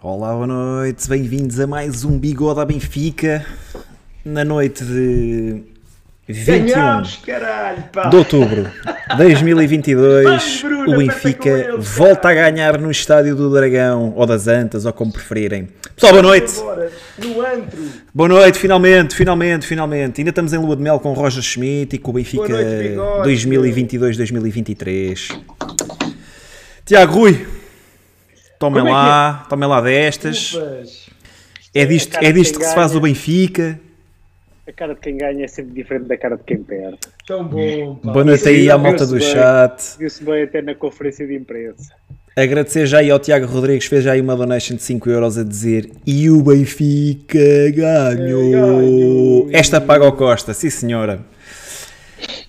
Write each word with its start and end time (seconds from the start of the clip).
Olá, 0.00 0.32
boa 0.32 0.46
noite, 0.46 1.08
bem-vindos 1.08 1.58
a 1.58 1.66
mais 1.66 2.04
um 2.04 2.16
Bigode 2.16 2.60
à 2.60 2.64
Benfica 2.64 3.44
na 4.24 4.44
noite 4.44 4.84
de 4.84 5.64
21 6.28 6.44
Ganhámos, 6.44 7.16
caralho, 7.16 7.82
de 8.08 8.16
outubro 8.16 8.70
de 9.10 9.16
2022. 9.16 10.24
Vamos, 10.24 10.62
Bruno, 10.62 10.94
O 10.94 10.98
Benfica 10.98 11.48
eles, 11.48 11.84
volta 11.84 12.28
a 12.28 12.34
ganhar 12.34 12.78
no 12.78 12.92
estádio 12.92 13.34
do 13.34 13.50
Dragão 13.50 14.12
ou 14.14 14.24
das 14.24 14.46
Antas, 14.46 14.86
ou 14.86 14.92
como 14.92 15.12
preferirem. 15.12 15.68
Pessoal, 15.96 16.12
boa 16.12 16.22
noite. 16.22 16.60
Agora, 16.60 16.92
no 17.18 17.40
antro. 17.40 17.78
Boa 18.14 18.28
noite, 18.28 18.56
finalmente, 18.56 19.16
finalmente, 19.16 19.66
finalmente. 19.66 20.20
Ainda 20.20 20.30
estamos 20.30 20.52
em 20.52 20.58
lua 20.58 20.76
de 20.76 20.82
mel 20.82 21.00
com 21.00 21.10
o 21.10 21.14
Roger 21.14 21.42
Schmidt 21.42 21.96
e 21.96 21.98
com 21.98 22.12
o 22.12 22.14
Benfica 22.14 22.46
Boa 22.46 22.62
noite, 22.62 22.90
bigode. 22.90 23.30
2022-2023. 23.30 25.40
Tiago 26.86 27.14
Rui, 27.14 27.44
tomem 28.58 28.86
é 28.86 28.90
lá, 28.90 29.46
tomem 29.48 29.68
lá 29.68 29.80
destas. 29.80 30.58
É 31.74 31.84
disto, 31.84 32.16
é 32.20 32.32
disto 32.32 32.58
que 32.58 32.64
se 32.64 32.74
faz 32.74 32.94
o. 32.94 33.00
Benfica. 33.00 33.78
A 34.66 34.72
cara 34.72 34.94
de 34.94 35.00
quem 35.00 35.16
ganha 35.16 35.44
é 35.44 35.48
sempre 35.48 35.72
diferente 35.72 36.08
da 36.08 36.16
cara 36.16 36.36
de 36.36 36.42
quem 36.44 36.62
perde. 36.62 36.98
Tão 37.26 37.44
bom, 37.44 37.94
pá. 37.96 38.12
Boa 38.12 38.24
noite 38.24 38.48
aí 38.48 38.70
à 38.70 38.76
malta 38.76 39.06
do 39.06 39.16
bem. 39.16 39.22
chat. 39.22 39.96
Viu-se 39.98 40.22
bem 40.22 40.42
até 40.42 40.60
na 40.60 40.74
conferência 40.74 41.26
de 41.26 41.34
imprensa. 41.34 41.94
Agradecer 42.36 42.86
já 42.86 42.98
aí 42.98 43.10
ao 43.10 43.18
Tiago 43.18 43.46
Rodrigues, 43.46 43.86
fez 43.86 44.04
já 44.04 44.12
aí 44.12 44.20
uma 44.20 44.36
donation 44.36 44.76
de 44.76 44.82
5 44.82 45.10
euros 45.10 45.38
a 45.38 45.42
dizer 45.42 45.90
e 46.06 46.30
o 46.30 46.42
Benfica 46.42 47.38
ganhou. 47.74 48.50
Ganhou. 48.50 49.48
Esta 49.52 49.80
paga 49.80 50.04
ao 50.04 50.12
Costa, 50.12 50.54
sim 50.54 50.70
senhora. 50.70 51.20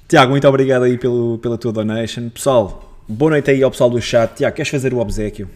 Tiago, 0.08 0.31
muito 0.31 0.48
obrigado 0.48 0.84
aí 0.84 0.98
pelo, 0.98 1.39
pela 1.39 1.58
tua 1.58 1.72
donation. 1.72 2.30
Pessoal, 2.30 3.02
boa 3.08 3.31
noite 3.31 3.50
aí 3.50 3.64
ao 3.64 3.72
pessoal 3.72 3.89
do 3.89 4.02
chat. 4.02 4.36
Tiago, 4.36 4.55
queres 4.55 4.70
fazer 4.70 4.94
o 4.94 5.00
obsequio? 5.00 5.50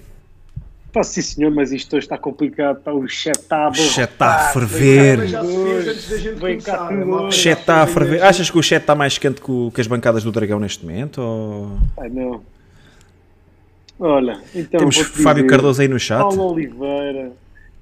Pá, 0.93 1.03
sim 1.03 1.23
senhor, 1.23 1.51
mas 1.51 1.71
isto 1.71 1.95
hoje 1.95 2.05
está 2.05 2.19
complicado. 2.19 2.79
Pá, 2.83 2.91
o 2.91 3.07
chat 3.07 3.35
está 3.35 3.65
a 3.65 3.69
O 3.69 3.73
chat 3.73 4.11
está 4.11 4.35
a 4.35 4.39
ferver. 4.53 5.19
O 5.21 5.27
já 5.27 5.41
chat 7.31 7.59
está 7.59 7.81
a 7.81 7.87
ferver. 7.87 8.21
Achas 8.21 8.51
que 8.51 8.59
o 8.59 8.61
chat 8.61 8.79
está 8.79 8.93
mais 8.93 9.17
quente 9.17 9.41
que, 9.41 9.81
as 9.81 9.87
bancadas 9.87 10.23
do 10.23 10.31
Dragão 10.31 10.59
neste 10.59 10.85
momento? 10.85 11.19
Ou... 11.19 11.79
Ai, 11.97 12.09
não. 12.09 12.43
Olha, 13.99 14.39
então 14.53 14.79
Temos 14.79 14.97
Fábio 14.97 15.43
dizer, 15.43 15.47
Cardoso 15.47 15.81
aí 15.81 15.87
no 15.87 15.99
chat. 15.99 16.19
Paulo 16.19 16.51
Oliveira, 16.51 17.31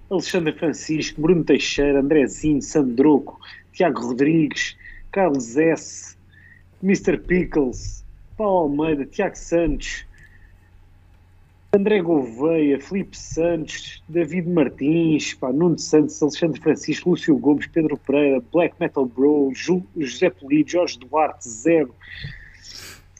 Alexandre 0.09 0.53
Francisco, 0.53 1.21
Bruno 1.21 1.43
Teixeira, 1.43 1.99
Andrezinho, 1.99 2.61
Sandroco, 2.61 3.39
Tiago 3.73 4.07
Rodrigues, 4.07 4.77
Carlos 5.11 5.57
S, 5.57 6.15
Mr. 6.81 7.17
Pickles, 7.17 8.05
Paulo 8.37 8.69
Almeida, 8.69 9.05
Tiago 9.05 9.37
Santos, 9.37 10.05
André 11.73 12.01
Gouveia, 12.01 12.79
Felipe 12.81 13.17
Santos, 13.17 14.03
David 14.09 14.45
Martins, 14.47 15.33
pá, 15.33 15.53
Nuno 15.53 15.79
Santos, 15.79 16.21
Alexandre 16.21 16.59
Francisco, 16.59 17.09
Lúcio 17.11 17.37
Gomes, 17.37 17.65
Pedro 17.67 17.97
Pereira, 17.97 18.43
Black 18.51 18.75
Metal 18.77 19.05
Bro, 19.05 19.51
Ju- 19.55 19.87
José 19.97 20.29
Polido, 20.29 20.69
Jorge 20.69 20.99
Duarte, 20.99 21.47
Zero, 21.47 21.95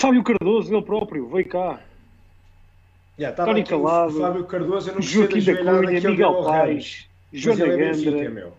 Fábio 0.02 0.22
Cardoso, 0.22 0.74
ele 0.74 0.82
próprio, 0.84 1.30
veio 1.30 1.48
cá. 1.48 1.80
Já, 3.18 3.30
estava 3.30 3.52
Tony 3.52 3.64
Calado, 3.64 4.20
Fábio 4.20 4.44
Cardoso, 4.46 4.90
eu 4.90 4.96
não 4.96 5.02
Joaquim 5.02 5.44
da 5.44 5.56
Cunha, 5.56 6.02
Miguel 6.02 6.44
Mas 6.44 7.08
Joana 7.32 7.64
é 7.66 7.78
Gandra, 7.78 8.30
meu. 8.30 8.54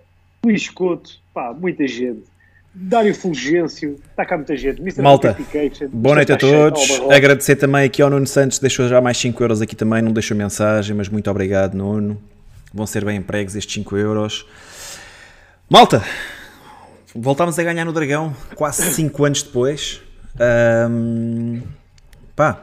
Luís 0.46 0.70
Couto, 0.70 1.20
pá, 1.34 1.52
muita 1.52 1.86
gente. 1.86 2.31
Dário 2.74 3.14
Fulgêncio, 3.14 4.00
está 4.10 4.24
cá 4.24 4.36
muita 4.36 4.56
gente. 4.56 4.80
Mr. 4.80 5.02
Malta, 5.02 5.36
Boa 5.92 6.14
noite 6.16 6.32
a 6.32 6.36
todos. 6.38 7.00
Agradecer 7.10 7.56
também 7.56 7.84
aqui 7.84 8.00
ao 8.00 8.08
Nuno 8.08 8.26
Santos, 8.26 8.58
deixou 8.58 8.88
já 8.88 9.00
mais 9.00 9.18
5 9.18 9.42
euros 9.42 9.60
aqui 9.60 9.76
também, 9.76 10.00
não 10.00 10.10
deixou 10.12 10.34
mensagem, 10.36 10.96
mas 10.96 11.08
muito 11.08 11.30
obrigado, 11.30 11.74
Nuno. 11.74 12.20
Vão 12.72 12.86
ser 12.86 13.04
bem 13.04 13.18
empregos 13.18 13.54
estes 13.54 13.74
5 13.74 13.96
euros. 13.98 14.46
Malta, 15.68 16.02
voltámos 17.14 17.58
a 17.58 17.62
ganhar 17.62 17.84
no 17.84 17.92
Dragão, 17.92 18.34
quase 18.54 18.82
5 18.92 19.24
anos 19.24 19.42
depois. 19.42 20.00
Ahm, 20.40 21.60
pá, 22.34 22.58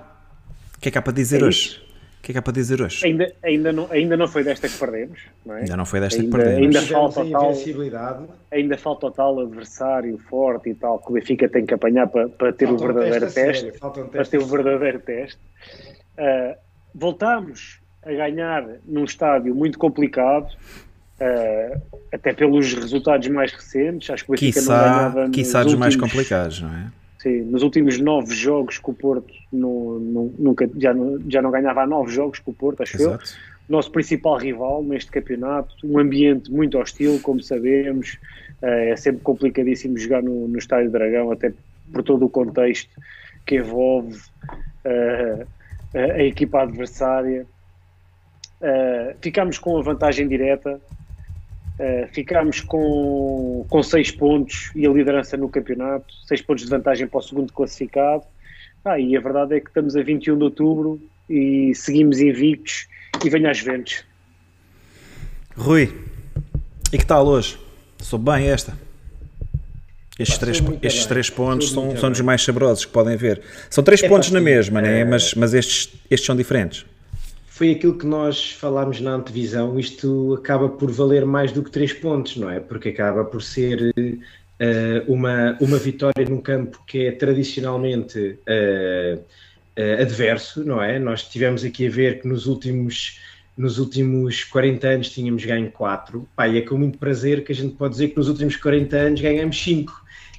o 0.76 0.80
que 0.82 0.90
é 0.90 0.92
que 0.92 0.98
há 0.98 1.02
para 1.04 1.14
dizer 1.14 1.42
É 1.44 1.46
hoje? 1.46 1.60
isso. 1.60 1.89
O 2.30 2.32
que 2.32 2.34
é 2.34 2.34
que 2.34 2.38
há 2.38 2.42
para 2.44 2.54
dizer 2.54 2.80
hoje? 2.80 3.04
Ainda, 3.08 3.34
ainda, 3.44 3.74
não, 3.74 3.88
ainda 3.92 4.16
não 4.16 4.28
foi 4.28 4.44
desta 4.44 4.70
que 4.70 4.78
perdemos, 4.78 5.20
não 5.44 5.56
é? 5.56 5.62
Ainda 5.62 5.76
não 5.76 5.84
foi 5.84 6.00
desta 6.00 6.22
Ainda- 6.22 6.38
que 6.38 6.44
perdemos. 6.44 6.76
ainda- 6.78 6.88
falta 6.94 7.22
a 7.24 7.26
tal-. 7.32 8.28
Ainda 8.52 8.78
falta 8.78 9.06
o 9.08 9.12
tal 9.12 9.40
adversário 9.40 10.16
forte 10.30 10.70
e 10.70 10.76
tal 10.76 11.00
que 11.00 11.10
o 11.10 11.14
Benfica 11.16 11.50
tem 11.50 11.66
que 11.66 11.74
apanhar 11.74 12.06
para, 12.06 12.30
para 12.30 12.54
ter 12.54 12.68
Falta 12.68 12.84
o 12.84 12.86
um 12.86 12.88
verdadeiro 12.94 13.26
teste 13.26 13.42
teste. 13.42 13.62
sério, 13.64 13.76
um 13.84 13.90
para 13.92 14.04
teste 14.20 14.38
ter 14.38 14.44
o 14.44 14.46
verdadeiro 14.46 15.00
teste. 15.00 15.40
Uh, 16.20 16.56
voltámos 16.94 17.80
a 18.04 18.12
ganhar 18.12 18.64
num 18.86 19.06
estádio 19.06 19.56
muito 19.56 19.80
complicado, 19.80 20.50
uh, 21.20 21.82
até 22.14 22.32
pelos 22.32 22.72
resultados 22.76 23.28
mais 23.30 23.52
recentes. 23.54 24.08
Acho 24.08 24.24
que 24.24 24.32
o 24.32 24.34
Benfica 24.34 24.60
não 24.62 24.68
Quiçá, 24.68 24.84
ganhava 24.84 25.22
nos 25.28 25.36
quiçá 25.36 25.64
dos 25.64 25.74
mais 25.74 25.96
últimos- 25.96 26.12
complicados, 26.14 26.62
não 26.62 26.70
é? 26.70 26.92
Sim, 27.22 27.42
nos 27.42 27.64
últimos 27.64 28.00
nove 28.00 28.34
jogos 28.34 28.78
com 28.78 28.92
o 28.92 28.96
Porto, 28.96 29.34
no- 29.52 30.00
nunca, 30.40 30.70
já, 30.78 30.94
não, 30.94 31.20
já 31.30 31.42
não 31.42 31.52
ganhava 31.52 31.82
há 31.84 31.88
nove 31.88 32.12
jogos 32.14 32.40
com 32.40 32.52
o 32.52 32.54
Porto, 32.54 32.82
acho 32.82 32.96
eu. 33.02 33.10
Exato. 33.10 33.26
Nosso 33.68 33.92
principal 33.92 34.38
rival 34.38 34.82
neste 34.84 35.12
campeonato, 35.12 35.76
um 35.84 36.00
ambiente 36.00 36.50
muito 36.50 36.78
hostil, 36.80 37.20
como 37.22 37.42
sabemos, 37.42 38.18
eh, 38.62 38.92
é 38.92 38.96
sempre 38.96 39.22
complicadíssimo 39.22 39.98
jogar 39.98 40.24
no, 40.24 40.48
no 40.48 40.58
Estádio 40.58 40.90
Dragão, 40.90 41.30
até 41.30 41.54
por 41.92 42.04
todo 42.04 42.26
o 42.26 42.30
contexto 42.30 42.90
que 43.46 43.58
envolve 43.58 44.18
eh, 44.86 45.46
a, 45.94 46.00
a 46.00 46.24
equipa 46.24 46.62
adversária. 46.62 47.46
Eh, 48.62 49.16
ficámos 49.22 49.60
com 49.60 49.78
a 49.78 49.82
vantagem 49.82 50.28
direta, 50.28 50.80
eh, 51.80 52.08
ficámos 52.12 52.60
com, 52.62 53.66
com 53.70 53.82
seis 53.82 54.12
pontos 54.12 54.72
e 54.76 54.86
a 54.86 54.90
liderança 54.92 55.38
no 55.38 55.48
campeonato, 55.50 56.14
seis 56.28 56.42
pontos 56.42 56.66
de 56.66 56.70
vantagem 56.70 57.08
para 57.08 57.20
o 57.20 57.22
segundo 57.22 57.54
classificado. 57.54 58.24
Ah, 58.86 59.00
e 59.00 59.16
a 59.16 59.20
verdade 59.20 59.56
é 59.56 59.60
que 59.60 59.68
estamos 59.70 59.96
a 59.96 60.02
21 60.04 60.38
de 60.38 60.44
outubro 60.44 61.02
e 61.30 61.74
seguimos 61.76 62.20
invictos 62.20 62.88
e 63.24 63.30
venha 63.30 63.50
às 63.52 63.60
ventos. 63.60 64.04
Rui, 65.58 65.94
e 66.94 66.98
que 66.98 67.06
tal 67.06 67.26
hoje? 67.28 67.58
Sou 68.00 68.18
bem 68.20 68.48
esta. 68.50 68.74
Estes, 70.18 70.38
Pá, 70.38 70.46
três, 70.46 70.58
estes 70.82 71.00
bem, 71.04 71.08
três 71.10 71.30
pontos 71.30 71.72
são, 71.72 71.96
são 71.96 72.10
dos 72.12 72.20
mais 72.22 72.44
saborosos 72.44 72.84
que 72.84 72.92
podem 72.92 73.16
ver. 73.16 73.42
São 73.70 73.82
três 73.84 74.04
É 74.04 74.08
pontos 74.10 74.28
pá, 74.30 74.34
na 74.36 74.42
mesma, 74.42 74.82
né? 74.82 75.00
é- 75.02 75.06
mas, 75.06 75.34
mas 75.34 75.54
estes, 75.54 75.94
estes 76.12 76.26
são 76.26 76.36
diferentes. 76.36 76.86
Foi 77.60 77.72
aquilo 77.72 77.98
que 77.98 78.06
nós 78.06 78.54
falámos 78.54 79.02
na 79.02 79.16
antevisão. 79.16 79.78
Isto 79.78 80.36
acaba 80.36 80.70
por 80.70 80.90
valer 80.90 81.26
mais 81.26 81.52
do 81.52 81.62
que 81.62 81.70
três 81.70 81.92
pontos, 81.92 82.38
não 82.38 82.50
é? 82.50 82.58
Porque 82.58 82.88
acaba 82.88 83.26
por 83.26 83.44
ser 83.44 83.94
eh, 84.58 85.04
uma, 85.10 85.58
uma 85.60 85.78
vitória 85.78 86.26
num 86.30 86.40
campo 86.40 86.82
que 86.88 87.08
é 87.08 87.12
tradicionalmente 87.12 88.40
eh, 88.48 89.20
eh, 89.76 90.02
adverso, 90.02 90.64
não 90.64 90.82
é? 90.82 91.00
Nós 91.00 91.24
tivemos 91.24 91.66
aqui 91.66 91.86
a 91.88 91.90
ver 91.90 92.22
que 92.22 92.30
nos 92.30 92.46
últimos, 92.46 93.20
nos 93.58 93.78
últimos 93.78 94.46
40 94.46 94.88
anos 94.88 95.10
tínhamos 95.10 95.44
ganho 95.44 95.70
4. 95.70 96.26
Pá, 96.38 96.48
e 96.48 96.60
é 96.60 96.62
com 96.62 96.78
muito 96.78 96.98
prazer 96.98 97.44
que 97.44 97.52
a 97.52 97.56
gente 97.56 97.76
pode 97.76 97.92
dizer 97.92 98.08
que 98.08 98.16
nos 98.16 98.30
últimos 98.30 98.56
40 98.56 98.96
anos 98.96 99.20
ganhamos 99.20 99.62
5. 99.62 99.92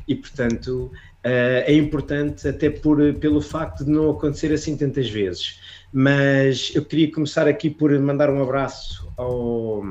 E, 0.08 0.14
portanto, 0.14 0.90
é 1.22 1.74
importante 1.74 2.48
até 2.48 2.70
por, 2.70 3.12
pelo 3.16 3.42
facto 3.42 3.84
de 3.84 3.90
não 3.90 4.08
acontecer 4.10 4.50
assim 4.54 4.74
tantas 4.74 5.10
vezes. 5.10 5.60
Mas 5.92 6.72
eu 6.74 6.84
queria 6.84 7.10
começar 7.10 7.48
aqui 7.48 7.68
por 7.68 7.96
mandar 7.98 8.30
um 8.30 8.42
abraço 8.42 9.12
ao, 9.16 9.82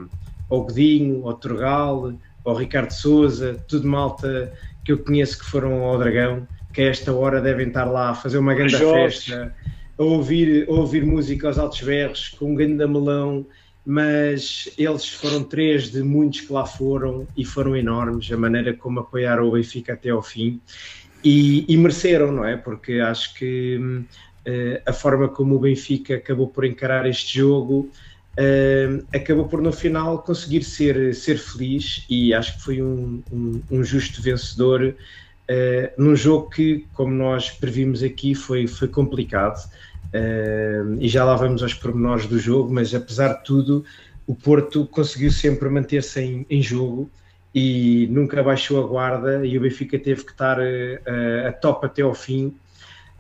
ao 0.50 0.64
Godinho, 0.64 1.28
ao 1.28 1.34
Turgal, 1.34 2.14
ao 2.46 2.56
Ricardo 2.56 2.92
Souza, 2.92 3.62
tudo 3.68 3.88
malta 3.88 4.54
que 4.84 4.92
eu 4.92 5.00
conheço 5.00 5.40
que 5.40 5.46
foram 5.46 5.84
ao 5.84 5.98
Dragão, 6.00 6.48
que 6.74 6.82
a 6.82 6.86
esta 6.86 7.14
hora 7.14 7.42
devem 7.42 7.68
estar 7.68 7.86
lá 7.86 8.12
a 8.12 8.16
fazer 8.16 8.38
uma 8.38 8.54
grande 8.54 8.78
festa, 8.78 9.54
a 9.98 10.04
ouvir, 10.04 10.68
a 10.68 10.72
ouvir 10.72 11.06
música 11.06 11.48
aos 11.48 11.60
altos 11.60 11.82
berros, 11.82 12.30
com 12.30 12.52
um 12.52 12.56
grande 12.56 12.86
melão, 12.88 13.46
mas 13.86 14.70
eles 14.78 15.08
foram 15.10 15.44
três 15.44 15.92
de 15.92 16.02
muitos 16.02 16.42
que 16.42 16.54
lá 16.54 16.66
foram 16.66 17.28
e 17.36 17.44
foram 17.44 17.76
enormes, 17.76 18.32
a 18.32 18.38
maneira 18.38 18.74
como 18.74 19.00
apoiaram 19.02 19.48
o 19.48 19.52
Benfica 19.52 19.94
até 19.94 20.10
ao 20.10 20.22
fim. 20.22 20.62
E, 21.24 21.66
e 21.68 21.76
mereceram, 21.76 22.32
não 22.32 22.46
é? 22.46 22.56
Porque 22.56 22.94
acho 22.94 23.34
que 23.34 23.78
hum, 23.78 24.06
a 24.86 24.94
forma 24.94 25.30
como 25.30 25.56
o 25.56 25.60
Benfica 25.60 26.16
acabou 26.16 26.50
por 26.50 26.66
encarar 26.66 27.06
este 27.08 27.38
jogo 27.40 27.92
eh, 28.38 28.88
acabou 29.14 29.48
por 29.48 29.62
no 29.62 29.72
final 29.72 30.24
conseguir 30.24 30.64
ser, 30.64 31.14
ser 31.14 31.38
feliz 31.38 32.06
e 32.10 32.34
acho 32.34 32.58
que 32.58 32.64
foi 32.64 32.82
um, 32.82 33.24
um- 33.30 33.64
um 33.70 33.84
justo 33.84 34.22
vencedor 34.22 34.96
eh, 35.48 35.94
num 35.98 36.16
jogo 36.16 36.50
que, 36.50 36.88
como 36.94 37.14
nós 37.14 37.52
previmos 37.52 38.04
aqui, 38.04 38.36
foi, 38.36 38.68
foi 38.68 38.88
complicado. 38.88 39.58
Eh, 40.14 40.82
e 41.00 41.08
já 41.08 41.24
lá 41.26 41.36
vamos 41.36 41.62
aos 41.64 41.74
pormenores 41.74 42.28
do 42.28 42.40
jogo, 42.40 42.74
mas 42.74 42.94
apesar 42.96 43.34
de 43.38 43.44
tudo, 43.44 43.84
o 44.26 44.36
Porto 44.36 44.88
conseguiu 44.88 45.32
sempre 45.32 45.70
manter-se 45.70 46.20
em, 46.22 46.46
em 46.50 46.62
jogo 46.62 47.12
e 47.54 48.08
nunca 48.12 48.44
baixou 48.44 48.84
a 48.84 48.88
guarda 48.88 49.46
e 49.46 49.58
o 49.58 49.62
Benfica 49.62 49.98
teve 50.00 50.24
que 50.26 50.32
estar 50.32 50.60
eh, 50.62 51.02
eh, 51.06 51.48
a 51.48 51.54
top 51.54 51.86
até 51.86 52.02
ao 52.04 52.14
fim. 52.14 52.60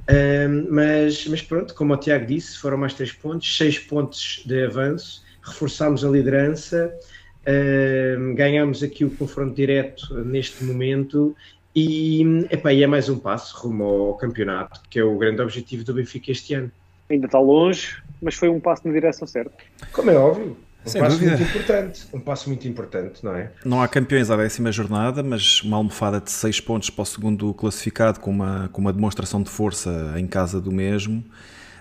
Um, 0.08 0.68
mas, 0.70 1.28
mas 1.28 1.42
pronto, 1.42 1.74
como 1.76 1.94
o 1.94 1.98
Tiago 1.98 2.26
disse, 2.26 2.58
foram 2.58 2.78
mais 2.78 2.94
três 2.94 3.12
pontos, 3.12 3.56
seis 3.56 3.78
pontos 3.78 4.44
de 4.46 4.66
avanço. 4.66 5.24
reforçámos 5.42 6.04
a 6.04 6.10
liderança, 6.10 6.94
uh, 7.42 8.36
ganhámos 8.36 8.84
aqui 8.84 9.06
o 9.06 9.10
confronto 9.12 9.56
direto 9.56 10.14
neste 10.24 10.64
momento 10.64 11.36
e, 11.76 12.46
epá, 12.50 12.74
e 12.74 12.84
é 12.84 12.88
mais 12.88 13.10
um 13.10 13.18
passo 13.18 13.56
rumo 13.58 13.84
ao 13.84 14.18
campeonato, 14.18 14.82
que 14.90 15.00
é 15.00 15.04
o 15.04 15.18
grande 15.18 15.42
objetivo 15.42 15.84
do 15.84 15.94
Benfica 15.94 16.32
este 16.32 16.54
ano. 16.54 16.72
Ainda 17.10 17.26
está 17.26 17.40
longe, 17.40 18.02
mas 18.22 18.36
foi 18.36 18.50
um 18.50 18.60
passo 18.60 18.88
na 18.88 18.94
direção 18.94 19.28
certa. 19.28 19.52
Como 19.92 20.12
é 20.12 20.16
óbvio. 20.16 20.58
Um 20.86 20.90
Sem 20.90 21.02
passo 21.02 21.18
dúvida. 21.18 21.38
muito 21.38 21.50
importante. 21.50 22.08
Um 22.14 22.20
passo 22.20 22.50
muito 22.50 22.68
importante, 22.68 23.24
não 23.24 23.36
é? 23.36 23.52
Não 23.66 23.82
há 23.82 23.88
campeões 23.88 24.32
à 24.32 24.38
décima 24.38 24.72
jornada, 24.72 25.22
mas 25.22 25.62
uma 25.62 25.78
almofada 25.78 26.22
de 26.22 26.32
6 26.32 26.62
pontos 26.62 26.90
para 26.90 27.02
o 27.02 27.06
segundo 27.06 27.54
classificado, 27.54 28.20
com 28.20 28.32
uma, 28.32 28.70
com 28.72 28.82
uma 28.82 28.94
demonstração 28.94 29.44
de 29.44 29.50
força 29.50 30.14
em 30.18 30.26
casa 30.26 30.62
do 30.62 30.72
mesmo. 30.72 31.24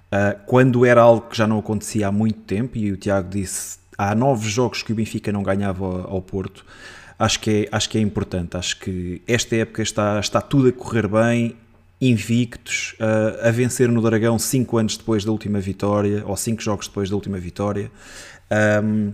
Uh, 0.08 0.38
quando 0.46 0.84
era 0.84 1.00
algo 1.00 1.28
que 1.28 1.36
já 1.36 1.46
não 1.46 1.58
acontecia 1.58 2.08
há 2.08 2.12
muito 2.12 2.40
tempo, 2.40 2.76
e 2.76 2.90
o 2.90 2.96
Tiago 2.96 3.28
disse 3.28 3.78
há 3.98 4.14
nove 4.14 4.48
jogos 4.48 4.82
que 4.82 4.92
o 4.92 4.94
Benfica 4.94 5.32
não 5.32 5.42
ganhava 5.42 5.84
ao, 5.84 6.22
Porto, 6.22 6.64
acho 7.18 7.40
que, 7.40 7.50
é, 7.50 7.68
acho 7.76 7.90
que 7.90 7.98
é 7.98 8.00
importante. 8.00 8.56
Acho 8.56 8.78
que 8.78 9.20
esta 9.26 9.56
época 9.56 9.82
está, 9.82 10.20
está 10.20 10.40
tudo 10.40 10.68
a 10.68 10.72
correr 10.72 11.08
bem, 11.08 11.56
invictos, 12.00 12.94
uh, 13.00 13.48
a 13.48 13.50
vencer 13.50 13.88
no 13.88 14.00
Dragão 14.00 14.38
5 14.38 14.78
anos 14.78 14.96
depois 14.96 15.24
da 15.24 15.32
última 15.32 15.60
vitória, 15.60 16.22
ou 16.24 16.36
5 16.36 16.62
jogos 16.62 16.86
depois 16.86 17.10
da 17.10 17.16
última 17.16 17.38
vitória. 17.38 17.90
Um, 18.82 19.12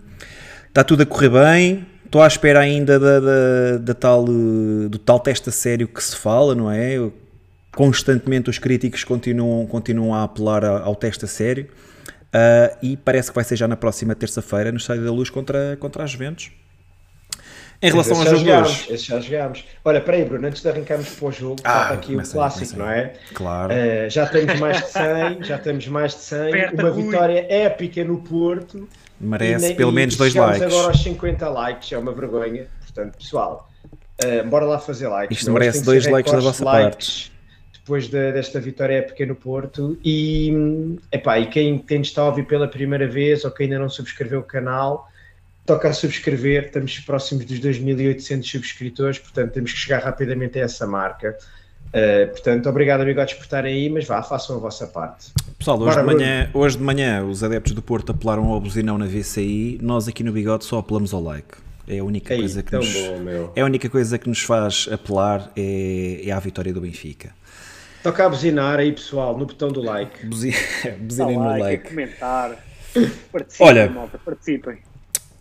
está 0.69 0.85
tudo 0.85 1.03
a 1.03 1.07
correr 1.07 1.31
bem. 1.31 1.87
Estou 2.05 2.23
à 2.23 2.27
espera 2.27 2.61
ainda 2.61 2.99
da, 2.99 3.21
da, 3.21 3.79
da 3.79 3.95
tal, 3.95 4.25
do 4.25 4.99
tal 4.99 5.19
teste 5.19 5.49
a 5.49 5.53
sério 5.53 5.89
que 5.89 6.03
se 6.03 6.15
fala, 6.15 6.55
não 6.55 6.71
é? 6.71 7.11
Constantemente 7.75 8.49
os 8.49 8.59
críticos 8.59 9.03
continuam, 9.03 9.67
continuam 9.67 10.15
a 10.15 10.23
apelar 10.23 10.65
ao 10.65 10.95
teste 10.95 11.25
a 11.25 11.29
sério. 11.29 11.69
Uh, 12.35 12.77
e 12.83 12.97
parece 12.97 13.31
que 13.31 13.35
vai 13.35 13.45
ser 13.45 13.57
já 13.57 13.69
na 13.69 13.77
próxima 13.77 14.15
terça-feira 14.15 14.73
no 14.73 14.79
Estádio 14.79 15.05
da 15.05 15.13
Luz 15.13 15.31
contra, 15.31 15.77
contra 15.79 16.03
as 16.03 16.11
Juventus. 16.11 16.51
Em 17.81 17.91
relação 17.91 18.19
ao 18.19 18.25
jogo 18.27 18.51
hoje. 18.51 18.93
Esse 18.93 19.05
já 19.05 19.21
jogámos. 19.21 19.65
Olha, 19.85 20.01
peraí, 20.01 20.25
Bruno, 20.25 20.47
antes 20.47 20.63
de 20.63 20.69
arrancarmos 20.69 21.09
para 21.11 21.29
o 21.29 21.33
jogo, 21.33 21.57
ah, 21.65 21.91
aqui 21.91 22.17
o 22.17 22.23
clássico, 22.23 22.79
não 22.79 22.91
é? 22.91 23.13
Claro. 23.35 23.75
Uh, 23.75 24.11
já 24.11 24.27
temos 24.27 24.59
mais 24.59 24.83
de 24.83 24.89
100, 24.89 25.45
já 25.45 25.59
temos 25.59 25.89
mais 25.89 26.15
de 26.15 26.21
100. 26.21 26.51
Perta 26.51 26.83
uma 26.83 26.91
vitória 26.91 27.47
épica 27.53 28.05
no 28.05 28.19
Porto. 28.19 28.89
Merece 29.21 29.73
e, 29.73 29.75
pelo 29.75 29.91
e 29.91 29.95
menos 29.95 30.17
dois 30.17 30.35
likes. 30.35 30.63
agora 30.63 30.89
aos 30.89 31.03
50 31.03 31.49
likes, 31.49 31.93
é 31.93 31.99
uma 31.99 32.13
vergonha. 32.13 32.67
Portanto, 32.81 33.19
pessoal, 33.19 33.69
uh, 34.25 34.49
bora 34.49 34.65
lá 34.65 34.79
fazer 34.79 35.09
likes. 35.09 35.39
Isto 35.39 35.53
merece 35.53 35.83
dois 35.83 36.07
likes 36.07 36.33
da 36.33 36.41
vossa 36.41 36.65
parte. 36.65 37.33
Depois 37.73 38.09
de, 38.09 38.33
desta 38.33 38.61
vitória 38.61 38.95
épica 38.95 39.27
no 39.27 39.35
Porto. 39.35 39.99
E, 40.05 40.97
epá, 41.13 41.39
e 41.39 41.47
quem, 41.47 41.79
quem 41.79 42.01
está 42.01 42.23
a 42.23 42.27
ouvir 42.27 42.47
pela 42.47 42.67
primeira 42.67 43.07
vez 43.07 43.45
ou 43.45 43.51
quem 43.51 43.65
ainda 43.65 43.79
não 43.79 43.89
subscreveu 43.89 44.41
o 44.41 44.45
canal 44.45 45.09
toca 45.67 45.89
a 45.89 45.93
subscrever, 45.93 46.67
estamos 46.67 46.99
próximos 47.01 47.45
dos 47.45 47.59
2.800 47.59 48.45
subscritores, 48.45 49.19
portanto 49.19 49.53
temos 49.53 49.73
que 49.73 49.79
chegar 49.79 50.03
rapidamente 50.03 50.59
a 50.59 50.63
essa 50.63 50.87
marca. 50.87 51.37
Uh, 51.95 52.29
portanto, 52.29 52.69
obrigado 52.69 53.03
amigos 53.03 53.35
por 53.35 53.43
estarem 53.43 53.73
aí, 53.73 53.89
mas 53.89 54.05
vá, 54.05 54.21
façam 54.21 54.57
a 54.57 54.59
vossa 54.59 54.85
parte. 54.85 55.33
Pessoal, 55.57 55.81
hoje, 55.81 55.97
de 55.97 56.03
manhã, 56.03 56.51
hoje 56.53 56.77
de 56.77 56.83
manhã 56.83 57.25
os 57.25 57.45
adeptos 57.45 57.73
do 57.73 57.81
Porto 57.81 58.11
apelaram 58.11 58.47
ao 58.47 58.61
buzinão 58.61 58.99
na 58.99 59.07
VCI, 59.07 59.79
nós 59.81 60.09
aqui 60.09 60.25
no 60.25 60.33
Bigode 60.33 60.65
só 60.65 60.79
apelamos 60.79 61.15
ao 61.15 61.23
like. 61.23 61.55
É 61.87 62.01
a 62.01 62.05
única, 62.05 62.35
Ei, 62.35 62.41
coisa, 62.41 62.63
que 62.65 62.75
nos, 62.75 62.93
bom, 62.93 63.53
é 63.55 63.61
a 63.61 63.65
única 63.65 63.89
coisa 63.89 64.19
que 64.19 64.29
nos 64.29 64.41
faz 64.41 64.89
apelar 64.91 65.53
é, 65.55 66.23
é 66.25 66.33
a 66.33 66.41
vitória 66.41 66.73
do 66.73 66.81
Benfica. 66.81 67.31
Toca 68.03 68.27
a 68.27 68.29
buzinar 68.29 68.81
aí 68.81 68.91
pessoal, 68.91 69.39
no 69.39 69.47
botão 69.47 69.71
do 69.71 69.81
like. 69.81 70.27
Buzinem 70.99 71.39
no 71.39 71.47
like. 71.47 71.63
like. 71.63 71.89
comentar. 71.91 72.57
Participem, 73.31 73.67
Olha, 73.67 73.91
malta, 73.91 74.19
participem. 74.19 74.79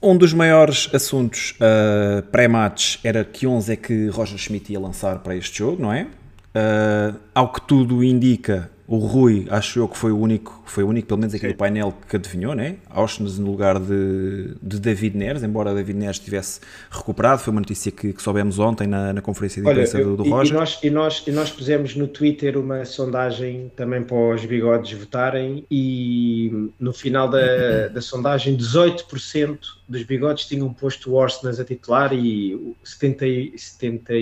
Um 0.02 0.16
dos 0.18 0.34
maiores 0.34 0.90
assuntos 0.94 1.56
uh, 1.60 2.22
pré-match 2.24 2.98
era 3.04 3.24
que 3.24 3.48
11 3.48 3.74
é 3.74 3.76
que 3.76 4.08
Roger 4.10 4.38
Schmidt 4.38 4.72
ia 4.72 4.80
lançar 4.80 5.20
para 5.20 5.36
este 5.36 5.58
jogo, 5.58 5.82
não 5.82 5.92
é? 5.92 6.08
Uh, 6.56 7.20
ao 7.34 7.52
que 7.52 7.62
tudo 7.62 8.04
indica, 8.04 8.70
o 8.86 8.98
Rui, 8.98 9.48
acho 9.50 9.80
eu 9.80 9.88
que 9.88 9.98
foi 9.98 10.12
o 10.12 10.20
único, 10.20 10.62
foi 10.66 10.84
o 10.84 10.88
único, 10.88 11.08
pelo 11.08 11.20
menos 11.20 11.34
aqui 11.34 11.48
do 11.48 11.56
painel, 11.56 11.94
que 12.08 12.16
adivinhou, 12.16 12.54
né? 12.54 12.76
Auschwitz 12.90 13.40
no 13.40 13.50
lugar 13.50 13.80
de, 13.80 14.56
de 14.62 14.80
David 14.80 15.18
Neres, 15.18 15.42
embora 15.42 15.74
David 15.74 15.98
Neres 15.98 16.20
tivesse 16.20 16.60
recuperado, 16.92 17.42
foi 17.42 17.52
uma 17.52 17.62
notícia 17.62 17.92
que, 17.92 18.12
que 18.12 18.22
soubemos 18.22 18.60
ontem 18.60 18.86
na, 18.86 19.14
na 19.14 19.22
conferência 19.22 19.64
de 19.64 19.70
imprensa 19.70 20.04
do, 20.04 20.18
do 20.18 20.24
Roger. 20.24 20.54
E 20.54 20.58
nós, 20.58 20.80
e, 20.84 20.90
nós, 20.90 21.24
e 21.26 21.32
nós 21.32 21.50
pusemos 21.50 21.96
no 21.96 22.08
Twitter 22.08 22.58
uma 22.58 22.84
sondagem 22.86 23.72
também 23.76 24.04
para 24.04 24.16
os 24.16 24.46
bigodes 24.46 24.92
votarem 25.00 25.66
e 25.72 26.70
no 26.78 26.92
final 26.92 27.30
da, 27.30 27.88
da 27.88 28.02
sondagem 28.02 28.58
18% 28.58 29.58
dos 29.88 30.04
bigodes 30.04 30.46
tinham 30.46 30.72
posto 30.74 31.12
o 31.12 31.14
Orsnas 31.16 31.60
a 31.60 31.64
titular 31.64 32.14
e 32.14 32.76
70, 32.84 33.26
70 33.58 34.14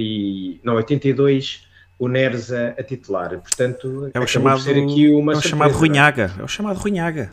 não, 0.64 0.76
82% 0.76 1.71
o 2.02 2.08
Neres 2.08 2.52
a, 2.52 2.70
a 2.70 2.84
titular. 2.84 3.30
Portanto, 3.30 4.10
é 4.12 4.20
o 4.20 4.26
chamado, 4.26 4.68
aqui 4.68 5.08
uma 5.12 5.34
é 5.34 5.36
o 5.36 5.42
chamado 5.42 5.74
Runhaga. 5.74 6.32
É 6.40 6.42
o 6.42 6.48
chamado 6.48 6.78
Runhaga. 6.78 7.32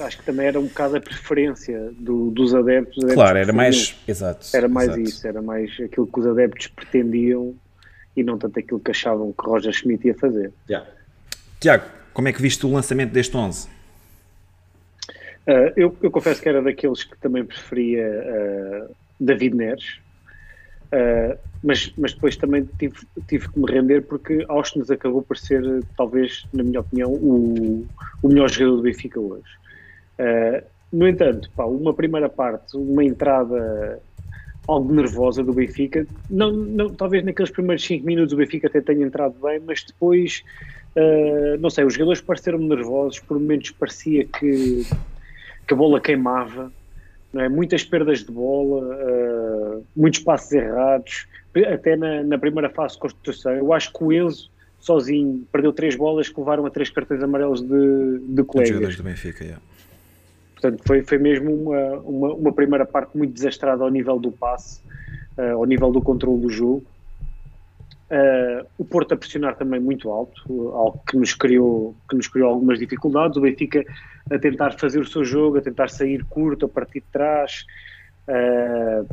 Acho 0.00 0.18
que 0.18 0.24
também 0.24 0.46
era 0.46 0.60
um 0.60 0.66
bocado 0.66 0.98
a 0.98 1.00
preferência 1.00 1.90
do, 1.98 2.30
dos 2.30 2.54
adeptos. 2.54 2.98
adeptos 2.98 3.14
claro, 3.14 3.38
era 3.38 3.50
mais. 3.50 3.96
Exato. 4.06 4.46
Era 4.52 4.68
mais 4.68 4.88
exato. 4.88 5.00
isso, 5.00 5.26
era 5.26 5.40
mais 5.40 5.70
aquilo 5.80 6.06
que 6.06 6.20
os 6.20 6.26
adeptos 6.26 6.66
pretendiam 6.66 7.54
e 8.14 8.22
não 8.22 8.36
tanto 8.36 8.58
aquilo 8.58 8.78
que 8.78 8.90
achavam 8.90 9.32
que 9.32 9.46
Roger 9.48 9.72
Schmidt 9.72 10.06
ia 10.06 10.14
fazer. 10.14 10.52
Yeah. 10.68 10.86
Tiago, 11.58 11.84
como 12.12 12.28
é 12.28 12.32
que 12.34 12.42
viste 12.42 12.66
o 12.66 12.70
lançamento 12.70 13.12
deste 13.12 13.34
11? 13.34 13.68
Uh, 15.46 15.72
eu, 15.74 15.96
eu, 16.02 16.10
confesso 16.10 16.42
que 16.42 16.48
era 16.50 16.60
daqueles 16.60 17.04
que 17.04 17.16
também 17.16 17.42
preferia 17.42 18.06
uh, 18.06 18.94
David 19.18 19.56
Neres. 19.56 19.98
Uh, 20.88 21.38
mas, 21.62 21.92
mas 21.98 22.14
depois 22.14 22.36
também 22.36 22.66
tive, 22.78 22.96
tive 23.26 23.48
que 23.48 23.58
me 23.58 23.70
render 23.70 24.02
porque 24.02 24.44
Austin 24.48 24.82
acabou 24.90 25.22
por 25.22 25.36
ser, 25.36 25.84
talvez, 25.96 26.46
na 26.52 26.62
minha 26.62 26.80
opinião, 26.80 27.12
o, 27.12 27.86
o 28.22 28.28
melhor 28.28 28.50
jogador 28.50 28.76
do 28.76 28.82
Benfica 28.82 29.20
hoje. 29.20 29.44
Uh, 30.18 30.64
no 30.92 31.06
entanto, 31.06 31.50
pá, 31.54 31.64
uma 31.64 31.92
primeira 31.92 32.28
parte, 32.28 32.76
uma 32.76 33.04
entrada 33.04 34.00
algo 34.68 34.92
nervosa 34.92 35.42
do 35.42 35.52
Benfica, 35.52 36.06
não, 36.28 36.52
não, 36.52 36.90
talvez 36.90 37.24
naqueles 37.24 37.50
primeiros 37.50 37.84
5 37.84 38.04
minutos 38.04 38.34
o 38.34 38.36
Benfica 38.36 38.66
até 38.68 38.82
tenha 38.82 39.06
entrado 39.06 39.34
bem, 39.40 39.58
mas 39.66 39.82
depois, 39.82 40.44
uh, 40.94 41.58
não 41.58 41.70
sei, 41.70 41.84
os 41.84 41.94
jogadores 41.94 42.20
pareceram 42.20 42.58
nervosos, 42.58 43.18
por 43.18 43.40
momentos 43.40 43.70
parecia 43.70 44.26
que, 44.26 44.86
que 45.66 45.74
a 45.74 45.76
bola 45.76 45.98
queimava, 45.98 46.70
é? 47.34 47.48
muitas 47.48 47.84
perdas 47.84 48.20
de 48.20 48.32
bola, 48.32 48.94
uh, 48.94 49.84
muitos 49.94 50.20
passos 50.20 50.52
errados, 50.52 51.26
até 51.72 51.96
na, 51.96 52.22
na, 52.22 52.38
primeira 52.38 52.70
fase 52.70 52.94
de 52.94 53.00
construção. 53.00 53.52
Eu 53.52 53.72
acho 53.72 53.92
que 53.92 54.02
o 54.02 54.12
Enzo, 54.12 54.50
sozinho, 54.80 55.44
perdeu 55.52 55.72
três 55.72 55.96
bolas 55.96 56.28
que 56.28 56.38
levaram 56.38 56.64
a 56.66 56.70
três 56.70 56.88
cartões 56.88 57.22
amarelos 57.22 57.60
de, 57.60 58.18
de 58.20 58.44
colegas. 58.44 58.96
do 58.96 59.02
Benfica, 59.02 59.44
yeah. 59.44 59.62
Portanto, 60.54 60.82
foi, 60.86 61.02
foi 61.02 61.18
mesmo 61.18 61.54
uma, 61.54 61.98
uma, 61.98 62.34
uma, 62.34 62.52
primeira 62.52 62.84
parte 62.84 63.16
muito 63.16 63.32
desastrada 63.32 63.84
ao 63.84 63.90
nível 63.90 64.18
do 64.18 64.32
passe, 64.32 64.80
uh, 65.36 65.56
ao 65.56 65.64
nível 65.64 65.92
do 65.92 66.00
controle 66.00 66.40
do 66.40 66.50
jogo. 66.50 66.84
Uh, 68.10 68.66
o 68.78 68.86
Porto 68.86 69.12
a 69.12 69.16
pressionar 69.18 69.56
também 69.56 69.78
muito 69.78 70.10
alto, 70.10 70.70
algo 70.70 70.98
que 71.06 71.14
nos, 71.14 71.34
criou, 71.34 71.94
que 72.08 72.16
nos 72.16 72.26
criou 72.26 72.48
algumas 72.48 72.78
dificuldades. 72.78 73.36
O 73.36 73.40
Benfica 73.42 73.84
a 74.30 74.38
tentar 74.38 74.72
fazer 74.78 75.00
o 75.00 75.06
seu 75.06 75.24
jogo, 75.24 75.58
a 75.58 75.60
tentar 75.60 75.88
sair 75.90 76.24
curto, 76.24 76.64
a 76.64 76.68
partir 76.68 77.00
de 77.00 77.06
trás, 77.12 77.66
uh, 78.26 79.06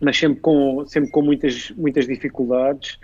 mas 0.00 0.18
sempre 0.18 0.40
com, 0.40 0.84
sempre 0.86 1.10
com 1.10 1.22
muitas, 1.22 1.70
muitas 1.70 2.06
dificuldades. 2.06 2.98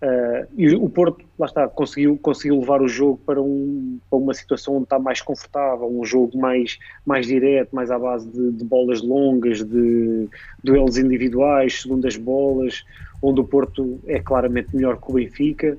Uh, 0.00 0.46
e 0.56 0.74
o 0.74 0.88
Porto, 0.88 1.24
lá 1.36 1.46
está, 1.46 1.68
conseguiu, 1.68 2.16
conseguiu 2.18 2.60
levar 2.60 2.80
o 2.80 2.88
jogo 2.88 3.20
para, 3.26 3.40
um, 3.42 3.98
para 4.08 4.18
uma 4.18 4.32
situação 4.32 4.76
onde 4.76 4.84
está 4.84 4.98
mais 4.98 5.20
confortável, 5.20 5.88
um 5.88 6.04
jogo 6.04 6.38
mais, 6.38 6.78
mais 7.04 7.26
direto, 7.26 7.74
mais 7.74 7.90
à 7.90 7.98
base 7.98 8.28
de, 8.30 8.52
de 8.52 8.64
bolas 8.64 9.02
longas, 9.02 9.64
de 9.64 10.28
duelos 10.62 10.98
individuais, 10.98 11.82
segundas 11.82 12.16
bolas, 12.16 12.84
onde 13.22 13.40
o 13.40 13.44
Porto 13.44 14.00
é 14.06 14.18
claramente 14.20 14.74
melhor 14.74 15.00
que 15.00 15.10
o 15.10 15.14
Benfica. 15.14 15.76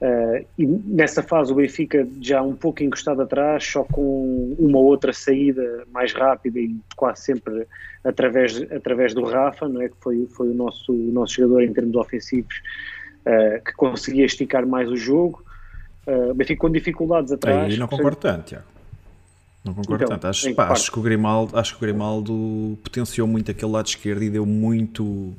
Uh, 0.00 0.46
e 0.56 0.66
nessa 0.66 1.22
fase 1.22 1.52
o 1.52 1.56
Benfica 1.56 2.06
já 2.20 2.40
um 2.40 2.54
pouco 2.54 2.82
encostado 2.82 3.22
atrás, 3.22 3.64
só 3.64 3.82
com 3.82 4.54
uma 4.58 4.78
outra 4.78 5.12
saída 5.12 5.84
mais 5.92 6.12
rápida 6.12 6.60
e 6.60 6.76
quase 6.94 7.22
sempre 7.22 7.66
através, 8.04 8.60
através 8.70 9.14
do 9.14 9.24
Rafa, 9.24 9.68
não 9.68 9.82
é? 9.82 9.88
que 9.88 9.96
foi, 10.00 10.28
foi 10.30 10.48
o, 10.48 10.54
nosso, 10.54 10.92
o 10.92 11.12
nosso 11.12 11.34
jogador 11.34 11.62
em 11.62 11.72
termos 11.72 11.96
ofensivos, 11.96 12.54
uh, 13.26 13.64
que 13.64 13.72
conseguia 13.72 14.24
esticar 14.24 14.66
mais 14.66 14.88
o 14.88 14.96
jogo. 14.96 15.44
Uh, 16.06 16.32
Benfica 16.34 16.60
com 16.60 16.70
dificuldades 16.70 17.32
atrás. 17.32 17.72
Aí 17.72 17.78
não 17.78 17.88
concordo 17.88 18.16
tanto, 18.16 18.44
Tiago. 18.44 18.64
Não 19.64 19.74
concordo 19.74 20.04
então, 20.04 20.16
tanto. 20.16 20.26
Acho, 20.28 20.54
pá, 20.54 20.68
acho, 20.68 20.90
que 20.90 20.98
o 20.98 21.02
Grimaldo, 21.02 21.58
acho 21.58 21.72
que 21.72 21.78
o 21.78 21.80
Grimaldo 21.80 22.78
potenciou 22.82 23.26
muito 23.26 23.50
aquele 23.50 23.70
lado 23.70 23.86
esquerdo 23.86 24.22
e 24.22 24.30
deu 24.30 24.46
muito, 24.46 25.34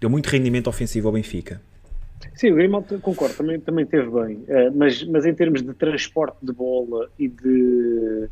deu 0.00 0.10
muito 0.10 0.26
rendimento 0.26 0.68
ofensivo 0.68 1.08
ao 1.08 1.14
Benfica. 1.14 1.60
Sim, 2.34 2.52
o 2.52 2.54
Grimaldo, 2.54 2.98
concordo, 3.00 3.34
também, 3.34 3.60
também 3.60 3.86
teve 3.86 4.10
bem, 4.10 4.36
uh, 4.36 4.72
mas, 4.74 5.02
mas 5.04 5.24
em 5.26 5.34
termos 5.34 5.62
de 5.62 5.72
transporte 5.74 6.36
de 6.42 6.52
bola 6.52 7.10
e 7.18 7.28
de, 7.28 8.28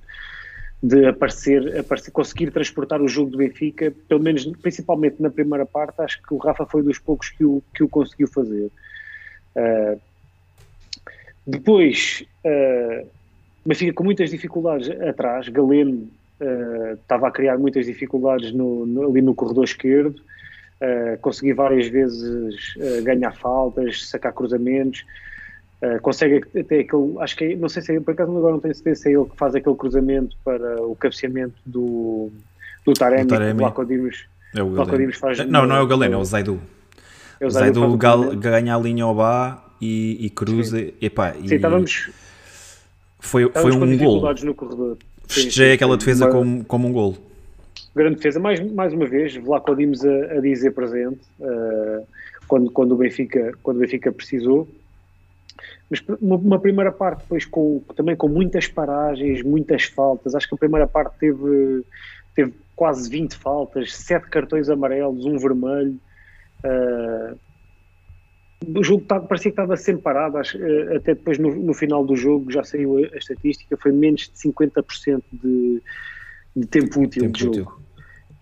de 0.83 1.07
aparecer, 1.07 1.79
aparecer, 1.79 2.11
conseguir 2.11 2.51
transportar 2.51 3.01
o 3.01 3.09
jogo 3.09 3.31
do 3.31 3.39
Benfica, 3.39 3.93
pelo 4.09 4.23
menos 4.23 4.45
principalmente 4.61 5.21
na 5.21 5.31
primeira 5.31 5.65
parte, 5.65 6.01
acho 6.01 6.23
que 6.23 6.35
o 6.35 6.39
Rafa 6.39 6.67
foi 6.67 6.83
dos 6.83 6.99
poucos 6.99 7.31
que 7.31 7.45
o, 7.45 7.63
que 7.75 7.83
o 7.83 7.89
conseguiu 7.89 8.29
fazer. 8.29 8.71
Uh, 9.57 10.01
depois, 11.47 12.25
uh, 12.45 13.07
Benfica 13.65 13.93
com 13.93 14.05
muitas 14.05 14.31
dificuldades 14.31 14.91
atrás, 15.01 15.49
Galeno 15.49 16.09
uh, 16.41 16.95
estava 16.95 17.29
a 17.29 17.31
criar 17.31 17.59
muitas 17.59 17.87
dificuldades 17.87 18.53
no, 18.53 18.87
no, 18.87 19.11
ali 19.11 19.23
no 19.23 19.35
corredor 19.35 19.65
esquerdo, 19.65 20.21
uh, 20.85 21.19
consegui 21.21 21.53
várias 21.53 21.89
vezes 21.89 22.75
uh, 22.77 23.03
ganhar 23.03 23.33
faltas, 23.33 24.07
sacar 24.09 24.33
cruzamentos, 24.33 25.05
uh, 25.83 26.01
consegue 26.03 26.45
até 26.59 26.81
aquele, 26.81 27.15
acho 27.21 27.37
que 27.37 27.57
não 27.57 27.69
sei 27.69 27.83
se 27.83 27.97
é, 27.97 28.01
por 28.01 28.13
acaso 28.13 28.37
agora 28.37 28.53
não 28.53 28.61
tenho 28.61 28.75
certeza 28.75 29.03
se 29.03 29.09
é 29.09 29.13
ele 29.13 29.25
que 29.25 29.37
faz 29.37 29.55
aquele 29.55 29.75
cruzamento 29.77 30.37
para 30.45 30.83
o 30.83 30.95
cabeceamento 30.97 31.55
do, 31.65 32.31
do 32.85 32.93
Taremi, 32.93 33.27
Taremi. 33.27 33.61
o 33.61 33.65
Lacodimos, 33.65 34.25
É 34.55 34.63
o 34.63 34.69
Lacodimos 34.75 35.17
faz. 35.17 35.39
Não, 35.47 35.63
no- 35.63 35.69
não 35.69 35.77
é 35.77 35.81
o 35.83 35.87
Galeno, 35.87 36.15
é 36.15 36.19
o 36.19 36.25
Zaidu. 36.25 36.61
é 37.41 37.47
O 37.47 37.51
Zaidu 37.51 37.83
o 37.85 37.97
gal- 37.97 38.37
ganha 38.37 38.75
a 38.75 38.79
linha 38.79 39.05
ao 39.05 39.15
Bá 39.15 39.65
e, 39.81 40.27
e 40.27 40.31
cruza. 40.31 40.81
Epá, 41.01 41.35
e 41.41 41.49
Sim, 41.49 41.55
estávamos, 41.57 42.11
foi, 43.19 43.43
foi 43.43 43.49
estávamos 43.49 43.77
com 43.77 43.85
um 43.85 44.21
gol. 44.21 44.37
Sim, 44.37 44.97
Festejei 45.27 45.69
sim, 45.69 45.73
aquela 45.75 45.93
sim. 45.95 45.99
defesa 45.99 46.27
Uma- 46.27 46.33
como, 46.33 46.65
como 46.65 46.89
um 46.89 46.93
gol. 46.93 47.17
Grande 47.95 48.17
defesa, 48.17 48.41
mais, 48.41 48.61
mais 48.73 48.93
uma 48.93 49.07
vez, 49.07 49.37
Vlaco 49.37 49.75
Dimos 49.75 50.05
a, 50.05 50.25
a 50.37 50.41
dizer 50.41 50.73
presente 50.73 51.21
uh, 51.41 52.07
quando, 52.49 52.71
quando, 52.71 52.93
o 52.93 52.97
Benfica, 52.97 53.53
quando 53.63 53.79
o 53.79 53.81
Benfica 53.81 54.13
precisou. 54.13 54.69
Mas 55.89 56.03
uma, 56.21 56.37
uma 56.37 56.59
primeira 56.59 56.91
parte 56.91 57.21
depois 57.21 57.45
com, 57.45 57.83
também 57.97 58.17
com 58.17 58.29
muitas 58.29 58.67
paragens, 58.67 59.43
muitas 59.43 59.85
faltas. 59.85 60.35
Acho 60.35 60.49
que 60.49 60.55
a 60.55 60.59
primeira 60.59 60.87
parte 60.87 61.17
teve, 61.19 61.85
teve 62.35 62.53
quase 62.75 63.09
20 63.09 63.35
faltas, 63.37 63.95
7 63.95 64.29
cartões 64.29 64.69
amarelos, 64.69 65.25
um 65.25 65.39
vermelho. 65.39 65.99
Uh, 66.65 67.39
o 68.67 68.83
jogo 68.83 69.05
tá- 69.05 69.21
parecia 69.21 69.51
que 69.51 69.61
estava 69.61 69.77
sempre 69.77 70.03
parado, 70.03 70.39
acho, 70.39 70.57
eh, 70.57 70.97
até 70.97 71.15
depois 71.15 71.39
no, 71.39 71.55
no 71.55 71.75
final 71.75 72.05
do 72.05 72.17
jogo 72.17 72.51
já 72.51 72.65
saiu 72.65 72.97
a, 72.97 73.15
a 73.15 73.19
estatística, 73.19 73.77
foi 73.77 73.93
menos 73.93 74.23
de 74.23 74.51
50% 74.51 75.23
de, 75.33 75.83
de 76.57 76.67
tempo 76.67 77.03
útil 77.03 77.25
Tempo 77.25 77.37
de 77.37 77.45
jogo. 77.45 77.59
útil. 77.61 77.84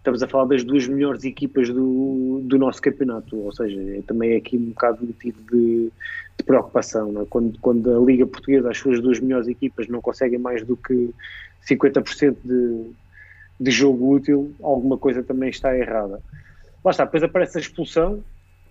Estamos 0.03 0.21
a 0.21 0.27
falar 0.27 0.47
das 0.47 0.65
duas 0.65 0.89
melhores 0.89 1.23
equipas 1.23 1.69
do, 1.69 2.41
do 2.43 2.59
nosso 2.59 2.83
campeonato, 2.83 3.37
ou 3.37 3.53
seja, 3.53 3.81
é 3.81 4.03
também 4.03 4.35
aqui 4.35 4.57
um 4.57 4.71
bocado 4.71 5.07
motivo 5.07 5.39
de, 5.49 5.93
de 6.37 6.45
preocupação. 6.45 7.23
é? 7.23 7.25
Quando, 7.27 7.57
quando 7.61 7.97
a 7.97 8.05
Liga 8.05 8.27
Portuguesa, 8.27 8.69
as 8.69 8.79
suas 8.79 9.01
duas 9.01 9.21
melhores 9.21 9.47
equipas, 9.47 9.87
não 9.87 10.01
conseguem 10.01 10.41
mais 10.41 10.65
do 10.65 10.77
que 10.77 11.15
50% 11.71 12.37
de, 12.43 12.91
de 13.61 13.71
jogo 13.71 14.13
útil, 14.13 14.53
alguma 14.61 14.99
coisa 14.99 15.23
também 15.23 15.51
está 15.51 15.79
errada. 15.79 16.21
Lá 16.85 16.91
está, 16.91 17.05
depois 17.05 17.23
aparece 17.23 17.59
a 17.59 17.61
expulsão. 17.61 18.25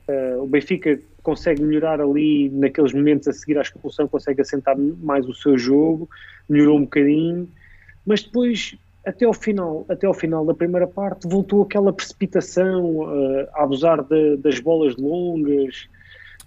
eh, 0.10 0.36
o 0.38 0.46
Benfica 0.46 1.00
consegue 1.24 1.64
melhorar 1.64 2.02
ali 2.02 2.50
naqueles 2.50 2.92
momentos 2.92 3.30
a 3.30 3.32
seguir 3.32 3.58
à 3.58 3.62
expulsão, 3.62 4.06
consegue 4.06 4.42
assentar 4.42 4.78
mais 4.78 5.26
o 5.30 5.34
seu 5.34 5.58
jogo, 5.58 6.10
melhorou 6.50 6.78
um 6.78 6.84
bocadinho, 6.84 7.48
mas 8.06 8.22
depois 8.22 8.78
até 9.06 9.26
ao 9.26 9.34
final, 9.34 9.86
até 9.90 10.06
ao 10.08 10.14
final 10.14 10.46
da 10.46 10.54
primeira 10.54 10.88
parte, 10.88 11.28
voltou 11.28 11.64
aquela 11.64 11.92
precipitação, 11.92 13.08
eh, 13.12 13.50
a 13.54 13.64
abusar 13.64 14.04
de- 14.04 14.38
das 14.38 14.60
bolas 14.60 14.96
longas. 14.96 15.88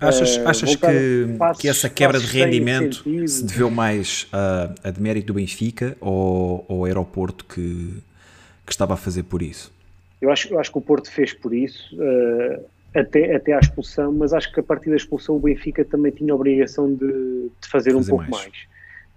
Achas, 0.00 0.36
eh, 0.36 0.42
achas 0.44 0.76
que, 0.76 1.34
passos- 1.38 1.60
que 1.62 1.68
essa 1.68 1.88
quebra 1.88 2.18
de 2.18 2.26
rendimento 2.26 3.04
se 3.28 3.44
deveu 3.44 3.70
mais 3.70 4.26
a, 4.32 4.74
a 4.84 4.90
demérito 4.90 5.28
do 5.28 5.34
Benfica 5.34 5.96
ou 6.00 6.64
ao 6.68 6.84
aeroporto 6.84 7.44
que, 7.44 7.94
que 8.66 8.72
estava 8.72 8.94
a 8.94 8.96
fazer 8.96 9.22
por 9.24 9.40
isso? 9.42 9.72
Eu 10.20 10.30
acho, 10.30 10.52
eu 10.52 10.58
acho 10.58 10.70
que 10.72 10.78
o 10.78 10.80
Porto 10.80 11.10
fez 11.10 11.32
por 11.32 11.52
isso, 11.54 11.96
eh, 12.00 12.60
até, 12.94 13.34
até 13.36 13.52
à 13.52 13.58
expulsão, 13.58 14.12
mas 14.12 14.32
acho 14.32 14.52
que 14.52 14.60
a 14.60 14.62
partir 14.62 14.90
da 14.90 14.96
expulsão 14.96 15.36
o 15.36 15.38
Benfica 15.40 15.84
também 15.84 16.12
tinha 16.12 16.32
a 16.32 16.36
obrigação 16.36 16.92
de, 16.94 17.06
de 17.60 17.68
fazer, 17.68 17.94
um 17.94 17.98
Fazer 17.98 18.10
pouco 18.10 18.30
mais. 18.30 18.44
mais. 18.44 18.73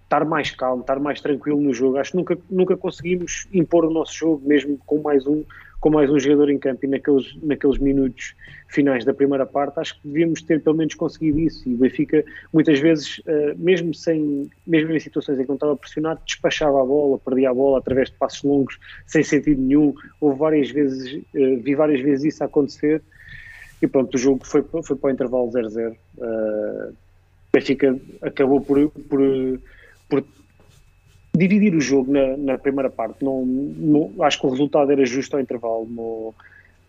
Estar 0.08 0.24
mais 0.24 0.52
calmo, 0.52 0.82
estar 0.82 1.00
mais 1.00 1.20
tranquilo 1.20 1.60
no 1.60 1.74
jogo. 1.74 1.98
Acho 1.98 2.12
que 2.12 2.18
nunca, 2.18 2.38
nunca 2.50 2.78
conseguimos 2.78 3.46
impor 3.52 3.84
o 3.84 3.92
nosso 3.92 4.14
jogo, 4.14 4.48
mesmo 4.48 4.80
com 4.86 5.02
mais 5.02 5.28
um, 5.28 5.44
com 5.82 5.90
mais 5.90 6.10
um 6.10 6.18
jogador 6.18 6.50
em 6.50 6.58
campo 6.58 6.86
e 6.86 6.88
naqueles, 6.88 7.36
naqueles 7.44 7.78
minutos 7.78 8.34
finais 8.70 9.04
da 9.04 9.14
primeira 9.14 9.46
parte, 9.46 9.80
acho 9.80 9.96
que 9.96 10.08
devíamos 10.08 10.42
ter 10.42 10.62
pelo 10.62 10.78
menos 10.78 10.96
conseguido 10.96 11.40
isso. 11.40 11.68
E 11.68 11.74
o 11.74 11.78
Benfica, 11.78 12.24
muitas 12.54 12.80
vezes, 12.80 13.22
eh, 13.28 13.54
mesmo, 13.58 13.94
sem, 13.94 14.50
mesmo 14.66 14.92
em 14.94 15.00
situações 15.00 15.40
em 15.40 15.44
que 15.44 15.48
não 15.50 15.56
estava 15.56 15.76
pressionado, 15.76 16.22
despachava 16.26 16.82
a 16.82 16.86
bola, 16.86 17.20
perdia 17.20 17.50
a 17.50 17.54
bola 17.54 17.80
através 17.80 18.10
de 18.10 18.16
passos 18.16 18.44
longos, 18.44 18.80
sem 19.06 19.24
sentido 19.24 19.62
nenhum. 19.62 19.94
Houve 20.22 20.40
várias 20.40 20.72
vezes, 20.72 21.22
eh, 21.36 21.56
vi 21.58 21.76
várias 21.76 22.02
vezes 22.02 22.34
isso 22.34 22.44
acontecer. 22.44 23.02
E 23.82 23.88
pronto, 23.88 24.16
o 24.16 24.18
jogo 24.18 24.46
foi, 24.46 24.64
foi 24.64 24.96
para 24.96 25.10
o 25.10 25.12
intervalo 25.12 25.52
0-0. 25.52 25.96
Uh, 26.18 26.96
Benfica 27.54 27.96
acabou 28.22 28.60
por, 28.60 28.90
por, 28.90 29.20
por 30.10 30.24
dividir 31.36 31.76
o 31.76 31.82
jogo 31.82 32.12
na, 32.12 32.36
na 32.38 32.58
primeira 32.58 32.90
parte. 32.90 33.24
Não, 33.24 33.46
não- 33.46 34.12
acho 34.24 34.40
que 34.40 34.48
o 34.48 34.50
resultado 34.50 34.92
era 34.92 35.06
justo 35.06 35.36
ao 35.36 35.42
intervalo. 35.42 35.88
Não, 35.90 36.34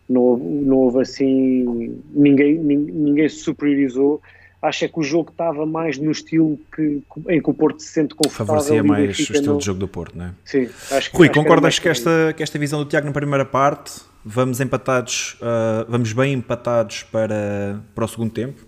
não, 0.09 0.21
houve- 0.23 0.45
não 0.45 0.77
houve 0.79 1.01
assim. 1.03 2.01
Ninguém, 2.15 2.59
nin- 2.59 2.77
ninguém 2.93 3.29
se 3.29 3.37
superiorizou. 3.41 4.23
Acho 4.61 4.87
é 4.87 4.89
que 4.89 4.99
o 4.99 5.03
jogo 5.05 5.31
estava 5.31 5.65
mais 5.65 5.99
no 5.99 6.11
estilo 6.11 6.59
que, 6.75 7.01
em 7.29 7.41
que 7.41 7.49
o 7.51 7.55
Porto 7.55 7.81
se 7.81 7.91
sente 7.93 8.15
confortável. 8.15 8.47
Favorecia 8.65 8.83
mais 8.83 9.17
o 9.19 9.23
estilo 9.23 9.47
não- 9.47 9.59
de 9.59 9.65
jogo 9.67 9.79
do 9.79 9.87
Porto, 9.87 10.19
não 10.19 10.25
é? 10.27 10.31
Sim, 10.45 10.69
acho 10.91 11.11
que, 11.11 11.17
Rui, 11.17 11.27
acho 11.29 11.33
que 11.33 11.39
concordas 11.39 11.79
que 11.79 11.87
aí. 11.89 11.93
esta, 11.93 12.33
que 12.37 12.43
esta 12.43 12.59
visão 12.59 12.81
do 12.83 12.89
Tiago 12.89 13.07
na 13.07 13.13
primeira 13.13 13.45
parte, 13.45 14.01
vamos 14.25 14.61
empatados, 14.61 15.37
ah, 15.43 15.87
vamos 15.89 16.13
bem 16.13 16.33
empatados 16.33 17.05
para, 17.05 17.81
para 17.95 18.05
o 18.05 18.09
segundo 18.09 18.33
tempo? 18.33 18.67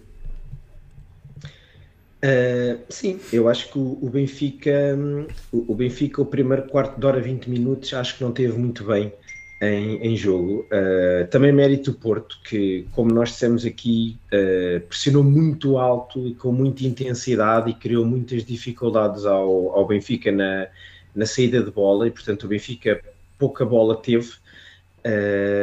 Uh, 2.22 2.78
sim, 2.90 3.18
eu 3.32 3.48
acho 3.48 3.72
que 3.72 3.78
o, 3.78 3.98
o 4.02 4.10
Benfica, 4.10 4.94
hum, 4.94 5.26
o, 5.50 5.72
o 5.72 5.74
Benfica, 5.74 6.20
o 6.20 6.26
primeiro 6.26 6.64
quarto 6.64 7.00
de 7.00 7.06
hora, 7.06 7.18
20 7.18 7.48
minutos, 7.48 7.94
acho 7.94 8.18
que 8.18 8.22
não 8.22 8.30
teve 8.30 8.58
muito 8.58 8.84
bem 8.84 9.10
em, 9.58 9.96
em 10.06 10.16
jogo. 10.16 10.66
Uh, 10.66 11.26
também 11.28 11.50
mérito 11.50 11.92
do 11.92 11.98
Porto, 11.98 12.38
que, 12.44 12.86
como 12.92 13.10
nós 13.10 13.30
dissemos 13.30 13.64
aqui, 13.64 14.18
uh, 14.26 14.80
pressionou 14.86 15.24
muito 15.24 15.78
alto 15.78 16.26
e 16.28 16.34
com 16.34 16.52
muita 16.52 16.84
intensidade 16.84 17.70
e 17.70 17.74
criou 17.74 18.04
muitas 18.04 18.44
dificuldades 18.44 19.24
ao, 19.24 19.70
ao 19.70 19.86
Benfica 19.86 20.30
na, 20.30 20.66
na 21.14 21.24
saída 21.24 21.62
de 21.62 21.70
bola, 21.70 22.06
e 22.06 22.10
portanto 22.10 22.44
o 22.44 22.48
Benfica 22.48 23.00
pouca 23.38 23.64
bola 23.64 23.96
teve 23.96 24.30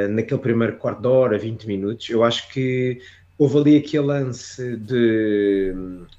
naquele 0.09 0.41
primeiro 0.41 0.77
quarto 0.77 0.99
de 0.99 1.07
hora, 1.07 1.37
20 1.37 1.67
minutos. 1.67 2.09
Eu 2.09 2.23
acho 2.23 2.51
que 2.51 2.99
houve 3.37 3.57
ali 3.57 3.77
aquele 3.77 4.05
lance 4.05 4.75
de, 4.77 5.73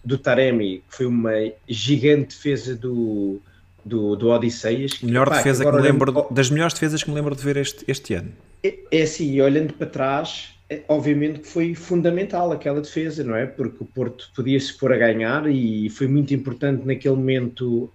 do 0.04 0.16
Taremi, 0.18 0.82
que 0.88 0.96
foi 0.96 1.06
uma 1.06 1.32
gigante 1.68 2.36
defesa 2.36 2.76
do, 2.76 3.40
do, 3.84 4.14
do 4.16 4.28
Odisseias. 4.28 4.94
que, 4.94 5.06
Melhor 5.06 5.28
pá, 5.28 5.36
defesa 5.38 5.64
que 5.64 5.72
me 5.72 5.80
lembro, 5.82 6.12
olhando- 6.12 6.32
das 6.34 6.50
melhores 6.50 6.74
defesas 6.74 7.02
que 7.02 7.10
me 7.10 7.16
lembro 7.16 7.34
de 7.34 7.42
ver 7.42 7.56
este, 7.56 7.84
este 7.88 8.14
ano. 8.14 8.32
é, 8.62 8.74
é 8.90 9.02
assim, 9.02 9.32
e 9.32 9.42
olhando 9.42 9.72
para 9.74 9.86
trás, 9.86 10.50
é, 10.70 10.82
obviamente 10.88 11.40
que 11.40 11.48
foi 11.48 11.74
fundamental 11.74 12.52
aquela 12.52 12.80
defesa, 12.80 13.24
não 13.24 13.34
é? 13.34 13.46
Porque 13.46 13.78
o 13.82 13.86
Porto 13.86 14.30
podia 14.36 14.58
se 14.60 14.72
pôr 14.74 14.92
a 14.92 14.96
ganhar 14.98 15.46
e 15.50 15.88
foi 15.90 16.06
muito 16.06 16.32
importante 16.34 16.86
naquele 16.86 17.14
momento 17.16 17.90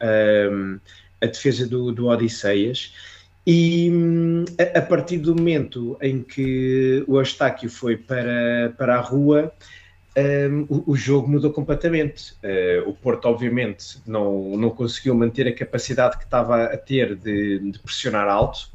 hum, 0.52 0.80
a 1.22 1.26
defesa 1.28 1.68
do, 1.68 1.92
do 1.92 2.08
Odisseias. 2.08 2.94
E 3.46 3.90
hum, 3.92 4.46
a, 4.78 4.82
partir 4.82 5.18
do 5.18 5.36
momento 5.36 5.98
em 6.02 6.24
que 6.24 7.04
o 7.08 7.20
Eustáquio 7.20 7.70
foi 7.70 7.98
para, 7.98 8.74
para 8.78 8.96
a 8.98 9.02
rua, 9.02 9.54
hum, 10.18 10.66
o, 10.70 10.92
o 10.94 10.96
jogo 10.96 11.28
mudou 11.30 11.52
completamente. 11.54 12.36
Eh, 12.44 12.84
o 12.88 12.94
Porto, 12.94 13.26
obviamente, 13.28 14.02
não, 14.06 14.58
não 14.58 14.70
conseguiu 14.72 15.16
manter 15.16 15.48
a 15.48 15.56
capacidade 15.56 16.18
que 16.18 16.24
estava 16.26 16.66
a 16.66 16.78
ter 16.78 17.16
de, 17.18 17.60
de 17.72 17.80
pressionar 17.80 18.28
alto. 18.30 18.70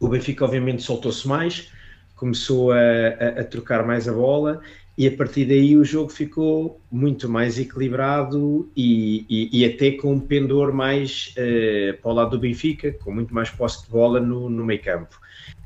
O 0.00 0.08
Benfica, 0.08 0.44
obviamente, 0.44 0.82
soltou-se 0.82 1.26
mais, 1.26 1.72
começou 2.14 2.72
a, 2.72 2.76
a- 2.78 3.40
a 3.40 3.44
trocar 3.44 3.86
mais 3.86 4.08
a 4.08 4.12
bola 4.12 4.60
e 4.98 5.06
a 5.06 5.14
partir 5.14 5.44
daí 5.44 5.76
o 5.76 5.84
jogo 5.84 6.08
ficou 6.08 6.80
muito 6.90 7.28
mais 7.28 7.58
equilibrado 7.58 8.70
e, 8.74 9.26
e- 9.28 9.60
e 9.60 9.64
até 9.64 9.90
com 9.92 10.12
um 10.14 10.20
pendor 10.20 10.72
mais 10.72 11.34
eh, 11.36 11.98
para 12.00 12.10
o 12.10 12.14
lado 12.14 12.30
do 12.30 12.38
Benfica, 12.38 12.92
com 12.92 13.12
muito 13.12 13.34
mais 13.34 13.50
posse 13.50 13.84
de 13.84 13.90
bola 13.90 14.18
no, 14.20 14.48
no 14.48 14.64
meio 14.64 14.82
campo. 14.82 15.18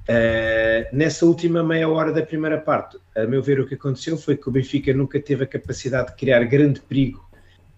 Eh, 0.09 0.89
nessa 0.93 1.25
última 1.25 1.63
meia 1.63 1.89
hora 1.89 2.13
da 2.13 2.23
primeira 2.23 2.59
parte, 2.59 2.99
a 3.17 3.25
meu 3.27 3.41
ver, 3.41 3.61
o 3.61 3.67
que 3.67 3.75
aconteceu 3.75 4.17
foi 4.17 4.37
que 4.37 4.49
o 4.49 4.53
Benfica 4.53 4.93
nunca 4.93 5.21
teve 5.21 5.45
a 5.45 5.47
capacidade 5.47 6.09
de 6.09 6.17
criar 6.17 6.43
grande 6.45 6.81
perigo 6.81 7.25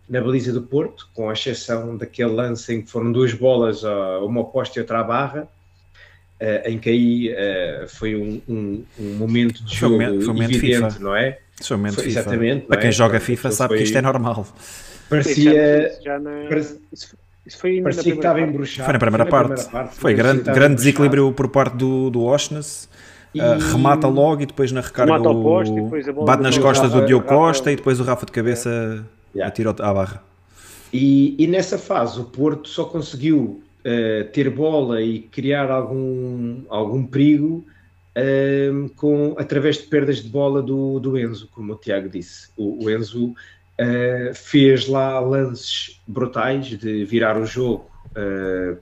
na 0.09 0.21
baliza 0.21 0.53
do 0.53 0.63
Porto, 0.63 1.11
com 1.15 1.29
a 1.29 1.35
exceção 1.35 1.97
daquele 1.99 2.31
lance 2.33 2.75
em 2.75 2.81
que 2.83 2.91
foram 2.91 3.13
duas 3.13 3.35
bolas, 3.35 3.83
uma 3.83 4.41
oposta 4.41 4.79
e 4.79 4.81
outra 4.81 5.01
à 5.01 5.05
barra, 5.05 5.49
eh, 6.43 6.71
em 6.73 6.79
que 6.79 6.91
aí 6.91 7.29
eh, 7.35 7.85
foi 7.89 8.17
um, 8.17 8.41
um- 8.49 8.83
um 8.99 9.15
momento 9.15 9.63
de 9.65 9.79
Foi 9.79 9.89
jogo 9.89 9.93
momento- 10.03 10.25
foi 10.25 10.35
momento 10.35 10.55
evidente, 10.57 10.93
FIFA. 10.95 10.99
não 11.05 11.17
é? 11.17 11.29
É 11.29 11.39
Foi- 11.65 11.79
FIFA. 11.79 12.07
exatamente, 12.09 12.67
Para 12.67 12.77
não 12.77 12.81
quem 12.81 12.89
é? 12.89 12.93
joga 12.93 13.21
FIFA 13.21 13.49
aquilo 13.49 13.53
sabe 13.57 13.69
que 13.75 13.79
foi- 13.79 13.85
isto 13.85 13.99
é 13.99 14.03
normal. 14.03 14.45
Já- 14.45 15.09
Parecia, 15.09 15.99
já 16.03 16.19
na- 16.19 16.45
isso 17.47 17.59
foi 17.59 17.81
Parecia 17.83 18.03
que 18.13 18.19
estava 18.19 18.41
embruxado. 18.41 18.85
Foi 18.87 18.93
na 18.93 18.99
primeira, 18.99 19.25
foi 19.27 19.33
na 19.33 19.49
parte. 19.49 19.63
primeira 19.65 19.71
parte. 19.89 19.95
Foi, 20.01 20.01
foi 20.01 20.15
grande, 20.15 20.43
grande 20.43 20.75
desequilíbrio 20.77 21.33
por 21.33 21.49
parte 21.49 21.77
do, 21.77 22.11
do 22.11 22.23
Oshness. 22.25 22.89
E... 23.35 23.41
Uh, 23.41 23.59
remata 23.73 24.07
logo 24.09 24.43
e 24.43 24.47
depois 24.47 24.71
na 24.73 24.81
recarga 24.83 25.15
o... 25.31 26.25
bate 26.25 26.43
nas 26.43 26.59
costas 26.59 26.93
do 26.93 27.07
Diogo 27.07 27.27
Costa 27.27 27.73
e 27.73 27.77
depois 27.77 27.99
o 27.99 28.05
Rafa 28.05 28.27
de 28.27 28.33
cabeça 28.33 29.05
yeah. 29.35 29.49
atira 29.49 29.71
à 29.71 29.95
barra. 29.95 30.23
E, 30.93 31.35
e, 31.43 31.47
nessa 31.47 31.79
fase 31.79 32.21
o 32.21 32.25
Porto 32.25 32.69
só 32.69 32.85
conseguiu 32.85 33.63
uh, 33.85 34.25
ter 34.33 34.51
bola 34.51 35.01
e 35.03 35.21
criar 35.21 35.71
algum, 35.71 36.65
algum 36.69 37.07
perigo 37.07 37.67
uh, 38.17 38.89
com, 38.97 39.35
através 39.39 39.79
de 39.79 39.85
perdas 39.85 40.23
de 40.23 40.29
bola 40.29 40.63
do, 40.63 40.99
do 40.99 41.19
Enzo, 41.19 41.49
como 41.49 41.73
o 41.73 41.77
Tiago 41.77 42.09
disse. 42.09 42.51
O, 42.57 42.85
o 42.85 42.91
Enzo 42.91 43.31
uh, 43.31 44.35
fez 44.35 44.89
lá 44.89 45.19
lances 45.21 46.01
brutais 46.07 46.67
de 46.67 47.05
virar 47.05 47.37
o 47.39 47.47
jogo 47.47 47.91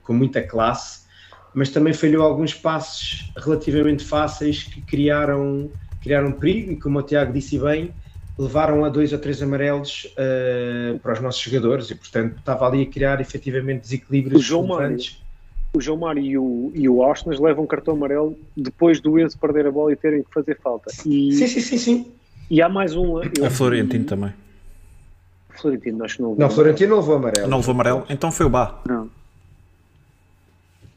com 0.03 0.11
muita 0.11 0.41
classe, 0.43 1.05
mas 1.53 1.69
também 1.69 1.93
falhou 1.93 2.21
alguns 2.21 2.53
passes 2.53 3.31
relativamente 3.37 4.03
fáceis 4.03 4.63
que 4.63 4.81
criaram, 4.81 5.71
criaram 6.01 6.33
perigo 6.33 6.73
e, 6.73 6.75
como 6.75 6.99
o 6.99 7.01
Tiago 7.01 7.31
disse 7.31 7.57
bem, 7.57 7.93
levaram 8.41 8.83
a 8.83 8.89
dois 8.89 9.13
ou 9.13 9.19
três 9.19 9.41
amarelos 9.41 10.11
uh, 10.13 10.97
para 10.99 11.13
os 11.13 11.19
nossos 11.19 11.41
jogadores 11.41 11.91
e, 11.91 11.95
portanto, 11.95 12.37
estava 12.37 12.67
ali 12.67 12.81
a 12.83 12.85
criar 12.87 13.21
efetivamente 13.21 13.81
desequilíbrios. 13.81 14.41
O 14.41 14.43
João 14.43 14.67
Mário, 14.67 14.97
o 15.73 15.79
João 15.79 15.97
Mário 15.99 16.23
e 16.23 16.37
o, 16.37 16.71
e 16.73 16.89
o 16.89 17.03
Austin 17.03 17.29
levam 17.29 17.67
cartão 17.67 17.93
amarelo 17.93 18.37
depois 18.57 18.99
do 18.99 19.19
Enzo 19.19 19.37
perder 19.37 19.67
a 19.67 19.71
bola 19.71 19.93
e 19.93 19.95
terem 19.95 20.23
que 20.23 20.33
fazer 20.33 20.57
falta. 20.59 20.91
E, 21.05 21.31
sim, 21.33 21.47
sim, 21.47 21.61
sim, 21.61 21.77
sim. 21.77 22.11
E 22.49 22.61
há 22.61 22.67
mais 22.67 22.95
um. 22.95 23.17
a 23.17 23.49
Florentino 23.49 24.05
também. 24.05 24.33
Florentino, 25.51 26.03
acho 26.03 26.15
que 26.15 26.21
não 26.21 26.29
levou. 26.31 26.47
Não, 26.47 26.49
Florentino 26.49 26.89
não 26.89 26.97
levou 26.97 27.15
amarelo. 27.15 27.47
Não 27.47 27.57
levou 27.57 27.73
amarelo, 27.73 28.05
então 28.09 28.31
foi 28.31 28.45
o 28.45 28.49
Bá. 28.49 28.81
Não. 28.87 29.09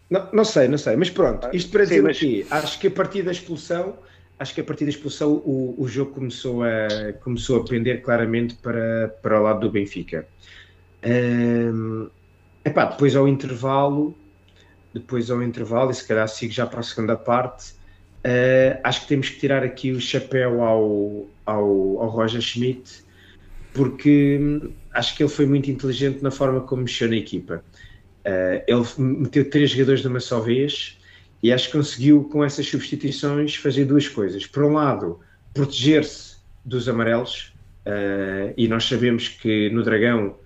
Não, 0.08 0.28
não 0.32 0.44
sei, 0.44 0.68
não 0.68 0.78
sei, 0.78 0.96
mas 0.96 1.10
pronto, 1.10 1.48
isto 1.52 1.70
para 1.70 1.82
dizer 1.82 1.96
Sim, 1.96 2.02
mas... 2.02 2.16
o 2.16 2.20
quê? 2.20 2.46
Acho 2.50 2.78
que 2.78 2.86
a 2.86 2.90
partir 2.90 3.22
da 3.22 3.32
expulsão 3.32 3.94
acho 4.38 4.54
que 4.54 4.60
a 4.60 4.64
partir 4.64 4.84
da 4.84 4.90
expulsão 4.90 5.32
o, 5.44 5.74
o 5.78 5.88
jogo 5.88 6.12
começou 6.12 6.62
a, 6.62 7.12
começou 7.22 7.60
a 7.60 7.64
pender 7.64 8.02
claramente 8.02 8.54
para, 8.56 9.08
para 9.22 9.40
o 9.40 9.42
lado 9.42 9.60
do 9.60 9.70
Benfica. 9.70 10.26
Um, 11.04 12.08
epá, 12.64 12.86
depois 12.86 13.14
ao 13.14 13.28
intervalo, 13.28 14.16
depois 14.92 15.30
ao 15.30 15.42
intervalo, 15.42 15.90
e 15.90 15.94
se 15.94 16.06
calhar 16.06 16.28
sigo 16.28 16.52
já 16.52 16.66
para 16.66 16.80
a 16.80 16.82
segunda 16.82 17.16
parte, 17.16 17.72
uh, 18.24 18.80
acho 18.82 19.02
que 19.02 19.08
temos 19.08 19.28
que 19.28 19.38
tirar 19.38 19.62
aqui 19.62 19.92
o 19.92 20.00
chapéu 20.00 20.62
ao, 20.62 21.26
ao, 21.44 22.00
ao 22.00 22.08
Roger 22.08 22.40
Schmidt, 22.40 23.04
porque 23.72 24.38
hum, 24.40 24.72
acho 24.92 25.16
que 25.16 25.22
ele 25.22 25.30
foi 25.30 25.46
muito 25.46 25.70
inteligente 25.70 26.22
na 26.22 26.30
forma 26.30 26.60
como 26.60 26.82
mexeu 26.82 27.08
na 27.08 27.16
equipa. 27.16 27.62
Uh, 28.24 28.62
ele 28.66 28.84
meteu 28.98 29.48
três 29.50 29.70
jogadores 29.70 30.00
de 30.00 30.08
uma 30.08 30.20
só 30.20 30.40
vez, 30.40 30.98
e 31.44 31.52
acho 31.52 31.66
que 31.66 31.76
conseguiu, 31.76 32.24
com 32.24 32.42
essas 32.42 32.66
substituições, 32.66 33.54
fazer 33.56 33.84
duas 33.84 34.08
coisas. 34.08 34.46
Por 34.46 34.64
um 34.64 34.72
lado, 34.72 35.20
proteger-se 35.52 36.36
dos 36.64 36.88
amarelos, 36.88 37.52
uh, 37.84 38.54
e 38.56 38.66
nós 38.66 38.84
sabemos 38.86 39.28
que 39.28 39.68
no 39.68 39.82
Dragão, 39.82 40.36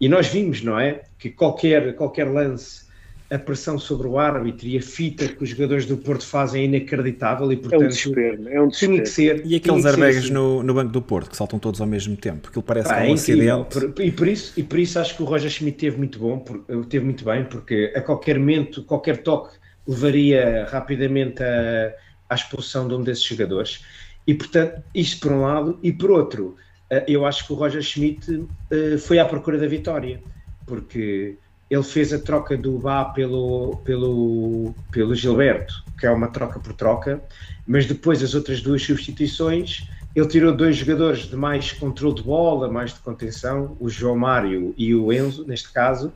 e 0.00 0.08
nós 0.08 0.28
vimos, 0.28 0.62
não 0.62 0.78
é? 0.78 1.02
Que 1.18 1.28
qualquer, 1.28 1.96
qualquer 1.96 2.30
lance, 2.30 2.84
a 3.28 3.36
pressão 3.36 3.80
sobre 3.80 4.06
o 4.06 4.16
árbitro 4.16 4.68
e 4.68 4.78
a 4.78 4.80
fita 4.80 5.26
que 5.26 5.42
os 5.42 5.50
jogadores 5.50 5.86
do 5.86 5.96
Porto 5.96 6.24
fazem 6.24 6.62
é 6.62 6.64
inacreditável 6.66 7.50
e, 7.50 7.56
portanto, 7.56 7.82
é 7.82 7.86
um 7.86 7.88
desespero. 7.88 8.48
É 8.48 8.62
um 8.62 8.68
desespero. 8.68 9.02
que 9.02 9.08
ser. 9.08 9.42
E 9.44 9.56
aqueles 9.56 9.84
airbags 9.84 10.30
no, 10.30 10.62
no 10.62 10.72
banco 10.72 10.92
do 10.92 11.02
Porto 11.02 11.30
que 11.30 11.36
saltam 11.36 11.58
todos 11.58 11.80
ao 11.80 11.86
mesmo 11.88 12.16
tempo, 12.16 12.48
aquilo 12.48 12.62
parece 12.62 12.92
ah, 12.92 13.04
é 13.04 13.10
um 13.10 13.14
acidente. 13.14 13.90
Por, 13.90 14.00
e, 14.00 14.12
por 14.12 14.28
isso, 14.28 14.52
e 14.56 14.62
por 14.62 14.78
isso 14.78 15.00
acho 15.00 15.16
que 15.16 15.22
o 15.24 15.26
Roger 15.26 15.50
Schmidt 15.50 15.78
teve 15.78 15.96
muito 15.96 16.16
bom, 16.16 16.38
por, 16.38 16.64
teve 16.84 17.04
muito 17.04 17.24
bem, 17.24 17.44
porque 17.44 17.92
a 17.96 18.00
qualquer 18.00 18.38
momento, 18.38 18.84
qualquer 18.84 19.16
toque 19.16 19.63
levaria 19.86 20.66
rapidamente 20.70 21.42
à, 21.42 21.94
à 22.28 22.34
expulsão 22.34 22.88
de 22.88 22.94
um 22.94 23.02
desses 23.02 23.24
jogadores. 23.24 23.84
E, 24.26 24.34
portanto, 24.34 24.82
isto 24.94 25.20
por 25.20 25.32
um 25.32 25.42
lado, 25.42 25.78
e 25.82 25.92
por 25.92 26.10
outro, 26.10 26.56
eh, 26.90 27.04
eu 27.08 27.26
acho 27.26 27.46
que 27.46 27.52
o 27.52 27.56
Roger 27.56 27.82
Schmidt 27.82 28.46
eh, 28.70 28.96
foi 28.98 29.18
à 29.18 29.24
procura 29.24 29.58
da 29.58 29.66
vitória, 29.66 30.22
porque 30.66 31.36
ele 31.70 31.82
fez 31.82 32.12
a 32.12 32.18
troca 32.18 32.56
do 32.56 32.78
Bá 32.78 33.04
pelo, 33.06 33.76
pelo, 33.84 34.74
pelo 34.90 35.14
Gilberto, 35.14 35.84
que 35.98 36.06
é 36.06 36.10
uma 36.10 36.28
troca 36.28 36.58
por 36.58 36.72
troca, 36.72 37.22
mas 37.66 37.86
depois 37.86 38.22
as 38.22 38.34
outras 38.34 38.60
duas 38.60 38.82
substituições, 38.82 39.88
ele 40.14 40.28
tirou 40.28 40.54
dois 40.54 40.76
jogadores 40.76 41.26
de 41.26 41.36
mais 41.36 41.72
controle 41.72 42.14
de 42.14 42.22
bola, 42.22 42.70
mais 42.70 42.94
de 42.94 43.00
contenção, 43.00 43.76
o 43.80 43.88
João 43.88 44.16
Mário 44.16 44.74
e 44.76 44.94
o 44.94 45.12
Enzo, 45.12 45.46
neste 45.46 45.72
caso, 45.72 46.12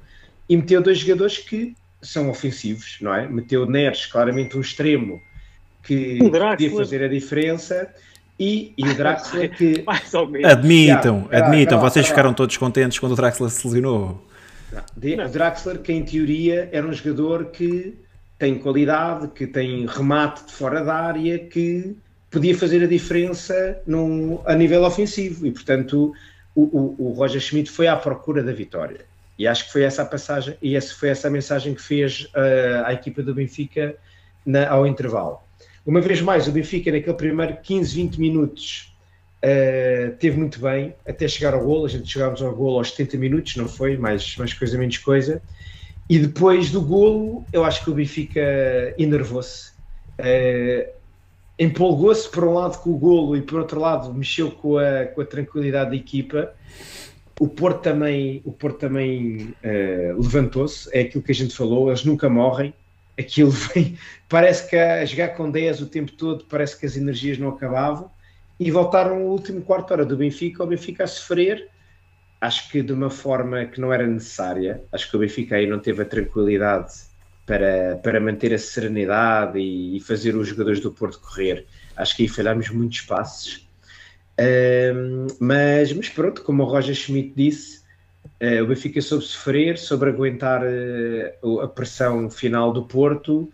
e 0.48 0.57
meteu 0.57 0.81
dois 0.81 0.98
jogadores 0.98 1.38
que 1.38 1.74
são 2.00 2.30
ofensivos, 2.30 2.98
não 3.00 3.14
é? 3.14 3.28
Meteu 3.28 3.66
Neres 3.66 4.06
claramente 4.06 4.56
um 4.56 4.61
extremo 4.61 5.20
que 5.82 6.18
podia 6.18 6.70
fazer 6.70 7.02
a 7.02 7.08
diferença 7.08 7.88
e, 8.38 8.72
e 8.76 8.88
o 8.88 8.94
Draxler 8.94 9.50
que 9.56 9.84
admitam, 10.44 11.28
já, 11.30 11.38
admitam, 11.38 11.80
vocês 11.80 12.06
ficaram 12.06 12.32
todos 12.32 12.56
contentes 12.56 12.98
quando 12.98 13.12
o 13.12 13.16
Draxler 13.16 13.50
se 13.50 13.66
lesionou. 13.66 14.24
O 15.26 15.28
Draxler 15.28 15.78
que 15.78 15.92
em 15.92 16.04
teoria 16.04 16.68
era 16.72 16.87
um 16.87 16.92
jogador 16.92 17.46
que 17.46 17.96
tem 18.38 18.56
qualidade, 18.58 19.28
que 19.28 19.46
tem 19.46 19.87
remate 19.87 20.46
de 20.46 20.52
fora 20.52 20.84
da 20.84 20.94
área, 20.94 21.38
que 21.38 21.96
podia 22.30 22.56
fazer 22.56 22.84
a 22.84 22.87
diferença 22.87 23.80
num, 23.87 24.40
a 24.44 24.54
nível 24.54 24.84
ofensivo 24.84 25.46
e 25.46 25.50
portanto 25.50 26.12
o, 26.54 26.62
o, 26.62 27.08
o 27.08 27.12
Roger 27.12 27.40
Schmidt 27.40 27.70
foi 27.70 27.88
à 27.88 27.96
procura 27.96 28.42
da 28.42 28.52
vitória. 28.52 29.07
E 29.38 29.46
acho 29.46 29.66
que 29.66 29.72
foi 29.72 29.83
essa 29.83 30.03
a 30.03 30.05
passagem, 30.05 30.57
e 30.61 30.74
essa 30.74 30.92
foi 30.94 31.11
essa 31.11 31.29
a 31.29 31.31
mensagem 31.31 31.72
que 31.72 31.81
fez 31.81 32.24
uh, 32.35 32.85
à 32.85 32.92
equipa 32.92 33.22
do 33.22 33.33
Benfica 33.33 33.94
na, 34.44 34.68
ao 34.68 34.87
intervalo. 34.87 35.38
Uma 35.87 36.01
vez 36.01 36.20
mais, 36.20 36.48
o 36.48 36.53
Benfica, 36.53 36.90
naquele 36.90 37.16
primeiro 37.16 37.57
15, 37.62 37.94
20 37.94 38.20
minutos, 38.20 38.92
uh, 39.44 40.12
teve 40.18 40.37
muito 40.37 40.61
bem, 40.61 40.94
até 41.07 41.29
chegar 41.29 41.55
ao 41.55 41.64
golo. 41.64 41.87
A 41.87 41.88
gente 41.88 42.11
chegámos 42.11 42.42
ao 42.42 42.53
golo 42.53 42.79
aos 42.79 42.90
70 42.90 43.16
minutos, 43.16 43.57
não 43.57 43.68
foi? 43.68 43.96
Mais, 43.96 44.37
mais 44.37 44.53
coisa, 44.53 44.77
menos 44.77 44.98
coisa. 44.98 45.40
E 46.11 46.18
depois 46.18 46.70
do 46.70 46.81
golo, 46.81 47.44
eu 47.53 47.64
acho 47.64 47.85
que 47.85 47.90
o 47.90 47.94
Benfica 47.94 48.40
enervou-se. 48.98 49.70
Uh, 50.18 50.98
empolgou-se 51.59 52.29
por 52.29 52.44
um 52.44 52.55
lado 52.55 52.79
com 52.79 52.90
o 52.90 52.98
golo 52.98 53.37
e 53.37 53.42
por 53.42 53.61
outro 53.61 53.81
lado 53.81 54.12
mexeu 54.12 54.51
com 54.51 54.79
a, 54.79 55.07
com 55.07 55.20
a 55.20 55.24
tranquilidade 55.24 55.90
da 55.90 55.96
equipa 55.96 56.55
o 57.38 57.48
Porto 57.48 57.83
também, 57.83 58.42
também 58.79 59.55
uh, 59.64 60.20
levantou-se, 60.20 60.88
é 60.92 61.03
aquilo 61.03 61.22
que 61.22 61.33
a 61.33 61.35
gente 61.35 61.57
falou, 61.57 61.88
eles 61.88 62.05
nunca 62.05 62.29
morrem, 62.29 62.74
aquilo 63.18 63.51
vem, 63.74 63.96
parece 64.29 64.68
que 64.68 64.77
a 64.77 65.05
jogar 65.05 65.29
com 65.29 65.51
10 65.51 65.83
o 65.83 65.87
tempo 65.87 66.12
todo, 66.12 66.44
parece 66.48 66.79
que 66.79 66.87
as 66.87 66.96
energias 66.96 67.38
não 67.38 67.51
acabavam, 67.51 68.11
e 68.59 68.70
voltaram 68.70 69.22
o 69.22 69.31
último 69.31 69.62
quarto 69.62 69.92
hora 69.92 70.05
do 70.05 70.16
Benfica, 70.16 70.64
o 70.64 70.66
Benfica 70.66 71.05
a 71.05 71.07
sofrer, 71.07 71.68
acho 72.40 72.70
que 72.70 72.83
de 72.83 72.92
uma 72.92 73.11
forma 73.11 73.64
que 73.66 73.81
não 73.81 73.92
era 73.92 74.07
necessária, 74.07 74.83
acho 74.92 75.09
que 75.09 75.16
o 75.16 75.20
Benfica 75.20 75.57
aí 75.57 75.66
não 75.66 75.79
teve 75.79 76.03
a 76.03 76.05
tranquilidade 76.05 76.92
para, 77.46 77.98
para 78.03 78.20
manter 78.20 78.53
a 78.53 78.59
serenidade 78.59 79.59
e, 79.61 79.96
e 79.96 80.01
fazer 80.01 80.35
os 80.35 80.48
jogadores 80.48 80.81
do 80.81 80.90
Porto 80.90 81.20
correr, 81.20 81.66
acho 81.96 82.16
que 82.16 82.24
aí 82.24 82.29
falhámos 82.29 82.68
muitos 82.70 83.03
passos, 83.03 83.67
mas, 85.40 85.92
mas 85.92 86.09
pronto, 86.09 86.42
como 86.42 86.62
o 86.62 86.66
Roger 86.66 86.94
Schmidt 86.94 87.33
disse, 87.35 87.81
uh, 88.40 88.62
o 88.62 88.66
Benfica 88.66 89.01
soube 89.01 89.24
sofrer, 89.24 89.79
soube 89.79 90.07
aguentar 90.07 90.62
uh, 90.62 91.61
a 91.61 91.68
pressão 91.68 92.31
final 92.31 92.72
do 92.72 92.85
Porto 92.85 93.51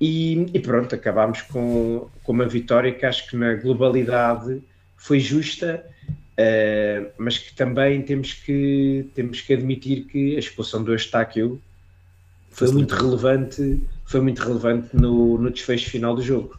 e, 0.00 0.46
e, 0.52 0.60
pronto, 0.60 0.94
acabámos 0.94 1.42
com, 1.42 2.08
com 2.22 2.32
uma 2.32 2.46
vitória 2.46 2.92
que 2.92 3.06
acho 3.06 3.28
que 3.28 3.36
na 3.36 3.54
globalidade 3.54 4.62
foi 4.96 5.20
justa, 5.20 5.84
uh, 6.08 7.10
mas 7.16 7.38
que 7.38 7.54
também 7.54 8.02
temos 8.02 8.34
que, 8.34 9.08
temos 9.14 9.40
que 9.40 9.54
admitir 9.54 10.04
que 10.04 10.36
a 10.36 10.38
expulsão 10.38 10.82
do 10.82 10.94
Estáquio 10.94 11.60
foi 12.50 12.70
muito 12.72 12.94
relevante, 12.94 13.82
foi 14.06 14.20
muito 14.20 14.42
relevante 14.42 14.88
no, 14.94 15.38
no 15.38 15.50
desfecho 15.50 15.90
final 15.90 16.14
do 16.14 16.22
jogo. 16.22 16.58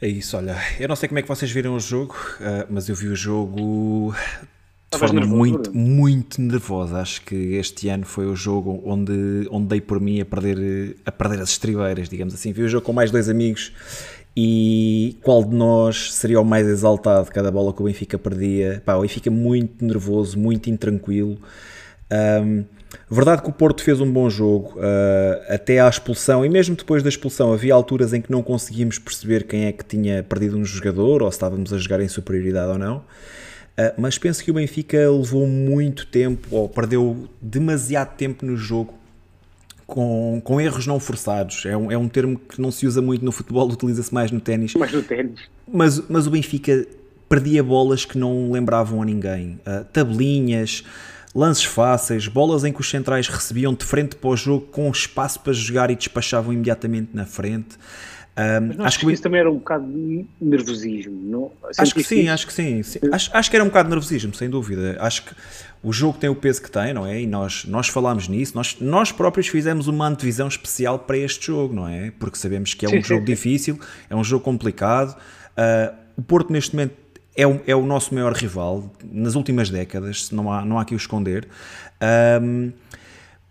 É 0.00 0.06
isso, 0.06 0.36
olha, 0.36 0.56
eu 0.78 0.86
não 0.88 0.94
sei 0.94 1.08
como 1.08 1.18
é 1.18 1.22
que 1.22 1.28
vocês 1.28 1.50
viram 1.50 1.74
o 1.74 1.80
jogo, 1.80 2.14
uh, 2.40 2.66
mas 2.70 2.88
eu 2.88 2.94
vi 2.94 3.08
o 3.08 3.16
jogo 3.16 4.14
de 4.92 4.98
forma 4.98 5.26
muito, 5.26 5.76
muito 5.76 6.40
nervosa. 6.40 7.00
Acho 7.00 7.20
que 7.22 7.34
este 7.54 7.88
ano 7.88 8.06
foi 8.06 8.26
o 8.26 8.34
jogo 8.34 8.80
onde, 8.84 9.48
onde 9.50 9.66
dei 9.66 9.80
por 9.80 10.00
mim 10.00 10.20
a 10.20 10.24
perder, 10.24 10.96
a 11.04 11.12
perder 11.12 11.40
as 11.40 11.50
estribeiras, 11.50 12.08
digamos 12.08 12.32
assim. 12.32 12.52
Vi 12.52 12.62
o 12.62 12.68
jogo 12.68 12.86
com 12.86 12.92
mais 12.92 13.10
dois 13.10 13.28
amigos 13.28 13.72
e 14.36 15.16
qual 15.22 15.42
de 15.42 15.54
nós 15.54 16.14
seria 16.14 16.40
o 16.40 16.44
mais 16.44 16.66
exaltado 16.66 17.30
cada 17.30 17.50
bola 17.50 17.72
que 17.72 17.82
o 17.82 17.84
Benfica 17.84 18.16
perdia? 18.16 18.80
Pá, 18.84 18.94
o 18.94 19.02
Benfica 19.02 19.30
muito 19.30 19.84
nervoso, 19.84 20.38
muito 20.38 20.70
intranquilo. 20.70 21.36
Um, 22.10 22.64
Verdade 23.10 23.42
que 23.42 23.48
o 23.48 23.52
Porto 23.52 23.82
fez 23.82 24.00
um 24.00 24.10
bom 24.10 24.28
jogo 24.30 24.78
uh, 24.78 25.52
até 25.52 25.80
à 25.80 25.88
expulsão, 25.88 26.44
e 26.44 26.48
mesmo 26.48 26.74
depois 26.74 27.02
da 27.02 27.08
expulsão 27.08 27.52
havia 27.52 27.74
alturas 27.74 28.12
em 28.12 28.20
que 28.20 28.30
não 28.30 28.42
conseguíamos 28.42 28.98
perceber 28.98 29.44
quem 29.44 29.66
é 29.66 29.72
que 29.72 29.84
tinha 29.84 30.22
perdido 30.22 30.56
um 30.56 30.64
jogador 30.64 31.22
ou 31.22 31.30
se 31.30 31.36
estávamos 31.36 31.72
a 31.72 31.78
jogar 31.78 32.00
em 32.00 32.08
superioridade 32.08 32.70
ou 32.70 32.78
não. 32.78 33.04
mas 33.96 34.18
penso 34.18 34.42
que 34.42 34.50
o 34.50 34.54
Benfica 34.54 35.10
levou 35.10 35.46
muito 35.46 36.06
tempo, 36.06 36.48
ou 36.50 36.68
perdeu 36.68 37.28
demasiado 37.40 38.16
tempo 38.16 38.44
no 38.44 38.56
jogo, 38.56 38.98
com, 39.88 40.40
com 40.44 40.60
erros 40.60 40.86
não 40.86 41.00
forçados. 41.00 41.64
É 41.64 41.76
um, 41.76 41.90
é 41.90 41.96
um 41.96 42.08
termo 42.08 42.38
que 42.38 42.60
não 42.60 42.70
se 42.70 42.86
usa 42.86 43.00
muito 43.00 43.24
no 43.24 43.32
futebol, 43.32 43.66
utiliza-se 43.68 44.12
mais 44.12 44.30
no 44.30 44.38
ténis. 44.38 44.74
Mais 44.74 44.92
no 44.92 45.02
ténis. 45.02 45.40
Mas, 45.66 46.08
mas 46.08 46.26
o 46.26 46.30
Benfica 46.30 46.86
perdia 47.28 47.62
bolas 47.62 48.04
que 48.04 48.18
não 48.18 48.50
lembravam 48.50 49.02
a 49.02 49.04
ninguém. 49.04 49.58
Uh, 49.66 49.84
tabelinhas, 49.92 50.84
lances 51.34 51.64
fáceis, 51.64 52.26
bolas 52.26 52.64
em 52.64 52.72
que 52.72 52.80
os 52.80 52.88
centrais 52.88 53.28
recebiam 53.28 53.74
de 53.74 53.84
frente 53.84 54.16
para 54.16 54.30
o 54.30 54.36
jogo 54.36 54.66
com 54.66 54.90
espaço 54.90 55.40
para 55.40 55.52
jogar 55.52 55.90
e 55.90 55.96
despachavam 55.96 56.52
imediatamente 56.52 57.10
na 57.14 57.26
frente. 57.26 57.76
Um, 58.38 58.84
acho 58.84 59.00
que 59.00 59.12
isso 59.12 59.22
também 59.22 59.40
era 59.40 59.50
um 59.50 59.56
bocado 59.56 59.84
de 59.84 60.24
nervosismo, 60.40 61.20
não? 61.24 61.52
Acho 61.76 61.92
que 61.92 62.04
sim, 62.04 62.28
acho 62.28 62.46
que 62.46 62.52
sim. 62.52 62.84
sim. 62.84 63.00
Acho, 63.10 63.30
acho 63.36 63.50
que 63.50 63.56
era 63.56 63.64
um 63.64 63.66
bocado 63.66 63.88
de 63.88 63.94
nervosismo, 63.96 64.32
sem 64.32 64.48
dúvida. 64.48 64.96
Acho 65.00 65.24
que 65.24 65.34
o 65.82 65.92
jogo 65.92 66.18
tem 66.18 66.30
o 66.30 66.36
peso 66.36 66.62
que 66.62 66.70
tem, 66.70 66.94
não 66.94 67.04
é? 67.04 67.20
E 67.20 67.26
nós, 67.26 67.64
nós 67.64 67.88
falámos 67.88 68.28
nisso, 68.28 68.54
nós, 68.54 68.76
nós 68.80 69.10
próprios 69.10 69.48
fizemos 69.48 69.88
uma 69.88 70.06
antevisão 70.06 70.46
especial 70.46 71.00
para 71.00 71.18
este 71.18 71.48
jogo, 71.48 71.74
não 71.74 71.88
é? 71.88 72.12
Porque 72.12 72.38
sabemos 72.38 72.74
que 72.74 72.86
é 72.86 72.88
um 72.88 72.92
sim, 72.92 73.02
jogo 73.02 73.26
sim. 73.26 73.32
difícil, 73.32 73.80
é 74.08 74.14
um 74.14 74.22
jogo 74.22 74.44
complicado. 74.44 75.16
Uh, 75.56 75.96
o 76.16 76.22
Porto, 76.22 76.52
neste 76.52 76.76
momento, 76.76 76.94
é 77.38 77.46
o, 77.46 77.60
é 77.68 77.76
o 77.76 77.86
nosso 77.86 78.12
maior 78.12 78.32
rival 78.32 78.92
nas 79.12 79.36
últimas 79.36 79.70
décadas, 79.70 80.32
não 80.32 80.52
há, 80.52 80.64
não 80.64 80.76
há 80.76 80.82
aqui 80.82 80.92
o 80.92 80.96
esconder. 80.96 81.46
Um, 82.42 82.72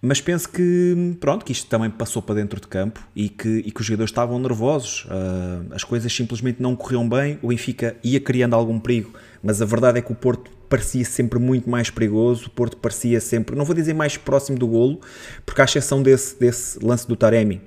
mas 0.01 0.19
penso 0.19 0.49
que 0.49 1.15
pronto 1.21 1.45
que 1.45 1.53
isto 1.53 1.67
também 1.69 1.89
passou 1.89 2.21
para 2.21 2.35
dentro 2.35 2.59
de 2.59 2.67
campo 2.67 2.99
e 3.15 3.29
que, 3.29 3.47
e 3.65 3.71
que 3.71 3.79
os 3.79 3.87
jogadores 3.87 4.11
estavam 4.11 4.37
nervosos 4.37 5.05
uh, 5.05 5.73
as 5.73 5.83
coisas 5.83 6.13
simplesmente 6.13 6.61
não 6.61 6.75
corriam 6.75 7.09
bem 7.09 7.39
o 7.41 7.47
Benfica 7.47 7.95
ia 8.03 8.19
criando 8.19 8.53
algum 8.53 8.79
perigo 8.79 9.11
mas 9.41 9.59
a 9.59 9.65
verdade 9.65 9.97
é 9.97 10.01
que 10.01 10.11
o 10.11 10.15
Porto 10.15 10.51
parecia 10.69 11.03
sempre 11.03 11.39
muito 11.39 11.67
mais 11.67 11.89
perigoso 11.89 12.45
o 12.45 12.49
Porto 12.51 12.77
parecia 12.77 13.19
sempre, 13.19 13.55
não 13.55 13.65
vou 13.65 13.73
dizer 13.75 13.95
mais 13.95 14.17
próximo 14.17 14.59
do 14.59 14.67
golo 14.67 15.01
porque 15.43 15.61
à 15.61 15.65
exceção 15.65 16.03
desse, 16.03 16.39
desse 16.39 16.77
lance 16.85 17.07
do 17.07 17.15
Taremi 17.15 17.59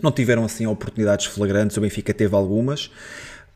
não 0.00 0.12
tiveram 0.12 0.44
assim 0.44 0.66
oportunidades 0.66 1.26
flagrantes, 1.26 1.76
o 1.76 1.80
Benfica 1.80 2.14
teve 2.14 2.34
algumas 2.34 2.90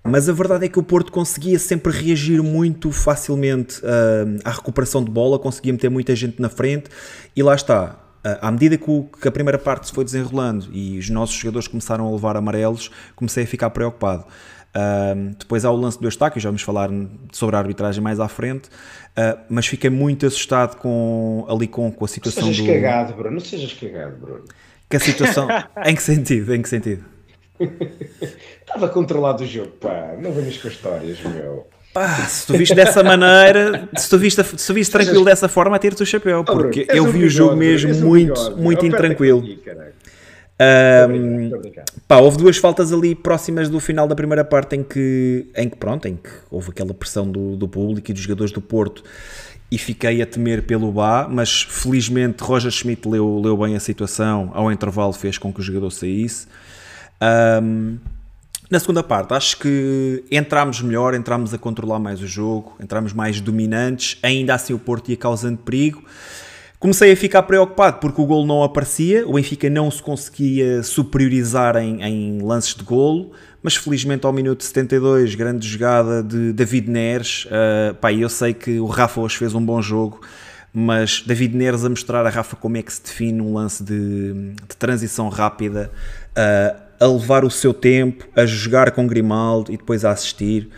mas 0.07 0.29
a 0.29 0.33
verdade 0.33 0.67
é 0.67 0.69
que 0.69 0.79
o 0.79 0.83
Porto 0.83 1.11
conseguia 1.11 1.59
sempre 1.59 1.91
reagir 1.91 2.43
muito 2.43 2.93
facilmente 2.93 3.79
uh, 3.79 4.39
à 4.45 4.51
recuperação 4.51 5.03
de 5.03 5.11
bola, 5.11 5.39
conseguia 5.39 5.73
meter 5.73 5.91
muita 5.91 6.15
gente 6.15 6.41
na 6.41 6.51
frente 6.51 6.91
e 7.35 7.43
lá 7.43 7.55
está. 7.55 7.99
Uh, 8.25 8.39
à 8.41 8.51
medida 8.51 8.77
que, 8.77 8.91
o, 8.91 9.05
que, 9.05 9.27
a 9.27 9.33
primeira 9.33 9.59
parte 9.59 9.87
se 9.87 9.93
foi 9.93 10.05
desenrolando 10.05 10.69
e 10.73 10.99
os 10.99 11.09
nossos 11.09 11.35
jogadores 11.35 11.67
começaram 11.67 12.07
a 12.07 12.11
levar 12.11 12.37
amarelos, 12.37 12.91
comecei 13.17 13.45
a 13.45 13.47
ficar 13.47 13.71
preocupado. 13.71 14.27
Uh, 14.77 15.35
depois 15.39 15.65
há 15.65 15.71
o 15.71 15.77
lance 15.77 15.99
do 15.99 16.07
Eustáquio, 16.07 16.39
já 16.39 16.51
vamos 16.51 16.63
falar 16.63 16.91
sobre 17.33 17.57
a 17.57 17.59
arbitragem 17.59 18.03
mais 18.03 18.21
à 18.21 18.29
frente, 18.29 18.69
uh, 18.69 19.41
mas 19.49 19.67
fiquei 19.67 19.89
muito 19.89 20.27
assustado 20.27 20.77
com, 20.77 21.47
ali 21.49 21.67
com, 21.67 21.91
com 21.91 22.05
a 22.05 22.09
situação 22.09 22.43
não 22.43 22.53
sejas 22.53 22.67
do... 22.67 22.73
cagado, 22.73 23.15
Bruno, 23.15 23.31
não 23.31 23.41
sejas 23.41 23.73
cagado, 23.73 24.17
Bruno. 24.19 24.45
Que 24.91 24.97
a 24.97 25.01
situação... 25.01 25.49
em 25.87 25.95
que 25.95 26.03
sentido? 26.03 26.55
Em 26.55 26.61
que 26.61 26.69
sentido? 26.69 27.14
Estava 28.61 28.89
controlado 28.89 29.45
o 29.45 29.47
jogo, 29.47 29.73
pá. 29.81 30.15
Não 30.19 30.33
venhas 30.33 30.57
com 30.57 30.69
histórias, 30.69 31.21
meu. 31.21 31.67
Pá, 31.93 32.09
se 32.27 32.47
tu 32.49 32.55
viste 32.55 32.75
dessa 32.75 33.05
maneira, 33.05 33.89
se 33.97 34.11
tu 34.11 34.19
viste, 34.19 34.43
se 34.43 34.67
tu 34.67 34.75
viste 34.75 34.91
tranquilo 34.91 35.25
dessa 35.25 35.49
forma, 35.49 35.79
tira-te 35.79 36.03
o 36.03 36.07
chapéu, 36.07 36.43
porque 36.43 36.87
eu 36.89 37.07
vi 37.07 37.23
o 37.23 37.31
jogo 37.31 37.55
mesmo 37.55 37.95
muito, 37.95 38.57
muito 38.57 38.85
intranquilo. 38.85 39.45
Um, 40.55 41.51
pá, 42.07 42.19
houve 42.19 42.39
duas 42.39 42.57
faltas 42.57 42.93
ali 42.93 43.15
próximas 43.15 43.69
do 43.69 43.79
final 43.79 44.09
da 44.09 44.15
primeira 44.15 44.45
parte 44.45 44.75
em 44.77 44.83
que, 44.83 45.47
em 45.57 45.69
que 45.69 45.77
pronto, 45.77 46.07
em 46.07 46.17
que 46.17 46.31
houve 46.51 46.71
aquela 46.71 46.93
pressão 46.93 47.31
do, 47.31 47.57
do 47.57 47.69
público 47.69 48.11
e 48.11 48.15
dos 48.15 48.23
jogadores 48.23 48.53
do 48.53 48.61
Porto 48.61 49.05
e 49.71 49.79
fiquei 49.79 50.23
a 50.23 50.27
temer 50.27 50.63
pelo 50.63 50.93
Bá, 50.93 51.29
mas 51.29 51.63
felizmente 51.63 52.43
Roger 52.43 52.71
Schmidt 52.71 53.09
leu, 53.09 53.41
leu 53.41 53.57
bem 53.57 53.75
a 53.75 53.81
situação, 53.81 54.51
ao 54.55 54.71
intervalo 54.71 55.13
fez 55.13 55.39
com 55.39 55.53
que 55.53 55.61
o 55.61 55.63
jogador 55.63 55.91
saísse. 55.91 56.47
Um, 57.23 57.99
na 58.71 58.81
segunda 58.81 59.03
parte, 59.03 59.35
acho 59.35 59.59
que 59.59 60.25
entramos 60.31 60.81
melhor, 60.81 61.15
entramos 61.15 61.53
a 61.53 61.59
controlar 61.59 61.99
mais 61.99 62.21
o 62.21 62.27
jogo, 62.27 62.77
entramos 62.81 63.13
mais 63.13 63.41
dominantes, 63.41 64.19
ainda 64.23 64.55
assim 64.55 64.73
o 64.73 64.79
Porto 64.79 65.11
ia 65.11 65.17
causando 65.17 65.59
perigo. 65.59 66.03
Comecei 66.79 67.13
a 67.13 67.17
ficar 67.17 67.43
preocupado 67.45 67.99
porque 67.99 68.21
o 68.21 68.27
golo 68.27 68.47
não 68.47 68.63
aparecia, 68.63 69.27
o 69.27 69.35
Benfica 69.35 69.71
não 69.71 69.91
se 69.91 70.03
conseguia 70.03 70.83
superiorizar 70.83 71.77
em, 71.77 72.03
em 72.03 72.43
lances 72.43 72.75
de 72.75 72.83
golo, 72.83 73.33
mas 73.63 73.77
felizmente 73.77 74.27
ao 74.27 74.33
minuto 74.33 74.65
72, 74.65 75.35
grande 75.35 75.67
jogada 75.67 76.23
de 76.23 76.53
David 76.53 76.91
Neres. 76.91 77.47
Uh, 77.47 77.95
pá, 77.95 78.13
eu 78.13 78.29
sei 78.29 78.53
que 78.53 78.79
o 78.81 78.87
Rafa 78.87 79.21
hoje 79.21 79.37
fez 79.37 79.55
um 79.55 79.65
bom 79.65 79.81
jogo, 79.81 80.21
mas 80.73 81.23
David 81.27 81.57
Neres 81.57 81.85
a 81.85 81.89
mostrar 81.89 82.27
a 82.27 82.29
Rafa 82.29 82.57
como 82.57 82.77
é 82.77 82.83
que 82.83 82.93
se 82.93 83.03
define 83.03 83.41
um 83.41 83.55
lance 83.55 83.83
de, 83.83 84.53
de 84.69 84.77
transição 84.77 85.29
rápida. 85.29 85.91
Uh, 86.37 86.84
a 87.05 87.13
levar 87.13 87.45
o 87.45 87.51
seu 87.51 87.75
tempo, 87.75 88.27
a 88.35 88.47
jogar 88.47 88.91
com 88.93 89.07
Grimaldo 89.07 89.71
e 89.71 89.77
depois 89.77 90.05
a 90.05 90.11
assistir. 90.11 90.69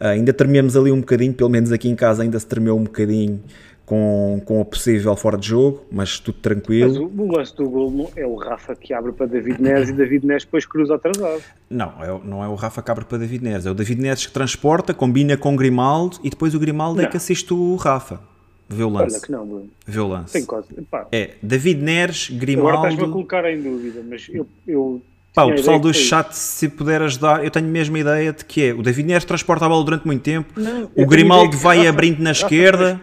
Uh, 0.00 0.06
ainda 0.06 0.32
trememos 0.32 0.76
ali 0.76 0.90
um 0.90 1.00
bocadinho, 1.00 1.32
pelo 1.32 1.50
menos 1.50 1.70
aqui 1.70 1.88
em 1.88 1.94
casa 1.94 2.22
ainda 2.22 2.38
se 2.38 2.46
tremeu 2.46 2.76
um 2.76 2.84
bocadinho 2.84 3.40
com, 3.86 4.42
com 4.44 4.60
a 4.60 4.64
possível 4.64 5.14
fora 5.16 5.38
de 5.38 5.48
jogo, 5.48 5.84
mas 5.90 6.18
tudo 6.18 6.38
tranquilo. 6.40 6.88
Mas 6.88 6.98
o, 6.98 7.22
o 7.22 7.32
lance 7.32 7.56
do 7.56 7.70
gol 7.70 8.10
é 8.16 8.26
o 8.26 8.34
Rafa 8.34 8.74
que 8.74 8.92
abre 8.92 9.12
para 9.12 9.26
David 9.26 9.62
Neres 9.62 9.88
e 9.88 9.92
David 9.92 10.26
Neres 10.26 10.44
depois 10.44 10.66
cruza 10.66 10.96
atrasado. 10.96 11.42
Não, 11.70 11.92
é, 12.02 12.20
não 12.24 12.44
é 12.44 12.48
o 12.48 12.54
Rafa 12.54 12.82
que 12.82 12.90
abre 12.90 13.04
para 13.04 13.18
David 13.18 13.44
Neres, 13.44 13.64
é 13.64 13.70
o 13.70 13.74
David 13.74 14.02
Neres 14.02 14.26
que 14.26 14.32
transporta, 14.32 14.92
combina 14.92 15.36
com 15.36 15.56
Grimaldo 15.56 16.18
e 16.22 16.28
depois 16.28 16.54
o 16.54 16.58
Grimaldo 16.58 16.98
não. 16.98 17.04
é 17.04 17.10
que 17.10 17.16
assiste 17.16 17.54
o 17.54 17.76
Rafa. 17.76 18.20
Vê 18.68 18.82
o 18.82 18.90
lance. 18.90 19.14
Olha 19.14 19.24
que 19.24 19.32
não, 19.32 19.46
Bruno. 19.46 19.70
Vê 19.86 19.98
o 19.98 20.08
lance. 20.08 20.32
Tem 20.34 20.44
coisa. 20.44 20.68
É 21.10 21.36
David 21.42 21.80
Neres, 21.82 22.28
Grimaldo. 22.28 22.68
Agora 22.68 22.90
estás-me 22.90 23.08
a 23.08 23.12
colocar 23.12 23.50
em 23.50 23.62
dúvida, 23.62 24.02
mas 24.06 24.28
eu, 24.28 24.46
eu 24.66 25.00
Pá, 25.38 25.44
o 25.44 25.50
pessoal 25.52 25.78
do 25.78 25.94
chat, 25.94 26.32
se 26.32 26.68
puder 26.68 27.00
ajudar, 27.00 27.44
eu 27.44 27.50
tenho 27.50 27.66
a 27.66 27.70
mesma 27.70 27.96
ideia 27.96 28.32
de 28.32 28.44
que 28.44 28.70
é 28.70 28.72
o 28.72 28.82
David 28.82 29.06
Neres 29.06 29.24
transporta 29.24 29.66
a 29.66 29.68
bola 29.68 29.84
durante 29.84 30.04
muito 30.04 30.20
tempo, 30.20 30.52
não, 30.60 30.90
o 30.96 31.06
Grimaldo 31.06 31.56
vai 31.56 31.78
Rafa, 31.78 31.90
abrindo 31.90 32.20
na 32.20 32.32
esquerda. 32.32 33.00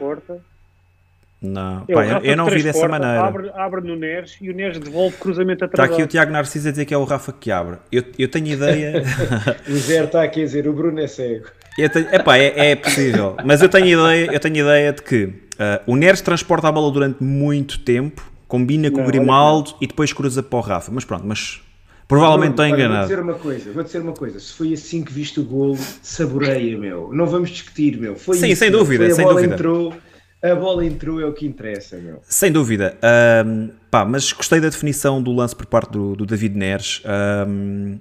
Não, 1.42 1.86
pá, 1.86 2.06
eu, 2.06 2.18
eu 2.32 2.36
não 2.36 2.48
vi 2.48 2.62
dessa 2.62 2.90
maneira. 2.90 3.22
Abre, 3.22 3.52
abre, 3.56 3.82
no 3.88 3.96
Neres 3.96 4.36
e 4.42 4.50
o 4.50 4.54
Neres 4.54 4.80
devolve 4.80 5.16
cruzamento 5.16 5.64
atrás. 5.64 5.90
Está 5.90 5.96
aqui 5.96 6.04
o 6.04 6.08
Tiago 6.08 6.30
Narciso 6.34 6.68
a 6.68 6.72
dizer 6.72 6.84
que 6.84 6.94
é 6.94 6.98
o 6.98 7.06
Rafa 7.06 7.32
que 7.32 7.50
abre. 7.52 7.78
Eu, 7.90 8.04
eu 8.20 8.28
tenho 8.28 8.48
ideia. 8.48 9.02
o 9.70 9.76
Zé 9.78 10.04
está 10.04 10.22
aqui 10.22 10.42
a 10.42 10.44
dizer 10.46 10.68
o 10.68 10.74
Bruno 10.74 11.00
é 11.00 11.08
cego. 11.08 11.46
Eu 11.78 11.90
tenho, 11.90 12.14
epá, 12.14 12.38
é, 12.38 12.72
é 12.72 12.76
possível, 12.76 13.38
mas 13.46 13.62
eu 13.62 13.70
tenho 13.70 13.98
ideia, 13.98 14.30
eu 14.34 14.40
tenho 14.42 14.58
ideia 14.58 14.92
de 14.92 15.02
que 15.02 15.24
uh, 15.24 15.34
o 15.88 15.96
Neres 15.96 16.20
transporta 16.20 16.68
a 16.68 16.72
bola 16.72 16.92
durante 16.92 17.24
muito 17.24 17.80
tempo, 17.80 18.30
combina 18.46 18.92
com 18.92 18.98
não, 18.98 19.04
o 19.06 19.08
Grimaldo 19.08 19.74
e 19.80 19.88
depois 19.88 20.12
cruza 20.12 20.44
para 20.44 20.60
o 20.60 20.62
Rafa. 20.62 20.92
Mas 20.92 21.06
pronto, 21.06 21.26
mas 21.26 21.62
Provavelmente 22.08 22.52
estou 22.52 22.68
enganado. 22.68 23.08
Vou 23.08 23.18
dizer 23.18 23.20
uma 23.20 23.34
coisa, 23.34 23.72
vou 23.72 23.84
dizer 23.84 24.00
uma 24.00 24.14
coisa. 24.14 24.40
Se 24.40 24.54
foi 24.54 24.74
assim 24.74 25.04
que 25.04 25.12
viste 25.12 25.40
o 25.40 25.44
golo, 25.44 25.78
saboreia, 26.02 26.78
meu. 26.78 27.10
Não 27.12 27.26
vamos 27.26 27.50
discutir, 27.50 27.98
meu. 27.98 28.16
Foi 28.16 28.38
Sim, 28.38 28.50
isso, 28.50 28.60
sem 28.60 28.72
dúvida, 28.72 29.10
sem 29.12 29.26
dúvida. 29.26 29.56
Entrou, 29.56 29.94
a 30.42 30.54
bola 30.54 30.86
entrou, 30.86 31.20
é 31.20 31.26
o 31.26 31.34
que 31.34 31.46
interessa, 31.46 31.98
meu. 31.98 32.20
Sem 32.24 32.52
dúvida. 32.52 32.96
Um, 33.46 33.72
pá, 33.90 34.06
mas 34.06 34.32
gostei 34.32 34.60
da 34.60 34.70
definição 34.70 35.22
do 35.22 35.32
lance 35.32 35.56
por 35.56 35.66
parte 35.66 35.92
do, 35.92 36.16
do 36.16 36.26
David 36.26 36.56
Neres. 36.56 37.02
Um, 37.48 38.00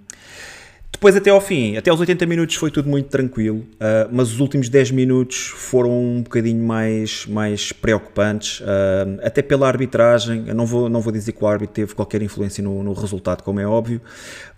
depois, 0.94 1.16
até 1.16 1.28
ao 1.28 1.40
fim, 1.40 1.76
até 1.76 1.90
aos 1.90 1.98
80 1.98 2.24
minutos 2.24 2.54
foi 2.54 2.70
tudo 2.70 2.88
muito 2.88 3.09
tranquilo, 3.09 3.66
uh, 3.74 4.09
mas 4.12 4.33
os 4.33 4.38
últimos 4.38 4.68
10 4.68 4.92
minutos 4.92 5.48
foram 5.48 5.90
um 5.90 6.22
bocadinho 6.22 6.64
mais, 6.64 7.26
mais 7.26 7.72
preocupantes, 7.72 8.61
uh, 8.61 9.18
até 9.20 9.42
pela 9.42 9.66
arbitragem. 9.66 10.44
Eu 10.46 10.54
não 10.54 10.64
vou, 10.64 10.88
não 10.88 11.00
vou 11.00 11.12
dizer 11.12 11.33
que 11.33 11.42
o 11.42 11.48
árbitro 11.48 11.74
teve 11.74 11.94
qualquer 11.96 12.22
influência 12.22 12.62
no, 12.62 12.85
no 12.85 12.92
resultado, 12.92 13.42
como 13.42 13.59
é 13.59 13.66
óbvio, 13.66 14.00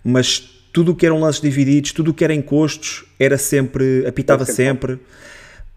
mas 0.03 0.39
tudo 0.71 0.91
o 0.91 0.95
que 0.95 1.07
eram 1.07 1.19
lances 1.19 1.41
divididos, 1.41 1.91
tudo 1.91 2.11
o 2.11 2.13
que 2.13 2.23
era 2.23 2.35
encostos, 2.35 3.03
era 3.19 3.35
sempre, 3.35 4.05
apitava 4.05 4.45
sempre. 4.45 4.93
sempre 4.93 4.99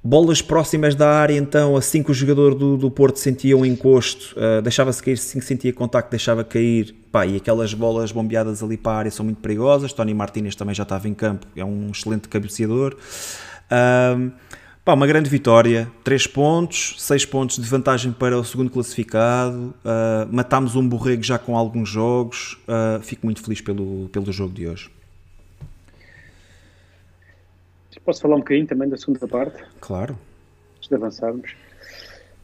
Bolas 0.03 0.41
próximas 0.41 0.95
da 0.95 1.11
área, 1.11 1.37
então, 1.37 1.77
assim 1.77 2.03
que 2.03 2.11
o 2.11 2.15
jogador 2.15 2.55
do, 2.55 2.75
do 2.79 2.91
Porto 2.91 3.19
sentia 3.19 3.55
um 3.55 3.67
encosto, 3.67 4.35
uh, 4.35 4.63
deixava-se 4.63 5.03
cair, 5.03 5.13
assim 5.13 5.39
que 5.39 5.45
sentia 5.45 5.75
contacto, 5.75 6.11
deixava 6.11 6.43
cair. 6.43 6.95
Pá, 7.13 7.27
e 7.27 7.37
aquelas 7.37 7.75
bolas 7.75 8.11
bombeadas 8.11 8.63
ali 8.63 8.79
para 8.79 8.93
a 8.93 8.97
área 8.97 9.11
são 9.11 9.27
muito 9.27 9.43
perigosas. 9.43 9.93
Tony 9.93 10.15
Martínez 10.15 10.55
também 10.55 10.75
já 10.75 10.85
estava 10.85 11.07
em 11.07 11.13
campo, 11.13 11.47
é 11.55 11.63
um 11.63 11.91
excelente 11.91 12.31
cabeceador. 12.31 12.97
Uh, 13.67 14.33
pá, 14.83 14.95
uma 14.95 15.07
grande 15.07 15.29
vitória, 15.29 15.93
3 16.03 16.27
pontos, 16.29 16.95
6 16.97 17.27
pontos 17.27 17.57
de 17.57 17.69
vantagem 17.69 18.11
para 18.11 18.39
o 18.39 18.45
segundo 18.45 18.71
classificado. 18.71 19.75
Uh, 19.85 20.33
matámos 20.33 20.77
um 20.77 20.89
borrego 20.89 21.23
já 21.23 21.39
com 21.39 21.59
alguns 21.59 21.91
jogos. 21.91 22.59
Uh, 22.67 23.03
fico 23.03 23.27
muito 23.27 23.43
feliz 23.43 23.61
pelo, 23.61 24.09
pelo 24.09 24.33
jogo 24.33 24.55
de 24.55 24.67
hoje. 24.67 24.91
Posso 28.05 28.21
falar 28.23 28.37
um 28.37 28.41
bocadinho 28.41 28.67
também 28.67 28.89
da 28.89 28.97
segunda 28.97 29.27
parte? 29.29 29.63
Claro. 29.81 30.19
Antes 30.77 30.89
de 30.89 30.95
avançarmos. 30.95 31.55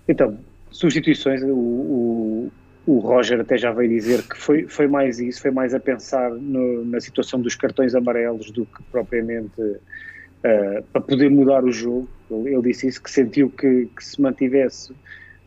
Então, 0.09 0.39
substituições, 0.71 1.43
o, 1.43 1.49
o, 1.49 2.53
o, 2.87 2.99
Roger 2.99 3.41
até 3.41 3.57
já 3.57 3.73
veio 3.73 3.89
dizer 3.89 4.23
que 4.23 4.37
foi, 4.37 4.67
foi 4.69 4.87
mais 4.87 5.19
isso, 5.19 5.41
foi 5.41 5.51
mais 5.51 5.75
a 5.75 5.81
pensar 5.81 6.31
no, 6.31 6.85
na 6.85 7.01
situação 7.01 7.41
dos 7.41 7.55
cartões 7.55 7.95
amarelos 7.95 8.51
do 8.51 8.67
que 8.67 8.83
propriamente 8.91 9.61
uh, 9.61 10.83
para 10.93 11.01
poder 11.01 11.31
mudar 11.31 11.65
o 11.65 11.73
jogo. 11.73 12.09
Ele, 12.31 12.55
ele 12.55 12.63
disse 12.63 12.87
isso, 12.87 13.03
que 13.03 13.11
sentiu 13.11 13.51
que, 13.51 13.89
que, 13.97 14.05
se 14.05 14.21
mantivesse 14.21 14.95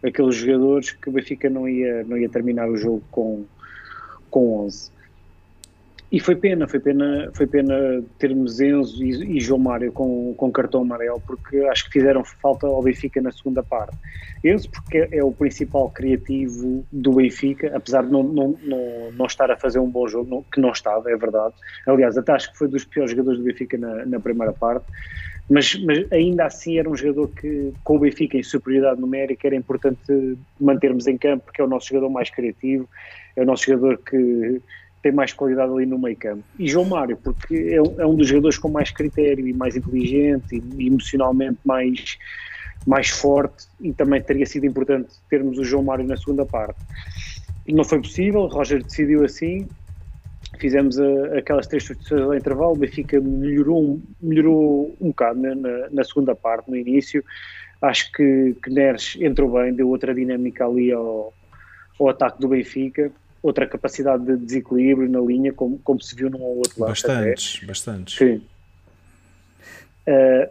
aqueles 0.04 0.36
jogadores 0.36 0.92
que 0.92 1.10
o 1.10 1.12
Benfica 1.12 1.50
não 1.50 1.68
ia, 1.68 2.04
não 2.04 2.18
ia 2.18 2.30
terminar 2.30 2.70
o 2.70 2.76
jogo 2.76 3.04
com, 3.12 3.46
com 4.30 4.66
11. 4.66 4.92
E 6.12 6.20
foi 6.20 6.36
pena, 6.36 6.68
foi 6.68 6.80
pena, 6.80 7.30
foi 7.34 7.46
pena 7.46 8.04
termos 8.18 8.60
Enzo 8.60 9.04
e, 9.04 9.38
e 9.38 9.40
João 9.40 9.60
Mário 9.60 9.92
com, 9.92 10.34
com 10.36 10.52
cartão 10.52 10.82
amarelo, 10.82 11.22
porque 11.26 11.58
acho 11.66 11.86
que 11.86 11.92
fizeram 11.92 12.24
falta 12.24 12.66
ao 12.66 12.82
Benfica 12.82 13.22
na 13.22 13.32
segunda 13.32 13.62
parte. 13.62 13.96
Enzo, 14.44 14.72
porque 14.72 14.98
é, 14.98 15.18
é 15.18 15.24
o 15.24 15.32
principal 15.32 15.90
criativo 15.92 16.84
do 16.92 17.14
Benfica, 17.14 17.72
apesar 17.76 18.04
de 18.04 18.12
não, 18.12 18.24
não, 18.24 18.58
não, 18.64 19.12
não 19.12 19.26
estar 19.28 19.52
a 19.52 19.58
fazer 19.58 19.78
um 19.78 19.90
bom 19.90 20.08
jogo, 20.08 20.28
não, 20.30 20.44
que 20.44 20.60
não 20.60 20.72
estava, 20.72 21.12
é 21.12 21.16
verdade. 21.16 21.54
Aliás, 21.86 22.18
até 22.18 22.32
acho 22.32 22.52
que 22.52 22.58
foi 22.58 22.68
dos 22.68 22.84
piores 22.84 23.12
jogadores 23.12 23.38
do 23.40 23.46
Benfica 23.46 23.78
na, 23.78 24.06
na 24.06 24.20
primeira 24.20 24.52
parte, 24.52 24.86
mas, 25.48 25.76
mas, 25.84 26.12
ainda 26.12 26.46
assim 26.46 26.80
era 26.80 26.90
um 26.90 26.96
jogador 26.96 27.28
que, 27.30 27.72
com 27.84 27.98
o 27.98 28.00
Benfica 28.00 28.36
em 28.36 28.44
superioridade 28.44 29.00
numérica, 29.00 29.48
era 29.48 29.56
importante 29.56 30.38
mantermos 30.60 31.06
em 31.06 31.18
campo, 31.18 31.46
porque 31.46 31.62
é 31.62 31.64
o 31.64 31.68
nosso 31.68 31.88
jogador 31.88 32.10
mais 32.10 32.32
criativo, 32.32 32.90
é 33.36 33.44
o 33.44 33.46
nosso 33.46 33.66
jogador 33.66 33.98
que 33.98 34.62
tem 35.02 35.12
mais 35.12 35.34
qualidade 35.34 35.72
ali 35.72 35.86
no 35.86 35.98
meio 35.98 36.18
campo. 36.18 36.44
E 36.58 36.68
João 36.68 36.86
Mário, 36.86 37.18
porque 37.18 37.72
é 37.72 37.82
um, 37.82 38.02
é 38.02 38.06
um 38.06 38.16
dos 38.16 38.28
jogadores 38.28 38.58
com 38.58 38.70
mais 38.70 38.92
critério 38.92 39.48
e 39.48 39.54
mais 39.54 39.76
inteligente 39.76 40.62
e, 40.78 40.88
emocionalmente 40.88 41.60
mais, 41.64 42.18
mais 42.86 43.10
forte 43.10 43.68
e 43.80 43.94
também 43.94 44.22
teria 44.22 44.46
sido 44.46 44.66
importante 44.66 45.10
termos 45.30 45.58
o 45.58 45.64
João 45.64 45.84
Mário 45.84 46.06
na 46.06 46.18
segunda 46.18 46.46
parte. 46.46 46.80
E 47.66 47.74
não 47.74 47.84
foi 47.84 48.02
possível, 48.02 48.48
Roger 48.48 48.84
decidiu 48.84 49.24
assim, 49.24 49.68
fizemos 50.60 51.00
a, 51.00 51.38
aquelas 51.38 51.68
três 51.68 51.84
substituições 51.84 52.28
ao 52.28 52.36
intervalo, 52.36 52.74
o 52.74 52.78
Benfica 52.78 53.22
melhorou, 53.22 54.02
melhorou 54.22 54.96
um 55.00 55.10
bocado 55.10 55.40
na, 55.40 55.56
na, 55.56 55.90
na 55.92 56.04
segunda 56.04 56.36
parte, 56.36 56.70
no 56.70 56.76
início, 56.76 57.24
acho 57.82 58.12
que, 58.12 58.56
que 58.62 58.70
Neres 58.70 59.18
entrou 59.22 59.52
bem, 59.52 59.74
deu 59.74 59.88
outra 59.88 60.14
dinâmica 60.14 60.66
ali 60.66 60.92
ao, 60.92 61.34
ao 62.00 62.10
ataque 62.10 62.42
do 62.42 62.50
Benfica, 62.50 63.12
outra 63.42 63.66
capacidade 63.68 64.26
de 64.26 64.38
desequilíbrio 64.38 65.10
na 65.10 65.20
linha, 65.20 65.54
como, 65.54 65.80
como 65.80 66.02
se 66.02 66.16
viu 66.16 66.30
num 66.30 66.42
ou 66.42 66.58
outro 66.58 66.80
lado. 66.80 66.90
Bastantes, 66.90 67.58
até. 67.58 67.66
bastantes. 67.66 68.18
Sim. 68.18 68.42
Uh, 70.08 70.50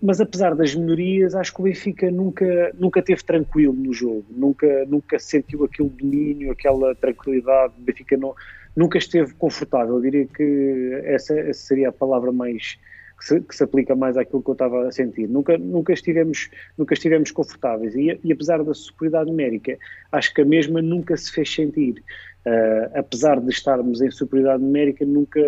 mas 0.00 0.20
apesar 0.20 0.54
das 0.54 0.74
melhorias, 0.74 1.34
acho 1.34 1.54
que 1.54 1.60
o 1.60 1.64
Benfica 1.64 2.10
nunca, 2.10 2.70
nunca 2.78 3.00
teve 3.00 3.22
tranquilo 3.22 3.72
no 3.72 3.94
jogo, 3.94 4.26
nunca, 4.30 4.84
nunca 4.86 5.18
sentiu 5.18 5.64
aquele 5.64 5.88
domínio, 5.88 6.52
aquela 6.52 6.94
tranquilidade. 6.94 7.72
O 7.78 7.82
Benfica 7.82 8.16
não, 8.16 8.34
nunca 8.76 8.98
esteve 8.98 9.32
confortável. 9.34 9.96
Eu 9.96 10.02
diria 10.02 10.26
que 10.26 11.00
essa, 11.04 11.38
essa 11.38 11.60
seria 11.60 11.88
a 11.88 11.92
palavra 11.92 12.30
mais 12.30 12.78
que 13.18 13.24
se, 13.26 13.40
que 13.40 13.54
se, 13.54 13.62
aplica 13.62 13.94
mais 13.94 14.16
àquilo 14.16 14.42
que 14.42 14.48
eu 14.48 14.54
estava 14.54 14.88
a 14.88 14.92
sentir. 14.92 15.28
Nunca, 15.28 15.56
nunca, 15.58 15.92
estivemos, 15.92 16.50
nunca 16.76 16.94
estivemos 16.94 17.30
confortáveis 17.30 17.94
e, 17.94 18.18
e 18.24 18.32
apesar 18.32 18.64
da 18.64 18.72
superioridade 18.72 19.30
numérica, 19.30 19.78
acho 20.10 20.32
que 20.32 20.40
a 20.40 20.44
mesma 20.44 20.80
nunca 20.80 21.16
se 21.16 21.30
fez 21.30 21.54
sentir. 21.54 22.02
Uh, 22.46 22.98
apesar 22.98 23.38
de 23.38 23.50
estarmos 23.50 24.00
em 24.00 24.10
superioridade 24.10 24.62
numérica, 24.62 25.04
nunca, 25.04 25.40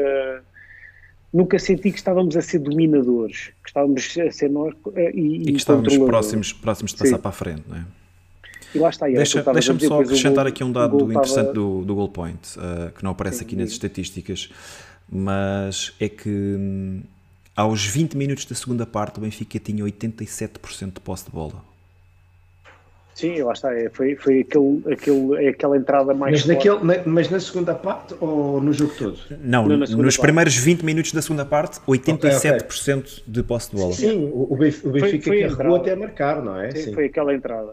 nunca 1.32 1.58
senti 1.58 1.90
que 1.90 1.96
estávamos 1.96 2.36
a 2.36 2.42
ser 2.42 2.58
dominadores, 2.58 3.50
que 3.62 3.70
estávamos 3.70 4.18
a 4.18 4.30
ser 4.30 4.50
nós 4.50 4.74
uh, 4.74 4.92
e, 5.14 5.42
e, 5.42 5.44
que 5.44 5.52
estávamos 5.52 5.96
próximos, 5.96 6.52
próximos 6.52 6.92
de 6.92 6.98
passar 6.98 7.16
Sim. 7.16 7.22
para 7.22 7.28
a 7.30 7.32
frente, 7.32 7.62
não 7.66 7.76
é? 7.78 7.84
E 8.74 8.78
lá 8.78 8.90
está. 8.90 9.06
Deixa, 9.06 9.42
Deixa-me 9.52 9.80
só 9.80 10.00
acrescentar 10.00 10.46
aqui 10.46 10.62
um 10.64 10.72
dado 10.72 10.98
interessante 11.10 11.48
estava... 11.48 11.52
do, 11.52 11.84
do 11.84 11.94
Goal 11.94 12.08
Point, 12.08 12.58
uh, 12.58 12.92
que 12.92 13.02
não 13.02 13.12
aparece 13.12 13.38
Sim, 13.38 13.44
aqui 13.44 13.56
nas 13.56 13.70
estatísticas, 13.70 14.50
mas 15.10 15.94
é 16.00 16.08
que 16.08 16.28
hum, 16.28 17.02
aos 17.54 17.84
20 17.86 18.16
minutos 18.16 18.44
da 18.46 18.54
segunda 18.54 18.86
parte 18.86 19.18
o 19.18 19.20
Benfica 19.20 19.58
tinha 19.58 19.84
87% 19.84 20.94
de 20.94 21.00
posse 21.00 21.26
de 21.26 21.30
bola. 21.30 21.71
Sim, 23.14 23.42
lá 23.42 23.52
está, 23.52 23.74
é, 23.74 23.90
foi, 23.90 24.16
foi 24.16 24.40
aquele, 24.40 24.82
aquele, 24.90 25.44
é 25.44 25.48
aquela 25.50 25.76
entrada 25.76 26.14
mais. 26.14 26.32
Mas, 26.32 26.46
naquele, 26.46 26.82
na, 26.82 26.94
mas 27.04 27.30
na 27.30 27.38
segunda 27.38 27.74
parte 27.74 28.14
ou 28.20 28.60
no 28.60 28.72
jogo 28.72 28.92
todo? 28.98 29.18
Não, 29.40 29.68
Não 29.68 29.76
nos 29.78 29.94
parte. 29.94 30.20
primeiros 30.20 30.56
20 30.56 30.82
minutos 30.82 31.12
da 31.12 31.20
segunda 31.20 31.44
parte, 31.44 31.78
87% 31.80 32.38
okay, 32.38 32.92
okay. 32.94 33.24
de 33.26 33.42
posse 33.42 33.70
de 33.70 33.76
bola. 33.76 33.92
Sim, 33.92 34.30
o, 34.32 34.56
Benfica, 34.56 34.88
o 34.88 34.92
Benfica 34.92 35.24
foi, 35.24 35.50
foi 35.50 35.76
até 35.76 35.94
marcar, 35.94 36.42
não 36.42 36.58
é? 36.58 36.70
Sim, 36.70 36.84
Sim. 36.84 36.94
foi 36.94 37.06
aquela 37.06 37.34
entrada. 37.34 37.72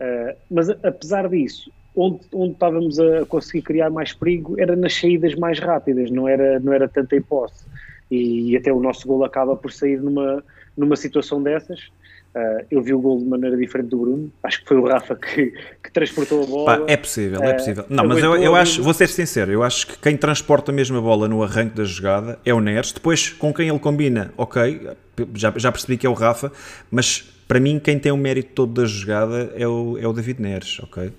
Uh, 0.00 0.36
mas 0.50 0.68
apesar 0.70 1.28
disso, 1.28 1.70
onde, 1.94 2.20
onde 2.32 2.52
estávamos 2.52 2.98
a 2.98 3.24
conseguir 3.26 3.62
criar 3.62 3.90
mais 3.90 4.12
perigo 4.12 4.58
era 4.58 4.74
nas 4.74 4.94
saídas 4.94 5.34
mais 5.36 5.60
rápidas, 5.60 6.10
não 6.10 6.26
era, 6.26 6.58
não 6.58 6.72
era 6.72 6.88
tanto 6.88 7.14
em 7.14 7.22
posse. 7.22 7.64
E, 8.10 8.50
e 8.50 8.56
até 8.56 8.72
o 8.72 8.80
nosso 8.80 9.06
gol 9.06 9.24
acaba 9.24 9.54
por 9.54 9.70
sair 9.70 10.00
numa, 10.00 10.42
numa 10.76 10.96
situação 10.96 11.40
dessas 11.40 11.90
Uh, 12.34 12.64
eu 12.70 12.80
vi 12.80 12.94
o 12.94 13.00
gol 13.00 13.18
de 13.18 13.24
maneira 13.24 13.56
diferente 13.56 13.88
do 13.88 13.98
Bruno. 13.98 14.32
Acho 14.42 14.60
que 14.60 14.68
foi 14.68 14.76
o 14.76 14.86
Rafa 14.86 15.16
que, 15.16 15.52
que 15.82 15.92
transportou 15.92 16.44
a 16.44 16.46
bola. 16.46 16.78
Pá, 16.78 16.84
é 16.86 16.96
possível, 16.96 17.42
é 17.42 17.52
possível. 17.54 17.84
Uh, 17.84 17.94
não, 17.94 18.04
mas 18.06 18.22
eu, 18.22 18.36
eu 18.36 18.54
acho, 18.54 18.82
vou 18.82 18.94
ser 18.94 19.08
sincero, 19.08 19.50
eu 19.50 19.62
acho 19.62 19.86
que 19.86 19.98
quem 19.98 20.16
transporta 20.16 20.70
mesmo 20.70 20.96
a 20.96 21.00
bola 21.00 21.26
no 21.26 21.42
arranque 21.42 21.76
da 21.76 21.84
jogada 21.84 22.38
é 22.44 22.54
o 22.54 22.60
Neres. 22.60 22.92
Depois, 22.92 23.30
com 23.30 23.52
quem 23.52 23.68
ele 23.68 23.78
combina, 23.78 24.32
ok, 24.36 24.90
já, 25.34 25.52
já 25.56 25.72
percebi 25.72 25.96
que 25.96 26.06
é 26.06 26.10
o 26.10 26.14
Rafa, 26.14 26.52
mas 26.90 27.28
para 27.50 27.58
mim, 27.58 27.80
quem 27.80 27.98
tem 27.98 28.12
o 28.12 28.16
mérito 28.16 28.52
todo 28.54 28.80
da 28.80 28.86
jogada 28.86 29.52
é 29.56 29.66
o, 29.66 29.98
é 29.98 30.06
o 30.06 30.12
David 30.12 30.40
Neres, 30.40 30.78
ok? 30.84 31.10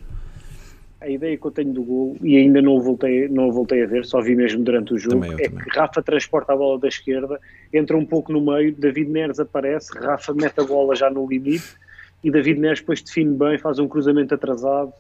A 1.02 1.10
ideia 1.10 1.36
que 1.36 1.46
eu 1.46 1.52
tenho 1.52 1.74
do 1.74 1.84
gol, 1.84 2.16
e 2.22 2.38
ainda 2.38 2.62
não 2.62 2.80
voltei, 2.80 3.28
não 3.28 3.52
voltei 3.52 3.84
a 3.84 3.88
ver, 3.88 4.06
só 4.06 4.22
vi 4.22 4.36
mesmo 4.36 4.64
durante 4.64 4.94
o 4.94 5.00
jogo, 5.00 5.26
é 5.26 5.50
também. 5.50 5.50
que 5.50 5.78
Rafa 5.78 6.02
transporta 6.02 6.54
a 6.54 6.56
bola 6.56 6.80
da 6.80 6.88
esquerda, 6.88 7.40
entra 7.74 7.98
um 7.98 8.06
pouco 8.06 8.32
no 8.32 8.40
meio, 8.40 8.74
David 8.76 9.10
Neres 9.10 9.40
aparece, 9.40 9.98
Rafa 9.98 10.32
mete 10.34 10.60
a 10.60 10.64
bola 10.64 10.96
já 10.96 11.10
no 11.10 11.28
limite, 11.28 11.76
e 12.24 12.30
David 12.30 12.60
Neres 12.60 12.82
depois 12.82 13.02
define 13.02 13.36
bem, 13.36 13.58
faz 13.58 13.80
um 13.80 13.88
cruzamento 13.88 14.36
atrasado, 14.36 14.94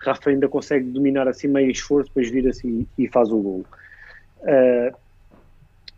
Rafa 0.00 0.28
ainda 0.28 0.48
consegue 0.48 0.84
dominar 0.84 1.26
assim 1.26 1.48
meio 1.48 1.70
esforço, 1.70 2.08
depois 2.08 2.30
vira 2.30 2.50
assim 2.50 2.86
e 2.98 3.08
faz 3.08 3.32
o 3.32 3.38
gol. 3.38 3.64
Uh, 4.42 4.96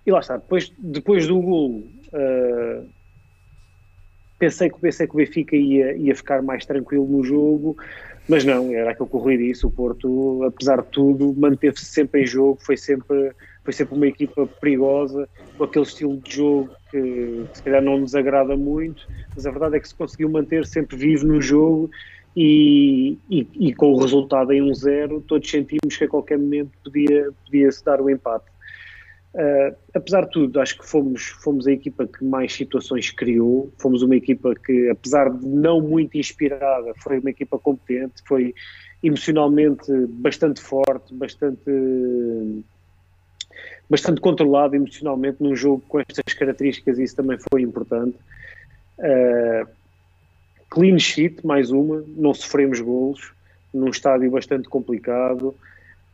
e 0.07 0.13
lá 0.13 0.21
está, 0.21 0.37
depois, 0.37 0.73
depois 0.79 1.27
do 1.27 1.41
gol, 1.41 1.83
uh, 2.13 2.89
pensei, 4.39 4.71
que, 4.71 4.79
pensei 4.79 5.07
que 5.07 5.15
o 5.15 5.17
Benfica 5.17 5.55
ia, 5.55 5.95
ia 5.97 6.15
ficar 6.15 6.41
mais 6.41 6.65
tranquilo 6.65 7.07
no 7.07 7.23
jogo, 7.23 7.77
mas 8.31 8.45
não, 8.45 8.73
era 8.73 8.93
aquilo 8.93 9.09
que 9.09 9.17
o 9.17 9.19
Rui 9.19 9.37
disse, 9.37 9.67
o 9.67 9.71
Porto, 9.71 10.45
apesar 10.45 10.83
de 10.83 10.89
tudo, 10.89 11.35
manteve-se 11.37 11.85
sempre 11.85 12.23
em 12.23 12.27
jogo, 12.27 12.61
foi 12.63 12.77
sempre, 12.77 13.33
foi 13.65 13.73
sempre 13.73 13.97
uma 13.97 14.07
equipa 14.07 14.47
perigosa, 14.47 15.29
com 15.59 15.65
aquele 15.65 15.85
estilo 15.85 16.17
de 16.19 16.37
jogo 16.37 16.71
que, 16.93 17.45
que 17.51 17.57
se 17.57 17.63
calhar 17.65 17.83
não 17.83 17.99
nos 17.99 18.15
agrada 18.15 18.57
muito, 18.57 19.05
mas 19.35 19.47
a 19.47 19.51
verdade 19.51 19.77
é 19.77 19.81
que 19.81 19.89
se 19.89 19.95
conseguiu 19.97 20.31
manter 20.31 20.65
sempre 20.65 20.97
vivo 20.97 21.27
no 21.27 21.43
jogo 21.43 21.91
e, 22.37 23.19
e, 23.29 23.49
e 23.59 23.75
com 23.75 23.93
o 23.93 23.99
resultado 23.99 24.53
em 24.53 24.63
1-0, 24.63 25.17
um 25.17 25.21
todos 25.21 25.51
sentimos 25.51 25.97
que 25.97 26.05
a 26.05 26.09
qualquer 26.09 26.39
momento 26.39 26.71
podia, 26.85 27.33
podia 27.45 27.73
se 27.73 27.85
dar 27.85 28.01
o 28.01 28.09
empate. 28.09 28.50
Uh, 29.33 29.77
apesar 29.95 30.25
de 30.25 30.31
tudo, 30.33 30.61
acho 30.61 30.77
que 30.77 30.85
fomos, 30.85 31.29
fomos 31.29 31.67
a 31.69 31.73
equipa 31.73 32.07
que 32.07 32.25
mais 32.25 32.53
situações 32.53 33.11
criou, 33.13 33.73
fomos 33.79 34.03
uma 34.03 34.17
equipa 34.17 34.55
que, 34.57 34.89
apesar 34.89 35.31
de 35.31 35.47
não 35.47 35.81
muito 35.81 36.19
inspirada, 36.19 36.93
foi 36.97 37.21
uma 37.21 37.31
equipa 37.31 37.57
competente, 37.57 38.23
foi 38.27 38.53
emocionalmente 39.03 39.93
bastante 40.09 40.61
forte, 40.61 41.15
bastante, 41.15 41.71
bastante 43.89 44.21
controlado 44.21 44.75
emocionalmente 44.75 45.37
num 45.41 45.55
jogo 45.55 45.83
com 45.89 46.01
estas 46.01 46.35
características, 46.35 46.99
isso 46.99 47.15
também 47.15 47.39
foi 47.51 47.63
importante. 47.63 48.17
Uh, 48.99 49.67
clean 50.69 50.99
sheet, 50.99 51.47
mais 51.47 51.71
uma, 51.71 52.05
não 52.17 52.35
sofremos 52.35 52.81
golos, 52.81 53.33
num 53.73 53.91
estádio 53.91 54.29
bastante 54.31 54.69
complicado. 54.69 55.55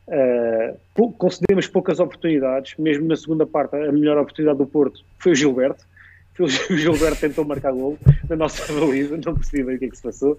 Uh, 0.08 1.12
concedemos 1.12 1.66
poucas 1.66 1.98
oportunidades, 1.98 2.74
mesmo 2.78 3.08
na 3.08 3.16
segunda 3.16 3.44
parte, 3.44 3.74
a 3.74 3.90
melhor 3.90 4.18
oportunidade 4.18 4.58
do 4.58 4.66
Porto 4.66 5.04
foi 5.18 5.32
o 5.32 5.34
Gilberto. 5.34 5.84
Foi 6.34 6.46
o 6.70 6.76
Gilberto 6.76 7.20
tentou 7.20 7.44
marcar 7.44 7.72
gol 7.72 7.98
na 8.28 8.36
nossa 8.36 8.72
baliza, 8.72 9.18
não 9.24 9.34
percebi 9.34 9.64
bem 9.64 9.76
o 9.76 9.78
que 9.78 9.84
é 9.86 9.88
que 9.88 9.96
se 9.96 10.02
passou. 10.02 10.32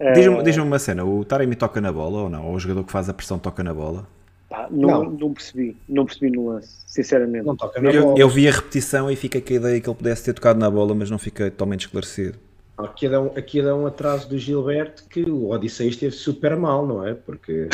Uh, 0.00 0.12
Diz-me 0.14 0.42
diz 0.42 0.56
uma 0.56 0.78
cena: 0.78 1.04
o 1.04 1.24
Taremi 1.24 1.54
toca 1.54 1.80
na 1.80 1.92
bola 1.92 2.22
ou 2.22 2.28
não? 2.28 2.46
Ou 2.46 2.54
o 2.54 2.58
jogador 2.58 2.84
que 2.84 2.92
faz 2.92 3.08
a 3.08 3.14
pressão 3.14 3.38
toca 3.38 3.62
na 3.62 3.72
bola? 3.72 4.06
Pá, 4.48 4.66
não, 4.68 5.04
não, 5.04 5.10
não. 5.10 5.32
percebi, 5.32 5.76
não 5.88 6.04
percebi 6.04 6.30
no 6.32 6.48
lance, 6.48 6.82
sinceramente. 6.86 7.46
Não 7.46 7.54
toca 7.54 7.80
na 7.80 7.92
eu, 7.92 8.02
bola. 8.02 8.18
eu 8.18 8.28
vi 8.28 8.48
a 8.48 8.50
repetição 8.50 9.08
e 9.08 9.14
fica 9.14 9.40
com 9.40 9.52
a 9.52 9.56
ideia 9.56 9.80
que 9.80 9.88
ele 9.88 9.96
pudesse 9.96 10.24
ter 10.24 10.32
tocado 10.32 10.58
na 10.58 10.68
bola, 10.68 10.92
mas 10.92 11.08
não 11.08 11.18
fiquei 11.18 11.50
totalmente 11.50 11.82
esclarecido. 11.82 12.36
Aqui 12.84 13.08
dá, 13.08 13.20
um, 13.20 13.26
aqui 13.36 13.62
dá 13.62 13.74
um 13.74 13.86
atraso 13.86 14.28
do 14.28 14.38
Gilberto 14.38 15.04
que 15.04 15.22
o 15.22 15.50
Odissei 15.50 15.88
esteve 15.88 16.14
super 16.14 16.56
mal, 16.56 16.86
não 16.86 17.06
é? 17.06 17.14
Porque. 17.14 17.68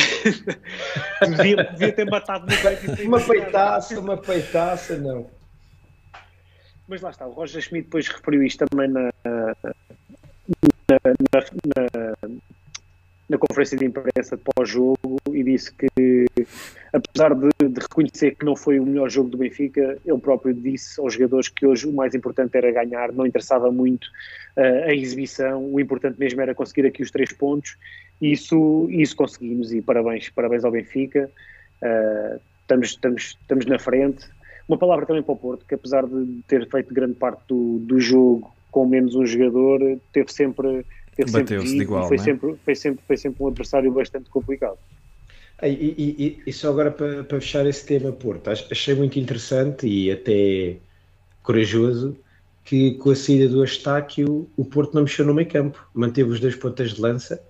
devia, 1.37 1.65
devia, 1.65 1.93
ter 1.93 2.05
matado 2.05 2.47
no 2.47 2.63
peito. 2.63 3.03
uma 3.03 3.21
peitaça, 3.21 4.01
uma 4.01 4.17
peitaça, 4.17 4.97
não. 4.97 5.29
Mas 6.89 7.01
lá 7.01 7.11
está, 7.11 7.27
o 7.27 7.33
Roger 7.33 7.61
Schmidt 7.61 7.87
depois 7.87 8.07
referiu 8.09 8.43
isto 8.45 8.65
também 8.67 8.89
na, 8.89 9.13
na, 9.25 9.57
na, 10.89 10.99
na 12.23 12.39
conferência 13.39 13.77
de 13.77 13.85
imprensa 13.85 14.37
de 14.37 14.43
pós-jogo 14.55 15.17
e 15.33 15.43
disse 15.43 15.73
que, 15.73 16.27
apesar 16.93 17.35
de, 17.35 17.49
de, 17.69 17.81
reconhecer 17.81 18.37
que 18.37 18.45
não 18.45 18.55
foi 18.55 18.79
o 18.79 18.87
melhor 18.87 19.11
jogo 19.11 19.29
do 19.29 19.39
Benfica, 19.39 19.99
ele 20.05 20.19
próprio 20.19 20.55
disse 20.55 21.01
aos 21.01 21.15
jogadores 21.15 21.49
que 21.49 21.67
hoje 21.67 21.87
o 21.87 21.93
mais 21.93 22.15
importante 22.15 22.57
era 22.57 22.71
ganhar, 22.71 23.13
não 23.13 23.27
interessava 23.27 23.71
muito 23.73 24.05
uh, 24.57 24.85
a 24.85 24.95
exibição, 24.95 25.73
o 25.73 25.81
importante 25.81 26.19
mesmo 26.19 26.41
era 26.41 26.55
conseguir 26.55 26.87
aqui 26.87 27.03
os 27.03 27.11
três 27.11 27.33
pontos, 27.33 27.77
e 28.21 28.33
isso, 28.33 28.87
isso 28.91 29.17
conseguimos, 29.17 29.73
e 29.73 29.83
parabéns, 29.83 30.31
parabéns 30.31 30.65
ao 30.65 30.71
Benfica, 30.71 31.29
uh, 31.83 32.41
estamos, 32.61 32.91
estamos, 32.91 33.39
estamos 33.41 33.67
na 33.67 33.79
frente. 33.79 34.25
Uma 34.69 34.79
palavra 34.79 35.05
também 35.05 35.23
para 35.23 35.33
o 35.33 35.37
Porto, 35.37 35.65
que 35.67 35.75
apesar 35.75 36.07
de 36.07 36.43
ter 36.47 36.69
feito 36.69 36.95
grande 36.95 37.15
parte 37.15 37.43
do, 37.49 37.79
do 37.81 38.01
jogo 38.01 38.55
com 38.71 38.87
menos 38.87 39.15
um 39.15 39.25
jogador, 39.25 39.81
teve 40.13 40.33
sempre 40.33 40.85
Bateu-se 41.31 41.75
de 41.75 41.83
igual, 41.83 42.09
foi, 42.09 42.17
é? 42.17 42.21
sempre, 42.21 42.57
foi, 42.65 42.75
sempre, 42.75 43.05
foi 43.07 43.17
sempre 43.17 43.43
um 43.43 43.49
adversário 43.49 43.91
bastante 43.93 44.29
complicado. 44.29 44.79
E, 45.63 45.69
e, 45.69 46.43
e, 46.47 46.53
só 46.53 46.69
agora 46.69 46.91
para, 46.91 47.25
para, 47.25 47.41
fechar 47.41 47.67
esse 47.67 47.87
tema, 47.87 48.13
Porto, 48.13 48.51
achei 48.51 48.95
muito 48.95 49.19
interessante 49.19 49.87
e 49.87 50.13
até 50.13 50.77
corajoso 51.43 52.15
que 52.63 52.95
com 52.95 53.11
a 53.11 53.15
saída 53.15 53.49
do 53.49 53.63
Astáquio 53.63 54.51
o 54.57 54.65
Porto 54.65 54.93
não 54.93 55.03
mexeu 55.03 55.25
no 55.25 55.33
meio 55.33 55.49
campo, 55.49 55.89
manteve 55.95 56.31
os 56.31 56.41
dois 56.41 56.57
pontas 56.57 56.93
de 56.93 57.01
lança. 57.01 57.41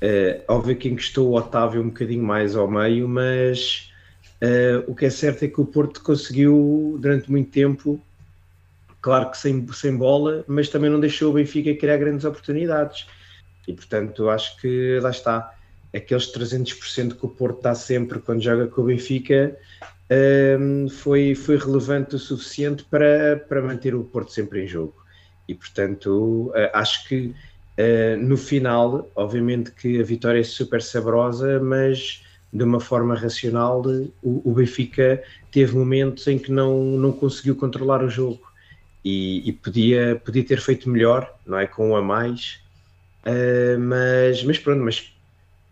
Uh, 0.00 0.42
óbvio 0.48 0.76
que 0.76 0.88
encostou 0.88 1.28
o 1.30 1.36
Otávio 1.36 1.82
um 1.82 1.88
bocadinho 1.88 2.24
mais 2.24 2.56
ao 2.56 2.70
meio, 2.70 3.08
mas 3.08 3.92
uh, 4.40 4.90
o 4.90 4.94
que 4.94 5.06
é 5.06 5.10
certo 5.10 5.44
é 5.44 5.48
que 5.48 5.60
o 5.60 5.66
Porto 5.66 6.02
conseguiu 6.02 6.96
durante 7.00 7.30
muito 7.30 7.50
tempo 7.50 8.00
claro 9.02 9.30
que 9.30 9.36
sem, 9.36 9.66
sem 9.72 9.96
bola, 9.96 10.44
mas 10.46 10.68
também 10.68 10.88
não 10.88 11.00
deixou 11.00 11.30
o 11.30 11.34
Benfica 11.34 11.74
criar 11.74 11.96
grandes 11.98 12.24
oportunidades. 12.24 13.06
E 13.66 13.72
portanto, 13.74 14.30
acho 14.30 14.56
que 14.58 14.98
lá 15.00 15.10
está. 15.10 15.52
Aqueles 15.94 16.32
300% 16.32 17.16
que 17.16 17.26
o 17.26 17.28
Porto 17.28 17.60
dá 17.60 17.74
sempre 17.74 18.18
quando 18.20 18.40
joga 18.40 18.66
com 18.66 18.80
o 18.80 18.84
Benfica 18.84 19.54
um, 20.58 20.88
foi, 20.88 21.34
foi 21.34 21.58
relevante 21.58 22.16
o 22.16 22.18
suficiente 22.18 22.84
para, 22.84 23.44
para 23.48 23.60
manter 23.60 23.94
o 23.94 24.04
Porto 24.04 24.32
sempre 24.32 24.64
em 24.64 24.66
jogo. 24.66 24.94
E 25.46 25.54
portanto, 25.54 26.50
acho 26.72 27.06
que 27.08 27.34
uh, 27.78 28.16
no 28.18 28.36
final, 28.36 29.10
obviamente 29.14 29.70
que 29.72 30.00
a 30.00 30.04
vitória 30.04 30.40
é 30.40 30.44
super 30.44 30.80
saborosa, 30.80 31.60
mas 31.60 32.24
de 32.52 32.64
uma 32.64 32.80
forma 32.80 33.14
racional, 33.14 33.82
o, 34.22 34.50
o 34.50 34.54
Benfica 34.54 35.22
teve 35.50 35.76
momentos 35.76 36.26
em 36.26 36.38
que 36.38 36.52
não, 36.52 36.82
não 36.82 37.12
conseguiu 37.12 37.56
controlar 37.56 38.02
o 38.02 38.08
jogo 38.08 38.51
e, 39.04 39.48
e, 39.48 39.52
podia, 39.52 40.20
podia 40.24 40.44
ter 40.44 40.60
feito 40.60 40.88
melhor, 40.88 41.34
não 41.44 41.58
é? 41.58 41.66
Com 41.66 41.90
um 41.90 41.96
a 41.96 42.02
mais, 42.02 42.60
uh, 43.26 43.78
mas, 43.78 44.42
mas 44.44 44.58
pronto, 44.58 44.82
mas 44.82 45.12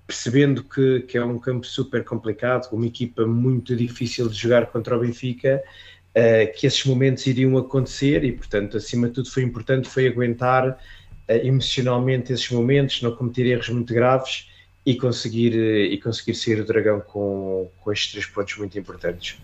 percebendo 0.07 0.65
que, 0.65 1.03
que 1.03 1.17
é 1.17 1.25
um 1.25 1.39
campo 1.39 1.67
super 1.67 2.05
complicado, 2.05 2.69
uma 2.73 2.87
equipa 2.87 3.25
muito 3.27 3.77
difícil 3.77 4.29
de 4.29 4.37
jogar 4.37 4.67
contra 4.67 4.97
o 4.97 5.01
Benfica, 5.01 5.63
uh, 6.11 6.59
que 6.59 6.67
esses 6.67 6.85
momentos 6.85 7.27
iriam 7.27 7.57
acontecer 7.57 8.25
e, 8.25 8.33
portanto, 8.33 8.77
acima 8.77 9.09
de 9.09 9.15
tudo 9.15 9.31
foi 9.31 9.45
importante 9.45 9.89
foi 9.89 10.09
aguentar 10.09 10.69
uh, 10.71 10.77
emocionalmente 11.29 12.33
esses 12.33 12.51
momentos, 12.51 13.01
não 13.03 13.15
cometer 13.15 13.47
erros 13.47 13.69
muito 13.69 13.95
graves 13.95 14.49
e 14.85 14.97
conseguir, 14.97 15.55
e 15.55 15.97
conseguir 15.99 16.35
sair 16.35 16.57
do 16.57 16.65
Dragão 16.65 17.01
com, 17.01 17.71
com 17.81 17.93
estes 17.93 18.13
três 18.13 18.27
pontos 18.27 18.57
muito 18.57 18.77
importantes. 18.79 19.39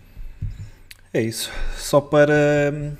É 1.13 1.21
isso. 1.21 1.53
Só 1.77 2.01
para 2.01 2.97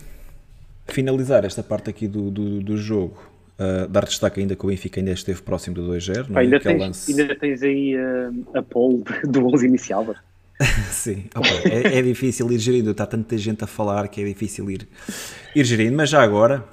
finalizar 0.87 1.45
esta 1.45 1.63
parte 1.63 1.91
aqui 1.91 2.07
do, 2.07 2.31
do, 2.31 2.61
do 2.61 2.77
jogo, 2.77 3.17
uh, 3.59 3.89
dar 3.89 4.05
destaque 4.05 4.41
ainda 4.41 4.55
que 4.55 4.65
o 4.65 4.69
Benfica 4.69 5.01
ainda 5.01 5.13
esteve 5.13 5.43
próximo 5.43 5.75
do 5.75 5.89
2-0. 5.93 6.35
É? 6.35 6.39
Ainda, 6.39 6.61
tens, 6.61 6.81
lance... 6.81 7.21
ainda 7.21 7.35
tens 7.35 7.63
aí 7.63 7.97
uh, 7.97 8.59
a 8.59 8.63
pole 8.63 9.05
do 9.25 9.47
11 9.47 9.67
inicial. 9.67 10.15
Sim, 10.91 11.25
okay. 11.35 11.71
é, 11.71 11.99
é, 11.99 12.03
difícil 12.03 12.51
ir 12.51 12.59
gerindo, 12.59 12.91
está 12.91 13.05
tanta 13.05 13.37
gente 13.37 13.63
a 13.63 13.67
falar 13.67 14.09
que 14.09 14.23
é 14.23 14.25
difícil 14.25 14.71
ir, 14.71 14.89
ir 15.55 15.65
gerindo, 15.65 15.95
mas 15.95 16.09
já 16.09 16.23
agora, 16.23 16.65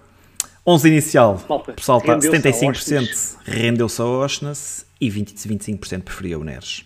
11 0.65 0.88
inicial, 0.88 1.45
o 1.49 1.60
pessoal 1.60 1.99
está 1.99 2.17
75% 2.17 3.39
rendeu-se 3.43 4.02
a 4.02 4.06
Oshness 4.06 4.86
e 5.02 5.10
20, 5.10 5.34
25% 5.36 6.02
preferia 6.02 6.39
o 6.39 6.45
Neres. 6.45 6.86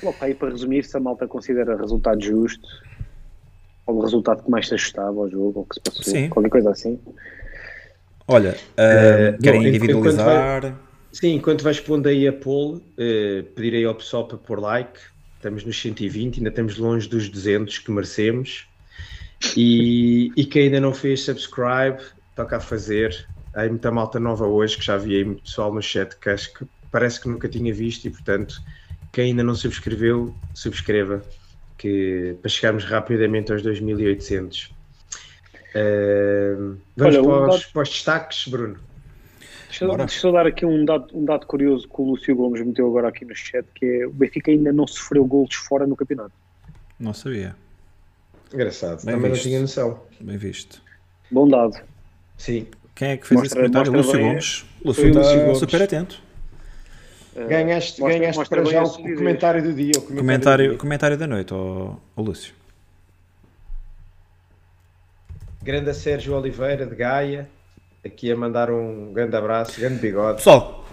Logo, 0.00 0.16
aí 0.20 0.34
para 0.34 0.50
resumir, 0.50 0.84
se 0.84 0.96
a 0.96 1.00
malta 1.00 1.26
considera 1.26 1.76
resultado 1.76 2.22
justo, 2.22 2.64
ou 3.88 3.96
o 3.96 4.00
resultado 4.02 4.44
que 4.44 4.50
mais 4.50 4.68
te 4.68 4.74
ajustava 4.74 5.18
ao 5.18 5.28
jogo, 5.28 5.60
ou 5.60 5.64
que 5.64 5.74
se 5.74 5.80
passou, 5.80 6.04
sim. 6.04 6.28
qualquer 6.28 6.50
coisa 6.50 6.70
assim. 6.70 7.00
Olha, 8.26 8.54
uh, 8.54 9.42
querem 9.42 9.66
individualizar. 9.66 10.58
Enquanto 10.58 10.62
vai, 10.62 10.74
sim, 11.10 11.34
enquanto 11.34 11.64
vais 11.64 11.80
pondo 11.80 12.06
aí 12.06 12.28
a 12.28 12.32
poll, 12.32 12.76
uh, 12.76 13.42
pedirei 13.54 13.86
ao 13.86 13.94
pessoal 13.94 14.28
para 14.28 14.36
pôr 14.36 14.60
like. 14.60 15.00
Estamos 15.36 15.64
nos 15.64 15.80
120, 15.80 16.36
ainda 16.36 16.50
estamos 16.50 16.76
longe 16.76 17.08
dos 17.08 17.30
200 17.30 17.78
que 17.78 17.90
merecemos. 17.90 18.66
E, 19.56 20.32
e 20.36 20.44
quem 20.44 20.64
ainda 20.64 20.80
não 20.80 20.92
fez 20.92 21.22
subscribe, 21.22 22.02
toca 22.36 22.58
a 22.58 22.60
fazer. 22.60 23.26
Há 23.54 23.66
muita 23.68 23.90
malta 23.90 24.20
nova 24.20 24.46
hoje 24.46 24.76
que 24.76 24.84
já 24.84 24.98
vi 24.98 25.16
aí 25.16 25.34
pessoal 25.36 25.72
no 25.72 25.80
chat 25.80 26.14
que 26.16 26.28
acho 26.28 26.52
que 26.52 26.66
parece 26.90 27.20
que 27.20 27.28
nunca 27.28 27.48
tinha 27.48 27.72
visto 27.72 28.04
e 28.04 28.10
portanto 28.10 28.60
quem 29.12 29.26
ainda 29.26 29.42
não 29.42 29.54
subscreveu, 29.54 30.34
subscreva 30.54 31.22
que, 31.78 32.36
para 32.42 32.50
chegarmos 32.50 32.84
rapidamente 32.84 33.52
aos 33.52 33.62
2800. 33.62 34.74
Uh, 35.74 36.76
vamos 36.96 37.16
Olha, 37.16 37.22
para, 37.22 37.32
os, 37.32 37.60
dado... 37.60 37.72
para, 37.72 37.82
os, 37.82 37.88
destaques, 37.88 38.48
Bruno. 38.48 38.76
Deixa, 39.68 39.86
deixa 39.96 40.26
eu 40.26 40.32
dar 40.32 40.46
aqui 40.46 40.66
um 40.66 40.84
dado, 40.84 41.06
um 41.16 41.24
dado 41.24 41.46
curioso 41.46 41.86
que 41.86 42.00
o 42.00 42.04
Lúcio 42.04 42.34
Gomes 42.34 42.64
meteu 42.66 42.86
agora 42.88 43.08
aqui 43.08 43.24
no 43.24 43.34
chat, 43.34 43.64
que 43.74 43.84
é 43.84 44.06
o 44.06 44.10
Benfica 44.10 44.50
ainda 44.50 44.72
não 44.72 44.86
sofreu 44.86 45.24
golos 45.24 45.54
fora 45.54 45.86
no 45.86 45.94
campeonato. 45.94 46.32
Não 46.98 47.14
sabia. 47.14 47.54
Engraçado, 48.52 49.04
Bem 49.04 49.14
também 49.14 49.30
visto. 49.30 49.44
não 49.44 49.50
tinha 49.50 49.60
noção. 49.60 50.02
Bem 50.20 50.36
visto. 50.36 50.82
Bom 51.30 51.46
dado. 51.46 51.76
Sim. 52.36 52.66
Quem 52.94 53.10
é 53.10 53.16
que 53.16 53.26
fez 53.26 53.40
mostra, 53.40 53.60
esse 53.60 53.70
comentário? 53.70 53.92
Lúcio 53.92 54.18
Gomes. 54.18 54.66
Lúcio, 54.84 55.14
Lúcio 55.14 55.40
Gomes. 55.40 55.58
super 55.58 55.82
atento. 55.82 56.27
Ganhaste, 57.46 58.00
mostra, 58.00 58.18
ganhaste 58.18 58.38
mostra 58.38 58.62
para 58.62 58.70
já 58.72 58.82
o 58.82 58.90
comentário 58.90 59.62
do 59.62 59.72
dia. 59.72 59.92
O 59.96 60.02
comentário, 60.02 60.08
comentário, 60.08 60.64
do 60.64 60.70
dia. 60.70 60.78
comentário 60.78 61.16
da 61.16 61.26
noite, 61.26 61.54
o 61.54 61.98
Lúcio. 62.16 62.54
Grande 65.62 65.92
Sérgio 65.94 66.34
Oliveira 66.34 66.86
de 66.86 66.94
Gaia, 66.94 67.48
aqui 68.04 68.32
a 68.32 68.36
mandar 68.36 68.70
um 68.70 69.12
grande 69.12 69.36
abraço, 69.36 69.78
grande 69.78 70.00
bigode. 70.00 70.38
Pessoal, 70.38 70.84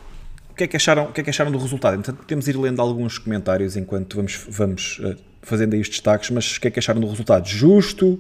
o 0.49 0.53
que 0.53 0.65
é 0.65 0.67
que 0.67 0.75
acharam, 0.75 1.05
o 1.05 1.13
que 1.13 1.21
é 1.21 1.23
que 1.23 1.29
acharam 1.29 1.51
do 1.51 1.58
resultado? 1.58 1.97
Então, 1.97 2.13
podemos 2.15 2.47
ir 2.47 2.58
lendo 2.58 2.81
alguns 2.81 3.17
comentários 3.17 3.77
enquanto 3.77 4.17
vamos, 4.17 4.45
vamos 4.49 4.99
uh, 4.99 5.15
fazendo 5.41 5.73
aí 5.73 5.81
os 5.81 5.89
destaques, 5.89 6.29
mas 6.29 6.58
o 6.58 6.62
que 6.62 6.67
é 6.67 6.71
que 6.71 6.79
acharam 6.79 6.99
do 6.99 7.08
resultado? 7.08 7.47
Justo? 7.47 8.19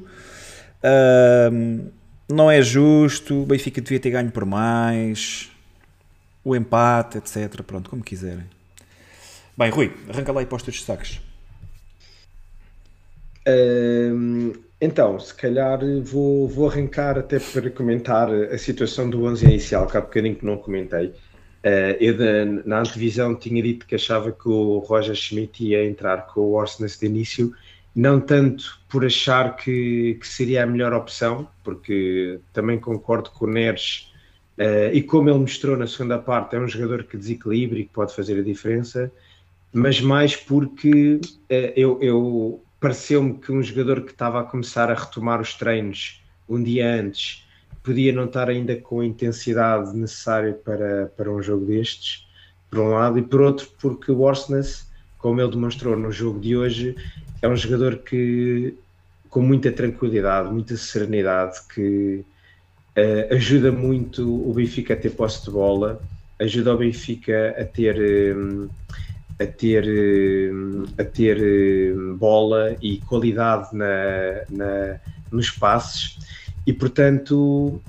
Uh, 0.83 1.91
não 2.29 2.49
é 2.49 2.61
justo? 2.61 3.43
O 3.43 3.45
Benfica 3.45 3.81
devia 3.81 3.99
ter 3.99 4.11
ganho 4.11 4.31
por 4.31 4.45
mais? 4.45 5.51
O 6.45 6.55
empate, 6.55 7.17
etc. 7.17 7.63
Pronto, 7.63 7.89
como 7.89 8.03
quiserem. 8.03 8.45
Bem, 9.57 9.71
Rui, 9.71 9.91
arranca 10.07 10.31
lá 10.31 10.43
e 10.43 10.45
posta 10.45 10.69
os 10.69 10.75
destaques. 10.75 11.19
Um, 13.47 14.53
então, 14.79 15.19
se 15.19 15.33
calhar 15.33 15.79
vou, 16.03 16.47
vou 16.47 16.69
arrancar 16.69 17.17
até 17.17 17.39
para 17.39 17.69
comentar 17.71 18.29
a 18.29 18.57
situação 18.57 19.09
do 19.09 19.25
11 19.25 19.45
inicial, 19.45 19.87
que 19.87 19.97
há 19.97 20.01
bocadinho 20.01 20.35
que 20.35 20.45
não 20.45 20.57
comentei. 20.57 21.07
Uh, 21.07 21.97
eu 21.99 22.15
da, 22.15 22.45
na 22.63 22.81
antevisão 22.81 23.33
tinha 23.33 23.61
dito 23.63 23.87
que 23.87 23.95
achava 23.95 24.31
que 24.31 24.47
o 24.47 24.77
Roger 24.79 25.15
Schmidt 25.15 25.65
ia 25.65 25.83
entrar 25.83 26.27
com 26.27 26.41
o 26.41 26.53
Orsnes 26.53 26.99
de 26.99 27.07
início, 27.07 27.55
não 27.95 28.19
tanto 28.19 28.79
por 28.87 29.03
achar 29.03 29.55
que, 29.55 30.15
que 30.19 30.27
seria 30.27 30.63
a 30.63 30.67
melhor 30.67 30.93
opção, 30.93 31.47
porque 31.63 32.39
também 32.53 32.77
concordo 32.77 33.31
com 33.31 33.45
o 33.45 33.49
Neres 33.49 34.13
Uh, 34.57 34.93
e 34.93 35.03
como 35.03 35.29
ele 35.29 35.39
mostrou 35.39 35.75
na 35.75 35.85
segunda 35.85 36.17
parte, 36.17 36.55
é 36.55 36.59
um 36.59 36.67
jogador 36.67 37.03
que 37.03 37.17
desequilibra 37.17 37.79
e 37.79 37.83
que 37.83 37.91
pode 37.91 38.15
fazer 38.15 38.39
a 38.39 38.43
diferença, 38.43 39.11
mas 39.73 39.99
mais 39.99 40.35
porque 40.35 41.15
uh, 41.15 41.73
eu, 41.75 42.01
eu 42.01 42.63
pareceu-me 42.79 43.33
que 43.33 43.51
um 43.51 43.61
jogador 43.61 44.01
que 44.01 44.11
estava 44.11 44.39
a 44.39 44.43
começar 44.43 44.89
a 44.89 44.93
retomar 44.93 45.41
os 45.41 45.53
treinos 45.53 46.21
um 46.47 46.61
dia 46.61 46.89
antes 46.89 47.45
podia 47.83 48.11
não 48.11 48.25
estar 48.25 48.49
ainda 48.49 48.75
com 48.75 49.01
a 49.01 49.05
intensidade 49.05 49.95
necessária 49.95 50.53
para, 50.53 51.07
para 51.15 51.31
um 51.31 51.41
jogo 51.41 51.65
destes, 51.65 52.27
por 52.69 52.79
um 52.79 52.89
lado, 52.89 53.19
e 53.19 53.21
por 53.21 53.41
outro, 53.41 53.67
porque 53.79 54.11
o 54.11 54.21
Orsnes, 54.21 54.89
como 55.19 55.39
ele 55.39 55.51
demonstrou 55.51 55.95
no 55.95 56.11
jogo 56.11 56.39
de 56.39 56.57
hoje, 56.57 56.95
é 57.41 57.47
um 57.47 57.55
jogador 57.55 57.97
que 57.97 58.73
com 59.29 59.41
muita 59.41 59.71
tranquilidade, 59.71 60.51
muita 60.51 60.75
serenidade, 60.77 61.59
que 61.73 62.25
Uh, 62.97 63.33
ajuda 63.33 63.71
muito 63.71 64.23
o 64.49 64.53
Benfica 64.53 64.93
a 64.93 64.97
ter 64.97 65.09
posse 65.09 65.43
de 65.43 65.51
bola, 65.51 66.01
ajuda 66.39 66.73
o 66.73 66.77
Benfica 66.77 67.53
a 67.59 67.65
ter, 67.65 68.35
um, 68.35 68.69
a 69.37 69.45
ter, 69.45 69.85
um, 70.53 70.85
a 70.97 71.03
ter 71.03 71.93
bola 72.17 72.75
e 72.81 72.99
qualidade 73.01 73.75
na, 73.75 74.43
na, 74.49 74.99
nos 75.29 75.51
passes 75.51 76.17
e 76.65 76.71
portanto 76.71 77.81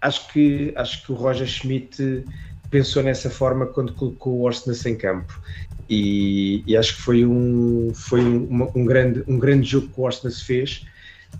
acho, 0.00 0.32
que, 0.32 0.72
acho 0.76 1.04
que 1.04 1.12
o 1.12 1.14
Roger 1.14 1.46
Schmidt 1.46 2.24
pensou 2.70 3.02
nessa 3.02 3.30
forma 3.30 3.66
quando 3.66 3.92
colocou 3.92 4.34
o 4.34 4.42
Orsnes 4.42 4.84
em 4.86 4.96
campo. 4.96 5.40
E, 5.88 6.64
e, 6.66 6.76
acho 6.76 6.96
que 6.96 7.02
foi 7.02 7.24
um, 7.24 7.92
foi 7.94 8.20
um, 8.20 8.68
um, 8.74 8.84
grande, 8.84 9.22
um 9.28 9.38
grande 9.38 9.68
jogo 9.68 9.88
que 9.88 10.00
o 10.00 10.04
Orsnes 10.04 10.42
fez. 10.42 10.84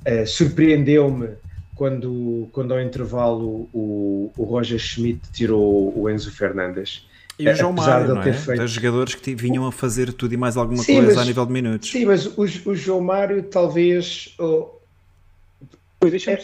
Uh, 0.06 0.26
Surpreendeu-me 0.26 1.30
quando, 1.76 2.48
quando 2.52 2.72
ao 2.72 2.80
intervalo 2.80 3.68
o, 3.72 4.32
o 4.36 4.44
Roger 4.44 4.78
Schmidt 4.78 5.20
tirou 5.30 5.96
o 5.96 6.10
Enzo 6.10 6.32
Fernandes. 6.32 7.06
E 7.38 7.46
o 7.48 7.54
João 7.54 7.74
Mário, 7.74 8.14
não 8.14 8.22
é? 8.22 8.32
Feito... 8.32 8.62
Dos 8.62 8.70
jogadores 8.70 9.14
que 9.14 9.34
vinham 9.34 9.66
a 9.66 9.70
fazer 9.70 10.10
tudo 10.14 10.32
e 10.32 10.38
mais 10.38 10.56
alguma 10.56 10.82
sim, 10.82 10.94
coisa 10.94 11.08
mas, 11.08 11.18
a 11.18 11.24
nível 11.24 11.44
de 11.44 11.52
minutos. 11.52 11.90
Sim, 11.90 12.06
mas 12.06 12.26
o, 12.26 12.42
o 12.42 12.74
João 12.74 13.02
Mário 13.02 13.42
talvez... 13.42 14.34
Oh, 14.38 14.70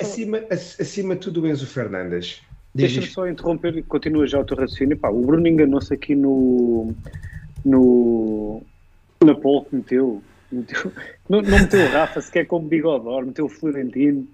acima, 0.01 0.43
acima 0.51 1.14
de 1.14 1.22
tudo 1.22 1.43
o 1.43 1.47
Enzo 1.47 1.66
Fernandes. 1.66 2.43
Deixa-me 2.74 3.07
só 3.07 3.26
interromper, 3.26 3.83
continua 3.85 4.26
já 4.26 4.39
o 4.39 4.45
teu 4.45 4.57
raciocínio. 4.57 4.99
Pá, 4.99 5.09
o 5.09 5.22
Bruno 5.22 5.47
enganou-se 5.49 5.93
aqui 5.93 6.14
no, 6.14 6.95
no, 7.64 8.62
na 9.24 9.35
pole 9.35 9.64
que 9.64 9.76
meteu. 9.76 10.22
meteu 10.51 10.93
não, 11.28 11.41
não 11.41 11.59
meteu 11.59 11.87
o 11.87 11.91
Rafa 11.91 12.20
sequer 12.20 12.47
como 12.47 12.68
bigodor, 12.68 13.24
meteu 13.24 13.47
o 13.47 13.49
Florentino. 13.49 14.26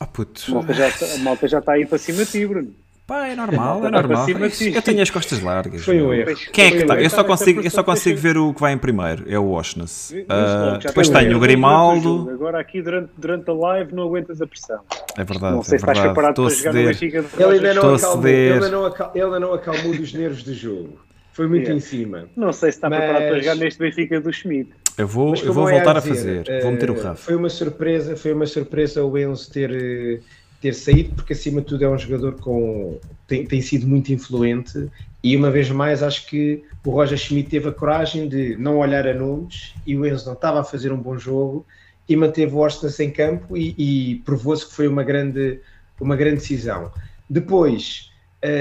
Ah, 0.00 0.06
puto. 0.06 0.42
A 0.48 0.54
malta, 0.54 0.74
já, 0.74 0.86
a 0.86 1.18
malta 1.18 1.48
já 1.48 1.58
está 1.58 1.72
aí 1.72 1.86
para 1.86 1.98
cima 1.98 2.24
de 2.24 2.30
ti, 2.30 2.46
Bruno. 2.46 2.72
Pá, 3.08 3.26
é 3.26 3.34
normal, 3.34 3.86
é 3.86 3.90
normal. 3.90 4.26
Eu 4.28 4.82
tenho 4.82 5.00
as 5.00 5.08
costas 5.08 5.40
largas. 5.40 5.82
Foi 5.82 6.02
um 6.02 6.12
erro. 6.12 6.36
Quem 6.52 6.66
é 6.66 6.70
que 6.70 6.76
está? 6.78 7.00
Eu 7.00 7.08
só 7.08 7.24
consigo, 7.24 7.62
eu 7.62 7.70
só 7.70 7.82
consigo 7.82 8.18
ver 8.18 8.36
o 8.36 8.52
que 8.52 8.60
vai 8.60 8.74
em 8.74 8.76
primeiro, 8.76 9.24
é 9.26 9.38
o 9.38 9.48
Oshness. 9.48 10.10
Uh, 10.10 10.78
depois 10.78 11.08
tenho 11.08 11.34
o 11.34 11.40
Grimaldo. 11.40 12.28
Agora 12.30 12.60
aqui 12.60 12.82
durante, 12.82 13.10
durante 13.16 13.48
a 13.48 13.54
live 13.54 13.94
não 13.94 14.04
aguentas 14.04 14.42
a 14.42 14.46
pressão. 14.46 14.80
É 15.16 15.24
verdade. 15.24 15.56
Não 15.56 15.62
sei 15.62 15.76
é 15.76 15.78
se 15.78 15.84
estás 15.84 15.98
preparado 15.98 16.34
para 16.34 16.54
jogar 16.54 16.74
no 16.74 16.84
Benfica. 16.84 17.24
Ele 17.38 17.54
ainda 17.54 17.74
não 17.74 17.94
acalmou, 17.94 18.28
ele 18.28 19.24
ainda 19.24 19.40
não 19.40 19.54
acalmou 19.54 19.96
dos 19.96 20.12
nervos 20.12 20.42
do 20.42 20.52
jogo. 20.52 20.98
Foi 21.32 21.46
muito 21.48 21.70
em 21.70 21.80
cima. 21.80 22.28
Não 22.36 22.52
sei 22.52 22.72
se 22.72 22.76
está 22.76 22.90
preparado 22.90 23.28
para 23.28 23.38
jogar 23.38 23.54
neste 23.54 23.78
Benfica 23.78 24.20
do 24.20 24.30
Schmidt. 24.30 24.70
Eu 24.98 25.06
vou, 25.06 25.34
eu 25.36 25.52
vou 25.52 25.68
voltar 25.68 25.96
a, 25.96 26.00
dizer, 26.00 26.12
a 26.12 26.44
fazer. 26.44 26.62
Vou 26.62 26.72
meter 26.72 26.90
o 26.90 26.94
Rafa. 26.94 27.14
Foi 27.14 27.36
uma 27.36 27.48
surpresa, 27.48 28.16
foi 28.16 28.32
uma 28.32 28.46
surpresa 28.46 29.04
o 29.04 29.16
Enzo 29.16 29.50
ter 29.50 29.70
eh, 29.70 30.20
ter 30.60 30.74
saído, 30.74 31.14
porque 31.14 31.32
acima 31.32 31.60
de 31.60 31.68
tudo 31.68 31.84
é 31.84 31.88
um 31.88 31.98
jogador 31.98 32.34
com 32.34 32.98
tem, 33.26 33.46
tem 33.46 33.60
sido 33.60 33.86
muito 33.86 34.12
influente 34.12 34.88
e 35.22 35.36
uma 35.36 35.50
vez 35.50 35.70
mais 35.70 36.02
acho 36.02 36.26
que 36.26 36.64
o 36.84 36.90
Roger 36.90 37.18
Schmidt 37.18 37.50
teve 37.50 37.68
a 37.68 37.72
coragem 37.72 38.28
de 38.28 38.56
não 38.56 38.78
olhar 38.78 39.06
a 39.06 39.14
nomes 39.14 39.74
e 39.86 39.96
o 39.96 40.04
Enzo 40.04 40.26
não 40.26 40.32
estava 40.32 40.60
a 40.60 40.64
fazer 40.64 40.92
um 40.92 40.98
bom 40.98 41.16
jogo 41.16 41.64
e 42.08 42.16
manteve 42.16 42.54
o 42.54 42.58
Orstas 42.58 42.98
em 42.98 43.10
campo 43.10 43.56
e, 43.56 43.74
e 43.78 44.14
provou-se 44.24 44.66
que 44.66 44.74
foi 44.74 44.88
uma 44.88 45.04
grande, 45.04 45.60
uma 46.00 46.16
grande 46.16 46.36
decisão. 46.36 46.90
Depois, 47.28 48.10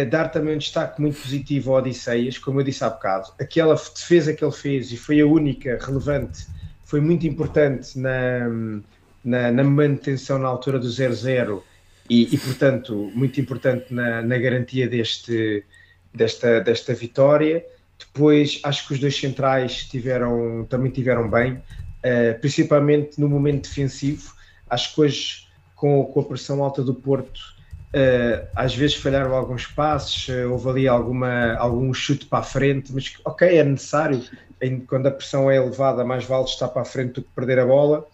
dar 0.09 0.29
também 0.29 0.55
um 0.55 0.57
destaque 0.57 0.99
muito 0.99 1.21
positivo 1.21 1.71
ao 1.71 1.77
Odisseias, 1.77 2.37
como 2.37 2.59
eu 2.59 2.63
disse 2.63 2.83
há 2.83 2.89
bocado, 2.89 3.31
aquela 3.39 3.75
defesa 3.75 4.33
que 4.33 4.43
ele 4.43 4.51
fez 4.51 4.91
e 4.91 4.97
foi 4.97 5.21
a 5.21 5.25
única 5.25 5.77
relevante, 5.79 6.47
foi 6.83 6.99
muito 6.99 7.27
importante 7.27 7.99
na, 7.99 8.49
na, 9.23 9.51
na 9.51 9.63
manutenção 9.63 10.39
na 10.39 10.47
altura 10.47 10.79
do 10.79 10.87
0-0 10.87 11.61
e, 12.09 12.33
e 12.33 12.37
portanto, 12.37 13.11
muito 13.13 13.39
importante 13.41 13.93
na, 13.93 14.21
na 14.21 14.37
garantia 14.37 14.87
deste, 14.87 15.65
desta, 16.13 16.61
desta 16.61 16.93
vitória. 16.93 17.65
Depois, 17.99 18.61
acho 18.63 18.87
que 18.87 18.93
os 18.93 18.99
dois 18.99 19.19
centrais 19.19 19.85
tiveram, 19.85 20.65
também 20.69 20.91
tiveram 20.91 21.29
bem, 21.29 21.53
uh, 21.53 22.39
principalmente 22.39 23.19
no 23.19 23.27
momento 23.27 23.67
defensivo. 23.67 24.33
Acho 24.69 24.95
que 24.95 25.01
hoje, 25.01 25.47
com, 25.75 26.05
com 26.05 26.19
a 26.21 26.23
pressão 26.23 26.63
alta 26.63 26.81
do 26.81 26.93
Porto, 26.93 27.56
uh, 27.93 28.47
às 28.55 28.75
vezes 28.75 28.95
falharam 28.95 29.35
alguns 29.35 29.65
passos, 29.65 30.27
uh, 30.27 30.51
houve 30.51 30.69
ali 30.69 30.87
alguma, 30.87 31.53
algum 31.55 31.93
chute 31.93 32.25
para 32.25 32.39
a 32.39 32.43
frente, 32.43 32.91
mas 32.93 33.13
ok, 33.25 33.57
é 33.57 33.63
necessário. 33.63 34.23
Quando 34.87 35.07
a 35.07 35.11
pressão 35.11 35.51
é 35.51 35.57
elevada, 35.57 36.03
mais 36.03 36.25
vale 36.25 36.45
estar 36.45 36.67
para 36.69 36.81
a 36.81 36.85
frente 36.85 37.13
do 37.13 37.21
que 37.21 37.29
perder 37.35 37.59
a 37.59 37.65
bola. 37.65 38.07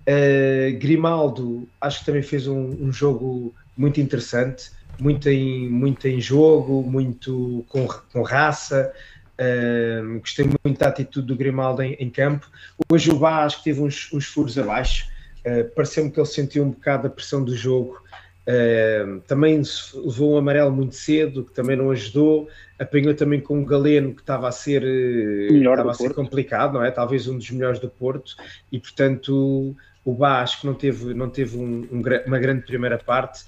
Uh, 0.00 0.78
Grimaldo, 0.78 1.68
acho 1.80 2.00
que 2.00 2.06
também 2.06 2.22
fez 2.22 2.46
um, 2.46 2.70
um, 2.80 2.92
jogo 2.92 3.54
muito 3.76 4.00
interessante, 4.00 4.70
muito 4.98 5.28
em, 5.28 5.68
muito 5.68 6.08
em 6.08 6.20
jogo, 6.20 6.82
muito 6.82 7.64
com, 7.68 7.86
com 7.86 8.22
raça. 8.22 8.92
Uh, 9.40 10.18
gostei 10.20 10.44
muito 10.44 10.78
da 10.78 10.88
atitude 10.88 11.26
do 11.26 11.36
Grimaldo 11.36 11.82
em, 11.82 11.94
em 11.94 12.10
campo. 12.10 12.48
Hoje 12.90 13.10
o 13.10 13.18
Bá 13.18 13.44
acho 13.44 13.58
que 13.58 13.64
teve 13.64 13.80
uns, 13.80 14.10
uns 14.12 14.26
furos 14.26 14.58
abaixo. 14.58 15.06
Uh, 15.40 15.64
Pareceu-me 15.74 16.10
que 16.10 16.18
ele 16.18 16.26
sentiu 16.26 16.64
um 16.64 16.70
bocado 16.70 17.06
a 17.06 17.10
pressão 17.10 17.44
do 17.44 17.54
jogo. 17.56 18.02
Uh, 18.50 19.20
também 19.28 19.62
levou 19.94 20.34
um 20.34 20.38
amarelo 20.38 20.72
muito 20.72 20.94
cedo, 20.94 21.44
que 21.44 21.52
também 21.52 21.76
não 21.76 21.90
ajudou. 21.90 22.48
Apanhou 22.78 23.14
também 23.14 23.40
com 23.40 23.58
um 23.58 23.64
Galeno 23.64 24.14
que 24.14 24.22
estava 24.22 24.48
a 24.48 24.52
ser, 24.52 24.82
estava 24.82 25.90
a 25.90 25.94
ser 25.94 26.14
complicado, 26.14 26.72
não 26.72 26.84
é? 26.84 26.90
Talvez 26.90 27.28
um 27.28 27.36
dos 27.36 27.50
melhores 27.50 27.78
do 27.78 27.88
Porto, 27.88 28.34
e 28.72 28.78
portanto 28.78 29.76
o 30.04 30.14
Bá 30.14 30.40
acho 30.40 30.60
que 30.60 30.66
não 30.66 30.74
teve, 30.74 31.14
não 31.14 31.28
teve 31.28 31.58
um, 31.58 31.86
um, 31.92 32.02
uma 32.26 32.38
grande 32.38 32.62
primeira 32.62 32.98
parte. 32.98 33.44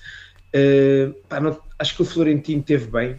Uh, 0.54 1.14
pá, 1.28 1.40
não, 1.40 1.58
acho 1.78 1.96
que 1.96 2.02
o 2.02 2.04
Florentino 2.04 2.62
teve 2.62 2.86
bem 2.86 3.18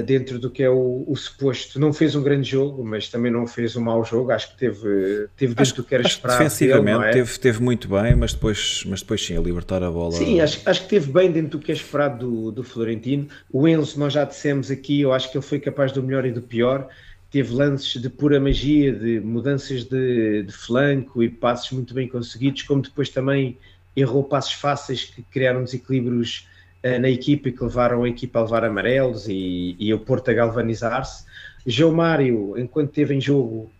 dentro 0.00 0.38
do 0.38 0.48
que 0.48 0.62
é 0.62 0.70
o, 0.70 1.04
o, 1.06 1.16
suposto. 1.16 1.78
Não 1.78 1.92
fez 1.92 2.14
um 2.14 2.22
grande 2.22 2.48
jogo, 2.48 2.84
mas 2.84 3.08
também 3.08 3.30
não 3.30 3.46
fez 3.46 3.76
um 3.76 3.82
mau 3.82 4.04
jogo. 4.04 4.30
Acho 4.30 4.52
que 4.52 4.58
teve, 4.58 5.28
teve 5.36 5.48
dentro 5.48 5.62
acho, 5.62 5.74
do 5.74 5.84
que 5.84 5.94
era 5.94 6.06
esperado. 6.06 6.38
Defensivamente 6.38 6.98
dele, 6.98 7.10
é? 7.10 7.12
teve, 7.12 7.38
teve 7.38 7.62
muito 7.62 7.88
bem, 7.88 8.14
mas 8.14 8.32
depois, 8.32 8.84
mas 8.86 9.00
depois 9.02 9.24
sim, 9.24 9.36
a 9.36 9.40
libertar 9.40 9.82
a 9.82 9.90
bola. 9.90 10.12
Sim, 10.12 10.40
acho, 10.40 10.62
acho 10.64 10.82
que 10.82 10.88
teve 10.88 11.12
bem 11.12 11.30
dentro 11.30 11.58
do 11.58 11.64
que 11.64 11.72
é 11.72 11.74
esperado 11.74 12.26
do, 12.26 12.52
do 12.52 12.62
Florentino. 12.62 13.28
O 13.52 13.68
Enzo, 13.68 13.98
nós 13.98 14.12
já 14.12 14.24
dissemos 14.24 14.70
aqui, 14.70 15.00
eu 15.00 15.12
acho 15.12 15.30
que 15.30 15.36
ele 15.36 15.44
foi 15.44 15.58
capaz 15.58 15.92
do 15.92 16.02
melhor 16.02 16.24
e 16.24 16.30
do 16.30 16.40
pior 16.40 16.88
teve 17.30 17.54
lances 17.54 18.00
de 18.00 18.10
pura 18.10 18.38
magia, 18.38 18.92
de 18.92 19.18
mudanças 19.18 19.84
de, 19.84 20.42
de, 20.42 20.52
flanco 20.52 21.22
e 21.22 21.30
passos 21.30 21.72
muito 21.72 21.94
bem 21.94 22.06
conseguidos, 22.06 22.60
como 22.62 22.82
depois 22.82 23.08
também 23.08 23.56
errou 23.96 24.22
passos 24.22 24.52
fáceis 24.52 25.04
que 25.04 25.22
criaram 25.22 25.64
desequilíbrios 25.64 26.46
na 26.82 27.08
equipa 27.08 27.48
e 27.48 27.52
que 27.52 27.62
levaram 27.62 28.02
a 28.02 28.08
equipa 28.08 28.38
a 28.38 28.42
levar 28.42 28.64
amarelos 28.64 29.28
e, 29.28 29.76
e 29.78 29.94
o 29.94 30.00
Porto 30.00 30.30
a 30.30 30.34
galvanizar-se. 30.34 31.24
João 31.66 31.92
Mário, 31.92 32.58
enquanto 32.58 32.88
esteve 32.88 33.14
em 33.14 33.20
jogo, 33.20 33.70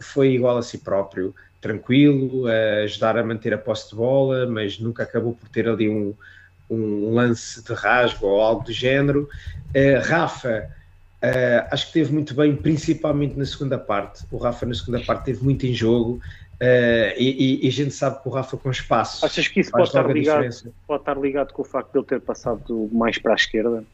foi 0.00 0.32
igual 0.32 0.56
a 0.56 0.62
si 0.62 0.78
próprio, 0.78 1.34
tranquilo, 1.60 2.46
a 2.46 2.84
ajudar 2.84 3.18
a 3.18 3.24
manter 3.24 3.52
a 3.52 3.58
posse 3.58 3.90
de 3.90 3.96
bola, 3.96 4.46
mas 4.46 4.78
nunca 4.78 5.02
acabou 5.02 5.34
por 5.34 5.48
ter 5.50 5.68
ali 5.68 5.88
um, 5.88 6.14
um 6.70 7.12
lance 7.12 7.62
de 7.62 7.74
rasgo 7.74 8.26
ou 8.26 8.40
algo 8.40 8.64
do 8.64 8.72
género. 8.72 9.28
Uh, 9.74 10.02
Rafa, 10.02 10.70
Uh, 11.22 11.68
acho 11.70 11.88
que 11.88 11.92
teve 11.92 12.14
muito 12.14 12.32
bem, 12.32 12.56
principalmente 12.56 13.38
na 13.38 13.44
segunda 13.44 13.76
parte. 13.76 14.24
O 14.30 14.38
Rafa, 14.38 14.64
na 14.64 14.72
segunda 14.72 15.00
parte, 15.00 15.26
teve 15.26 15.44
muito 15.44 15.66
em 15.66 15.74
jogo 15.74 16.18
uh, 16.60 17.14
e, 17.16 17.60
e, 17.64 17.68
a 17.68 17.72
gente 17.72 17.92
sabe 17.92 18.22
que 18.22 18.28
o 18.28 18.30
Rafa, 18.30 18.56
com 18.56 18.70
espaço. 18.70 19.24
Achas 19.24 19.48
que 19.48 19.60
isso 19.60 19.70
pode 19.70 19.88
estar, 19.88 20.06
ligado, 20.10 20.48
pode 20.86 21.02
estar 21.02 21.18
ligado 21.18 21.52
com 21.52 21.62
o 21.62 21.64
facto 21.64 21.92
de 21.92 21.98
ele 21.98 22.06
ter 22.06 22.20
passado 22.20 22.88
mais 22.92 23.18
para 23.18 23.32
a 23.32 23.34
esquerda? 23.36 23.84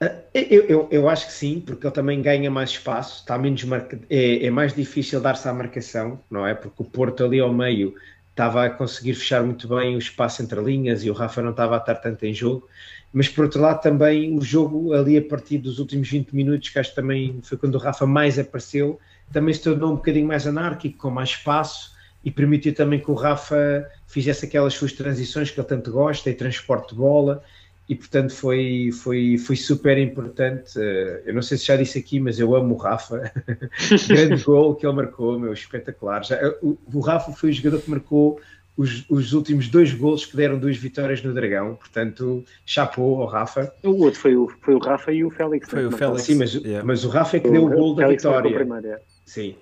Uh, 0.00 0.22
eu, 0.32 0.62
eu, 0.66 0.88
eu, 0.90 1.08
acho 1.08 1.26
que 1.26 1.32
sim, 1.32 1.60
porque 1.60 1.86
ele 1.86 1.94
também 1.94 2.22
ganha 2.22 2.50
mais 2.50 2.70
espaço, 2.70 3.20
está 3.20 3.36
menos 3.36 3.64
marca... 3.64 3.98
é, 4.08 4.46
é 4.46 4.50
mais 4.50 4.74
difícil 4.74 5.20
dar-se 5.20 5.48
à 5.48 5.52
marcação, 5.52 6.20
não 6.30 6.46
é? 6.46 6.54
Porque 6.54 6.82
o 6.82 6.84
Porto 6.84 7.24
ali 7.24 7.40
ao 7.40 7.52
meio 7.52 7.94
estava 8.30 8.64
a 8.64 8.70
conseguir 8.70 9.14
fechar 9.14 9.42
muito 9.42 9.66
bem 9.66 9.96
o 9.96 9.98
espaço 9.98 10.42
entre 10.42 10.60
linhas 10.60 11.02
e 11.02 11.10
o 11.10 11.12
Rafa 11.12 11.42
não 11.42 11.50
estava 11.50 11.74
a 11.74 11.78
estar 11.78 11.96
tanto 11.96 12.24
em 12.24 12.32
jogo 12.32 12.68
mas 13.12 13.28
por 13.28 13.44
outro 13.44 13.60
lado 13.60 13.80
também 13.80 14.36
o 14.36 14.42
jogo 14.42 14.92
ali 14.92 15.16
a 15.16 15.22
partir 15.22 15.58
dos 15.58 15.78
últimos 15.78 16.08
20 16.08 16.32
minutos, 16.32 16.68
que 16.68 16.78
acho 16.78 16.90
que 16.90 16.96
também 16.96 17.40
foi 17.42 17.56
quando 17.56 17.74
o 17.74 17.78
Rafa 17.78 18.06
mais 18.06 18.38
apareceu, 18.38 18.98
também 19.32 19.54
se 19.54 19.62
tornou 19.62 19.92
um 19.92 19.96
bocadinho 19.96 20.26
mais 20.26 20.46
anárquico, 20.46 20.98
com 20.98 21.10
mais 21.10 21.30
espaço 21.30 21.92
e 22.24 22.30
permitiu 22.30 22.74
também 22.74 23.00
que 23.00 23.10
o 23.10 23.14
Rafa 23.14 23.88
fizesse 24.06 24.46
aquelas 24.46 24.74
suas 24.74 24.92
transições 24.92 25.50
que 25.50 25.60
ele 25.60 25.66
tanto 25.66 25.90
gosta 25.90 26.30
e 26.30 26.34
transporte 26.34 26.90
de 26.90 26.96
bola 26.96 27.42
e 27.88 27.94
portanto 27.94 28.34
foi, 28.34 28.90
foi, 28.92 29.38
foi 29.38 29.56
super 29.56 29.96
importante. 29.96 30.78
Eh, 30.78 31.22
eu 31.26 31.34
não 31.34 31.40
sei 31.40 31.56
se 31.56 31.66
já 31.66 31.76
disse 31.76 31.98
aqui, 31.98 32.20
mas 32.20 32.38
eu 32.38 32.54
amo 32.54 32.74
o 32.74 32.76
Rafa. 32.76 33.32
Grande 34.06 34.42
gol 34.44 34.74
que 34.74 34.86
ele 34.86 34.94
marcou, 34.94 35.38
meu, 35.38 35.54
espetacular. 35.54 36.22
Já, 36.22 36.38
o, 36.60 36.76
o 36.92 37.00
Rafa 37.00 37.32
foi 37.32 37.48
o 37.48 37.52
jogador 37.52 37.80
que 37.80 37.90
marcou 37.90 38.38
os, 38.76 39.06
os, 39.08 39.32
últimos 39.32 39.68
dois 39.68 39.92
golos 39.94 40.26
que 40.26 40.36
deram 40.36 40.58
duas 40.58 40.76
vitórias 40.76 41.22
no 41.22 41.32
Dragão, 41.32 41.76
portanto, 41.76 42.44
chapou 42.66 43.22
ao 43.22 43.26
Rafa. 43.26 43.72
O 43.82 44.04
outro 44.04 44.20
foi 44.20 44.36
o, 44.36 44.48
foi 44.60 44.74
o 44.74 44.78
Rafa 44.78 45.10
e 45.10 45.24
o 45.24 45.30
Félix. 45.30 45.68
Foi 45.68 45.86
o 45.86 45.90
Félix. 45.90 46.22
Sim, 46.22 46.34
mas, 46.34 46.54
yeah. 46.54 46.86
mas 46.86 47.04
o 47.04 47.08
Rafa 47.08 47.38
é 47.38 47.40
que 47.40 47.50
deu 47.50 47.64
o, 47.64 47.70
gol 47.70 47.94
da 47.94 48.06
vitória. 48.06 49.00
Sim. 49.28 49.56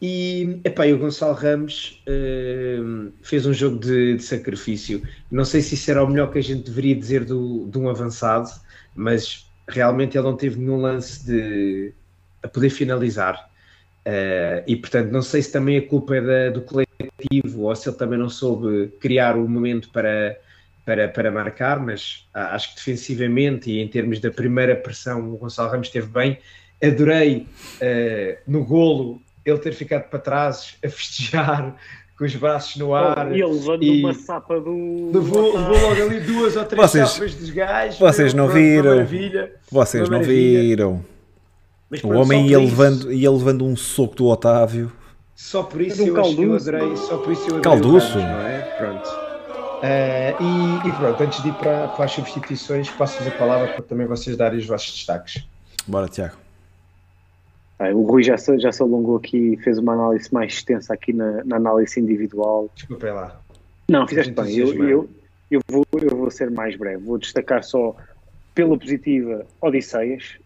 E, 0.00 0.60
epá, 0.64 0.86
o 0.86 0.98
Gonçalo 0.98 1.34
Ramos 1.34 2.02
uh, 2.08 3.12
fez 3.22 3.44
um 3.44 3.52
jogo 3.52 3.78
de, 3.78 4.16
de, 4.16 4.22
sacrifício. 4.22 5.02
Não 5.30 5.44
sei 5.44 5.60
se 5.60 5.74
isso 5.74 5.90
era 5.90 6.02
o 6.02 6.08
melhor 6.08 6.32
que 6.32 6.38
a 6.38 6.42
gente 6.42 6.64
deveria 6.64 6.94
dizer 6.94 7.26
do, 7.26 7.68
de 7.68 7.78
um 7.78 7.90
avançado, 7.90 8.48
mas 8.94 9.46
realmente 9.68 10.16
ele 10.16 10.24
não 10.24 10.36
teve 10.36 10.58
nenhum 10.58 10.80
lance 10.80 11.26
de, 11.26 11.92
a 12.42 12.48
poder 12.48 12.70
finalizar. 12.70 13.50
Uh, 14.06 14.64
e 14.66 14.74
portanto, 14.74 15.10
não 15.10 15.20
sei 15.20 15.42
se 15.42 15.52
também 15.52 15.76
a 15.76 15.86
culpa 15.86 16.16
é 16.16 16.20
da, 16.22 16.50
do 16.50 16.62
coletivo 16.62 17.64
ou 17.64 17.76
se 17.76 17.90
ele 17.90 17.98
também 17.98 18.18
não 18.18 18.30
soube 18.30 18.88
criar 19.00 19.36
o 19.36 19.46
momento 19.46 19.90
para, 19.90 20.40
para, 20.86 21.08
para 21.10 21.30
marcar, 21.30 21.78
mas 21.78 22.26
acho 22.32 22.70
que 22.70 22.76
defensivamente 22.76 23.70
e 23.70 23.80
em 23.80 23.86
termos 23.86 24.18
da 24.18 24.30
primeira 24.30 24.74
pressão 24.74 25.30
o 25.30 25.36
Gonçalo 25.36 25.70
Ramos 25.70 25.88
esteve 25.88 26.06
bem. 26.06 26.38
Adorei 26.82 27.46
uh, 27.80 28.38
no 28.46 28.64
golo 28.64 29.20
ele 29.44 29.58
ter 29.58 29.72
ficado 29.72 30.08
para 30.08 30.18
trás 30.18 30.76
a 30.84 30.88
festejar 30.88 31.74
com 32.16 32.24
os 32.24 32.34
braços 32.34 32.76
no 32.76 32.94
ar. 32.94 33.28
Oh, 33.28 33.34
e 33.34 33.42
ele 33.42 33.52
levando 33.52 33.82
e 33.82 34.04
uma 34.04 34.14
sapa 34.14 34.60
do. 34.60 35.10
Levou, 35.12 35.56
levou 35.56 35.80
logo 35.80 36.02
ali 36.02 36.20
duas 36.20 36.56
ou 36.56 36.64
três 36.64 36.90
vocês, 36.90 37.08
sapas 37.10 37.34
dos 37.34 37.50
gajos. 37.50 37.98
Vocês 37.98 38.34
não 38.34 38.48
viram. 38.48 39.06
Vocês 39.70 40.08
não 40.08 40.22
viram. 40.22 41.04
Mas, 41.88 42.04
o 42.04 42.08
homem 42.10 42.46
ia 42.46 42.58
levando, 42.58 43.12
ia 43.12 43.30
levando 43.30 43.64
um 43.64 43.74
soco 43.74 44.14
do 44.14 44.26
Otávio. 44.26 44.92
Só 45.34 45.62
por 45.62 45.80
isso 45.80 46.02
eu, 46.02 46.16
eu 46.16 46.54
adorei. 46.54 46.96
Só 46.96 47.16
por 47.18 47.32
isso 47.32 47.42
eu 47.42 47.56
adorei. 47.56 47.62
Calduço? 47.62 48.18
não 48.18 48.46
é? 48.46 48.60
Pronto. 48.78 49.08
Uh, 49.08 50.42
e, 50.42 50.88
e, 50.88 50.92
pronto, 50.92 51.22
antes 51.22 51.42
de 51.42 51.48
ir 51.48 51.54
para, 51.54 51.88
para 51.88 52.04
as 52.04 52.12
substituições, 52.12 52.90
passo-vos 52.90 53.26
a 53.26 53.30
palavra 53.30 53.68
para 53.68 53.82
também 53.82 54.06
vocês 54.06 54.36
darem 54.36 54.58
os 54.58 54.66
vossos 54.66 54.92
destaques. 54.94 55.42
Bora, 55.86 56.06
Tiago. 56.06 56.36
O 57.94 58.02
Rui 58.02 58.22
já 58.22 58.36
se, 58.36 58.58
já 58.58 58.70
se 58.70 58.82
alongou 58.82 59.16
aqui 59.16 59.56
fez 59.62 59.78
uma 59.78 59.94
análise 59.94 60.32
mais 60.32 60.52
extensa 60.52 60.92
aqui 60.92 61.12
na, 61.12 61.42
na 61.44 61.56
análise 61.56 61.98
individual. 61.98 62.70
Desculpem 62.74 63.12
lá. 63.12 63.40
Não, 63.88 64.06
fizeste 64.06 64.32
bem. 64.32 64.56
Eu, 64.56 64.74
eu, 64.84 65.10
eu, 65.50 65.60
vou, 65.66 65.86
eu 66.00 66.16
vou 66.16 66.30
ser 66.30 66.50
mais 66.50 66.76
breve. 66.76 67.02
Vou 67.02 67.18
destacar 67.18 67.64
só 67.64 67.96
pela 68.54 68.78
positiva 68.78 69.46
Odisseias, 69.60 70.38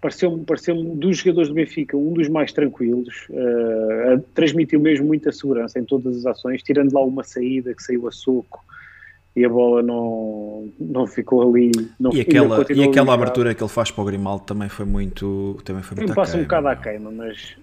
pareceu-me 0.00 0.44
pareceu 0.44 0.74
dos 0.82 1.16
jogadores 1.18 1.48
do 1.48 1.54
Benfica 1.54 1.96
um 1.96 2.12
dos 2.12 2.28
mais 2.28 2.52
tranquilos, 2.52 3.26
uh, 3.30 4.20
transmitiu 4.34 4.78
mesmo 4.78 5.06
muita 5.06 5.32
segurança 5.32 5.78
em 5.78 5.84
todas 5.84 6.18
as 6.18 6.26
ações, 6.26 6.62
tirando 6.62 6.92
lá 6.92 7.02
uma 7.02 7.24
saída 7.24 7.74
que 7.74 7.82
saiu 7.82 8.06
a 8.06 8.12
soco 8.12 8.62
e 9.36 9.44
a 9.44 9.48
bola 9.48 9.82
não, 9.82 10.70
não 10.78 11.06
ficou 11.06 11.42
ali. 11.42 11.72
Não, 11.98 12.12
e 12.12 12.20
aquela, 12.20 12.64
e 12.72 12.84
aquela 12.84 13.14
abertura 13.14 13.54
que 13.54 13.62
ele 13.62 13.70
faz 13.70 13.90
para 13.90 14.02
o 14.02 14.04
Grimaldo 14.04 14.44
também 14.44 14.68
foi 14.68 14.86
muito. 14.86 15.58
Também 15.64 15.82
foi 15.82 15.96
muito 15.96 16.14
passa 16.14 16.36
um 16.36 16.42
bocado 16.42 16.68
à 16.68 16.76
queima, 16.76 17.10
mas, 17.10 17.56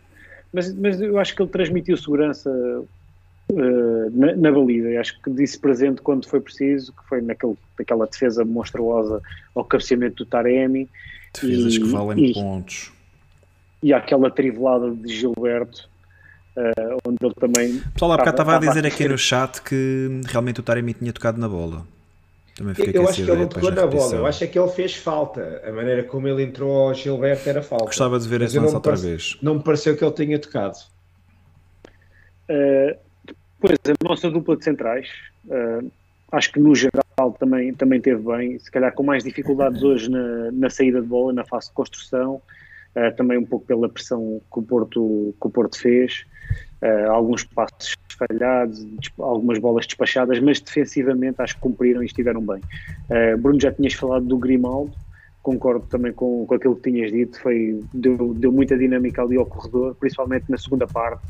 mas, 0.52 0.74
mas 0.76 1.02
eu 1.02 1.18
acho 1.18 1.36
que 1.36 1.42
ele 1.42 1.50
transmitiu 1.50 1.96
segurança 1.96 2.50
uh, 2.50 4.12
na, 4.12 4.36
na 4.36 4.52
baliza. 4.52 5.00
acho 5.00 5.22
que 5.22 5.30
disse 5.32 5.58
presente 5.58 6.02
quando 6.02 6.28
foi 6.28 6.42
preciso, 6.42 6.92
que 6.92 7.08
foi 7.08 7.22
naquele, 7.22 7.56
naquela 7.80 8.06
defesa 8.06 8.44
monstruosa 8.44 9.22
ao 9.56 9.64
cabeceamento 9.64 10.24
do 10.24 10.26
Taremi 10.26 10.90
Defesas 11.34 11.76
e, 11.76 11.80
que 11.80 11.88
valem 11.88 12.26
e, 12.26 12.34
pontos. 12.34 12.92
E 13.82 13.94
aquela 13.94 14.30
trivelada 14.30 14.92
de 14.92 15.16
Gilberto, 15.16 15.90
uh, 16.58 16.98
onde 17.06 17.18
ele 17.22 17.34
também. 17.36 17.80
Pessoal, 17.94 18.14
há 18.14 18.18
bocado 18.18 18.42
estava 18.42 18.56
a 18.56 18.60
dizer 18.60 18.86
aqui 18.86 19.08
no 19.08 19.18
chat 19.18 19.62
que 19.62 20.22
realmente 20.26 20.60
o 20.60 20.64
Taremi 20.64 20.94
tinha 20.94 21.14
tocado 21.14 21.40
na 21.40 21.48
bola. 21.48 21.86
Também 22.56 22.76
eu 22.94 23.08
acho 23.08 23.24
que 23.24 23.32
ele 23.32 23.42
não 23.42 23.48
tocou 23.48 23.72
na 23.72 23.88
bola, 23.88 24.16
eu 24.16 24.26
acho 24.26 24.44
é 24.44 24.48
que 24.48 24.60
ele 24.60 24.70
fez 24.70 24.96
falta. 24.96 25.62
A 25.66 25.72
maneira 25.72 26.04
como 26.04 26.28
ele 26.28 26.44
entrou 26.44 26.90
ao 26.90 26.94
Gilberto 26.94 27.48
era 27.50 27.64
falta. 27.64 27.86
Gostava 27.86 28.20
de 28.20 28.28
ver 28.28 28.42
esse 28.42 28.60
lance 28.60 28.76
outra 28.76 28.96
vez. 28.96 29.38
Não 29.42 29.56
me 29.56 29.64
pareceu 29.64 29.96
que 29.96 30.04
ele 30.04 30.14
tenha 30.14 30.38
tocado. 30.38 30.78
Uh, 32.50 32.98
pois, 33.60 33.78
a 33.86 34.08
nossa 34.08 34.30
dupla 34.30 34.58
de 34.58 34.66
centrais, 34.66 35.08
uh, 35.46 35.90
acho 36.32 36.52
que 36.52 36.60
no 36.60 36.76
geral 36.76 37.32
também, 37.40 37.74
também 37.74 38.02
teve 38.02 38.22
bem, 38.22 38.60
se 38.60 38.70
calhar 38.70 38.94
com 38.94 39.04
mais 39.04 39.24
dificuldades 39.24 39.82
hoje 39.84 40.10
na, 40.10 40.52
na 40.52 40.70
saída 40.70 41.02
de 41.02 41.08
bola, 41.08 41.32
na 41.32 41.46
fase 41.46 41.68
de 41.68 41.74
construção, 41.74 42.42
uh, 42.96 43.16
também 43.16 43.38
um 43.38 43.46
pouco 43.46 43.66
pela 43.66 43.90
pressão 43.90 44.42
que 44.52 44.60
o 44.60 44.64
Porto, 44.64 45.36
que 45.40 45.48
o 45.48 45.50
Porto 45.50 45.80
fez, 45.80 46.26
uh, 46.82 47.12
alguns 47.12 47.44
passos 47.44 47.96
falhados, 48.18 48.86
algumas 49.20 49.60
bolas 49.60 49.86
despachadas, 49.86 50.40
mas 50.40 50.60
defensivamente 50.60 51.42
acho 51.42 51.56
que 51.56 51.62
cumpriram 51.62 52.04
e 52.04 52.06
estiveram 52.06 52.42
bem. 52.42 52.62
Uh, 53.10 53.38
Bruno, 53.38 53.60
já 53.60 53.72
tinhas 53.72 53.94
falado 53.94 54.26
do 54.26 54.38
Grimaldo, 54.38 54.94
concordo 55.42 55.86
também 55.88 56.14
com, 56.14 56.46
com 56.46 56.54
aquilo 56.54 56.76
que 56.76 56.92
tinhas 56.92 57.12
dito, 57.12 57.40
foi, 57.42 57.84
deu, 57.94 58.34
deu 58.34 58.52
muita 58.52 58.78
dinâmica 58.78 59.24
ali 59.24 59.38
ao 59.38 59.46
corredor, 59.46 59.96
principalmente 59.96 60.46
na 60.50 60.58
segunda 60.58 60.86
parte, 60.86 61.24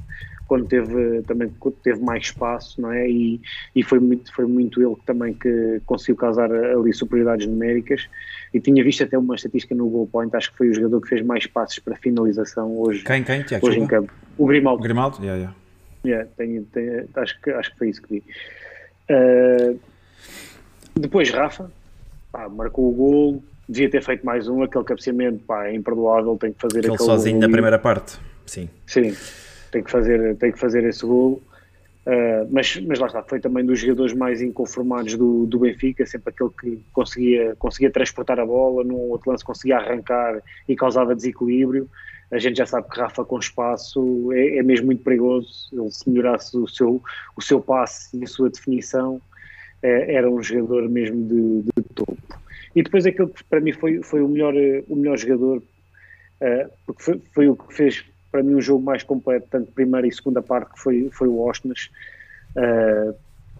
quando 0.51 0.67
teve 0.67 1.21
também 1.21 1.49
teve 1.81 2.01
mais 2.01 2.23
espaço, 2.23 2.81
não 2.81 2.91
é? 2.91 3.09
E, 3.09 3.39
e 3.73 3.81
foi 3.81 4.01
muito 4.01 4.35
foi 4.35 4.45
muito 4.45 4.81
ele 4.81 4.97
também 5.05 5.33
que 5.33 5.81
conseguiu 5.85 6.17
causar 6.17 6.51
ali 6.51 6.91
superioridades 6.91 7.47
numéricas. 7.47 8.09
E 8.53 8.59
tinha 8.59 8.83
visto 8.83 9.01
até 9.01 9.17
uma 9.17 9.35
estatística 9.35 9.73
no 9.73 9.87
goal 9.87 10.07
point, 10.07 10.35
acho 10.35 10.51
que 10.51 10.57
foi 10.57 10.67
o 10.67 10.73
jogador 10.73 10.99
que 10.99 11.07
fez 11.07 11.25
mais 11.25 11.47
passes 11.47 11.79
para 11.79 11.95
finalização 11.95 12.77
hoje. 12.77 13.01
Quem 13.05 13.23
quem 13.23 13.43
Tiago, 13.43 13.65
hoje 13.65 13.79
em 13.79 13.87
campo. 13.87 14.11
O 14.37 14.45
Grimaldo. 14.45 14.83
Grimaldo, 14.83 15.19
yeah, 15.23 15.37
yeah. 15.37 15.55
Yeah, 16.03 16.29
tenho, 16.35 16.65
tenho, 16.65 17.07
acho 17.15 17.41
que 17.41 17.49
acho 17.51 17.71
que 17.71 17.77
foi 17.77 17.89
isso 17.89 18.01
que 18.01 18.15
vi. 18.15 18.23
Uh, 19.09 19.79
depois 20.99 21.31
Rafa, 21.31 21.71
pá, 22.29 22.49
marcou 22.49 22.89
o 22.89 22.91
gol, 22.91 23.43
devia 23.69 23.89
ter 23.89 24.03
feito 24.03 24.25
mais 24.25 24.49
um, 24.49 24.63
aquele 24.63 24.83
cabeceamento, 24.83 25.39
pá, 25.45 25.67
é 25.67 25.75
imperdoável, 25.75 26.37
tem 26.37 26.51
que 26.51 26.59
fazer 26.59 26.79
aquele 26.79 26.97
sozinho 26.97 27.39
na 27.39 27.47
primeira 27.47 27.79
parte. 27.79 28.19
Sim. 28.45 28.67
Sim 28.85 29.15
tem 29.71 29.83
que 29.83 29.91
fazer, 29.91 30.35
tem 30.37 30.51
que 30.51 30.59
fazer 30.59 30.83
esse 30.83 31.05
golo. 31.05 31.41
Uh, 32.05 32.49
mas, 32.49 32.77
mas 32.77 32.97
lá 32.97 33.07
está, 33.07 33.21
foi 33.21 33.39
também 33.39 33.63
dos 33.63 33.79
jogadores 33.79 34.13
mais 34.13 34.41
inconformados 34.41 35.15
do, 35.15 35.45
do 35.45 35.59
Benfica, 35.59 36.03
sempre 36.05 36.33
aquele 36.33 36.49
que 36.59 36.83
conseguia, 36.91 37.55
conseguia 37.57 37.91
transportar 37.91 38.39
a 38.39 38.45
bola, 38.45 38.83
num 38.83 38.95
outro 39.11 39.29
lance 39.29 39.45
conseguia 39.45 39.77
arrancar 39.77 40.41
e 40.67 40.75
causava 40.75 41.15
desequilíbrio. 41.15 41.87
A 42.31 42.39
gente 42.39 42.57
já 42.57 42.65
sabe 42.65 42.89
que 42.89 42.99
Rafa 42.99 43.25
com 43.25 43.37
espaço 43.37 44.31
é, 44.31 44.57
é 44.57 44.63
mesmo 44.63 44.87
muito 44.87 45.03
perigoso. 45.03 45.69
Ele 45.71 45.91
se 45.91 46.09
melhorasse 46.09 46.57
o 46.57 46.67
seu, 46.67 47.03
o 47.35 47.41
seu 47.41 47.61
passe 47.61 48.17
e 48.17 48.23
a 48.23 48.27
sua 48.27 48.49
definição, 48.49 49.21
é, 49.83 50.15
era 50.15 50.29
um 50.29 50.41
jogador 50.41 50.89
mesmo 50.89 51.27
de, 51.27 51.63
de, 51.63 51.83
topo. 51.93 52.17
E 52.73 52.81
depois 52.81 53.05
aquele 53.05 53.29
que 53.29 53.43
para 53.43 53.59
mim 53.59 53.73
foi, 53.73 54.01
foi 54.01 54.21
o, 54.21 54.27
melhor, 54.27 54.53
o 54.87 54.95
melhor 54.95 55.17
jogador, 55.17 55.57
uh, 55.57 56.71
porque 56.85 57.03
foi, 57.03 57.21
foi 57.33 57.49
o 57.49 57.55
que 57.55 57.73
fez 57.73 58.05
para 58.31 58.41
mim 58.41 58.55
um 58.55 58.61
jogo 58.61 58.83
mais 58.83 59.03
completo, 59.03 59.47
tanto 59.49 59.71
primeira 59.71 60.07
e 60.07 60.11
segunda 60.11 60.41
parte, 60.41 60.73
que 60.73 60.79
foi, 60.79 61.09
foi 61.11 61.27
o 61.27 61.39
Osnas. 61.41 61.89
Uh, 62.55 63.13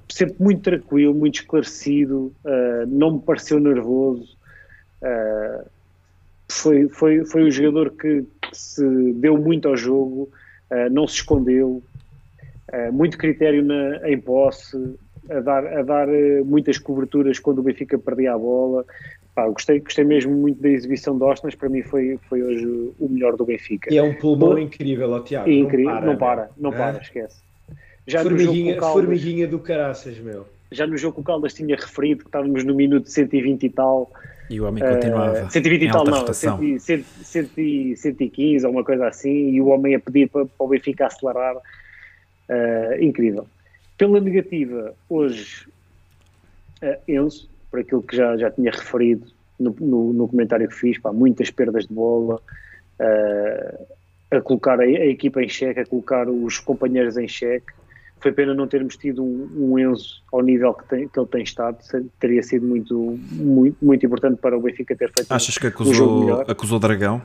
sempre 0.09 0.35
muito 0.39 0.61
tranquilo, 0.61 1.13
muito 1.13 1.35
esclarecido, 1.35 2.33
uh, 2.45 2.87
não 2.87 3.13
me 3.13 3.19
pareceu 3.19 3.59
nervoso. 3.59 4.37
Uh, 5.01 5.65
foi, 6.49 6.87
foi, 6.89 7.25
foi 7.25 7.43
um 7.43 7.51
jogador 7.51 7.91
que, 7.91 8.25
que, 8.41 8.57
se 8.57 9.13
deu 9.13 9.37
muito 9.37 9.67
ao 9.67 9.77
jogo, 9.77 10.29
não 10.91 11.07
se 11.07 11.15
escondeu, 11.15 11.81
muito 12.91 13.17
critério 13.17 13.63
na, 13.63 14.09
em 14.09 14.19
posse, 14.19 14.97
a 15.29 15.39
dar, 15.39 15.65
a 15.65 15.81
dar 15.81 16.07
muitas 16.45 16.77
coberturas 16.77 17.39
quando 17.39 17.59
o 17.59 17.63
Benfica 17.63 17.97
perdia 17.97 18.33
a 18.33 18.37
bola, 18.37 18.85
Pá, 19.41 19.47
gostei, 19.47 19.79
gostei 19.79 20.03
mesmo 20.03 20.33
muito 20.33 20.61
da 20.61 20.69
exibição 20.69 21.17
de 21.17 21.23
Ostnas, 21.23 21.55
para 21.55 21.67
mim 21.67 21.81
foi, 21.81 22.19
foi 22.29 22.43
hoje 22.43 22.65
o 22.99 23.09
melhor 23.09 23.35
do 23.35 23.43
Benfica. 23.43 23.91
E 23.91 23.97
é 23.97 24.03
um 24.03 24.13
pulmão 24.13 24.57
incrível, 24.57 25.11
ó, 25.11 25.19
Tiago. 25.19 25.49
Incrível, 25.49 26.01
não 26.01 26.01
para, 26.01 26.09
não 26.11 26.17
para, 26.17 26.49
não 26.57 26.71
para 26.71 27.01
esquece. 27.01 27.41
Já 28.05 28.21
formiguinha, 28.21 28.75
Caldas, 28.75 28.93
formiguinha 28.93 29.47
do 29.47 29.59
caraças, 29.59 30.17
meu. 30.19 30.45
Já 30.71 30.85
no 30.85 30.95
jogo 30.97 31.15
que 31.15 31.21
o 31.21 31.23
Caldas 31.23 31.53
tinha 31.53 31.75
referido 31.75 32.21
que 32.21 32.27
estávamos 32.27 32.63
no 32.63 32.75
minuto 32.75 33.09
120 33.09 33.63
e 33.63 33.69
tal. 33.69 34.11
E 34.49 34.59
o 34.61 34.67
homem 34.67 34.83
continuava. 34.83 35.45
Uh, 35.45 35.51
120 35.51 35.81
e 35.81 35.91
tal, 35.91 36.05
não, 36.05 36.33
100, 36.33 36.79
100, 36.79 37.03
100, 37.23 37.95
115 37.95 38.65
ou 38.65 38.71
uma 38.71 38.83
coisa 38.83 39.07
assim, 39.07 39.51
e 39.51 39.61
o 39.61 39.67
homem 39.67 39.95
a 39.95 39.99
pedir 39.99 40.29
para, 40.29 40.45
para 40.45 40.65
o 40.65 40.67
Benfica 40.67 41.07
acelerar. 41.07 41.55
Uh, 41.55 43.01
incrível. 43.01 43.47
Pela 43.97 44.19
negativa, 44.19 44.93
hoje, 45.09 45.67
uh, 46.83 46.97
Enzo, 47.07 47.50
por 47.71 47.79
aquilo 47.79 48.03
que 48.03 48.15
já, 48.15 48.35
já 48.37 48.51
tinha 48.51 48.69
referido 48.69 49.25
no, 49.57 49.75
no, 49.79 50.13
no 50.13 50.27
comentário 50.27 50.67
que 50.67 50.75
fiz, 50.75 50.99
pá, 50.99 51.13
muitas 51.13 51.49
perdas 51.49 51.87
de 51.87 51.93
bola, 51.93 52.35
uh, 52.99 53.87
a 54.31 54.41
colocar 54.41 54.79
a, 54.79 54.83
a, 54.83 55.05
equipa 55.07 55.41
em 55.41 55.47
xeque, 55.49 55.79
a 55.79 55.85
colocar 55.85 56.27
os 56.27 56.59
companheiros 56.59 57.17
em 57.17 57.27
xeque. 57.27 57.73
Foi 58.19 58.31
pena 58.31 58.53
não 58.53 58.67
termos 58.67 58.97
tido 58.97 59.23
um, 59.23 59.49
um 59.55 59.79
Enzo 59.79 60.21
ao 60.31 60.41
nível 60.41 60.73
que, 60.73 60.87
tem, 60.87 61.07
que 61.07 61.19
ele 61.19 61.27
tem 61.27 61.41
estado, 61.41 61.77
teria 62.19 62.43
sido 62.43 62.67
muito, 62.67 63.17
muito, 63.31 63.77
muito 63.81 64.05
importante 64.05 64.39
para 64.39 64.55
o 64.55 64.61
Benfica 64.61 64.95
ter 64.95 65.11
feito 65.11 65.31
Achas 65.31 65.57
que 65.57 65.67
acusou, 65.67 66.25
um 66.25 66.41
acusou 66.41 66.77
Dragão, 66.77 67.21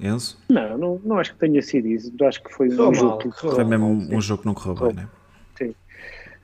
Enzo? 0.00 0.36
Não, 0.48 0.76
não, 0.76 1.00
não 1.04 1.18
acho 1.18 1.32
que 1.34 1.38
tenha 1.38 1.62
sido 1.62 1.86
isso. 1.86 2.12
Acho 2.24 2.42
que 2.42 2.52
foi 2.52 2.68
um 2.68 2.76
mal, 2.76 2.94
jogo 2.94 3.18
que 3.18 3.40
foi 3.40 3.64
mesmo 3.64 3.86
um 3.86 4.20
jogo 4.20 4.42
que 4.42 4.46
não 4.46 4.54
correu 4.54 4.88
bem, 4.88 4.94
né? 4.94 5.08
Sim. 5.56 5.74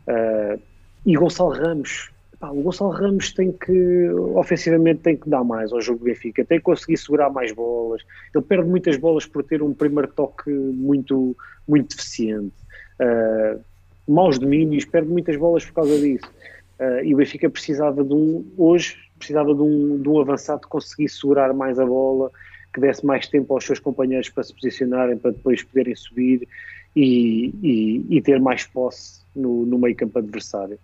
Uh, 0.07 0.61
e 1.05 1.17
Gonçalo 1.17 1.51
Ramos, 1.51 2.11
Pá, 2.41 2.51
o 2.51 2.63
Gonçalo 2.63 2.91
Ramos 2.91 3.33
tem 3.33 3.51
que, 3.51 4.11
ofensivamente, 4.35 5.01
tem 5.01 5.17
que 5.17 5.29
dar 5.29 5.43
mais 5.43 5.73
ao 5.73 5.81
jogo 5.81 5.99
do 5.99 6.05
Benfica, 6.05 6.45
tem 6.45 6.59
que 6.59 6.65
conseguir 6.65 6.97
segurar 6.97 7.31
mais 7.31 7.51
bolas. 7.51 8.03
Ele 8.33 8.45
perde 8.45 8.69
muitas 8.69 8.97
bolas 8.97 9.27
por 9.27 9.43
ter 9.43 9.61
um 9.61 9.75
primeiro 9.75 10.09
toque 10.13 10.49
muito, 10.51 11.37
muito 11.67 11.97
deficiente. 11.97 12.55
Uh, 13.01 13.61
maus 14.07 14.39
domínios, 14.39 14.85
perde 14.85 15.09
muitas 15.09 15.37
bolas 15.37 15.65
por 15.65 15.75
causa 15.75 15.99
disso. 15.99 16.31
Uh, 16.79 17.05
e 17.05 17.13
o 17.13 17.17
Benfica 17.17 17.51
precisava 17.51 18.05
de 18.05 18.15
um, 18.15 18.45
hoje, 18.57 18.97
precisava 19.19 19.53
de 19.53 19.61
um, 19.61 20.01
de 20.01 20.09
um 20.09 20.21
avançado 20.21 20.61
que 20.61 20.69
conseguisse 20.69 21.19
segurar 21.19 21.53
mais 21.53 21.77
a 21.81 21.87
bola, 21.87 22.31
que 22.73 22.81
desse 22.81 23.05
mais 23.05 23.27
tempo 23.27 23.53
aos 23.53 23.65
seus 23.65 23.81
companheiros 23.81 24.29
para 24.29 24.45
se 24.45 24.55
posicionarem, 24.55 25.19
para 25.19 25.33
depois 25.33 25.65
poderem 25.65 25.97
subir 25.97 26.47
e, 26.95 27.53
e, 27.65 28.07
e 28.17 28.23
ter 28.23 28.41
mais 28.41 28.65
posse 28.65 29.23
no, 29.35 29.67
no 29.67 29.77
meio 29.77 29.97
campo 29.97 30.21
adversário 30.21 30.79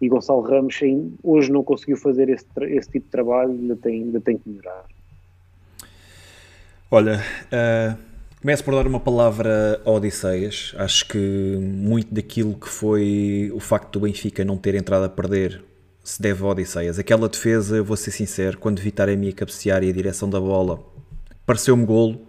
e 0.00 0.08
Gonçalo 0.08 0.42
Ramos 0.42 0.78
hoje 1.22 1.50
não 1.50 1.64
conseguiu 1.64 1.96
fazer 1.96 2.28
esse, 2.28 2.46
esse 2.66 2.90
tipo 2.90 3.06
de 3.06 3.10
trabalho, 3.10 3.50
ainda 3.50 3.76
tem, 3.76 4.02
ainda 4.04 4.20
tem 4.20 4.38
que 4.38 4.48
melhorar. 4.48 4.84
Olha, 6.90 7.20
uh, 7.52 7.98
começo 8.40 8.64
por 8.64 8.74
dar 8.74 8.86
uma 8.86 9.00
palavra 9.00 9.80
a 9.84 9.90
Odisseias. 9.90 10.74
Acho 10.78 11.06
que 11.08 11.58
muito 11.60 12.14
daquilo 12.14 12.54
que 12.54 12.68
foi 12.68 13.50
o 13.52 13.60
facto 13.60 13.92
do 13.98 14.00
Benfica 14.00 14.44
não 14.44 14.56
ter 14.56 14.74
entrado 14.74 15.04
a 15.04 15.08
perder 15.08 15.62
se 16.02 16.22
deve 16.22 16.42
a 16.42 16.46
Odisseias. 16.46 16.98
Aquela 16.98 17.28
defesa, 17.28 17.76
eu 17.76 17.84
vou 17.84 17.96
ser 17.96 18.10
sincero, 18.10 18.56
quando 18.56 18.80
vi 18.80 18.90
Taremi 18.90 19.28
a 19.28 19.32
cabecear 19.32 19.82
e 19.82 19.90
a 19.90 19.92
direção 19.92 20.30
da 20.30 20.40
bola, 20.40 20.82
pareceu-me 21.44 21.84
golo. 21.84 22.26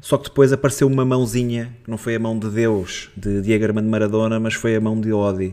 Só 0.00 0.18
que 0.18 0.28
depois 0.28 0.52
apareceu 0.52 0.86
uma 0.86 1.04
mãozinha, 1.04 1.74
que 1.82 1.90
não 1.90 1.98
foi 1.98 2.14
a 2.14 2.18
mão 2.18 2.38
de 2.38 2.48
Deus, 2.48 3.10
de 3.16 3.40
Diego 3.40 3.64
Armando 3.64 3.88
Maradona, 3.88 4.38
mas 4.38 4.54
foi 4.54 4.76
a 4.76 4.80
mão 4.80 5.00
de 5.00 5.12
Odi. 5.12 5.48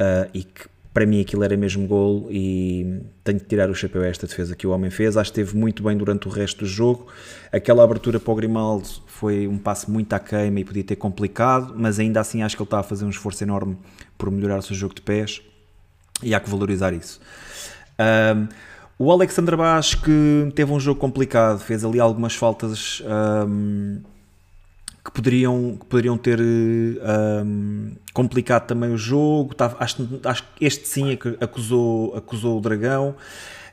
Uh, 0.00 0.28
e 0.34 0.44
que 0.44 0.68
para 0.98 1.06
mim 1.06 1.20
aquilo 1.20 1.44
era 1.44 1.56
mesmo 1.56 1.86
gol 1.86 2.26
e 2.28 3.04
tenho 3.22 3.38
que 3.38 3.46
tirar 3.46 3.70
o 3.70 3.74
chapéu 3.74 4.02
a 4.02 4.08
esta 4.08 4.26
defesa 4.26 4.56
que 4.56 4.66
o 4.66 4.70
homem 4.70 4.90
fez. 4.90 5.16
Acho 5.16 5.32
que 5.32 5.40
esteve 5.40 5.56
muito 5.56 5.80
bem 5.80 5.96
durante 5.96 6.26
o 6.26 6.30
resto 6.30 6.64
do 6.64 6.66
jogo. 6.66 7.06
Aquela 7.52 7.84
abertura 7.84 8.18
para 8.18 8.32
o 8.32 8.34
Grimaldo 8.34 8.88
foi 9.06 9.46
um 9.46 9.56
passo 9.56 9.88
muito 9.92 10.12
à 10.12 10.18
queima 10.18 10.58
e 10.58 10.64
podia 10.64 10.82
ter 10.82 10.96
complicado, 10.96 11.72
mas 11.76 12.00
ainda 12.00 12.18
assim 12.18 12.42
acho 12.42 12.56
que 12.56 12.62
ele 12.62 12.66
está 12.66 12.80
a 12.80 12.82
fazer 12.82 13.04
um 13.04 13.10
esforço 13.10 13.44
enorme 13.44 13.78
por 14.18 14.28
melhorar 14.28 14.58
o 14.58 14.62
seu 14.62 14.74
jogo 14.74 14.92
de 14.92 15.00
pés 15.00 15.40
e 16.20 16.34
há 16.34 16.40
que 16.40 16.50
valorizar 16.50 16.92
isso. 16.92 17.20
Um, 18.36 18.48
o 18.98 19.12
Alexandre 19.12 19.54
Bas 19.54 19.94
que 19.94 20.50
teve 20.56 20.72
um 20.72 20.80
jogo 20.80 20.98
complicado, 20.98 21.60
fez 21.60 21.84
ali 21.84 22.00
algumas 22.00 22.34
faltas 22.34 23.04
um, 23.46 24.00
que, 25.08 25.12
poderiam, 25.12 25.76
que 25.78 25.86
poderiam 25.86 26.18
ter 26.18 26.38
um, 26.40 27.92
complicado 28.12 28.66
também 28.66 28.92
o 28.92 28.98
jogo. 28.98 29.54
Tava, 29.54 29.76
acho, 29.80 30.20
acho 30.24 30.44
que 30.54 30.64
este 30.64 30.86
sim 30.86 31.18
acusou, 31.40 32.14
acusou 32.16 32.58
o 32.58 32.60
Dragão. 32.60 33.14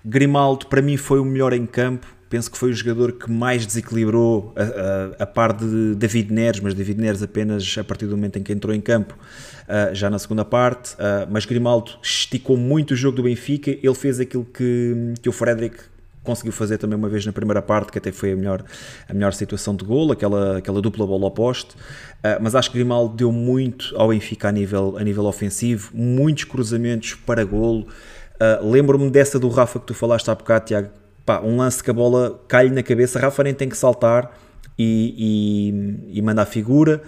Grimaldo 0.03 0.67
para 0.67 0.81
mim 0.81 0.97
foi 0.97 1.19
o 1.19 1.25
melhor 1.25 1.53
em 1.53 1.65
campo. 1.65 2.07
Penso 2.29 2.49
que 2.49 2.57
foi 2.57 2.71
o 2.71 2.73
jogador 2.73 3.13
que 3.13 3.29
mais 3.29 3.65
desequilibrou 3.65 4.53
a, 4.55 5.21
a, 5.21 5.23
a 5.23 5.25
par 5.27 5.53
de 5.53 5.93
David 5.95 6.33
Neres, 6.33 6.59
mas 6.59 6.73
David 6.73 6.99
Neres 6.99 7.21
apenas 7.21 7.77
a 7.77 7.83
partir 7.83 8.07
do 8.07 8.15
momento 8.15 8.39
em 8.39 8.43
que 8.43 8.51
entrou 8.51 8.73
em 8.73 8.81
campo 8.81 9.13
uh, 9.13 9.93
já 9.93 10.09
na 10.09 10.17
segunda 10.17 10.43
parte, 10.43 10.95
uh, 10.95 11.27
mas 11.29 11.45
Grimaldo 11.45 11.91
esticou 12.01 12.57
muito 12.57 12.91
o 12.91 12.95
jogo 12.95 13.17
do 13.17 13.23
Benfica, 13.23 13.69
ele 13.71 13.93
fez 13.93 14.19
aquilo 14.19 14.43
que, 14.43 15.13
que 15.21 15.29
o 15.29 15.31
Frederic 15.31 15.77
conseguiu 16.25 16.51
fazer 16.51 16.77
também 16.77 16.97
uma 16.97 17.07
vez 17.07 17.25
na 17.25 17.31
primeira 17.31 17.61
parte, 17.61 17.91
que 17.91 17.97
até 17.97 18.11
foi 18.11 18.33
a 18.33 18.35
melhor, 18.35 18.63
a 19.07 19.13
melhor 19.13 19.33
situação 19.33 19.75
de 19.75 19.85
gol, 19.85 20.11
aquela, 20.11 20.57
aquela 20.57 20.81
dupla 20.81 21.05
bola 21.05 21.25
ao 21.25 21.31
poste, 21.31 21.75
uh, 21.75 22.41
mas 22.41 22.55
acho 22.55 22.71
que 22.71 22.77
Grimaldo 22.77 23.15
deu 23.15 23.31
muito 23.31 23.93
ao 23.95 24.09
Benfica 24.09 24.49
a 24.49 24.51
nível, 24.51 24.97
a 24.97 25.03
nível 25.03 25.25
ofensivo, 25.25 25.91
muitos 25.93 26.43
cruzamentos 26.43 27.13
para 27.13 27.43
golo, 27.45 27.81
uh, 27.81 28.69
lembro-me 28.69 29.09
dessa 29.09 29.39
do 29.39 29.47
Rafa 29.47 29.79
que 29.79 29.85
tu 29.85 29.93
falaste 29.93 30.29
há 30.29 30.35
bocado, 30.35 30.65
Tiago, 30.65 30.89
Pá, 31.25 31.41
um 31.41 31.57
lance 31.57 31.83
que 31.83 31.89
a 31.89 31.93
bola 31.93 32.39
cai 32.47 32.69
na 32.69 32.83
cabeça, 32.83 33.19
Rafa 33.19 33.43
nem 33.43 33.53
tem 33.53 33.67
que 33.67 33.75
saltar, 33.75 34.31
e, 34.77 36.11
e, 36.11 36.19
e 36.19 36.21
manda 36.21 36.41
a 36.41 36.45
figura. 36.45 37.01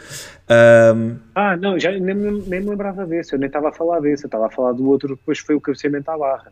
Um, 0.95 1.17
ah, 1.35 1.57
não, 1.57 1.77
já 1.77 1.91
nem, 1.91 2.15
nem 2.15 2.61
me 2.61 2.69
lembrava 2.69 3.05
desse, 3.05 3.33
eu 3.33 3.39
nem 3.39 3.47
estava 3.47 3.69
a 3.69 3.71
falar 3.71 3.99
desse, 3.99 4.23
eu 4.23 4.27
estava 4.27 4.47
a 4.47 4.49
falar 4.49 4.71
do 4.71 4.87
outro, 4.87 5.15
depois 5.15 5.39
foi 5.39 5.55
o 5.55 5.61
cabeceamento 5.61 6.09
à 6.09 6.17
barra. 6.17 6.51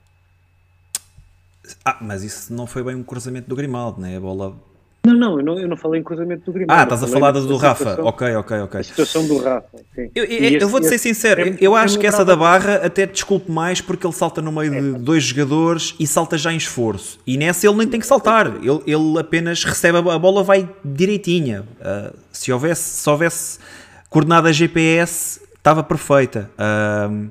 Ah, 1.84 1.98
mas 2.02 2.24
isso 2.24 2.54
não 2.54 2.68
foi 2.68 2.84
bem 2.84 2.96
um 2.96 3.04
cruzamento 3.04 3.48
do 3.48 3.56
Grimaldo, 3.56 4.02
né? 4.02 4.18
A 4.18 4.20
bola 4.20 4.56
não, 5.06 5.14
não, 5.14 5.40
eu 5.40 5.46
não, 5.46 5.60
eu 5.60 5.68
não 5.68 5.78
falei 5.78 6.02
em 6.02 6.04
cruzamento 6.04 6.46
do 6.46 6.52
Grimaldo. 6.52 6.80
Ah, 6.80 6.84
estás 6.84 7.04
a 7.04 7.08
falar 7.08 7.32
do, 7.32 7.46
do 7.46 7.58
Rafa. 7.58 8.02
Ok, 8.02 8.36
ok, 8.36 8.60
ok. 8.62 8.80
A 8.80 8.84
situação 8.84 9.28
do 9.28 9.38
Rafa, 9.38 9.78
sim. 9.94 10.10
Eu, 10.16 10.26
eu, 10.26 10.60
eu 10.62 10.68
vou-te 10.68 10.88
ser 10.88 10.98
sincero, 10.98 11.42
é, 11.42 11.58
eu 11.62 11.76
acho 11.76 12.00
que 12.00 12.08
essa 12.08 12.26
da 12.26 12.36
barra 12.36 12.78
até 12.78 13.06
desculpe 13.06 13.52
mais 13.52 13.80
porque 13.82 14.06
ele 14.06 14.14
salta 14.14 14.42
no 14.42 14.52
meio 14.52 14.72
de 14.72 15.00
dois 15.00 15.24
jogadores 15.24 15.94
e 16.00 16.08
salta 16.08 16.38
já 16.38 16.52
em 16.52 16.58
esforço. 16.58 17.20
E 17.28 17.38
nessa 17.38 17.68
ele 17.68 17.78
nem 17.78 17.88
tem 17.88 18.00
que 18.00 18.08
saltar, 18.08 18.48
ele, 18.48 18.82
ele 18.88 19.20
apenas 19.20 19.64
recebe 19.64 19.98
a 19.98 20.18
bola, 20.18 20.44
vai 20.44 20.68
direitinha. 20.84 21.62
Uh, 21.80 22.16
se, 22.32 22.52
houvesse, 22.52 23.02
se 23.02 23.10
houvesse 23.10 23.60
coordenada 24.10 24.52
GPS, 24.52 25.40
estava 25.56 25.84
perfeita. 25.84 26.50
Uh, 26.58 27.30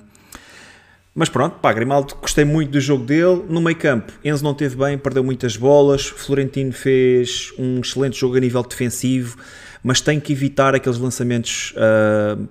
mas 1.15 1.29
pronto, 1.29 1.61
pá, 1.61 1.73
Grimaldo, 1.73 2.17
gostei 2.21 2.45
muito 2.45 2.73
do 2.73 2.81
jogo 2.81 3.05
dele. 3.05 3.45
No 3.49 3.61
meio 3.61 3.77
campo, 3.77 4.13
Enzo 4.25 4.43
não 4.43 4.53
teve 4.53 4.75
bem, 4.75 4.99
perdeu 4.99 5.23
muitas 5.23 5.57
bolas. 5.57 6.07
Florentino 6.07 6.73
fez 6.73 7.53
um 7.57 7.79
excelente 7.81 8.19
jogo 8.19 8.37
a 8.37 8.41
nível 8.41 8.63
defensivo, 8.65 9.39
mas 9.81 10.01
tem 10.01 10.19
que 10.19 10.33
evitar 10.33 10.75
aqueles 10.75 10.99
lançamentos 10.99 11.73
uh, 11.77 12.49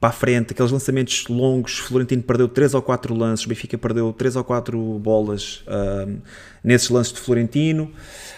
para 0.00 0.08
a 0.08 0.12
frente, 0.12 0.52
aqueles 0.52 0.72
lançamentos 0.72 1.26
longos. 1.28 1.78
Florentino 1.80 2.22
perdeu 2.22 2.48
3 2.48 2.72
ou 2.72 2.80
4 2.80 3.14
lances, 3.14 3.44
Benfica 3.44 3.76
perdeu 3.76 4.10
3 4.10 4.36
ou 4.36 4.44
4 4.44 4.98
bolas 4.98 5.62
uh, 5.66 6.18
nesses 6.64 6.88
lances 6.88 7.12
de 7.12 7.20
Florentino. 7.20 7.92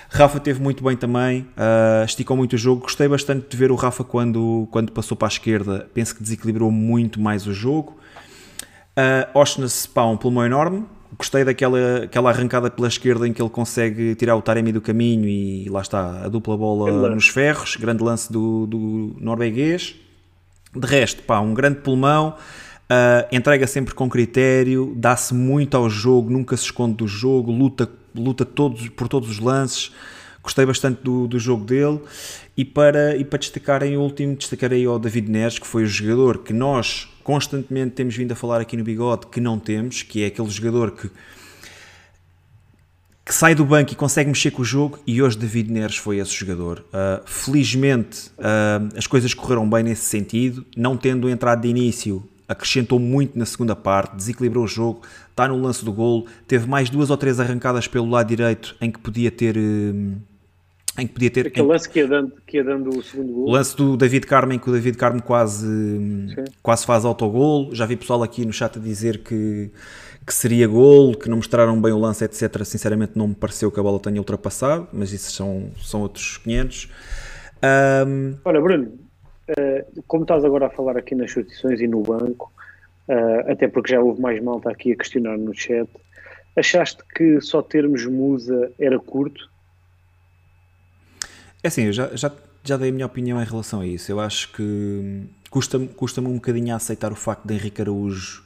Rafa 0.09 0.41
teve 0.41 0.61
muito 0.61 0.83
bem 0.83 0.97
também, 0.97 1.43
uh, 1.57 2.05
esticou 2.05 2.37
muito 2.37 2.55
o 2.55 2.59
jogo. 2.59 2.83
Gostei 2.83 3.07
bastante 3.07 3.47
de 3.49 3.57
ver 3.57 3.71
o 3.71 3.77
Rafa 3.77 4.03
quando, 4.03 4.67
quando 4.73 4.91
passou 4.91 5.17
para 5.17 5.29
a 5.29 5.31
esquerda. 5.31 5.89
Penso 5.95 6.17
que 6.17 6.23
desequilibrou 6.25 6.73
muito 6.73 7.21
mais 7.21 7.47
o 7.47 7.55
jogo. 7.55 8.01
Uh, 9.35 10.03
um 10.03 10.17
pulmão 10.17 10.45
enorme. 10.45 10.85
Gostei 11.17 11.45
daquela 11.45 12.05
aquela 12.05 12.31
arrancada 12.31 12.71
pela 12.71 12.89
esquerda 12.89 13.27
em 13.27 13.33
que 13.33 13.43
ele 13.43 13.51
consegue 13.51 14.15
tirar 14.15 14.37
o 14.37 14.43
Taremi 14.43 14.73
do 14.73 14.81
caminho 14.81 15.29
e 15.29 15.69
lá 15.69 15.81
está 15.81 16.25
a 16.25 16.29
dupla 16.29 16.57
bola 16.57 17.11
nos 17.11 17.29
ferros. 17.29 17.77
Grande 17.77 18.03
lance 18.03 18.33
do, 18.33 18.67
do 18.67 19.17
norueguês. 19.21 19.97
De 20.75 20.87
resto, 20.87 21.23
pá, 21.23 21.41
um 21.41 21.53
grande 21.53 21.81
pulmão. 21.81 22.37
Uh, 22.91 23.27
entrega 23.31 23.67
sempre 23.67 23.95
com 23.95 24.09
critério, 24.09 24.95
dá-se 24.97 25.35
muito 25.35 25.77
ao 25.77 25.89
jogo, 25.89 26.31
nunca 26.31 26.57
se 26.57 26.65
esconde 26.65 26.97
do 26.97 27.07
jogo, 27.07 27.53
luta, 27.53 27.89
luta 28.15 28.45
todos, 28.45 28.89
por 28.89 29.09
todos 29.09 29.29
os 29.29 29.39
lances. 29.39 29.93
Gostei 30.43 30.65
bastante 30.65 31.03
do, 31.03 31.29
do 31.29 31.39
jogo 31.39 31.65
dele. 31.65 32.01
E 32.57 32.65
para, 32.65 33.17
e 33.17 33.25
para 33.25 33.39
destacar 33.39 33.83
em 33.83 33.97
último, 33.97 34.37
destacarei 34.37 34.85
ao 34.87 34.99
David 34.99 35.31
Neres, 35.31 35.59
que 35.59 35.67
foi 35.67 35.83
o 35.83 35.87
jogador 35.87 36.39
que 36.39 36.53
nós 36.53 37.10
constantemente 37.23 37.93
temos 37.93 38.15
vindo 38.17 38.33
a 38.33 38.37
falar 38.37 38.61
aqui 38.61 38.77
no 38.77 38.85
Bigode 38.85 39.27
que 39.27 39.41
não 39.41 39.59
temos, 39.59 40.03
que 40.03 40.23
é 40.23 40.27
aquele 40.27 40.51
jogador 40.51 40.93
que, 40.93 41.11
que 43.25 43.35
sai 43.35 43.55
do 43.55 43.65
banco 43.65 43.93
e 43.93 43.95
consegue 43.97 44.29
mexer 44.29 44.51
com 44.51 44.63
o 44.63 44.65
jogo, 44.65 44.99
e 45.07 45.23
hoje 45.23 45.39
David 45.39 45.71
Neres 45.71 45.97
foi 45.97 46.19
esse 46.19 46.35
jogador. 46.35 46.85
Uh, 46.89 47.23
felizmente 47.27 48.29
uh, 48.39 48.97
as 48.97 49.07
coisas 49.07 49.35
correram 49.35 49.69
bem 49.69 49.83
nesse 49.83 50.05
sentido, 50.05 50.65
não 50.77 50.97
tendo 50.97 51.29
entrado 51.29 51.63
de 51.63 51.69
início, 51.69 52.23
acrescentou 52.49 52.99
muito 52.99 53.39
na 53.39 53.47
segunda 53.47 53.77
parte, 53.77 54.17
desequilibrou 54.17 54.65
o 54.65 54.69
jogo, 54.69 55.03
está 55.31 55.47
no 55.47 55.61
lance 55.61 55.85
do 55.85 55.93
gol, 55.93 56.27
teve 56.49 56.69
mais 56.69 56.91
duas 56.91 57.11
ou 57.11 57.17
três 57.17 57.39
arrancadas 57.39 57.87
pelo 57.87 58.11
lado 58.11 58.27
direito 58.27 58.75
em 58.81 58.91
que 58.91 58.99
podia 58.99 59.31
ter. 59.31 59.57
Uh, 59.57 60.30
em 60.99 61.07
que 61.07 61.13
podia 61.13 61.31
ter. 61.31 61.47
Aquele 61.47 61.67
lance 61.67 61.89
que 61.89 62.01
ia, 62.01 62.07
dando, 62.07 62.33
que 62.47 62.57
ia 62.57 62.65
dando 62.65 62.91
o 62.91 63.03
segundo 63.03 63.33
gol. 63.33 63.49
O 63.49 63.51
lance 63.53 63.77
do 63.77 63.97
David 63.97 64.27
Carmen, 64.27 64.59
que 64.59 64.69
o 64.69 64.73
David 64.73 64.97
Carmen 64.97 65.23
quase, 65.23 66.35
quase 66.63 66.85
faz 66.85 67.05
autogol. 67.05 67.75
Já 67.75 67.87
vi 67.87 67.97
pessoal 67.97 68.23
aqui 68.23 68.45
no 68.45 68.53
chat 68.53 68.79
a 68.79 68.83
dizer 68.83 69.23
que, 69.23 69.71
que 70.27 70.35
seria 70.35 70.67
gol, 70.67 71.15
que 71.15 71.29
não 71.29 71.37
mostraram 71.37 71.81
bem 71.81 71.93
o 71.93 71.99
lance, 71.99 72.25
etc. 72.25 72.65
Sinceramente, 72.65 73.13
não 73.15 73.29
me 73.29 73.35
pareceu 73.35 73.71
que 73.71 73.79
a 73.79 73.83
bola 73.83 74.01
tenha 74.01 74.19
ultrapassado, 74.19 74.89
mas 74.93 75.13
isso 75.13 75.33
são, 75.33 75.71
são 75.77 76.03
outros 76.03 76.39
500. 76.39 76.89
Um... 78.07 78.37
Olha, 78.45 78.61
Bruno, 78.61 78.93
uh, 79.51 80.03
como 80.07 80.25
estás 80.25 80.45
agora 80.45 80.67
a 80.67 80.71
falar 80.71 80.97
aqui 80.97 81.15
nas 81.15 81.31
substituições 81.31 81.81
e 81.81 81.87
no 81.87 82.03
banco, 82.03 82.53
uh, 83.09 83.51
até 83.51 83.69
porque 83.69 83.93
já 83.93 84.01
houve 84.01 84.21
mais 84.21 84.43
malta 84.43 84.71
aqui 84.71 84.93
a 84.93 84.97
questionar 84.97 85.39
no 85.39 85.55
chat, 85.55 85.89
achaste 86.57 87.03
que 87.15 87.41
só 87.41 87.63
termos 87.63 88.05
Musa 88.07 88.73
era 88.79 88.99
curto? 88.99 89.49
É 91.63 91.69
assim, 91.69 91.85
eu 91.85 91.93
já, 91.93 92.15
já, 92.17 92.33
já 92.65 92.77
dei 92.77 92.89
a 92.91 92.93
minha 92.93 93.07
opinião 93.07 93.41
em 93.41 93.45
relação 93.45 93.81
a 93.81 93.87
isso. 93.87 94.11
Eu 94.11 94.21
acho 94.21 94.53
que 94.53 95.23
custa-me 95.51 95.89
custa 95.89 96.21
um 96.21 96.35
bocadinho 96.35 96.73
a 96.73 96.77
aceitar 96.77 97.13
o 97.13 97.17
facto 97.17 97.47
de 97.47 97.55
Henrique 97.55 97.83
Araújo 97.83 98.43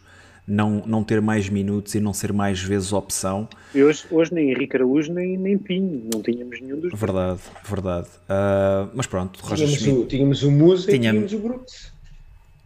não, 0.46 0.82
não 0.86 1.02
ter 1.02 1.20
mais 1.20 1.48
minutos 1.48 1.94
e 1.94 2.00
não 2.00 2.12
ser 2.12 2.32
mais 2.32 2.60
vezes 2.60 2.92
opção. 2.92 3.48
E 3.74 3.82
hoje, 3.82 4.04
hoje 4.10 4.34
nem 4.34 4.50
Henrique 4.50 4.76
Araújo 4.76 5.12
nem, 5.12 5.36
nem 5.36 5.56
Pinho, 5.56 6.08
não 6.12 6.22
tínhamos 6.22 6.60
nenhum 6.60 6.80
dos 6.80 6.98
Verdade, 6.98 7.40
verdade. 7.64 8.08
Uh, 8.08 8.90
mas 8.94 9.06
pronto, 9.06 9.40
Roger 9.40 9.66
tínhamos, 9.66 9.82
Schmidt, 9.82 10.00
o, 10.00 10.06
tínhamos 10.06 10.42
o 10.42 10.50
Musa 10.50 10.90
tínhamos... 10.90 11.24
e 11.24 11.26
tínhamos 11.28 11.32
o 11.32 11.38
Brooks. 11.48 11.92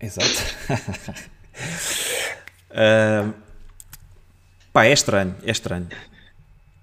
Exato. 0.01 0.27
uh, 2.71 3.33
pá, 4.73 4.85
é 4.87 4.93
estranho, 4.93 5.35
é 5.45 5.51
estranho. 5.51 5.87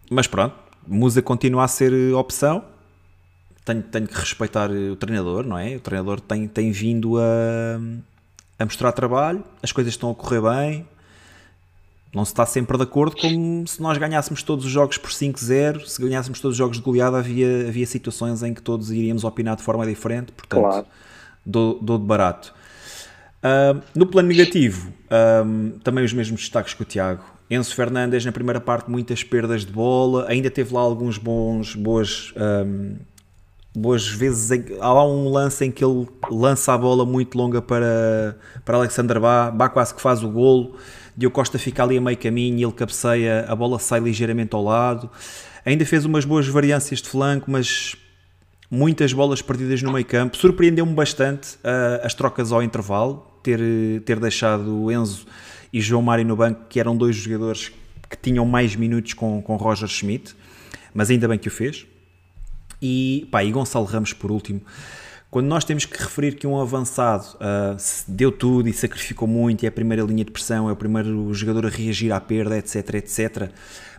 Mas 0.10 0.28
pronto, 0.28 0.56
Musa 0.88 1.22
continua 1.22 1.66
a 1.66 1.68
ser 1.68 1.92
opção 2.14 2.64
tenho, 3.66 3.82
tenho 3.82 4.08
que 4.08 4.18
respeitar 4.18 4.70
o 4.70 4.96
treinador, 4.96 5.46
não 5.46 5.58
é? 5.58 5.76
O 5.76 5.80
treinador 5.80 6.22
tem, 6.22 6.48
tem 6.48 6.72
vindo 6.72 7.18
a, 7.18 7.80
a 8.60 8.66
mostrar 8.66 8.92
trabalho, 8.92 9.44
as 9.62 9.72
coisas 9.72 9.94
estão 9.94 10.12
a 10.12 10.16
correr 10.16 10.42
bem, 10.42 10.88
não 12.14 12.24
se 12.24 12.32
está 12.32 12.46
sempre 12.46 12.78
de 12.78 12.84
acordo 12.84 13.18
como 13.18 13.68
se 13.68 13.82
nós 13.82 13.98
ganhássemos 13.98 14.42
todos 14.42 14.66
os 14.66 14.72
jogos 14.72 14.98
por 14.98 15.10
5-0, 15.10 15.86
se 15.86 16.02
ganhássemos 16.02 16.40
todos 16.40 16.54
os 16.54 16.58
jogos 16.58 16.78
de 16.78 16.84
goleada 16.84 17.18
havia, 17.18 17.68
havia 17.68 17.86
situações 17.86 18.42
em 18.42 18.54
que 18.54 18.62
todos 18.62 18.90
iríamos 18.90 19.26
opinar 19.26 19.58
de 19.58 19.64
forma 19.64 19.86
diferente, 19.86 20.32
portanto 20.32 20.62
claro. 20.62 20.86
dou, 21.46 21.78
dou 21.82 21.98
de 21.98 22.06
barato. 22.06 22.54
Uh, 23.44 23.82
no 23.94 24.08
plano 24.08 24.30
negativo, 24.30 24.92
também 25.84 26.04
os 26.04 26.14
mesmos 26.14 26.40
destaques 26.40 26.74
que 26.74 26.82
o 26.82 26.86
Tiago. 26.86 27.24
Enzo 27.50 27.76
Fernandes 27.76 28.26
na 28.26 28.32
primeira 28.32 28.60
parte 28.60 28.90
muitas 28.90 29.24
perdas 29.24 29.66
de 29.66 29.72
bola, 29.72 30.26
ainda 30.28 30.50
teve 30.50 30.74
lá 30.74 30.80
alguns 30.80 31.18
bons, 31.18 31.76
boas, 31.76 32.34
um, 32.38 32.96
boas 33.76 34.08
vezes, 34.08 34.50
há 34.80 34.94
lá 34.94 35.06
um 35.06 35.30
lance 35.30 35.66
em 35.66 35.72
que 35.72 35.84
ele 35.84 36.08
lança 36.32 36.74
a 36.74 36.78
bola 36.78 37.06
muito 37.06 37.38
longa 37.38 37.62
para, 37.62 38.38
para 38.64 38.78
Alexander 38.78 39.20
Bá, 39.20 39.52
Bá 39.52 39.68
quase 39.68 39.94
que 39.94 40.02
faz 40.02 40.24
o 40.24 40.30
golo, 40.30 40.76
Diogo 41.16 41.36
Costa 41.36 41.60
fica 41.60 41.84
ali 41.84 41.98
a 41.98 42.02
meio 42.02 42.18
caminho 42.18 42.58
e 42.58 42.64
ele 42.64 42.72
cabeceia, 42.72 43.46
a 43.48 43.56
bola 43.56 43.78
sai 43.78 44.00
ligeiramente 44.00 44.56
ao 44.56 44.64
lado, 44.64 45.10
ainda 45.66 45.86
fez 45.86 46.06
umas 46.06 46.24
boas 46.24 46.48
variâncias 46.48 47.02
de 47.02 47.10
flanco, 47.10 47.52
mas 47.52 47.96
muitas 48.72 49.14
bolas 49.14 49.42
perdidas 49.42 49.82
no 49.82 49.92
meio 49.92 50.06
campo, 50.06 50.38
surpreendeu-me 50.38 50.94
bastante 50.94 51.56
uh, 51.56 52.04
as 52.04 52.14
trocas 52.14 52.52
ao 52.52 52.64
intervalo, 52.64 53.28
ter, 53.44 53.60
ter 54.06 54.20
deixado 54.20 54.92
Enzo 54.92 55.26
e 55.72 55.82
João 55.82 56.02
Mário 56.02 56.26
no 56.26 56.36
banco, 56.36 56.62
que 56.70 56.80
eram 56.80 56.96
dois 56.96 57.16
jogadores 57.16 57.72
que 58.10 58.18
tinham 58.18 58.46
mais 58.46 58.76
minutos 58.76 59.14
com, 59.14 59.42
com 59.42 59.56
Roger 59.58 59.88
Schmidt, 59.88 60.36
mas 60.94 61.10
ainda 61.10 61.28
bem 61.28 61.38
que 61.38 61.48
o 61.50 61.52
fez. 61.52 61.86
E, 62.82 63.28
pá, 63.32 63.44
e 63.44 63.52
Gonçalo 63.52 63.86
Ramos 63.86 64.14
por 64.14 64.32
último. 64.32 64.62
Quando 65.30 65.48
nós 65.48 65.66
temos 65.66 65.86
que 65.86 66.02
referir 66.02 66.36
que 66.36 66.48
um 66.48 66.60
avançado 66.60 67.26
uh, 67.36 67.76
deu 68.08 68.32
tudo 68.32 68.70
e 68.70 68.74
sacrificou 68.74 69.28
muito, 69.28 69.66
é 69.66 69.68
a 69.68 69.72
primeira 69.72 70.02
linha 70.04 70.24
de 70.24 70.32
pressão, 70.32 70.70
é 70.70 70.72
o 70.72 70.76
primeiro 70.76 71.34
jogador 71.34 71.66
a 71.66 71.70
reagir 71.70 72.12
à 72.14 72.22
perda, 72.22 72.58
etc, 72.58 72.94
etc, 72.96 73.50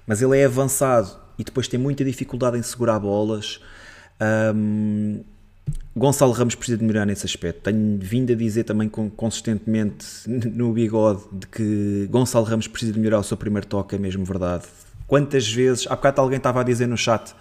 mas 0.06 0.22
ele 0.22 0.38
é 0.38 0.46
avançado 0.46 1.10
e 1.38 1.44
depois 1.44 1.68
tem 1.68 1.78
muita 1.78 2.04
dificuldade 2.04 2.56
em 2.56 2.62
segurar 2.62 2.98
bolas. 2.98 3.60
Um, 4.54 5.20
Gonçalo 5.94 6.32
Ramos 6.32 6.54
precisa 6.54 6.78
de 6.78 6.84
melhorar 6.84 7.06
nesse 7.06 7.26
aspecto. 7.26 7.62
Tenho 7.62 7.98
vindo 7.98 8.32
a 8.32 8.36
dizer 8.36 8.64
também 8.64 8.88
consistentemente 8.88 10.06
no 10.28 10.72
bigode 10.72 11.22
de 11.32 11.46
que 11.46 12.08
Gonçalo 12.10 12.44
Ramos 12.44 12.68
precisa 12.68 12.92
de 12.92 12.98
melhorar 12.98 13.18
o 13.18 13.24
seu 13.24 13.36
primeiro 13.36 13.66
toque, 13.66 13.94
é 13.94 13.98
mesmo 13.98 14.24
verdade. 14.24 14.64
Quantas 15.06 15.48
vezes, 15.48 15.86
há 15.86 15.96
bocado 15.96 16.20
alguém 16.20 16.36
estava 16.38 16.60
a 16.60 16.64
dizer 16.64 16.86
no 16.86 16.96
chat, 16.96 17.34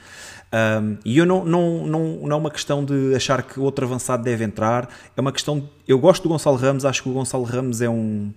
um, 0.56 0.98
e 1.04 1.18
eu 1.18 1.26
não, 1.26 1.44
não, 1.44 1.86
não, 1.86 2.20
não 2.22 2.32
é 2.32 2.40
uma 2.40 2.50
questão 2.52 2.86
de 2.86 3.14
achar 3.14 3.44
que 3.44 3.60
outro 3.60 3.86
avançado 3.86 4.24
deve 4.24 4.46
entrar, 4.46 4.88
é 5.16 5.20
uma 5.20 5.34
questão. 5.34 5.60
De, 5.60 5.68
eu 5.86 6.00
gosto 6.00 6.24
do 6.24 6.30
Gonçalo 6.30 6.56
Ramos, 6.56 6.86
acho 6.86 7.04
que 7.04 7.10
o 7.10 7.14
Gonçalo 7.14 7.44
Ramos 7.44 7.82
é 7.82 7.90
um. 7.90 8.32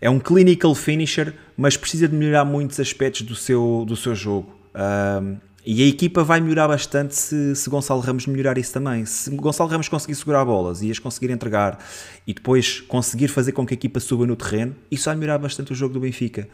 É 0.00 0.08
um 0.08 0.20
clinical 0.20 0.72
finisher, 0.76 1.34
mas 1.56 1.76
precisa 1.76 2.06
de 2.06 2.14
melhorar 2.14 2.44
muitos 2.44 2.78
aspectos 2.78 3.22
do 3.22 3.34
seu, 3.34 3.84
do 3.84 3.96
seu 3.96 4.14
jogo. 4.14 4.48
Um, 4.72 5.38
e 5.66 5.82
a 5.82 5.86
equipa 5.86 6.22
vai 6.22 6.40
melhorar 6.40 6.68
bastante 6.68 7.16
se, 7.16 7.56
se 7.56 7.68
Gonçalo 7.68 8.00
Ramos 8.00 8.24
melhorar 8.26 8.56
isso 8.58 8.72
também. 8.72 9.04
Se 9.04 9.28
Gonçalo 9.30 9.68
Ramos 9.68 9.88
conseguir 9.88 10.14
segurar 10.14 10.44
bolas 10.44 10.82
e 10.82 10.90
as 10.90 11.00
conseguir 11.00 11.32
entregar 11.32 11.84
e 12.24 12.32
depois 12.32 12.80
conseguir 12.82 13.26
fazer 13.26 13.50
com 13.50 13.66
que 13.66 13.74
a 13.74 13.76
equipa 13.76 13.98
suba 13.98 14.24
no 14.24 14.36
terreno, 14.36 14.76
isso 14.88 15.06
vai 15.06 15.16
melhorar 15.16 15.38
bastante 15.38 15.72
o 15.72 15.74
jogo 15.74 15.94
do 15.94 16.00
Benfica. 16.00 16.48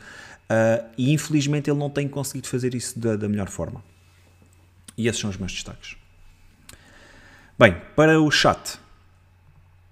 Uh, 0.45 0.85
e 0.97 1.13
infelizmente 1.13 1.69
ele 1.69 1.79
não 1.79 1.91
tem 1.91 2.09
conseguido 2.09 2.49
fazer 2.49 2.75
isso 2.75 2.99
da, 2.99 3.15
da 3.15 3.29
melhor 3.29 3.49
forma. 3.49 3.83
E 4.97 5.09
esses 5.09 5.21
são 5.21 5.31
os 5.31 5.37
meus 5.37 5.53
destaques. 5.53 5.97
Bem, 7.59 7.77
para 7.95 8.21
o 8.21 8.31
chat. 8.31 8.79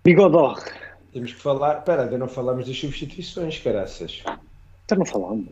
Bigodó. 0.05 0.57
Temos 1.13 1.33
que 1.33 1.41
falar. 1.41 1.79
Espera, 1.79 2.03
ainda 2.05 2.19
não 2.19 2.29
falamos 2.29 2.67
das 2.67 2.77
substituições, 2.79 3.59
caraças. 3.59 4.23
Então 4.85 4.99
não 4.99 5.07
falamos. 5.07 5.47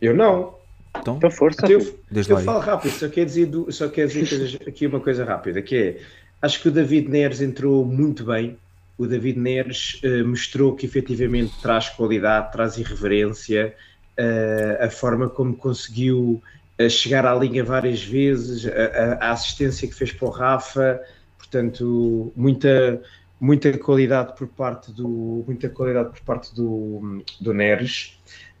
Eu 0.00 0.14
não. 0.14 0.54
Então, 0.98 1.16
Então 1.16 1.30
força. 1.30 1.66
Eu, 1.66 1.98
Desde 2.10 2.32
eu 2.32 2.36
lá 2.36 2.40
aí. 2.40 2.46
falo 2.46 2.58
rápido, 2.60 2.92
só 2.92 3.08
quer 3.08 3.24
dizer, 3.24 3.46
do- 3.46 3.70
só 3.72 3.88
quer 3.88 4.06
dizer 4.08 4.60
aqui 4.66 4.86
uma 4.86 5.00
coisa 5.00 5.24
rápida, 5.24 5.60
que 5.62 5.76
é, 5.76 6.00
acho 6.42 6.60
que 6.60 6.68
o 6.68 6.72
David 6.72 7.08
Neres 7.08 7.40
entrou 7.40 7.84
muito 7.84 8.24
bem, 8.24 8.58
o 8.98 9.06
David 9.06 9.38
Neres 9.38 10.00
eh, 10.02 10.22
mostrou 10.22 10.74
que 10.74 10.86
efetivamente 10.86 11.52
traz 11.60 11.90
qualidade, 11.90 12.50
traz 12.50 12.78
irreverência, 12.78 13.76
eh, 14.16 14.78
a 14.80 14.88
forma 14.90 15.28
como 15.28 15.54
conseguiu 15.54 16.42
eh, 16.78 16.88
chegar 16.88 17.26
à 17.26 17.34
linha 17.34 17.64
várias 17.64 18.02
vezes, 18.02 18.66
a, 18.66 18.70
a- 18.70 19.28
a 19.28 19.32
assistência 19.32 19.88
que 19.88 19.94
fez 19.94 20.12
para 20.12 20.26
o 20.28 20.30
Rafa, 20.30 21.00
portanto, 21.38 22.32
muita, 22.36 23.02
muita 23.40 23.76
qualidade 23.78 24.34
por 24.36 24.48
parte 24.48 24.92
do, 24.92 25.44
muita 25.46 25.68
qualidade 25.68 26.10
por 26.10 26.20
parte 26.22 26.54
do, 26.54 27.22
do 27.40 27.52
Neres. 27.54 28.18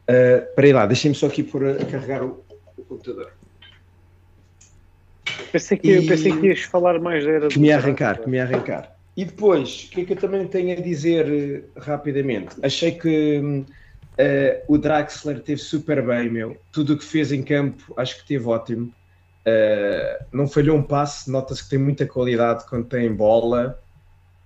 Uh, 0.08 0.54
para 0.54 0.68
ir 0.68 0.72
lá, 0.72 0.86
deixem-me 0.86 1.16
só 1.16 1.26
aqui 1.26 1.42
pôr 1.42 1.64
a, 1.66 1.72
a 1.72 1.84
carregar 1.84 2.22
o, 2.24 2.44
o 2.76 2.84
computador. 2.84 3.32
Pensei 5.52 5.78
que, 5.78 5.90
E- 5.90 6.06
pensei 6.06 6.32
que 6.32 6.46
ias 6.46 6.60
falar 6.62 7.00
mais 7.00 7.24
da 7.24 7.30
era 7.32 7.48
Que 7.48 7.58
me 7.58 7.72
arrancar, 7.72 8.20
que 8.20 8.28
me 8.28 8.38
arrancar. 8.38 8.94
E 9.16 9.24
depois, 9.24 9.84
o 9.86 9.90
que 9.90 10.02
é 10.02 10.04
que 10.04 10.12
eu 10.12 10.16
também 10.16 10.46
tenho 10.46 10.76
a 10.76 10.80
dizer 10.80 11.26
eh, 11.26 11.80
rapidamente? 11.80 12.54
Achei 12.62 12.92
que 12.92 13.64
eh, 14.18 14.64
o 14.66 14.78
Draxler 14.78 15.40
teve 15.40 15.60
super 15.60 16.04
bem, 16.04 16.30
meu. 16.30 16.56
Tudo 16.72 16.94
o 16.94 16.98
que 16.98 17.04
fez 17.04 17.32
em 17.32 17.42
campo, 17.42 17.92
acho 17.96 18.18
que 18.18 18.26
teve 18.26 18.46
ótimo. 18.46 18.92
Eh, 19.44 20.24
não 20.32 20.48
falhou 20.48 20.76
um 20.76 20.82
passe, 20.82 21.30
nota-se 21.30 21.62
que 21.62 21.70
tem 21.70 21.78
muita 21.78 22.06
qualidade 22.06 22.64
quando 22.68 22.86
tem 22.86 23.12
bola. 23.12 23.78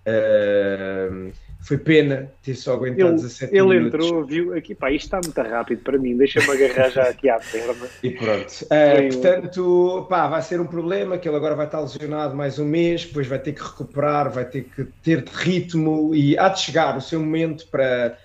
Eh, 0.05 1.31
foi 1.63 1.77
pena 1.77 2.33
ter 2.43 2.55
só 2.55 2.73
aguentado 2.73 3.11
Ele, 3.11 3.17
17 3.17 3.55
ele 3.55 3.69
minutos. 3.69 4.07
entrou, 4.07 4.25
viu 4.25 4.55
aqui, 4.57 4.75
pá, 4.75 4.91
isto 4.91 5.05
está 5.05 5.21
muito 5.23 5.41
rápido 5.49 5.83
para 5.83 5.99
mim, 5.99 6.17
deixa-me 6.17 6.51
agarrar 6.51 6.89
já 6.91 7.03
aqui 7.03 7.29
à 7.29 7.39
perna. 7.39 7.75
E 8.03 8.11
pronto. 8.11 8.65
Uh, 8.65 9.13
portanto, 9.13 10.07
pá, 10.09 10.27
vai 10.27 10.43
ser 10.43 10.61
um 10.61 10.67
problema 10.67 11.19
que 11.19 11.29
ele 11.29 11.37
agora 11.37 11.55
vai 11.55 11.67
estar 11.67 11.81
lesionado 11.81 12.35
mais 12.35 12.59
um 12.59 12.65
mês, 12.65 13.05
depois 13.05 13.27
vai 13.27 13.39
ter 13.39 13.53
que 13.53 13.63
recuperar, 13.63 14.31
vai 14.31 14.47
ter 14.47 14.65
que 14.65 14.85
ter 15.03 15.23
ritmo 15.27 16.15
e 16.15 16.37
há 16.39 16.49
de 16.49 16.61
chegar 16.61 16.97
o 16.97 17.01
seu 17.01 17.21
momento 17.21 17.67
para, 17.69 18.17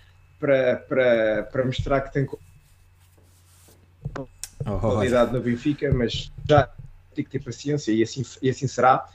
para, 0.46 0.76
para, 0.78 1.44
para 1.52 1.66
mostrar 1.66 2.02
que 2.02 2.14
tem 2.14 2.28
Oh, 4.68 4.72
oh, 4.72 4.76
oh. 4.76 4.80
qualidade 4.80 5.34
no 5.34 5.42
Benfica, 5.42 5.92
mas 5.94 6.32
já 6.48 6.70
tem 7.14 7.24
que 7.26 7.32
ter 7.32 7.40
paciência 7.44 7.92
e 7.92 8.02
assim, 8.04 8.24
e 8.42 8.50
assim 8.50 8.68
será. 8.68 9.06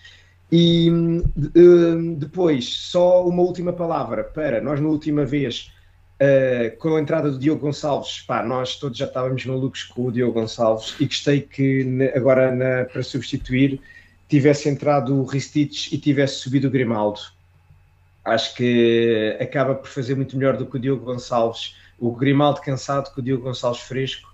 E 0.51 0.91
hum, 0.91 1.22
de- 1.37 2.14
depois, 2.16 2.68
só 2.68 3.26
uma 3.26 3.43
última 3.43 3.72
palavra 3.72 4.24
para 4.24 4.61
nós, 4.61 4.81
na 4.81 4.89
última 4.89 5.24
vez, 5.24 5.72
uh, 6.20 6.76
com 6.78 6.97
a 6.97 7.01
entrada 7.01 7.31
do 7.31 7.39
Diogo 7.39 7.62
Gonçalves, 7.62 8.20
pá, 8.20 8.43
nós 8.43 8.76
todos 8.76 8.99
já 8.99 9.07
estávamos 9.07 9.45
malucos 9.47 9.85
com 9.85 10.07
o 10.07 10.12
Diogo 10.12 10.33
Gonçalves 10.41 10.95
e 11.01 11.07
gostei 11.07 11.41
que 11.41 11.87
agora 12.14 12.55
na- 12.55 12.85
para 12.85 13.03
substituir 13.03 13.81
tivesse 14.28 14.68
entrado 14.68 15.16
o 15.16 15.24
Ristich 15.24 15.93
e 15.95 15.99
tivesse 15.99 16.37
subido 16.37 16.68
o 16.68 16.70
Grimaldo. 16.70 17.20
Acho 18.25 18.55
que 18.55 19.37
acaba 19.41 19.75
por 19.75 19.89
fazer 19.89 20.14
muito 20.14 20.37
melhor 20.37 20.57
do 20.57 20.66
que 20.66 20.77
o 20.77 20.81
Diogo 20.81 21.05
Gonçalves. 21.05 21.77
O 21.99 22.12
Grimaldo 22.12 22.61
cansado 22.61 23.12
com 23.14 23.21
o 23.21 23.25
Diogo 23.25 23.45
Gonçalves 23.45 23.83
fresco. 23.83 24.31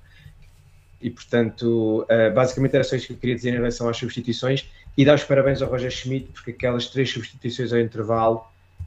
E 1.01 1.11
portanto, 1.11 2.05
uh, 2.05 2.35
basicamente 2.35 2.75
era 2.75 2.85
só 2.85 2.97
isso 2.97 3.07
que 3.07 3.13
eu 3.13 3.17
queria 3.17 3.35
dizer 3.35 3.51
em 3.51 3.57
relação 3.57 3.89
às 3.89 3.97
substituições. 3.97 4.69
E 4.97 5.05
dar 5.05 5.15
os 5.15 5.25
parabéns 5.25 5.63
ao 5.63 5.69
Roger 5.69 5.91
Schmidt 5.91 6.29
porque 6.33 6.51
aquelas 6.53 6.89
três 6.89 7.11
substituições 7.11 7.73
ao 7.73 7.79
intervalo 7.79 8.45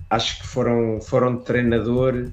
acho 0.09 0.39
que 0.39 0.47
foram, 0.47 0.99
foram 0.99 1.37
de 1.37 1.43
treinador 1.43 2.29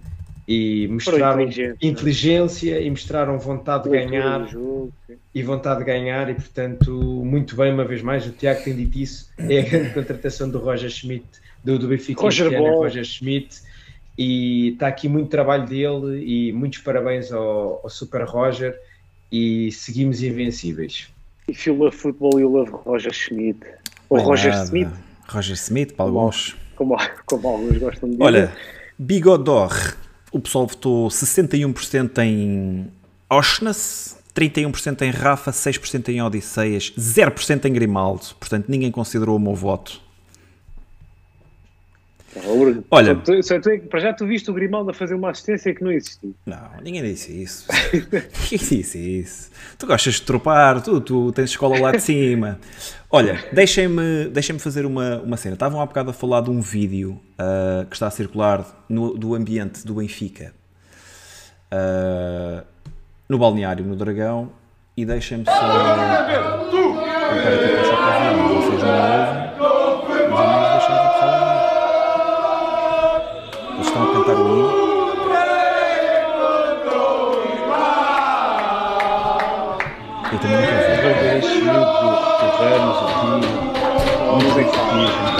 e 0.49 0.87
mostraram 0.89 1.43
inteligência. 1.83 2.81
e 2.81 2.89
mostraram 2.89 3.39
vontade 3.39 3.85
de 3.85 3.91
ganhar. 3.91 4.47
jogo, 4.49 4.93
e 5.35 5.43
vontade 5.43 5.81
de 5.81 5.85
ganhar 5.85 6.31
e 6.31 6.35
portanto 6.35 6.93
muito 7.25 7.57
bem 7.57 7.73
uma 7.73 7.85
vez 7.85 8.01
mais 8.01 8.27
o 8.27 8.31
Tiago 8.31 8.62
tem 8.62 8.77
dito 8.77 8.99
isso 8.99 9.31
é 9.39 9.59
a 9.59 9.62
grande 9.62 9.91
contratação 9.93 10.49
do 10.49 10.59
Roger 10.59 10.89
Schmidt 10.89 11.27
do, 11.67 11.79
do 11.79 11.89
Benfica 11.89 12.23
Roger 12.23 12.47
este 12.47 12.57
ano, 12.57 12.67
é. 12.67 12.77
Roger 12.77 13.05
Schmidt 13.05 13.61
e 14.17 14.69
está 14.69 14.87
aqui 14.87 15.09
muito 15.09 15.29
trabalho 15.29 15.67
dele 15.67 16.25
e 16.25 16.53
muitos 16.53 16.79
parabéns 16.79 17.33
ao, 17.33 17.81
ao 17.83 17.91
Super 17.91 18.23
Roger 18.23 18.79
e 19.31 19.71
seguimos 19.73 20.23
invencíveis 20.23 21.11
If 21.49 21.67
you 21.67 21.77
love 21.77 21.97
football, 21.97 22.41
you 22.41 22.49
love 22.49 22.73
Roger 22.73 23.12
Schmidt. 23.12 23.61
Ou 24.09 24.19
Bem 24.19 24.27
Roger 24.27 24.53
nada. 24.53 24.64
Smith, 24.64 24.89
Roger 25.29 25.55
Smith, 25.55 25.93
para 25.93 26.07
alguns. 26.07 26.57
como, 26.75 26.97
como 27.25 27.49
alguns 27.49 27.79
gostam 27.79 28.09
de 28.09 28.17
dizer. 28.17 28.25
Olha, 28.25 28.53
Bigodor, 28.99 29.97
o 30.33 30.41
pessoal 30.41 30.67
votou 30.67 31.07
61% 31.07 32.19
em 32.19 32.89
Oshnas, 33.31 34.19
31% 34.35 35.03
em 35.03 35.11
Rafa, 35.11 35.53
6% 35.53 36.09
em 36.09 36.21
Odisseias, 36.21 36.93
0% 36.99 37.64
em 37.64 37.73
Grimaldo. 37.73 38.27
Portanto, 38.41 38.67
ninguém 38.69 38.91
considerou 38.91 39.37
o 39.37 39.41
meu 39.41 39.55
voto. 39.55 40.01
Olha, 42.91 43.14
tu- 43.14 43.43
só 43.43 43.59
tu- 43.59 43.79
para 43.89 43.99
já 44.01 44.12
tu 44.12 44.27
viste 44.27 44.51
o 44.51 44.55
Grimaldo 44.55 44.91
a 44.91 44.95
fazer 44.95 45.14
uma 45.14 45.31
assistência 45.31 45.74
que 45.74 45.83
não 45.83 45.91
existiu. 45.91 46.35
Não, 46.45 46.59
ninguém 46.83 47.03
disse 47.03 47.33
isso. 47.43 47.66
ninguém 47.93 48.59
disse 48.59 48.99
isso. 48.99 49.51
Tu 49.79 49.87
gostas 49.87 50.14
de 50.14 50.22
tropar, 50.22 50.83
tu, 50.83 51.01
tu 51.01 51.33
tens 51.33 51.51
escola 51.51 51.79
lá 51.81 51.93
de 51.93 52.01
cima. 52.01 52.59
Olha, 53.11 53.43
deixem-me 53.53 54.29
deixem 54.29 54.59
fazer 54.59 54.85
uma, 54.85 55.16
uma 55.22 55.37
cena. 55.39 55.55
Estavam 55.55 55.81
há 55.81 55.87
bocado 55.87 56.11
a 56.11 56.12
falar 56.12 56.43
de 56.43 56.51
um 56.51 56.61
vídeo 56.61 57.18
ah, 57.39 57.87
que 57.89 57.97
está 57.97 58.07
a 58.09 58.11
circular 58.11 58.85
no- 58.89 59.16
do 59.16 59.35
ambiente 59.35 59.87
do 59.87 59.95
Benfica 59.95 60.53
ah, 61.70 62.64
no 63.29 63.39
balneário, 63.39 63.85
no 63.85 63.97
Dragão. 63.97 64.51
E 64.97 65.05
deixem-me 65.05 65.45
só. 65.45 65.51
Eu 65.53 67.43
quero 67.43 67.55
aqui 67.55 67.68
para 67.74 68.37
o 68.37 68.61
vocês 68.62 68.83
não 68.83 68.91
ouvem. 68.91 69.45
Estão 73.97 74.11
a 74.11 74.12
cantar 74.12 74.36
o 74.36 74.49
hino. 74.49 74.86
Eu 80.32 80.38
também 80.38 80.57
não 80.57 80.64
estou 80.64 80.76
a 80.76 80.86
Vou 81.03 81.14
ver 81.14 81.40
miúdo 81.62 81.86
do 81.86 82.09
do 82.36 82.49
Ramos 82.59 82.99
aqui, 84.57 84.68
efetivo. 84.68 85.36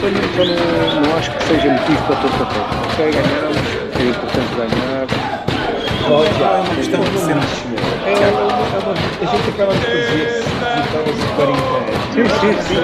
Só, 0.00 0.10
não, 0.10 0.22
só 0.34 1.00
não, 1.00 1.16
acho 1.16 1.30
que 1.30 1.42
seja 1.44 1.68
motivo 1.70 2.02
para 2.06 2.16
tanta 2.16 2.44
coisa. 2.44 2.74
Ok, 2.84 3.10
ganhamos, 3.10 3.56
é 3.98 4.02
importante 4.04 4.52
ganhar. 4.54 5.06
Olha, 6.10 6.28
É 6.28 6.60
uma 6.60 6.74
questão 6.74 7.00
de 7.00 7.18
ser- 7.18 7.36
É, 8.06 8.12
é 8.12 8.14
é 8.14 8.28
a 9.22 9.26
gente 9.26 9.48
acaba 9.50 9.72
de 9.72 9.80
fazer 9.80 10.43
Sim, 10.94 12.24
sim, 12.28 12.54
sim. 12.62 12.78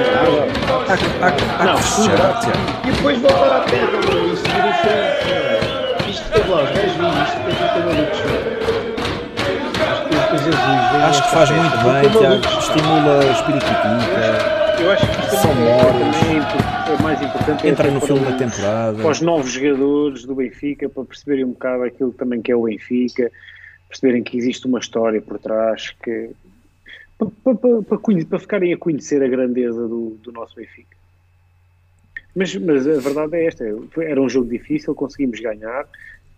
Não. 1.65 1.79
E 2.85 2.91
depois 2.91 3.19
voltar 3.19 3.57
à 3.57 3.61
terra, 3.61 3.87
é? 4.87 6.11
Isto 6.11 6.33
teve 6.33 6.49
lá, 6.51 6.63
os 6.65 6.71
isto, 6.71 6.89
tem 7.45 7.55
que 7.55 7.79
malucos. 7.87 8.21
Acho 11.05 11.23
que 11.23 11.31
faz 11.31 11.51
muito 11.51 11.77
bem, 11.79 12.11
Tiago. 12.11 12.43
Estimula 12.59 13.19
o 13.19 13.31
espírito 13.31 13.67
crítica. 13.67 14.81
Eu 14.81 14.91
acho 14.91 15.07
que 15.07 15.21
isto 15.21 15.37
é, 15.37 15.41
é 15.41 16.93
é 16.93 17.03
mais 17.03 17.23
importante. 17.23 17.67
é 17.67 17.71
Entra 17.71 17.85
até 17.85 17.95
no 17.95 18.01
filme 18.01 18.25
da 18.25 18.33
temporada. 18.33 18.97
Para 18.97 19.11
os 19.11 19.21
novos 19.21 19.53
jogadores 19.53 20.25
do 20.25 20.35
Benfica, 20.35 20.89
para 20.89 21.05
perceberem 21.05 21.45
um 21.45 21.51
bocado 21.51 21.85
aquilo 21.85 22.13
também 22.13 22.43
que 22.43 22.51
é 22.51 22.57
o 22.57 22.63
Benfica, 22.63 23.31
perceberem 23.89 24.23
que 24.23 24.37
existe 24.37 24.67
uma 24.67 24.81
história 24.81 25.21
por 25.21 25.39
trás, 25.39 25.95
que 26.03 26.31
para, 27.27 27.55
para, 27.55 27.83
para, 27.83 28.25
para 28.25 28.39
ficarem 28.39 28.73
a 28.73 28.77
conhecer 28.79 29.23
a 29.23 29.29
grandeza 29.29 29.87
do, 29.87 30.19
do 30.23 30.33
nosso 30.33 30.55
Benfica. 30.57 30.97
Mas, 32.35 32.55
mas 32.57 32.87
a 32.87 33.01
verdade 33.01 33.37
é 33.37 33.47
esta: 33.47 33.65
era 33.99 34.21
um 34.21 34.29
jogo 34.29 34.49
difícil, 34.49 34.95
conseguimos 34.95 35.41
ganhar, 35.41 35.87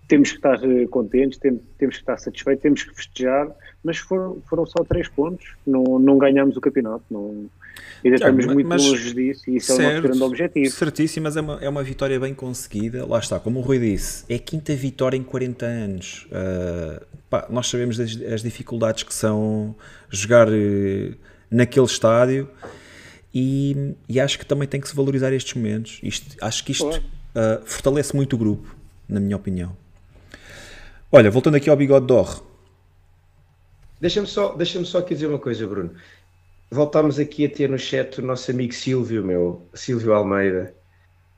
temos 0.09 0.30
que 0.30 0.37
estar 0.37 0.62
eh, 0.64 0.87
contentes, 0.87 1.39
tem- 1.39 1.61
temos 1.78 1.97
que 1.97 2.03
estar 2.03 2.18
satisfeitos, 2.18 2.62
temos 2.62 2.83
que 2.83 2.95
festejar, 2.95 3.51
mas 3.85 3.99
foram, 3.99 4.41
foram 4.49 4.66
só 4.66 4.83
três 4.85 5.09
pontos, 5.09 5.55
não, 5.66 5.99
não 5.99 6.18
ganhámos 6.18 6.57
o 6.57 6.61
campeonato, 6.61 7.05
não, 7.11 7.47
ainda 8.05 8.16
Tiago, 8.16 8.39
estamos 8.39 8.55
muito 8.55 8.66
mas- 8.68 8.83
longe 8.83 9.14
disso 9.14 9.51
e 9.51 9.57
isso 9.57 9.73
é 9.73 9.75
o 9.75 9.91
nosso 9.91 10.03
grande 10.03 10.23
objetivo. 10.23 10.70
Certíssimo, 10.70 11.25
mas 11.25 11.37
é 11.37 11.41
uma, 11.41 11.59
é 11.61 11.68
uma 11.68 11.83
vitória 11.83 12.18
bem 12.18 12.35
conseguida. 12.35 13.07
Lá 13.07 13.18
está, 13.18 13.39
como 13.39 13.61
o 13.61 13.62
Rui 13.62 13.79
disse, 13.79 14.25
é 14.29 14.35
a 14.35 14.39
quinta 14.39 14.75
vitória 14.75 15.16
em 15.16 15.23
40 15.23 15.66
anos. 15.66 16.27
Ah, 16.33 17.03
pá, 17.31 17.47
nós 17.51 17.68
sabemos 17.68 17.99
as, 18.01 18.20
as 18.23 18.43
dificuldades 18.43 19.03
que 19.03 19.14
são 19.14 19.75
jogar 20.11 20.49
eh, 20.51 21.12
naquele 21.51 21.87
estádio 21.87 22.49
e, 23.35 23.95
e 24.09 24.20
acho 24.20 24.39
que 24.39 24.45
também 24.45 24.68
tem 24.68 24.81
que 24.81 24.89
se 24.89 24.95
valorizar 24.95 25.33
estes 25.33 25.55
momentos. 25.55 25.99
Isto, 26.03 26.37
acho 26.41 26.64
que 26.64 26.73
isto 26.73 27.03
ah, 27.35 27.61
fortalece 27.64 28.14
muito 28.14 28.35
o 28.35 28.39
grupo, 28.39 28.75
na 29.09 29.20
minha 29.20 29.37
opinião. 29.37 29.77
Olha, 31.11 31.31
voltando 31.31 31.57
aqui 31.57 31.68
ao 31.68 31.77
bigode 31.77 32.07
d'or. 32.07 32.43
Deixa-me 34.01 34.27
só, 34.27 34.55
deixa 34.55 34.83
só 34.85 34.99
aqui 34.99 35.14
dizer 35.14 35.27
uma 35.27 35.39
coisa, 35.39 35.66
Bruno. 35.66 35.93
Voltámos 36.73 37.18
aqui 37.18 37.45
a 37.45 37.51
ter 37.51 37.68
no 37.68 37.79
chat 37.79 38.18
o 38.18 38.25
nosso 38.25 38.51
amigo 38.51 38.73
Silvio, 38.73 39.23
meu, 39.23 39.66
Silvio 39.75 40.14
Almeida. 40.14 40.75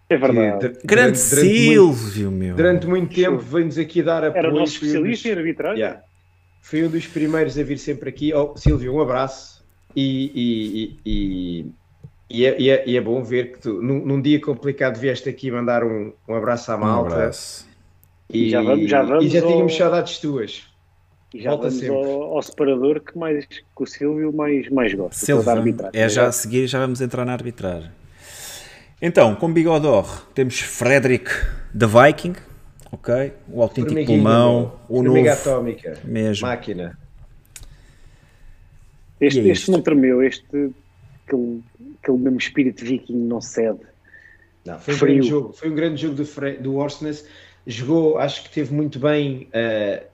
É 0.09 0.17
que 0.17 0.21
verdade. 0.21 0.69
dur- 0.69 0.79
Grande 0.85 1.19
durante- 1.19 1.31
durante 1.31 1.67
muito- 1.67 1.95
Silvio, 1.99 2.31
meu. 2.31 2.55
Durante 2.57 2.87
muito 2.87 3.15
tempo 3.15 3.39
veio-nos 3.39 3.79
aqui 3.79 4.03
dar 4.03 4.23
apoio. 4.25 4.39
Era 4.39 4.51
o 4.55 4.55
nosso 4.59 4.79
foi 4.79 4.89
um 4.89 4.91
dos- 4.91 4.95
especialista 5.01 5.29
em 5.29 5.33
arbitragem. 5.33 5.79
Yeah. 5.81 6.03
Foi 6.63 6.85
um 6.85 6.89
dos 6.89 7.07
primeiros 7.07 7.59
a 7.59 7.63
vir 7.65 7.79
sempre 7.79 8.09
aqui. 8.11 8.33
Oh, 8.33 8.57
Silvio, 8.57 8.95
um 8.95 9.01
abraço. 9.01 9.65
E, 9.97 10.31
e, 10.35 10.99
e, 11.05 11.65
e, 11.65 11.67
e 12.31 12.47
é, 12.47 12.61
e 12.61 12.71
é- 12.71 12.85
e 12.89 12.97
é 12.97 13.01
bom 13.01 13.23
ver 13.23 13.53
que 13.53 13.59
tu, 13.61 13.83
num, 13.83 14.05
num 14.05 14.21
dia 14.21 14.41
complicado, 14.41 14.99
vieste 14.99 15.29
aqui 15.29 15.51
mandar 15.51 15.83
um, 15.85 16.13
um 16.29 16.35
abraço 16.35 16.71
à 16.71 16.77
Um 16.77 16.81
malta. 16.81 17.15
abraço. 17.15 17.67
E 18.31 18.51
Já 18.51 18.63
vamos- 18.63 18.89
já 18.91 19.03
vamos 19.03 19.25
e 19.25 19.29
já 19.29 19.41
ao- 19.43 19.49
tínhamos 19.49 19.77
saudades 19.77 20.19
tuas. 20.19 20.63
E 21.35 21.43
já 21.43 21.51
Volta 21.51 21.69
vamos 21.69 21.81
sempre. 21.81 21.97
ao, 21.97 22.37
ao 22.37 22.43
separador 22.43 23.01
que, 23.01 23.19
mais, 23.19 23.45
que 23.47 23.63
o 23.77 23.85
Silvio 23.87 24.33
mais, 24.33 24.69
mais 24.71 24.95
gosta. 24.95 25.21
é 25.21 25.23
o 25.23 25.27
Silva, 25.27 25.43
da 25.45 25.53
arbitragem. 25.59 26.01
é 26.01 26.09
já 26.09 26.29
a 26.29 26.33
seguir, 26.33 26.69
já 26.69 26.79
vamos 26.79 27.01
entrar 27.01 27.25
na 27.25 27.33
arbitragem. 27.33 27.91
Então, 29.03 29.35
com 29.35 29.53
bigodor, 29.53 30.27
temos 30.33 30.61
Frederick 30.61 31.29
the 31.77 31.87
Viking, 31.87 32.35
ok? 32.93 33.33
O 33.49 33.61
autêntico 33.63 34.07
pulmão, 34.07 34.77
o 34.89 35.03
novo 35.03 35.29
atómica. 35.29 35.99
mesmo. 36.05 36.47
Máquina. 36.47 36.97
Este, 39.21 39.41
é 39.41 39.49
este 39.49 39.71
não 39.73 39.81
tremeu, 39.83 40.23
este 40.23 40.45
aquele, 41.27 41.63
aquele 42.01 42.19
mesmo 42.19 42.39
espírito 42.39 42.85
viking 42.85 43.17
não 43.17 43.41
cede. 43.41 43.81
Não, 44.65 44.79
foi 44.79 44.95
um 44.95 44.99
Frio. 44.99 45.13
grande 45.15 45.29
jogo. 45.29 45.53
Foi 45.53 45.71
um 45.71 45.75
grande 45.75 46.01
jogo 46.01 46.15
do, 46.15 46.63
do 46.63 46.77
Orsnes. 46.77 47.27
Jogou, 47.67 48.19
acho 48.19 48.45
que 48.45 48.51
teve 48.51 48.73
muito 48.75 48.99
bem 48.99 49.49
eh, 49.53 50.05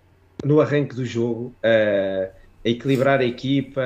no 0.45 0.61
arranque 0.61 0.95
do 0.95 1.05
jogo, 1.05 1.55
a 1.62 2.68
equilibrar 2.68 3.20
a 3.20 3.24
equipa, 3.24 3.82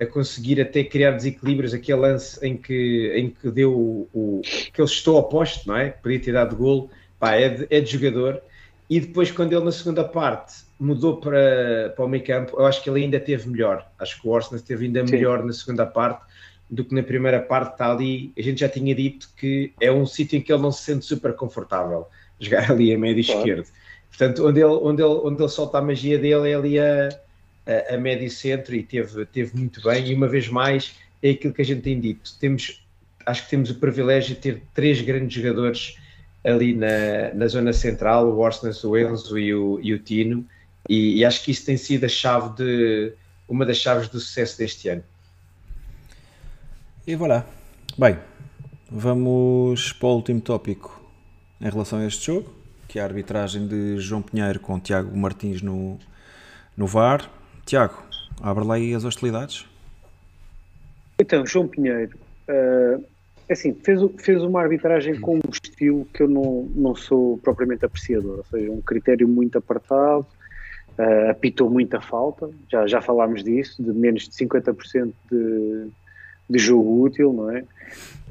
a 0.00 0.06
conseguir 0.06 0.60
até 0.60 0.84
criar 0.84 1.12
desequilíbrios. 1.12 1.72
Aquele 1.72 1.98
lance 2.00 2.44
em 2.46 2.56
que, 2.56 3.12
em 3.14 3.30
que 3.30 3.50
deu 3.50 3.72
o, 3.72 4.08
o 4.12 4.40
que 4.42 4.80
ele 4.80 4.88
estou 4.88 5.16
ao 5.16 5.28
poste, 5.28 5.66
não 5.66 5.76
é? 5.76 5.90
Podia 5.90 6.20
ter 6.20 6.32
dado 6.32 6.56
golo. 6.56 6.90
Pá, 7.18 7.34
é, 7.34 7.48
de, 7.48 7.66
é 7.70 7.80
de 7.80 7.90
jogador. 7.90 8.42
E 8.90 9.00
depois, 9.00 9.30
quando 9.30 9.52
ele 9.52 9.64
na 9.64 9.72
segunda 9.72 10.04
parte 10.04 10.54
mudou 10.78 11.18
para, 11.18 11.92
para 11.96 12.04
o 12.04 12.08
meio 12.08 12.22
campo, 12.22 12.56
eu 12.58 12.66
acho 12.66 12.82
que 12.82 12.90
ele 12.90 13.02
ainda 13.04 13.18
teve 13.18 13.48
melhor. 13.48 13.86
Acho 13.98 14.20
que 14.20 14.28
o 14.28 14.30
Orsnes 14.30 14.62
teve 14.62 14.84
ainda 14.84 15.04
Sim. 15.06 15.12
melhor 15.12 15.42
na 15.42 15.52
segunda 15.52 15.86
parte 15.86 16.22
do 16.68 16.84
que 16.84 16.94
na 16.94 17.02
primeira 17.02 17.40
parte 17.40 17.72
está 17.72 17.90
ali. 17.90 18.32
A 18.36 18.42
gente 18.42 18.60
já 18.60 18.68
tinha 18.68 18.94
dito 18.94 19.30
que 19.36 19.72
é 19.80 19.90
um 19.90 20.04
sítio 20.04 20.36
em 20.36 20.42
que 20.42 20.52
ele 20.52 20.62
não 20.62 20.70
se 20.70 20.82
sente 20.82 21.04
super 21.06 21.32
confortável 21.34 22.06
jogar 22.38 22.70
ali 22.70 22.92
a 22.92 22.98
médio 22.98 23.24
Claro. 23.24 23.40
esquerdo. 23.40 23.68
Portanto, 24.08 24.46
onde 24.46 24.60
ele, 24.60 24.70
onde, 24.70 25.02
ele, 25.02 25.20
onde 25.24 25.42
ele 25.42 25.48
solta 25.48 25.78
a 25.78 25.82
magia 25.82 26.18
dele 26.18 26.50
é 26.50 26.54
ali 26.54 26.78
a, 26.78 27.08
a, 27.66 27.94
a 27.94 27.98
médio 27.98 28.30
centro 28.30 28.74
e 28.74 28.82
teve, 28.82 29.26
teve 29.26 29.56
muito 29.56 29.82
bem. 29.82 30.06
E 30.06 30.14
uma 30.14 30.28
vez 30.28 30.48
mais, 30.48 30.94
é 31.22 31.30
aquilo 31.30 31.52
que 31.52 31.62
a 31.62 31.64
gente 31.64 31.82
tem 31.82 32.00
dito. 32.00 32.32
Temos, 32.38 32.84
acho 33.24 33.44
que 33.44 33.50
temos 33.50 33.70
o 33.70 33.74
privilégio 33.74 34.34
de 34.34 34.40
ter 34.40 34.62
três 34.74 35.00
grandes 35.00 35.34
jogadores 35.34 35.96
ali 36.44 36.74
na, 36.74 37.34
na 37.34 37.46
zona 37.48 37.72
central: 37.72 38.28
o 38.28 38.38
Orsnes, 38.38 38.82
o 38.84 38.96
Enzo 38.96 39.38
e 39.38 39.54
o, 39.54 39.78
e 39.82 39.92
o 39.92 39.98
Tino. 39.98 40.46
E, 40.88 41.18
e 41.18 41.24
acho 41.24 41.44
que 41.44 41.50
isso 41.50 41.66
tem 41.66 41.76
sido 41.76 42.04
a 42.04 42.08
chave 42.08 42.56
de 42.56 43.12
uma 43.48 43.66
das 43.66 43.76
chaves 43.76 44.08
do 44.08 44.20
sucesso 44.20 44.58
deste 44.58 44.88
ano. 44.88 45.02
E 47.06 47.14
voilà. 47.14 47.46
Bem, 47.98 48.18
vamos 48.90 49.92
para 49.92 50.08
o 50.08 50.16
último 50.16 50.40
tópico 50.40 51.00
em 51.60 51.68
relação 51.68 51.98
a 52.00 52.06
este 52.06 52.26
jogo, 52.26 52.52
é 52.98 53.00
a 53.00 53.04
arbitragem 53.04 53.66
de 53.66 53.98
João 53.98 54.22
Pinheiro 54.22 54.60
com 54.60 54.78
Tiago 54.80 55.16
Martins 55.16 55.62
no, 55.62 55.98
no 56.76 56.86
VAR. 56.86 57.30
Tiago, 57.64 58.02
abre 58.40 58.64
lá 58.64 58.74
aí 58.74 58.94
as 58.94 59.04
hostilidades. 59.04 59.66
Então, 61.18 61.46
João 61.46 61.66
Pinheiro, 61.66 62.16
eh, 62.46 62.98
assim, 63.50 63.74
fez, 63.74 64.00
fez 64.18 64.42
uma 64.42 64.60
arbitragem 64.60 65.18
com 65.20 65.36
um 65.36 65.50
estilo 65.50 66.06
que 66.12 66.22
eu 66.22 66.28
não, 66.28 66.68
não 66.74 66.94
sou 66.94 67.38
propriamente 67.38 67.84
apreciador, 67.84 68.38
ou 68.38 68.44
seja, 68.44 68.70
um 68.70 68.82
critério 68.82 69.26
muito 69.26 69.56
apartado, 69.58 70.26
eh, 70.98 71.30
apitou 71.30 71.70
muita 71.70 72.00
falta, 72.00 72.50
já, 72.70 72.86
já 72.86 73.00
falámos 73.00 73.42
disso, 73.42 73.82
de 73.82 73.92
menos 73.92 74.28
de 74.28 74.34
50% 74.36 75.12
de, 75.30 75.88
de 76.48 76.58
jogo 76.58 77.02
útil, 77.02 77.32
não 77.32 77.50
é? 77.50 77.64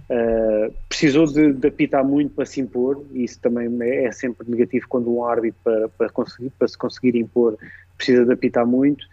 Eh, 0.07 0.71
precisou 0.87 1.25
de, 1.25 1.51
de 1.51 1.67
apitar 1.67 2.05
muito 2.05 2.35
para 2.35 2.45
se 2.45 2.61
impor, 2.61 3.03
e 3.11 3.23
isso 3.23 3.39
também 3.39 3.67
é, 3.81 4.05
é 4.05 4.11
sempre 4.11 4.47
negativo 4.49 4.85
quando 4.87 5.11
um 5.11 5.25
árbitro 5.25 5.59
para, 5.63 5.89
para, 5.89 6.09
conseguir, 6.09 6.51
para 6.51 6.67
se 6.67 6.77
conseguir 6.77 7.17
impor 7.17 7.57
precisa 7.97 8.25
de 8.25 8.33
apitar 8.33 8.67
muito. 8.67 9.03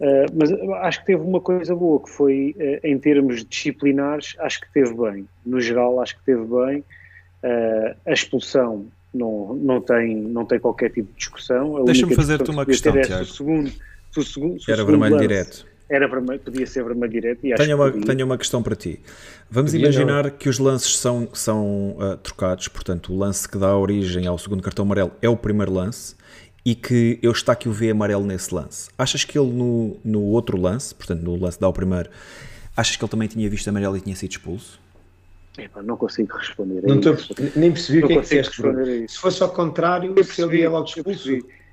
Uh, 0.00 0.30
mas 0.32 0.52
acho 0.82 1.00
que 1.00 1.06
teve 1.06 1.22
uma 1.22 1.40
coisa 1.40 1.74
boa, 1.74 2.00
que 2.00 2.08
foi, 2.10 2.54
uh, 2.56 2.86
em 2.86 2.98
termos 2.98 3.44
disciplinares, 3.44 4.36
acho 4.38 4.60
que 4.60 4.72
teve 4.72 4.94
bem. 4.94 5.28
No 5.44 5.60
geral, 5.60 6.00
acho 6.00 6.16
que 6.16 6.24
teve 6.24 6.42
bem. 6.42 6.84
Uh, 7.42 7.96
a 8.06 8.12
expulsão 8.12 8.86
não, 9.12 9.54
não, 9.54 9.80
tem, 9.80 10.16
não 10.16 10.44
tem 10.44 10.60
qualquer 10.60 10.90
tipo 10.90 11.10
de 11.12 11.18
discussão. 11.18 11.84
Deixa-me 11.84 12.14
fazer-te 12.14 12.50
uma 12.50 12.64
questão, 12.64 12.96
é 12.96 13.02
se 13.02 13.12
o 13.12 13.24
segundo, 13.24 13.70
se 13.70 14.20
o 14.20 14.22
segundo, 14.22 14.60
se 14.60 14.70
o 14.70 14.72
Era 14.72 14.84
vermelho 14.84 15.14
lance 15.14 15.28
direto. 15.28 15.66
Era 15.90 16.06
vermelho, 16.06 16.38
podia 16.40 16.66
ser 16.66 16.84
vermelho 16.84 17.10
direto. 17.12 17.46
E 17.46 17.52
acho 17.52 17.62
Tenho 17.62 17.76
que 17.76 17.82
uma, 17.82 17.90
podia. 17.90 18.06
tenho 18.06 18.26
uma 18.26 18.36
questão 18.38 18.62
para 18.62 18.76
ti. 18.76 19.00
Vamos 19.50 19.72
Podia 19.72 19.86
imaginar 19.86 20.30
que 20.32 20.48
os 20.48 20.58
lances 20.58 20.96
são, 20.98 21.28
são 21.32 21.96
ah, 21.98 22.16
trocados, 22.22 22.68
portanto, 22.68 23.12
o 23.12 23.16
lance 23.16 23.48
que 23.48 23.56
dá 23.56 23.74
origem 23.76 24.26
ao 24.26 24.36
segundo 24.36 24.62
cartão 24.62 24.84
amarelo 24.84 25.12
é 25.22 25.28
o 25.28 25.36
primeiro 25.36 25.72
lance 25.72 26.14
e 26.64 26.74
que 26.74 27.18
eu 27.22 27.32
está 27.32 27.52
aqui 27.52 27.68
o 27.68 27.72
V 27.72 27.90
amarelo 27.90 28.26
nesse 28.26 28.54
lance. 28.54 28.90
Achas 28.98 29.24
que 29.24 29.38
ele 29.38 29.50
no, 29.50 29.96
no 30.04 30.20
outro 30.24 30.60
lance, 30.60 30.94
portanto, 30.94 31.22
no 31.22 31.36
lance 31.36 31.56
que 31.56 31.62
dá 31.62 31.68
o 31.68 31.72
primeiro, 31.72 32.10
achas 32.76 32.94
que 32.94 33.02
ele 33.02 33.10
também 33.10 33.26
tinha 33.28 33.48
visto 33.48 33.66
amarelo 33.68 33.96
e 33.96 34.00
tinha 34.02 34.14
sido 34.14 34.30
expulso? 34.32 34.78
Epá, 35.56 35.82
não 35.82 35.96
consigo 35.96 36.36
responder 36.36 36.84
a 36.84 36.88
Não 36.88 37.00
tô, 37.00 37.14
isso. 37.14 37.34
nem 37.56 37.72
percebi 37.72 37.98
o 37.98 38.02
Não 38.02 38.08
que 38.08 38.12
é 38.12 38.16
que 38.16 38.22
disseste, 38.22 38.60
Bruno. 38.60 38.76
responder 38.78 39.00
a 39.00 39.04
isso. 39.04 39.14
Se 39.14 39.20
fosse 39.20 39.42
ao 39.42 39.50
contrário, 39.50 40.12
Eu 40.16 40.22
se 40.22 40.42
ele 40.42 40.58
ia 40.58 40.68
logo 40.70 40.84
expulso. 40.86 41.30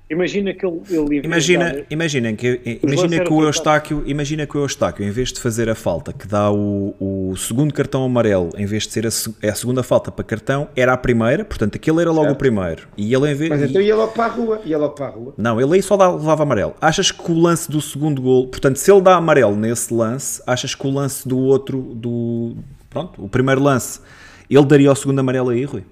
Imagina 0.08 0.54
que 0.54 0.64
ele, 0.64 0.80
ele 0.88 1.26
imagina, 1.26 1.72
dar, 1.72 1.84
imagina 1.90 2.32
que, 2.32 2.78
imagina 2.80 3.24
que 3.24 3.32
o 3.32 3.42
Eustáquio, 3.42 4.04
imagina 4.06 4.46
que 4.46 4.56
o 4.56 4.60
Eustáquio, 4.60 5.04
em 5.04 5.10
vez 5.10 5.32
de 5.32 5.40
fazer 5.40 5.68
a 5.68 5.74
falta 5.74 6.12
que 6.12 6.28
dá 6.28 6.48
o, 6.48 6.94
o 7.00 7.36
segundo 7.36 7.74
cartão 7.74 8.04
amarelo, 8.04 8.50
em 8.56 8.66
vez 8.66 8.86
de 8.86 8.92
ser 8.92 9.04
a, 9.04 9.10
é 9.42 9.50
a, 9.50 9.54
segunda 9.56 9.82
falta 9.82 10.12
para 10.12 10.24
cartão, 10.24 10.68
era 10.76 10.92
a 10.92 10.96
primeira, 10.96 11.44
portanto 11.44 11.74
aquele 11.74 12.00
era 12.00 12.10
logo 12.10 12.26
certo. 12.26 12.36
o 12.36 12.38
primeiro. 12.38 12.86
E 12.96 13.12
ele 13.12 13.32
em 13.32 13.34
vez, 13.34 13.50
Mas 13.50 13.62
então 13.68 13.82
ia 13.82 13.96
logo 13.96 14.12
para 14.12 14.26
a 14.26 14.28
rua, 14.28 14.60
ia 14.64 14.78
logo 14.78 14.94
para 14.94 15.06
a 15.06 15.10
rua. 15.10 15.34
Não, 15.36 15.60
ele 15.60 15.74
aí 15.74 15.82
só 15.82 15.96
dá, 15.96 16.08
levava 16.08 16.44
amarelo. 16.44 16.74
Achas 16.80 17.10
que 17.10 17.32
o 17.32 17.40
lance 17.40 17.68
do 17.68 17.80
segundo 17.80 18.22
gol, 18.22 18.46
portanto, 18.46 18.76
se 18.76 18.92
ele 18.92 19.00
dá 19.00 19.16
amarelo 19.16 19.56
nesse 19.56 19.92
lance, 19.92 20.40
achas 20.46 20.72
que 20.72 20.86
o 20.86 20.90
lance 20.90 21.26
do 21.26 21.36
outro, 21.36 21.80
do 21.80 22.54
pronto, 22.88 23.24
o 23.24 23.28
primeiro 23.28 23.60
lance, 23.60 23.98
ele 24.48 24.64
daria 24.64 24.92
o 24.92 24.94
segundo 24.94 25.18
amarelo 25.18 25.50
aí, 25.50 25.64
Rui? 25.64 25.82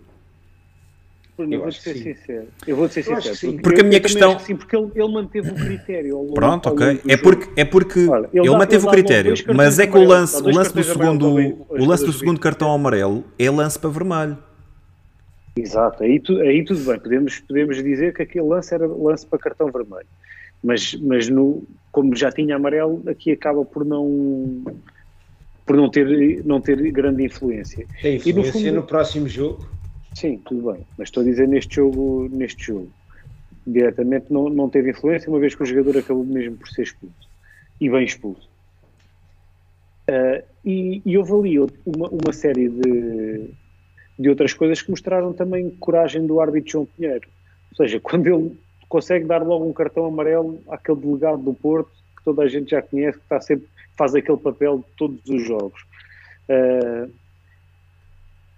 Eu 1.37 1.61
vou 1.61 1.72
ser 1.72 1.97
sincero. 1.97 2.47
Eu 2.64 2.76
vou 2.76 2.89
ser 2.89 3.03
sincero. 3.03 3.37
Porque, 3.37 3.62
porque 3.62 3.80
a 3.80 3.85
minha 3.85 4.01
questão. 4.01 4.39
Sim, 4.39 4.55
porque 4.55 4.76
ele, 4.76 4.91
ele, 4.95 5.12
manteve 5.12 5.51
o 5.51 5.55
critério. 5.55 6.30
Pronto, 6.32 6.68
ok. 6.68 7.01
É 7.09 7.16
porque, 7.16 7.51
é 7.57 7.64
porque 7.64 8.07
Olha, 8.09 8.28
ele, 8.32 8.47
ele 8.47 8.57
manteve 8.57 8.87
o 8.87 8.91
critério, 8.91 9.35
mas 9.55 9.80
é 9.80 9.87
que 9.87 9.99
o 9.99 10.05
lance, 10.05 10.41
o 10.41 10.55
lance 10.55 10.72
do 10.72 10.85
segundo, 10.85 11.35
o 11.68 11.85
lance 11.85 12.05
do 12.05 12.12
segundo 12.12 12.39
cartão 12.39 12.72
amarelo 12.72 13.24
é 13.37 13.51
lance 13.51 13.76
para 13.78 13.91
vermelho. 13.91 14.39
Exato, 15.57 16.03
aí, 16.03 16.20
tu, 16.20 16.41
aí 16.41 16.64
tudo 16.64 16.80
bem. 16.85 17.01
Podemos, 17.01 17.41
podemos 17.41 17.82
dizer 17.82 18.14
que 18.14 18.22
aquele 18.22 18.47
lance 18.47 18.72
era 18.72 18.87
lance 18.87 19.26
para 19.26 19.39
cartão 19.39 19.70
vermelho. 19.72 20.07
Mas, 20.62 20.95
mas 20.95 21.28
no, 21.28 21.64
como 21.91 22.14
já 22.14 22.30
tinha 22.30 22.57
amarelo, 22.57 23.03
aqui 23.09 23.32
acaba 23.32 23.64
por 23.64 23.85
não 23.85 24.64
por 25.66 25.76
não 25.76 25.89
ter, 25.89 26.45
não 26.45 26.61
ter 26.61 26.76
grande 26.93 27.24
influência. 27.24 27.87
Tem 28.01 28.16
influência 28.16 28.30
e 28.30 28.32
no, 28.32 28.45
fundo, 28.45 28.72
no 28.72 28.82
próximo 28.82 29.28
jogo 29.28 29.74
Sim, 30.14 30.38
tudo 30.44 30.72
bem. 30.72 30.86
Mas 30.96 31.08
estou 31.08 31.22
a 31.22 31.26
dizer 31.26 31.48
neste 31.48 31.76
jogo, 31.76 32.28
neste 32.30 32.66
jogo. 32.66 32.90
Diretamente 33.66 34.32
não, 34.32 34.48
não 34.48 34.70
teve 34.70 34.90
influência, 34.90 35.28
uma 35.28 35.40
vez 35.40 35.54
que 35.54 35.62
o 35.62 35.66
jogador 35.66 35.98
acabou 35.98 36.24
mesmo 36.24 36.56
por 36.56 36.68
ser 36.68 36.82
expulso. 36.82 37.28
E 37.80 37.90
bem 37.90 38.04
expulso. 38.04 38.48
Uh, 40.08 40.44
e, 40.64 41.02
e 41.04 41.18
houve 41.18 41.32
ali 41.32 41.58
uma, 41.58 42.08
uma 42.08 42.32
série 42.32 42.68
de, 42.68 43.50
de 44.18 44.28
outras 44.28 44.52
coisas 44.52 44.80
que 44.80 44.90
mostraram 44.90 45.32
também 45.32 45.70
coragem 45.70 46.26
do 46.26 46.40
árbitro 46.40 46.70
João 46.70 46.86
Pinheiro. 46.86 47.28
Ou 47.70 47.76
seja, 47.76 47.98
quando 48.00 48.26
ele 48.26 48.56
consegue 48.88 49.24
dar 49.24 49.42
logo 49.42 49.66
um 49.66 49.72
cartão 49.72 50.06
amarelo 50.06 50.60
àquele 50.68 51.00
delegado 51.00 51.42
do 51.42 51.54
Porto, 51.54 51.90
que 52.16 52.24
toda 52.24 52.42
a 52.42 52.48
gente 52.48 52.70
já 52.70 52.82
conhece, 52.82 53.18
que 53.18 53.24
está 53.24 53.40
sempre, 53.40 53.66
faz 53.96 54.14
aquele 54.14 54.38
papel 54.38 54.78
de 54.78 54.84
todos 54.96 55.28
os 55.28 55.44
jogos. 55.44 55.82
Uh, 56.48 57.10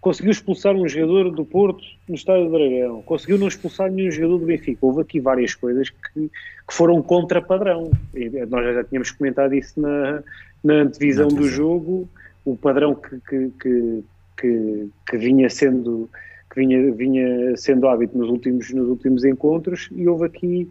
conseguiu 0.06 0.30
expulsar 0.30 0.76
um 0.76 0.88
jogador 0.88 1.32
do 1.32 1.44
Porto 1.44 1.82
no 2.08 2.14
Estádio 2.14 2.44
do 2.44 2.52
Dragão, 2.52 3.02
conseguiu 3.02 3.38
não 3.38 3.48
expulsar 3.48 3.90
nenhum 3.90 4.12
jogador 4.12 4.38
do 4.38 4.46
Benfica. 4.46 4.78
Houve 4.86 5.00
aqui 5.00 5.18
várias 5.18 5.52
coisas 5.52 5.90
que, 5.90 6.28
que 6.28 6.30
foram 6.70 7.02
contra 7.02 7.42
padrão. 7.42 7.90
E 8.14 8.28
nós 8.46 8.72
já 8.72 8.84
tínhamos 8.84 9.10
comentado 9.10 9.52
isso 9.52 9.80
na, 9.80 10.22
na 10.62 10.74
antevisão 10.74 11.26
do 11.26 11.48
jogo, 11.48 12.08
o 12.44 12.56
padrão 12.56 12.94
que, 12.94 13.50
que, 13.60 14.04
que, 14.40 14.88
que, 15.10 15.16
vinha 15.16 15.50
sendo 15.50 16.08
que 16.54 16.60
vinha, 16.60 16.92
vinha 16.92 17.56
sendo 17.56 17.88
hábito 17.88 18.16
nos 18.16 18.30
últimos, 18.30 18.72
nos 18.72 18.88
últimos 18.88 19.24
encontros 19.24 19.88
e 19.90 20.06
houve 20.06 20.26
aqui 20.26 20.70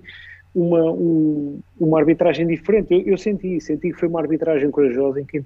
uma, 0.55 0.93
um, 0.93 1.59
uma 1.77 1.99
arbitragem 1.99 2.47
diferente. 2.47 2.93
Eu, 2.93 3.01
eu, 3.01 3.17
senti, 3.17 3.59
senti 3.59 3.91
que 3.91 3.99
foi 3.99 4.07
uma 4.07 4.21
arbitragem 4.21 4.71
corajosa 4.71 5.19
em, 5.19 5.25
que 5.25 5.43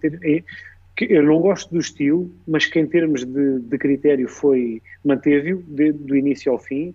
eu 1.06 1.24
não 1.24 1.40
gosto 1.40 1.72
do 1.72 1.80
estilo, 1.80 2.30
mas 2.48 2.66
que 2.66 2.80
em 2.80 2.88
termos 2.88 3.24
de, 3.24 3.60
de 3.60 3.78
critério 3.78 4.28
foi 4.28 4.82
manteve-o 5.04 5.64
do 5.64 6.16
início 6.16 6.52
ao 6.52 6.60
fim. 6.60 6.94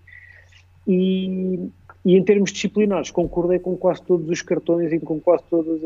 E, 0.87 1.71
e, 2.05 2.17
em 2.17 2.23
termos 2.23 2.53
disciplinares 2.53 3.11
concordei 3.11 3.59
com 3.59 3.77
quase 3.77 4.03
todos 4.03 4.29
os 4.29 4.43
cartões 4.43 4.93
e 4.93 5.01
com 5.01 5.19
quase 5.19 5.45
todas 5.49 5.83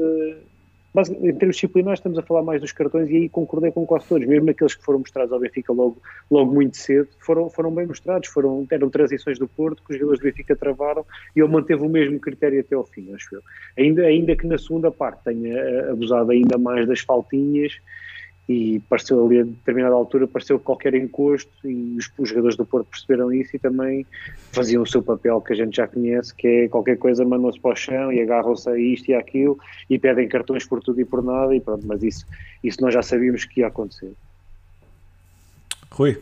as, 0.99 1.11
em 1.11 1.34
termos 1.34 1.57
disciplinares 1.57 1.99
estamos 1.99 2.18
a 2.18 2.22
falar 2.22 2.42
mais 2.42 2.61
dos 2.61 2.72
cartões 2.72 3.09
e 3.11 3.16
aí 3.16 3.28
concordei 3.28 3.70
com 3.70 3.86
quase 3.86 4.07
todos, 4.07 4.26
mesmo 4.26 4.51
aqueles 4.51 4.74
que 4.74 4.84
foram 4.84 5.01
mostrados 5.01 5.32
ao 5.32 5.40
Benfica 5.40 5.72
logo, 5.72 6.01
logo 6.30 6.53
muito 6.53 6.76
cedo, 6.76 7.09
foram, 7.20 7.49
foram 7.51 7.74
bem 7.74 7.86
mostrados, 7.86 8.28
foram, 8.28 8.66
eram 8.70 8.90
transições 8.90 9.38
do 9.38 9.49
Porto 9.49 9.82
que 9.82 9.92
os 9.92 9.99
jogadores 9.99 10.20
do 10.20 10.24
Benfica 10.24 10.57
travaram 10.57 11.05
e 11.34 11.40
ele 11.40 11.49
manteve 11.49 11.82
o 11.82 11.88
mesmo 11.88 12.18
critério 12.20 12.61
até 12.61 12.74
ao 12.74 12.84
fim, 12.84 13.12
acho 13.14 13.34
eu. 13.34 13.42
Ainda, 13.78 14.03
ainda 14.03 14.36
que 14.36 14.46
na 14.46 14.59
segunda 14.59 14.90
parte 14.90 15.24
tenha 15.24 15.55
eh, 15.57 15.90
abusado 15.90 16.30
ainda 16.30 16.59
mais 16.59 16.86
das 16.86 17.01
faltinhas 17.01 17.74
e 18.49 18.80
pareceu 18.88 19.24
ali 19.24 19.40
a 19.40 19.44
determinada 19.44 19.94
altura 19.94 20.26
pareceu 20.26 20.59
qualquer 20.59 20.94
encosto 20.94 21.51
e 21.68 21.96
os, 21.99 22.11
os, 22.16 22.28
jogadores 22.30 22.57
do 22.57 22.64
Porto 22.64 22.86
perceberam 22.88 23.30
isso 23.30 23.55
e 23.55 23.59
também 23.59 24.07
faziam 24.53 24.82
o 24.82 24.86
seu 24.86 25.03
papel 25.03 25.38
que 25.42 25.53
a 25.53 25.57
gente 25.57 25.76
já 25.76 25.86
conhece, 25.86 26.34
que 26.34 26.46
é 26.46 26.68
qualquer 26.68 26.96
coisa 26.96 27.24
mandam-se 27.24 27.61
para 27.61 27.72
o 27.72 27.76
chão 27.76 28.11
e 28.11 28.22
agarram-se 28.22 28.68
a 28.70 28.78
isto 28.78 29.11
e 29.11 29.14
aquilo 29.14 29.59
e 29.90 29.99
pedem 29.99 30.26
cartões 30.26 30.66
por 30.66 30.80
tudo 30.80 30.99
e 31.01 31.05
por 31.05 31.22
nada 31.22 31.55
e 31.55 31.61
pronto, 31.61 31.86
mas 31.86 32.03
isso, 32.03 32.26
isso 32.64 32.80
nós 32.80 32.94
já 32.94 33.03
sabíamos 33.03 33.44
que 33.44 33.61
ia 33.61 33.66
acontecer. 33.66 34.12
Rui. 35.90 36.16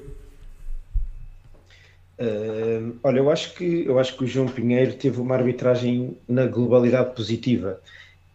Uh, 2.19 2.97
olha, 3.05 3.19
eu 3.19 3.31
acho 3.31 3.55
que 3.55 3.85
eu 3.85 3.99
acho 3.99 4.17
que 4.17 4.25
o 4.25 4.27
João 4.27 4.49
Pinheiro 4.49 4.95
teve 4.95 5.21
uma 5.21 5.35
arbitragem 5.35 6.17
na 6.27 6.47
globalidade 6.47 7.15
positiva 7.15 7.79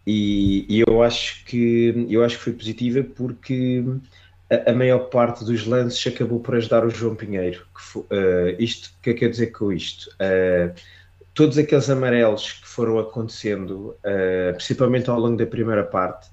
e, 0.06 0.66
e, 0.68 0.84
eu 0.88 1.04
acho 1.04 1.46
que 1.46 2.08
eu 2.10 2.24
acho 2.24 2.38
que 2.38 2.44
foi 2.44 2.54
positiva 2.54 3.04
porque 3.04 3.84
a, 4.50 4.72
a, 4.72 4.74
maior 4.74 5.10
parte 5.10 5.46
dos 5.46 5.66
lances 5.66 6.06
acabou 6.12 6.40
por 6.40 6.56
ajudar 6.56 6.84
o 6.86 6.90
João 6.90 7.16
Pinheiro. 7.16 7.66
Que 7.76 7.82
foi, 7.82 8.02
uh, 8.04 8.56
isto 8.60 8.88
o 8.88 9.02
que 9.02 9.12
é 9.12 9.14
que 9.14 9.20
quer 9.20 9.30
dizer 9.30 9.48
com 9.48 9.72
isto? 9.72 10.10
Uh, 10.16 10.74
todos 11.34 11.58
aqueles 11.58 11.90
amarelos 11.90 12.54
que 12.54 12.68
foram 12.68 13.00
acontecendo, 13.00 13.96
uh, 14.00 14.54
principalmente 14.56 15.10
ao 15.10 15.20
longo 15.20 15.38
da 15.38 15.46
primeira 15.46 15.84
parte, 15.84 16.30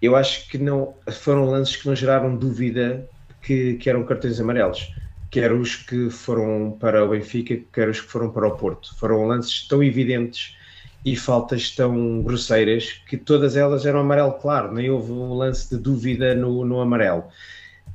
eu 0.00 0.14
acho 0.14 0.48
que 0.48 0.56
não 0.56 0.94
foram 1.10 1.44
lances 1.44 1.76
que 1.76 1.88
não 1.88 1.96
geraram 1.96 2.36
dúvida 2.36 3.08
que, 3.42 3.74
que 3.74 3.90
eram 3.90 4.04
cartões 4.04 4.40
amarelos. 4.40 4.92
Quer 5.30 5.52
os 5.52 5.76
que 5.76 6.08
foram 6.08 6.76
para 6.80 7.04
o 7.04 7.08
Benfica, 7.08 7.58
quer 7.72 7.88
os 7.88 8.00
que 8.00 8.06
foram 8.06 8.30
para 8.30 8.46
o 8.46 8.56
Porto. 8.56 8.96
Foram 8.96 9.26
lances 9.26 9.66
tão 9.66 9.82
evidentes 9.82 10.56
e 11.04 11.16
faltas 11.16 11.70
tão 11.70 12.22
grosseiras 12.22 12.92
que 13.08 13.16
todas 13.16 13.56
elas 13.56 13.86
eram 13.86 14.00
amarelo 14.00 14.32
claro, 14.32 14.72
nem 14.72 14.90
houve 14.90 15.12
um 15.12 15.34
lance 15.34 15.74
de 15.74 15.80
dúvida 15.80 16.34
no, 16.34 16.64
no 16.64 16.80
amarelo. 16.80 17.24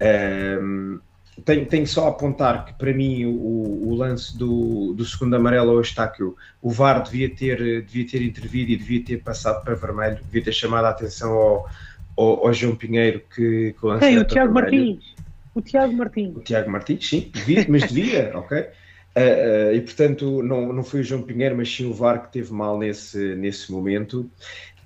Um, 0.01 0.99
tenho, 1.45 1.65
tenho, 1.65 1.87
só 1.87 2.05
a 2.05 2.09
apontar 2.09 2.65
que 2.65 2.73
para 2.73 2.93
mim 2.93 3.25
o, 3.25 3.89
o 3.89 3.95
lance 3.95 4.37
do, 4.37 4.93
do, 4.93 5.03
segundo 5.03 5.35
amarelo 5.35 5.71
ao 5.71 5.81
Estáquio, 5.81 6.35
o 6.61 6.69
VAR 6.69 7.03
devia 7.03 7.29
ter, 7.29 7.83
devia 7.83 8.07
ter 8.07 8.21
intervido 8.21 8.71
e 8.71 8.77
devia 8.77 9.03
ter 9.03 9.17
passado 9.21 9.63
para 9.63 9.75
vermelho, 9.75 10.19
devia 10.23 10.43
ter 10.43 10.53
chamado 10.53 10.85
a 10.85 10.89
atenção 10.89 11.33
ao, 11.33 11.69
ao, 12.15 12.47
ao 12.47 12.53
João 12.53 12.75
Pinheiro 12.75 13.21
que, 13.33 13.75
que 13.77 13.85
o 13.85 13.89
o 14.19 14.23
Tiago 14.25 14.53
Martins. 14.53 15.15
O 15.55 15.61
Tiago 15.61 15.93
Martins. 15.93 16.35
O 16.35 16.39
Tiago 16.41 16.71
Martins, 16.71 17.07
sim, 17.07 17.31
devia, 17.33 17.65
mas 17.67 17.91
devia, 17.91 18.31
ok. 18.37 18.67
Uh, 19.15 19.71
uh, 19.71 19.75
e 19.75 19.81
portanto, 19.81 20.41
não, 20.41 20.73
não 20.73 20.83
foi 20.83 21.01
o 21.01 21.03
João 21.03 21.21
Pinheiro, 21.21 21.55
mas 21.55 21.73
sim 21.73 21.85
o 21.85 21.93
VAR 21.93 22.23
que 22.23 22.33
teve 22.33 22.51
mal 22.51 22.77
nesse, 22.79 23.35
nesse 23.35 23.71
momento. 23.71 24.29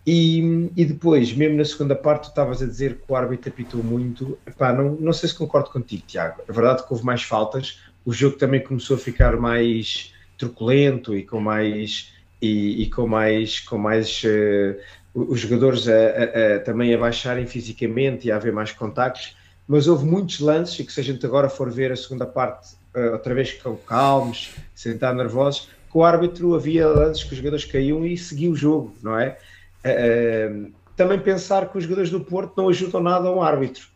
E, 0.05 0.71
e 0.75 0.85
depois, 0.85 1.33
mesmo 1.33 1.57
na 1.57 1.65
segunda 1.65 1.93
parte, 1.93 2.23
tu 2.23 2.29
estavas 2.29 2.61
a 2.61 2.65
dizer 2.65 2.95
que 2.95 3.03
o 3.11 3.15
árbitro 3.15 3.49
apitou 3.49 3.83
muito. 3.83 4.37
Epá, 4.47 4.71
não, 4.71 4.91
não 4.95 5.11
sei 5.11 5.27
se 5.27 5.35
concordo 5.35 5.69
contigo, 5.69 6.03
Tiago. 6.07 6.41
A 6.47 6.51
verdade 6.51 6.81
é 6.81 6.85
que 6.85 6.93
houve 6.93 7.05
mais 7.05 7.23
faltas, 7.23 7.81
o 8.05 8.13
jogo 8.13 8.37
também 8.37 8.63
começou 8.63 8.95
a 8.95 8.99
ficar 8.99 9.35
mais 9.35 10.13
truculento 10.37 11.15
e 11.15 11.23
com 11.23 11.41
mais. 11.41 12.13
E, 12.41 12.83
e 12.83 12.89
com 12.91 13.07
mais, 13.07 13.59
com 13.61 13.79
mais 13.79 14.21
uh, 14.23 14.77
os 15.13 15.39
jogadores 15.39 15.87
a, 15.87 15.91
a, 15.91 16.55
a, 16.55 16.59
também 16.59 16.93
a 16.93 16.97
baixarem 16.97 17.47
fisicamente 17.47 18.27
e 18.27 18.31
a 18.31 18.35
haver 18.35 18.53
mais 18.53 18.71
contactos, 18.71 19.35
mas 19.67 19.87
houve 19.87 20.05
muitos 20.05 20.39
lances 20.39 20.79
e 20.79 20.83
que 20.83 20.93
se 20.93 20.99
a 20.99 21.03
gente 21.03 21.25
agora 21.25 21.49
for 21.49 21.71
ver 21.71 21.91
a 21.91 21.95
segunda 21.95 22.27
parte 22.27 22.75
outra 23.11 23.33
vez 23.33 23.57
calmos, 23.85 24.55
sem 24.73 24.93
estar 24.93 25.13
nervosos, 25.13 25.69
que 25.91 25.97
o 25.97 26.03
árbitro 26.03 26.55
havia 26.55 26.87
lances 26.87 27.23
que 27.23 27.31
os 27.31 27.37
jogadores 27.37 27.65
caíam 27.65 28.05
e 28.05 28.17
seguiu 28.17 28.51
o 28.51 28.55
jogo, 28.55 28.93
não 29.01 29.17
é? 29.17 29.37
Uh, 29.85 30.71
também 30.95 31.19
pensar 31.19 31.69
que 31.69 31.77
os 31.77 31.83
jogadores 31.83 32.09
do 32.09 32.19
Porto 32.19 32.53
não 32.57 32.69
ajudam 32.69 33.01
nada 33.01 33.27
a 33.27 33.31
um 33.31 33.41
árbitro, 33.41 33.87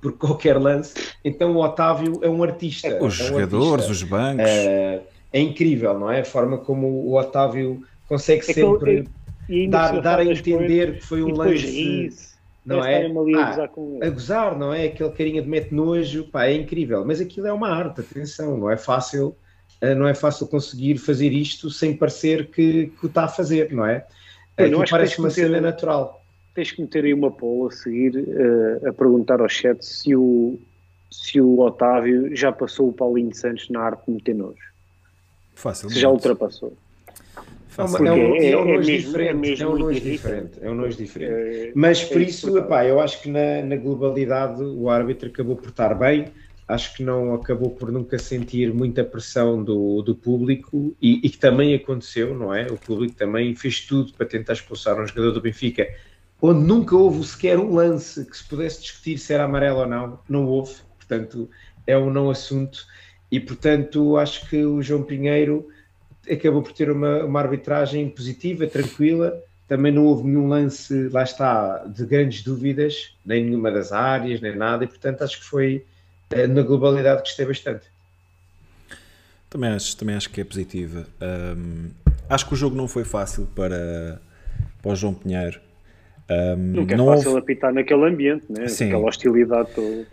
porque 0.00 0.18
qualquer 0.18 0.58
lance, 0.58 0.94
então 1.24 1.52
o 1.52 1.62
Otávio 1.62 2.20
é 2.22 2.28
um 2.28 2.42
artista. 2.42 2.88
É, 2.88 3.02
os 3.02 3.20
é 3.20 3.24
um 3.24 3.26
jogadores, 3.26 3.84
artista. 3.84 3.92
os 3.92 4.02
bancos. 4.02 4.50
Uh, 4.50 5.02
é 5.32 5.40
incrível, 5.40 5.98
não 5.98 6.10
é? 6.10 6.20
A 6.20 6.24
forma 6.24 6.58
como 6.58 6.86
o 6.86 7.16
Otávio 7.16 7.84
consegue 8.08 8.50
é 8.50 8.54
sempre 8.54 9.08
dar, 9.68 10.00
dar 10.00 10.18
a 10.18 10.24
entender 10.24 10.98
que 10.98 11.06
foi 11.06 11.22
um 11.22 11.34
lance 11.34 12.29
não 12.70 12.84
é? 12.84 13.06
Ali 13.06 13.34
a, 13.34 13.42
ah, 13.42 13.50
gozar 13.50 13.68
com 13.68 13.96
ele. 13.96 14.04
a 14.04 14.10
gozar, 14.10 14.58
não 14.58 14.72
é? 14.72 14.86
Aquele 14.86 15.10
carinha 15.10 15.42
de 15.42 15.48
mete 15.48 15.74
nojo, 15.74 16.24
pá, 16.24 16.46
é 16.46 16.54
incrível. 16.54 17.04
Mas 17.04 17.20
aquilo 17.20 17.46
é 17.46 17.52
uma 17.52 17.68
arte, 17.68 18.00
atenção, 18.00 18.56
não 18.56 18.70
é 18.70 18.76
fácil, 18.76 19.34
eh, 19.80 19.94
não 19.94 20.06
é 20.06 20.14
fácil 20.14 20.46
conseguir 20.46 20.98
fazer 20.98 21.32
isto 21.32 21.70
sem 21.70 21.96
parecer 21.96 22.46
que, 22.46 22.86
que 22.86 23.06
o 23.06 23.08
está 23.08 23.24
a 23.24 23.28
fazer, 23.28 23.72
não 23.72 23.84
é? 23.84 24.06
Aquilo 24.56 24.84
parece 24.88 25.18
uma 25.18 25.30
cena 25.30 25.60
natural. 25.60 26.22
Tens 26.54 26.72
que 26.72 26.82
meter 26.82 27.04
aí 27.04 27.14
uma 27.14 27.30
poll 27.30 27.68
a 27.68 27.70
seguir 27.70 28.16
uh, 28.16 28.88
a 28.88 28.92
perguntar 28.92 29.40
ao 29.40 29.48
chat 29.48 29.82
se 29.84 30.14
o, 30.14 30.58
se 31.10 31.40
o 31.40 31.60
Otávio 31.60 32.34
já 32.36 32.52
passou 32.52 32.88
o 32.88 32.92
Paulinho 32.92 33.34
Santos 33.34 33.68
na 33.70 33.80
arte 33.80 34.02
de 34.06 34.12
meter 34.12 34.34
nojo. 34.34 34.70
Fácil. 35.54 35.88
Se 35.90 36.00
já 36.00 36.10
ultrapassou. 36.10 36.76
É, 37.78 37.82
uma, 37.82 37.98
é 38.08 38.12
um, 38.12 38.34
é 38.34 38.38
é- 38.38 38.50
é 38.50 38.52
nojo 38.64 38.86
mesmo- 38.88 39.06
diferente. 39.08 39.62
é 39.62 39.66
um 39.68 39.78
nojo 39.78 40.00
diferente. 40.00 40.52
É 40.60 40.70
um 40.70 40.74
nojo 40.74 40.96
diferente. 40.96 41.32
É- 41.32 41.72
Mas 41.74 42.02
por 42.04 42.20
isso, 42.20 42.58
epá, 42.58 42.84
eu 42.84 43.00
acho 43.00 43.22
que 43.22 43.28
na, 43.30 43.62
na 43.62 43.76
globalidade 43.76 44.62
o 44.62 44.88
árbitro 44.90 45.28
acabou 45.28 45.56
por 45.56 45.68
estar 45.70 45.94
bem. 45.94 46.26
Acho 46.66 46.94
que 46.94 47.02
não 47.02 47.34
acabou 47.34 47.70
por 47.70 47.90
nunca 47.90 48.16
sentir 48.18 48.72
muita 48.72 49.02
pressão 49.02 49.62
do, 49.62 50.02
do 50.02 50.14
público 50.14 50.94
e, 51.02 51.20
e 51.26 51.28
que 51.28 51.38
também 51.38 51.74
aconteceu, 51.74 52.32
não 52.34 52.54
é? 52.54 52.66
O 52.66 52.76
público 52.76 53.14
também 53.16 53.54
fez 53.56 53.80
tudo 53.80 54.12
para 54.12 54.24
tentar 54.26 54.52
expulsar 54.52 55.00
um 55.00 55.06
jogador 55.06 55.32
do 55.32 55.40
Benfica, 55.40 55.88
onde 56.40 56.64
nunca 56.64 56.96
houve 56.96 57.24
sequer 57.26 57.58
um 57.58 57.74
lance 57.74 58.24
que 58.24 58.36
se 58.36 58.44
pudesse 58.48 58.82
discutir 58.82 59.18
se 59.18 59.32
era 59.32 59.44
amarelo 59.44 59.80
ou 59.80 59.86
não. 59.86 60.20
Não 60.28 60.46
houve, 60.46 60.74
portanto, 60.96 61.50
é 61.86 61.98
um 61.98 62.08
não 62.10 62.30
assunto. 62.30 62.84
E 63.32 63.40
portanto, 63.40 64.16
acho 64.16 64.48
que 64.48 64.64
o 64.64 64.80
João 64.80 65.02
Pinheiro 65.02 65.68
acabou 66.30 66.62
por 66.62 66.72
ter 66.72 66.90
uma, 66.90 67.24
uma 67.24 67.40
arbitragem 67.40 68.08
positiva, 68.08 68.66
tranquila. 68.66 69.40
Também 69.68 69.92
não 69.92 70.04
houve 70.04 70.24
nenhum 70.26 70.48
lance, 70.48 71.08
lá 71.08 71.22
está, 71.22 71.84
de 71.86 72.04
grandes 72.04 72.42
dúvidas, 72.42 73.14
nem 73.24 73.44
nenhuma 73.44 73.70
das 73.70 73.92
áreas, 73.92 74.40
nem 74.40 74.56
nada, 74.56 74.82
e 74.82 74.86
portanto 74.88 75.22
acho 75.22 75.38
que 75.38 75.44
foi 75.44 75.84
eh, 76.30 76.46
na 76.48 76.62
globalidade 76.62 77.22
que 77.22 77.28
gostei 77.28 77.46
bastante. 77.46 77.86
Também 79.48 79.70
acho, 79.70 79.96
também 79.96 80.14
acho 80.16 80.30
que 80.30 80.40
é 80.40 80.44
positiva. 80.44 81.06
Ahm, 81.20 81.90
acho 82.28 82.46
que 82.46 82.54
o 82.54 82.56
jogo 82.56 82.76
não 82.76 82.86
foi 82.86 83.04
fácil 83.04 83.46
para, 83.54 84.20
para 84.82 84.92
o 84.92 84.96
João 84.96 85.14
Pinheiro. 85.14 85.60
Ahm, 86.28 86.72
Nunca 86.76 86.94
é 86.94 86.96
não 86.96 87.06
fácil 87.06 87.30
houve- 87.30 87.40
apitar 87.40 87.72
naquele 87.72 88.04
ambiente, 88.08 88.44
né? 88.48 88.68
Sim. 88.68 88.86
aquela 88.86 89.06
hostilidade 89.08 89.70
toda. 89.74 90.06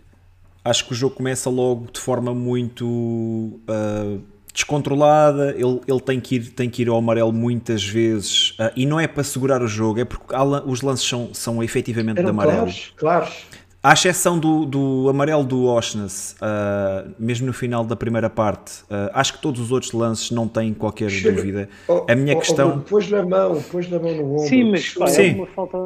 acho 0.64 0.86
que 0.86 0.92
o 0.92 0.96
jogo 0.96 1.14
começa 1.14 1.48
logo 1.50 1.88
de 1.92 2.00
forma 2.00 2.34
muito 2.34 3.60
ah, 3.68 4.18
descontrolada. 4.58 5.54
Ele, 5.56 5.80
ele 5.86 6.00
tem, 6.00 6.20
que 6.20 6.36
ir, 6.36 6.50
tem 6.50 6.68
que 6.68 6.82
ir 6.82 6.88
ao 6.88 6.96
amarelo 6.96 7.32
muitas 7.32 7.84
vezes 7.84 8.54
ah, 8.58 8.72
e 8.74 8.84
não 8.84 8.98
é 8.98 9.06
para 9.06 9.22
segurar 9.22 9.62
o 9.62 9.68
jogo, 9.68 10.00
é 10.00 10.04
porque 10.04 10.34
os 10.66 10.82
lances 10.82 11.08
são, 11.08 11.30
são 11.32 11.62
efetivamente 11.62 12.16
de 12.16 12.22
Eram 12.22 12.30
amarelo. 12.30 12.58
claros, 12.58 12.92
claros. 12.96 13.46
À 13.80 13.92
exceção 13.92 14.40
do, 14.40 14.66
do 14.66 15.06
amarelo 15.08 15.44
do 15.44 15.64
Oshness, 15.66 16.34
ah, 16.40 17.04
mesmo 17.16 17.46
no 17.46 17.52
final 17.52 17.84
da 17.84 17.94
primeira 17.94 18.28
parte, 18.28 18.72
ah, 18.90 19.10
acho 19.14 19.34
que 19.34 19.38
todos 19.40 19.60
os 19.60 19.70
outros 19.70 19.92
lances 19.92 20.32
não 20.32 20.48
têm 20.48 20.74
qualquer 20.74 21.08
Chega- 21.08 21.30
dúvida. 21.36 21.68
Oh, 21.86 22.04
A 22.08 22.14
minha 22.16 22.34
oh, 22.34 22.38
oh, 22.38 22.40
questão. 22.40 22.68
Bruno, 22.70 22.82
pôs-lhe 22.82 23.14
a 23.16 23.24
mão, 23.24 23.62
pôs-lhe 23.70 23.94
a 23.94 24.00
mão 24.00 24.12
no 24.16 24.32
ombro. 24.34 24.48
Sim, 24.48 24.70
mas 24.72 24.94
pá, 24.94 25.06
Sim. 25.06 25.30
é 25.30 25.34
uma 25.34 25.46
falta. 25.46 25.78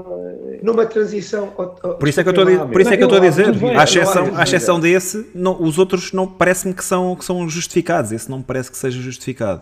Numa 0.63 0.87
transição. 0.87 1.53
oh, 1.59 1.63
oh, 1.85 1.89
Por 1.95 2.09
isso 2.09 2.19
é 2.19 2.23
que 2.23 2.31
eu 2.31 2.33
estou 2.33 2.63
a, 2.63 2.67
por 2.67 2.81
isso 2.81 2.91
é 2.95 2.97
que 2.97 3.03
eu 3.03 3.07
estou 3.09 3.19
a 3.23 3.29
dizer, 3.29 3.53
dúvida, 3.53 3.79
à 3.81 3.85
exceção, 3.85 4.37
à 4.37 4.43
exceção 4.43 4.81
desse, 4.81 5.27
não, 5.35 5.63
os 5.63 5.77
outros 5.79 6.13
não 6.13 6.27
parece-me 6.27 6.73
que 6.73 6.85
são, 6.85 7.15
que 7.15 7.25
são 7.27 7.47
justificados. 7.47 8.11
Esse 8.11 8.31
não 8.31 8.39
me 8.39 8.45
parece 8.45 8.71
que 8.71 8.77
seja 8.79 9.01
justificado. 9.03 9.61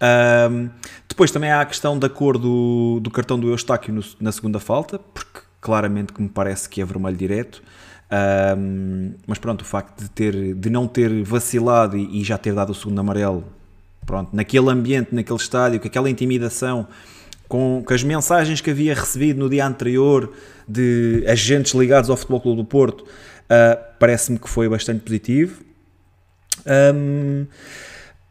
Ahm, 0.00 0.68
depois 1.08 1.30
também 1.30 1.52
há 1.52 1.60
a 1.60 1.64
questão 1.64 1.96
da 1.96 2.08
cor 2.08 2.36
do, 2.38 2.98
do 3.00 3.08
cartão 3.08 3.38
do 3.38 3.48
Eustáquio 3.50 3.94
no- 3.94 4.02
na 4.20 4.32
segunda 4.32 4.58
falta, 4.58 4.98
porque 4.98 5.40
claramente 5.62 6.12
que 6.12 6.20
me 6.20 6.28
parece 6.28 6.68
que 6.68 6.82
é 6.82 6.84
vermelho 6.84 7.16
direto. 7.16 7.62
Ahm, 8.10 9.12
mas 9.26 9.38
pronto, 9.38 9.62
o 9.62 9.64
facto 9.64 10.02
de, 10.02 10.10
ter, 10.10 10.54
de 10.54 10.68
não 10.68 10.86
ter 10.86 11.22
vacilado 11.22 11.96
e, 11.96 12.20
e 12.20 12.22
já 12.24 12.36
ter 12.36 12.52
dado 12.54 12.68
o 12.70 12.74
segundo 12.74 12.98
amarelo, 13.00 13.42
pronto, 14.04 14.36
naquele 14.36 14.68
ambiente, 14.68 15.14
naquele 15.14 15.38
estádio, 15.38 15.80
com 15.80 15.86
aquela 15.86 16.10
intimidação, 16.10 16.86
com, 17.48 17.82
com 17.86 17.94
as 17.94 18.02
mensagens 18.02 18.60
que 18.60 18.70
havia 18.70 18.94
recebido 18.94 19.38
no 19.38 19.48
dia 19.48 19.66
anterior 19.66 20.30
de 20.68 21.24
agentes 21.26 21.72
ligados 21.72 22.10
ao 22.10 22.16
Futebol 22.18 22.40
Clube 22.42 22.56
do 22.62 22.64
Porto, 22.66 23.06
ah, 23.48 23.76
parece-me 23.98 24.38
que 24.38 24.48
foi 24.48 24.68
bastante 24.68 25.00
positivo. 25.00 25.62
Ahm, 26.66 27.46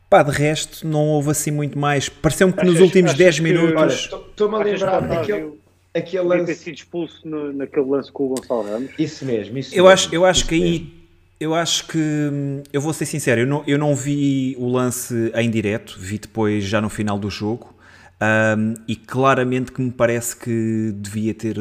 pá, 0.10 0.24
de 0.24 0.32
resto, 0.32 0.88
não 0.88 1.08
houve 1.08 1.32
assim 1.32 1.52
muito 1.52 1.78
mais. 1.78 2.08
Pareceu-me 2.10 2.54
que 2.54 2.64
nos 2.64 2.76
Achas- 2.76 2.86
últimos 2.86 3.12
achas 3.12 3.18
10 3.18 3.36
que- 3.38 3.42
minutos. 3.42 4.10
Estou-me 4.30 4.56
a 4.56 4.60
lembrar 4.60 5.00
daquele, 5.02 5.54
aquele 5.94 6.24
podia 6.24 6.46
ter 6.46 6.52
lance. 6.52 6.64
sido 6.64 6.76
expulso 6.76 7.28
no- 7.28 7.52
naquele 7.54 7.86
lance 7.86 8.12
com 8.12 8.26
o 8.26 8.30
Gonçalo 8.30 8.64
Ramos? 8.64 8.92
Isso 8.98 9.26
mesmo, 9.26 9.58
isso 9.58 9.72
Eu 9.74 9.84
mesmo, 9.86 9.90
acho, 9.94 10.16
eu 10.16 10.26
acho 10.26 10.40
isso 10.42 10.50
que 10.50 10.60
mesmo. 10.60 10.86
aí. 10.88 11.02
Eu 11.40 11.56
acho 11.56 11.88
que. 11.88 12.00
Eu 12.72 12.80
vou 12.80 12.94
ser 12.94 13.06
sincero, 13.08 13.42
eu 13.42 13.48
não, 13.48 13.64
eu 13.66 13.78
não 13.78 13.96
vi 13.96 14.56
o 14.60 14.68
lance 14.70 15.32
em 15.34 15.50
direto, 15.50 15.98
vi 16.00 16.20
depois 16.20 16.64
já 16.64 16.80
no 16.80 16.90
final 16.90 17.18
do 17.18 17.30
jogo. 17.32 17.74
Hum, 18.22 18.74
e 18.88 18.96
claramente 18.96 19.72
que 19.72 19.82
me 19.82 19.92
parece 19.92 20.36
que 20.36 20.92
devia 20.96 21.34
ter. 21.34 21.56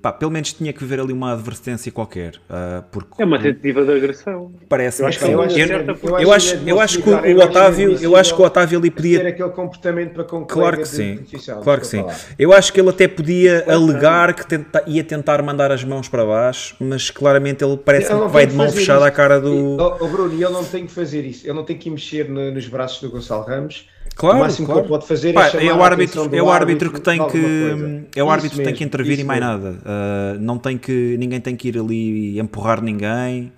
Pá, 0.00 0.12
pelo 0.12 0.30
menos 0.30 0.52
tinha 0.52 0.72
que 0.72 0.84
haver 0.84 1.00
ali 1.00 1.12
uma 1.12 1.32
advertência 1.32 1.90
qualquer. 1.90 2.34
ah, 2.48 2.84
porque 2.90 3.22
É 3.22 3.24
uma 3.24 3.38
tentativa 3.38 3.84
de 3.84 3.92
agressão. 3.92 4.52
parece 4.68 5.02
Eu 5.02 5.06
que 5.06 5.08
acho 5.08 5.18
que 5.18 5.24
sim. 5.26 5.32
é 5.32 5.36
uma 5.36 5.44
Eu- 5.46 5.50
certa- 5.50 6.06
eu, 6.06 6.18
eu 6.18 6.32
acho, 6.32 6.56
eu 6.66 6.80
acho 6.80 7.02
que 7.02 7.10
o, 7.10 7.14
eu 7.24 7.38
Otávio, 7.38 7.98
eu 8.00 8.16
acho 8.16 8.34
que 8.34 8.42
o 8.42 8.44
Otávio 8.44 8.78
ali 8.78 8.90
ter 8.90 8.96
podia 8.96 9.28
aquele 9.28 9.50
comportamento 9.50 10.12
para 10.12 10.24
com 10.24 10.38
o 10.42 10.46
Claro 10.46 10.76
que 10.78 10.88
sim, 10.88 11.18
claro 11.62 11.80
que 11.80 11.86
sim. 11.86 12.04
Eu 12.38 12.52
acho 12.52 12.72
que 12.72 12.80
ele 12.80 12.90
até 12.90 13.08
podia 13.08 13.64
alegar 13.68 14.34
que 14.34 14.46
tenta- 14.46 14.82
ia 14.86 15.02
tentar 15.04 15.42
mandar 15.42 15.70
as 15.72 15.82
mãos 15.84 16.08
para 16.08 16.24
baixo, 16.24 16.76
mas 16.80 17.10
claramente 17.10 17.64
ele 17.64 17.76
parece 17.76 18.06
Ele 18.06 18.14
que 18.14 18.20
não 18.20 18.28
vai 18.28 18.46
de 18.46 18.52
que 18.52 18.58
mão 18.58 18.70
fechada 18.70 19.06
à 19.06 19.10
cara 19.10 19.40
do. 19.40 19.76
oh, 19.80 19.96
oh, 20.00 20.08
Bruno, 20.08 20.32
e 20.34 20.42
ele 20.42 20.52
não 20.52 20.64
tem 20.64 20.86
que 20.86 20.92
fazer 20.92 21.24
isso. 21.24 21.46
Ele 21.46 21.54
não 21.54 21.64
tem 21.64 21.76
que 21.76 21.88
mexer 21.90 22.28
no- 22.28 22.50
nos 22.52 22.66
braços 22.68 23.00
do 23.00 23.10
Gonçalo 23.10 23.44
Ramos. 23.44 23.88
Claro, 24.14 24.36
o 24.36 24.40
máximo 24.40 24.66
claro. 24.66 24.80
que 24.80 24.86
ele 24.86 24.88
pode 24.90 25.06
fazer 25.06 25.32
Pá, 25.32 25.46
é 25.46 25.50
chamar 25.50 25.64
é 25.64 25.72
o 25.72 25.82
árbitro, 25.82 26.36
é 26.36 26.42
o 26.42 26.50
árbitro 26.50 26.92
que 26.92 27.00
tem 27.00 27.26
que 27.28 28.06
é 28.14 28.22
o 28.22 28.30
árbitro 28.30 28.50
que 28.50 28.56
tem 28.56 28.66
mesmo, 28.66 28.78
que 28.78 28.84
intervir 28.84 29.18
e 29.18 29.24
mais 29.24 29.40
mesmo. 29.40 29.64
nada. 29.64 29.78
Ah, 29.84 30.36
não 30.38 30.58
tem 30.58 30.76
que 30.76 31.16
ninguém 31.18 31.40
tem 31.40 31.56
que 31.56 31.68
ir 31.68 31.78
ali 31.78 32.38
empurrar 32.38 32.82
ninguém. 32.82 33.52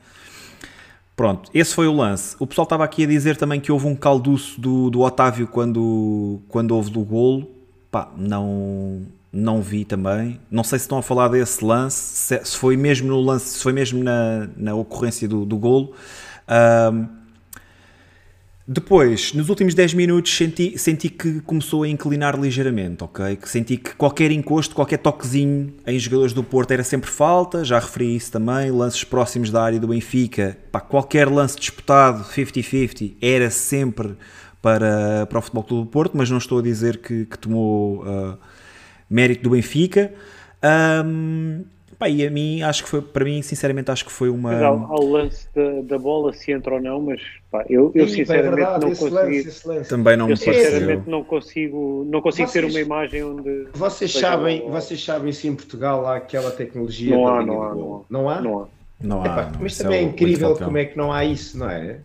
Pronto, 1.16 1.48
esse 1.54 1.72
foi 1.74 1.86
o 1.86 1.92
lance. 1.92 2.34
O 2.40 2.46
pessoal 2.46 2.64
estava 2.64 2.82
aqui 2.82 3.04
a 3.04 3.06
dizer 3.06 3.36
também 3.36 3.60
que 3.60 3.70
houve 3.70 3.86
um 3.86 3.94
calduço 3.94 4.60
do, 4.60 4.90
do 4.90 5.00
Otávio 5.00 5.46
quando, 5.46 6.40
quando 6.48 6.72
houve 6.72 6.90
do 6.90 7.00
golo. 7.00 7.48
Pá, 7.90 8.10
não, 8.16 9.02
não 9.32 9.62
vi 9.62 9.84
também. 9.84 10.40
Não 10.50 10.64
sei 10.64 10.78
se 10.78 10.86
estão 10.86 10.98
a 10.98 11.02
falar 11.02 11.28
desse 11.28 11.64
lance, 11.64 11.96
se, 11.96 12.44
se 12.44 12.56
foi 12.56 12.76
mesmo 12.76 13.08
no 13.08 13.20
lance, 13.20 13.50
se 13.50 13.62
foi 13.62 13.72
mesmo 13.72 14.02
na, 14.02 14.48
na 14.56 14.74
ocorrência 14.74 15.28
do, 15.28 15.44
do 15.44 15.56
golo. 15.56 15.92
Depois, 18.66 19.34
nos 19.34 19.50
últimos 19.50 19.74
10 19.74 19.92
minutos, 19.92 20.34
senti, 20.34 20.78
senti 20.78 21.10
que 21.10 21.42
começou 21.42 21.82
a 21.82 21.88
inclinar 21.88 22.40
ligeiramente, 22.40 23.04
ok? 23.04 23.36
Que 23.36 23.46
senti 23.46 23.76
que 23.76 23.94
qualquer 23.94 24.30
encosto, 24.30 24.74
qualquer 24.74 24.96
toquezinho 24.96 25.74
em 25.86 25.98
jogadores 25.98 26.32
do 26.32 26.42
Porto 26.42 26.70
era 26.70 26.82
sempre 26.82 27.10
falta, 27.10 27.62
já 27.62 27.78
referi 27.78 28.16
isso 28.16 28.32
também. 28.32 28.70
Lances 28.70 29.04
próximos 29.04 29.50
da 29.50 29.62
área 29.62 29.78
do 29.78 29.88
Benfica, 29.88 30.56
pá, 30.72 30.80
qualquer 30.80 31.28
lance 31.28 31.58
disputado, 31.58 32.24
50-50, 32.24 33.16
era 33.20 33.50
sempre 33.50 34.16
para, 34.62 35.26
para 35.26 35.38
o 35.38 35.42
Futebol 35.42 35.64
Clube 35.64 35.84
do 35.84 35.90
Porto, 35.90 36.16
mas 36.16 36.30
não 36.30 36.38
estou 36.38 36.58
a 36.58 36.62
dizer 36.62 37.02
que, 37.02 37.26
que 37.26 37.38
tomou 37.38 38.02
ah, 38.06 38.38
mérito 39.10 39.42
do 39.42 39.50
Benfica. 39.50 40.10
Ahm, 40.62 41.64
pá, 41.94 42.08
e 42.08 42.26
a 42.26 42.30
mim, 42.30 42.62
acho 42.62 42.82
que 42.84 42.88
foi, 42.88 43.00
para 43.02 43.24
mim, 43.24 43.40
sinceramente, 43.42 43.90
acho 43.90 44.04
que 44.04 44.12
foi 44.12 44.28
uma. 44.28 44.52
Mas 44.52 44.62
há, 44.62 44.68
há 44.68 45.00
o 45.00 45.10
lance 45.10 45.48
da, 45.54 45.82
da 45.82 45.98
bola, 45.98 46.32
se 46.32 46.52
entra 46.52 46.74
ou 46.74 46.80
não, 46.80 47.00
mas 47.00 47.20
pá, 47.50 47.64
eu, 47.68 47.92
eu 47.94 48.06
Sim, 48.08 48.14
sinceramente 48.14 48.52
é 48.52 48.56
verdade, 48.56 48.80
não 48.84 48.88
consegui. 48.96 49.14
lance, 49.14 49.68
lance. 49.68 49.90
Também 49.90 50.16
não 50.16 50.28
Eu 50.28 50.36
me 50.36 50.44
pareceu. 50.44 50.70
sinceramente 50.70 51.10
não 51.10 51.24
consigo, 51.24 52.06
não 52.10 52.20
consigo 52.20 52.50
ter 52.50 52.60
Vocês- 52.60 52.74
uma 52.74 52.80
imagem 52.80 53.24
onde. 53.24 53.68
Vocês 53.74 54.12
sabem, 54.12 54.68
vocês 54.68 55.04
sabem 55.04 55.32
se 55.32 55.48
em 55.48 55.54
Portugal 55.54 56.06
há 56.06 56.16
aquela 56.16 56.50
tecnologia 56.50 57.14
Não 57.14 57.26
há, 57.28 57.44
não 57.44 57.62
há, 57.62 57.74
não 57.74 58.06
Não 58.10 58.28
há? 58.30 58.40
Não 58.40 58.58
há. 58.62 58.68
Não 59.02 59.22
há. 59.22 59.50
Não, 59.50 59.60
mas 59.60 59.76
também 59.76 60.02
é, 60.02 60.06
o 60.06 60.08
incrível 60.10 60.56
como 60.56 60.78
é 60.78 60.84
que 60.84 60.96
não 60.96 61.12
há 61.12 61.24
isso, 61.24 61.58
não 61.58 61.68
é? 61.68 62.00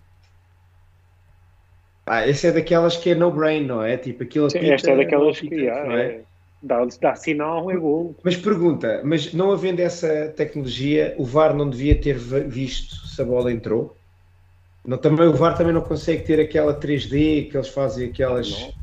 Ah, 2.06 2.28
essa 2.28 2.48
é 2.48 2.52
daquelas 2.52 2.98
que 2.98 3.12
é 3.12 3.16
no 3.16 3.32
brain, 3.32 3.66
não 3.66 3.84
é? 3.84 3.96
Tipo, 3.96 4.24
aquilo 4.24 4.50
Sim, 4.50 4.58
apita, 4.58 4.74
Esta 4.74 4.92
é 4.92 4.98
daquelas 4.98 5.40
que 5.40 5.70
ah, 5.70 5.86
não 5.86 5.92
é? 5.98 6.22
É, 6.64 6.68
dá, 6.68 6.86
dá 7.02 7.16
sinal, 7.16 7.70
é 7.72 7.78
golo. 7.78 8.16
Mas 8.24 8.36
pergunta, 8.36 9.02
mas 9.04 9.34
não 9.34 9.52
havendo 9.52 9.80
essa 9.80 10.30
tecnologia, 10.30 11.16
o 11.18 11.24
VAR 11.24 11.56
não 11.56 11.70
devia 11.70 12.00
ter 12.00 12.18
visto 12.18 12.96
se 12.96 13.22
a 13.22 13.26
bola 13.26 13.52
entrou? 13.52 13.96
Não, 14.86 14.98
também, 14.98 15.28
o 15.28 15.34
VAR 15.34 15.58
também 15.58 15.74
não 15.74 15.82
consegue 15.82 16.24
ter 16.24 16.40
aquela 16.40 16.74
3D 16.74 17.46
que 17.46 17.58
eles 17.58 17.70
fazem 17.70 18.10
aquelas. 18.10 18.50
Não. 18.50 18.80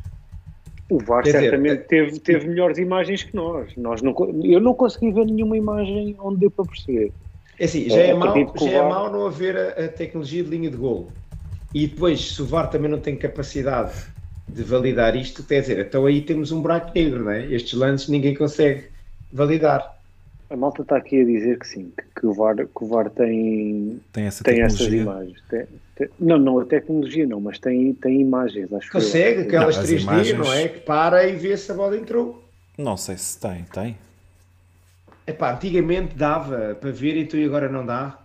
O 0.88 0.98
VAR 1.00 1.24
Quer 1.24 1.32
dizer, 1.32 1.40
certamente 1.50 1.80
é- 1.80 1.84
teve, 1.84 2.20
teve 2.20 2.48
melhores 2.48 2.78
imagens 2.78 3.22
que 3.24 3.34
nós. 3.34 3.74
nós 3.76 4.02
não, 4.02 4.14
eu 4.44 4.60
não 4.60 4.72
consegui 4.74 5.10
ver 5.12 5.24
nenhuma 5.26 5.56
imagem 5.56 6.16
onde 6.20 6.38
deu 6.38 6.50
para 6.50 6.64
perceber. 6.64 7.12
É 7.58 7.64
assim, 7.64 7.88
já 7.88 8.00
é, 8.00 8.14
mau, 8.14 8.28
acredito 8.28 8.52
que 8.52 8.64
o 8.64 8.68
já 8.68 8.76
é 8.76 8.78
VAR 8.78 8.90
mau 8.90 9.12
não 9.12 9.26
haver 9.26 9.56
a, 9.56 9.86
a 9.86 9.88
tecnologia 9.88 10.44
de 10.44 10.50
linha 10.50 10.70
de 10.70 10.76
golo. 10.76 11.16
E 11.74 11.88
depois, 11.88 12.34
se 12.34 12.42
o 12.42 12.46
VAR 12.46 12.70
também 12.70 12.90
não 12.90 13.00
tem 13.00 13.16
capacidade 13.18 13.92
de 14.48 14.62
validar 14.62 15.16
isto, 15.16 15.42
quer 15.42 15.60
dizer, 15.60 15.78
então 15.84 16.06
aí 16.06 16.20
temos 16.22 16.52
um 16.52 16.60
buraco 16.62 16.92
negro, 16.94 17.24
não 17.24 17.30
é? 17.30 17.44
Estes 17.46 17.74
lances 17.74 18.08
ninguém 18.08 18.34
consegue 18.34 18.84
validar. 19.32 19.96
A 20.48 20.56
malta 20.56 20.82
está 20.82 20.96
aqui 20.96 21.20
a 21.20 21.24
dizer 21.24 21.58
que 21.58 21.66
sim, 21.66 21.92
que, 21.96 22.20
que 22.20 22.26
o, 22.26 22.32
VAR, 22.32 22.54
que 22.54 22.84
o 22.84 22.86
VAR 22.86 23.10
tem, 23.10 24.00
Tem 24.12 24.26
essa 24.26 24.44
tem 24.44 24.60
essas 24.60 24.86
imagens. 24.86 25.42
Tem- 25.50 25.66
tem- 25.96 26.08
não, 26.20 26.38
não 26.38 26.60
a 26.60 26.64
tecnologia 26.64 27.26
não, 27.26 27.40
mas 27.40 27.58
tem, 27.58 27.92
tem 27.94 28.20
imagens, 28.20 28.72
acho 28.72 28.86
que. 28.86 28.92
Consegue 28.92 29.40
aquelas 29.42 29.74
Não, 29.76 29.82
as 29.82 29.88
3D, 29.90 30.02
imagens- 30.02 30.38
não 30.38 30.52
é? 30.52 30.68
Que 30.68 30.80
para 30.80 31.26
e 31.28 31.34
vê 31.34 31.56
se 31.56 31.72
a 31.72 31.74
bola 31.74 31.96
entrou. 31.96 32.44
Não 32.78 32.96
sei 32.96 33.16
se 33.16 33.40
tem, 33.40 33.64
tem. 33.72 33.96
Epá, 35.26 35.52
antigamente 35.54 36.14
dava 36.14 36.76
para 36.80 36.92
ver, 36.92 37.16
então 37.16 37.40
e 37.40 37.44
agora 37.44 37.68
não 37.68 37.84
dá. 37.84 38.16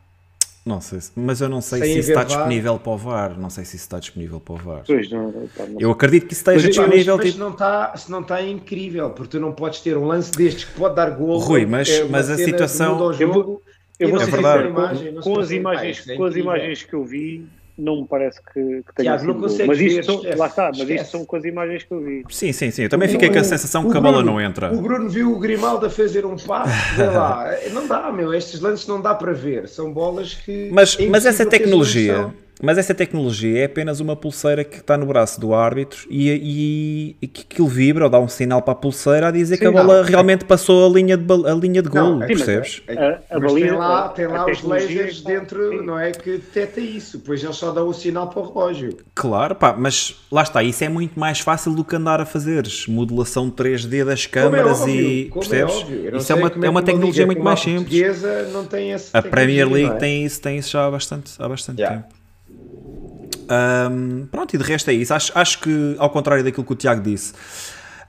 Não 0.63 0.79
sei, 0.79 0.99
mas 1.15 1.41
eu 1.41 1.49
não 1.49 1.59
sei 1.59 1.79
Sem 1.79 1.93
se 1.93 1.99
isso 1.99 2.09
está 2.11 2.23
disponível 2.23 2.77
para 2.77 2.91
o 2.91 2.97
VAR. 2.97 3.39
Não 3.39 3.49
sei 3.49 3.65
se 3.65 3.75
isso 3.77 3.85
está 3.85 3.97
disponível 3.97 4.39
para 4.39 4.53
o 4.53 4.57
VAR. 4.57 4.83
Pois 4.85 5.09
não, 5.09 5.31
tá, 5.55 5.65
não 5.65 5.79
eu 5.79 5.89
acredito 5.89 6.27
que 6.27 6.33
isso 6.33 6.41
esteja 6.41 6.67
mas, 6.67 6.75
disponível. 6.75 7.17
Mas, 7.17 7.25
tipo... 7.25 7.39
não 7.39 7.49
está, 7.49 7.97
se 7.97 8.11
não 8.11 8.21
está 8.21 8.41
é 8.41 8.47
incrível, 8.47 9.09
porque 9.09 9.37
tu 9.37 9.39
não 9.39 9.53
podes 9.53 9.81
ter 9.81 9.97
um 9.97 10.05
lance 10.05 10.31
destes 10.31 10.65
que 10.65 10.73
pode 10.73 10.95
dar 10.95 11.09
gol. 11.09 11.39
Rui, 11.39 11.65
mas, 11.65 11.89
é 11.89 12.03
mas 12.05 12.29
a 12.29 12.37
situação. 12.37 13.11
Eu 13.13 13.33
vou, 13.33 13.61
eu 13.99 14.09
vou 14.09 14.21
é 14.21 14.25
verdade. 14.25 14.67
Imagem, 14.67 15.15
com, 15.15 15.21
com 15.21 15.39
as 15.39 15.51
imagens, 15.51 16.05
com 16.05 16.23
as 16.25 16.35
imagens 16.35 16.83
que 16.83 16.93
eu 16.93 17.03
vi, 17.05 17.47
não 17.77 18.01
me 18.01 18.07
parece 18.07 18.41
que, 18.41 18.83
que 18.83 18.95
tenha 18.95 19.17
Tiago, 19.17 19.49
sido 19.49 19.67
mas 19.67 19.79
isto 19.79 20.05
são, 20.05 20.21
lá 20.37 20.47
está, 20.47 20.71
mas 20.77 20.89
isto 20.89 21.07
são 21.07 21.25
com 21.25 21.35
as 21.35 21.43
imagens 21.43 21.83
que 21.83 21.93
eu 21.93 22.01
vi. 22.01 22.23
Sim, 22.29 22.51
sim, 22.51 22.71
sim. 22.71 22.83
Eu 22.83 22.89
também 22.89 23.07
fiquei 23.07 23.29
com 23.29 23.39
a 23.39 23.43
sensação 23.43 23.89
que 23.89 23.97
a 23.97 24.01
bola 24.01 24.23
não 24.23 24.39
entra. 24.39 24.73
O 24.73 24.81
Bruno 24.81 25.09
viu 25.09 25.33
o 25.33 25.39
Grimaldo 25.39 25.85
a 25.85 25.89
fazer 25.89 26.25
um 26.25 26.35
passo, 26.37 26.71
lá. 27.01 27.49
Não 27.71 27.87
dá, 27.87 28.11
meu. 28.11 28.33
Estes 28.33 28.59
lances 28.59 28.87
não 28.87 29.01
dá 29.01 29.15
para 29.15 29.33
ver. 29.33 29.67
São 29.67 29.91
bolas 29.91 30.33
que. 30.33 30.69
Mas, 30.71 30.97
é 30.99 31.07
mas 31.07 31.25
essa 31.25 31.45
tecnologia. 31.45 32.31
Mas 32.61 32.77
essa 32.77 32.93
tecnologia 32.93 33.59
é 33.59 33.65
apenas 33.65 33.99
uma 33.99 34.15
pulseira 34.15 34.63
que 34.63 34.77
está 34.77 34.97
no 34.97 35.05
braço 35.05 35.39
do 35.39 35.53
árbitro 35.53 36.05
e, 36.09 36.29
e, 36.29 37.15
e 37.21 37.27
que 37.27 37.61
ele 37.61 37.69
vibra 37.69 38.05
ou 38.05 38.09
dá 38.09 38.19
um 38.19 38.27
sinal 38.27 38.61
para 38.61 38.73
a 38.73 38.75
pulseira 38.75 39.27
a 39.29 39.31
dizer 39.31 39.55
Sim, 39.55 39.61
que 39.61 39.67
a 39.67 39.71
bola 39.71 40.01
não. 40.01 40.03
realmente 40.03 40.45
passou 40.45 40.85
a 40.85 40.89
linha 40.89 41.17
de, 41.17 41.33
a 41.33 41.53
linha 41.53 41.81
de 41.81 41.89
gol, 41.89 42.19
percebes? 42.19 42.81
A, 42.87 42.91
a, 42.93 43.37
a 43.37 43.39
mas 43.39 43.53
tem 43.53 43.71
lá, 43.71 44.09
tem 44.09 44.27
lá 44.27 44.45
os 44.45 44.61
lasers 44.61 45.21
dentro, 45.21 45.69
sim. 45.69 45.85
não 45.85 45.97
é? 45.97 46.11
Que 46.11 46.31
detecta 46.31 46.79
isso, 46.79 47.19
pois 47.19 47.43
eles 47.43 47.55
só 47.55 47.71
dão 47.71 47.87
o 47.87 47.93
sinal 47.93 48.29
para 48.29 48.41
o 48.41 48.53
relógio. 48.53 48.97
Claro, 49.15 49.55
pá, 49.55 49.75
mas 49.77 50.15
lá 50.31 50.43
está, 50.43 50.61
isso 50.61 50.83
é 50.83 50.89
muito 50.89 51.19
mais 51.19 51.39
fácil 51.39 51.73
do 51.73 51.83
que 51.83 51.95
andar 51.95 52.21
a 52.21 52.25
fazeres 52.25 52.85
modulação 52.87 53.49
3D 53.49 54.05
das 54.05 54.25
câmaras 54.25 54.79
é 54.79 54.83
óbvio, 54.83 54.95
e 54.95 55.27
é 55.27 55.33
percebes? 55.33 55.85
É 56.13 56.17
isso 56.17 56.31
é 56.31 56.35
uma, 56.35 56.51
é 56.65 56.69
uma 56.69 56.83
tecnologia 56.83 57.25
muito 57.25 57.41
mais 57.41 57.59
simples. 57.59 58.21
Não 58.51 58.65
tem 58.65 58.93
a 58.93 59.21
Premier 59.21 59.69
League 59.69 59.95
é? 59.95 59.97
tem 59.97 60.25
isso, 60.25 60.41
tem 60.41 60.57
isso 60.57 60.71
já 60.71 60.85
há 60.85 60.91
bastante, 60.91 61.33
há 61.39 61.47
bastante 61.47 61.81
yeah. 61.81 62.01
tempo. 62.01 62.20
Um, 63.51 64.27
pronto, 64.31 64.55
e 64.55 64.57
de 64.57 64.63
resto 64.63 64.89
é 64.89 64.93
isso. 64.93 65.13
Acho, 65.13 65.31
acho 65.35 65.59
que, 65.59 65.95
ao 65.99 66.09
contrário 66.09 66.43
daquilo 66.43 66.65
que 66.65 66.71
o 66.71 66.75
Tiago 66.75 67.01
disse, 67.01 67.33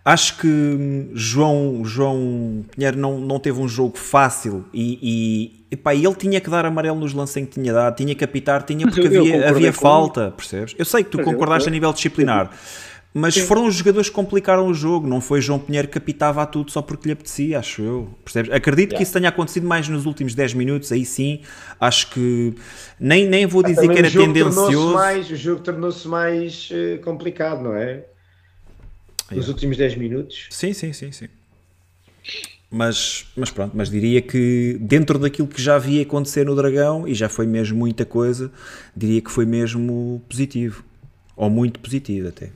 acho 0.04 0.38
que 0.38 1.10
João, 1.14 1.82
João 1.84 2.64
Pinheiro 2.70 2.96
não, 2.96 3.18
não 3.18 3.40
teve 3.40 3.60
um 3.60 3.68
jogo 3.68 3.98
fácil 3.98 4.64
e, 4.72 4.98
e 5.02 5.74
epá, 5.74 5.94
ele 5.94 6.14
tinha 6.14 6.40
que 6.40 6.48
dar 6.48 6.64
amarelo 6.64 6.98
nos 6.98 7.12
lances 7.12 7.36
em 7.36 7.44
que 7.44 7.52
tinha 7.52 7.72
dado, 7.72 7.96
tinha 7.96 8.14
que 8.14 8.24
apitar, 8.24 8.62
tinha 8.62 8.86
porque 8.86 9.00
eu, 9.00 9.20
havia, 9.20 9.48
havia 9.48 9.72
falta, 9.72 10.30
percebes? 10.30 10.74
Eu 10.78 10.84
sei 10.84 11.02
que 11.02 11.10
tu 11.10 11.18
mas 11.18 11.26
concordaste 11.26 11.68
eu, 11.68 11.72
a 11.72 11.72
nível 11.72 11.92
disciplinar. 11.92 12.50
Mas 13.14 13.34
Sim. 13.34 13.42
foram 13.42 13.66
os 13.66 13.74
jogadores 13.74 14.08
que 14.08 14.14
complicaram 14.14 14.66
o 14.66 14.72
jogo, 14.72 15.06
não 15.06 15.20
foi 15.20 15.40
João 15.42 15.58
Pinheiro 15.58 15.86
que 15.86 15.98
apitava 15.98 16.42
a 16.42 16.46
tudo 16.46 16.70
só 16.70 16.80
porque 16.80 17.08
lhe 17.08 17.12
apetecia, 17.12 17.58
acho 17.58 17.82
eu. 17.82 18.08
Percebes? 18.24 18.50
Acredito 18.50 18.90
yeah. 18.90 18.96
que 18.96 19.02
isso 19.02 19.12
tenha 19.12 19.28
acontecido 19.28 19.66
mais 19.66 19.86
nos 19.86 20.06
últimos 20.06 20.34
10 20.34 20.54
minutos, 20.54 20.90
aí 20.90 21.04
sim, 21.04 21.40
acho 21.78 22.10
que 22.10 22.54
nem, 22.98 23.28
nem 23.28 23.44
vou 23.44 23.62
dizer 23.62 23.86
que 23.86 23.98
era 23.98 24.10
tendencioso. 24.10 24.94
Mais, 24.94 25.30
o 25.30 25.36
jogo 25.36 25.60
tornou-se 25.60 26.08
mais 26.08 26.70
uh, 26.70 27.02
complicado, 27.02 27.62
não 27.62 27.76
é? 27.76 27.84
Yeah. 27.84 28.06
Nos 29.32 29.48
últimos 29.48 29.76
10 29.76 29.96
minutos. 29.96 30.46
Sim, 30.48 30.72
sim, 30.72 30.94
sim, 30.94 31.12
sim. 31.12 31.28
Mas, 32.70 33.26
mas 33.36 33.50
pronto, 33.50 33.76
mas 33.76 33.90
diria 33.90 34.22
que 34.22 34.78
dentro 34.80 35.18
daquilo 35.18 35.46
que 35.46 35.60
já 35.60 35.76
vi 35.76 36.00
acontecer 36.00 36.46
no 36.46 36.56
Dragão, 36.56 37.06
e 37.06 37.14
já 37.14 37.28
foi 37.28 37.46
mesmo 37.46 37.78
muita 37.78 38.06
coisa, 38.06 38.50
diria 38.96 39.20
que 39.20 39.30
foi 39.30 39.44
mesmo 39.44 40.22
positivo. 40.26 40.82
Ou 41.36 41.50
muito 41.50 41.78
positivo 41.78 42.28
até. 42.28 42.50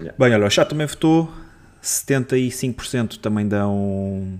Yeah. 0.00 0.16
Bem, 0.18 0.34
olha, 0.34 0.46
o 0.46 0.50
chat 0.50 0.68
também 0.68 0.86
votou. 0.86 1.32
75% 1.82 3.18
também 3.18 3.46
dão. 3.46 4.38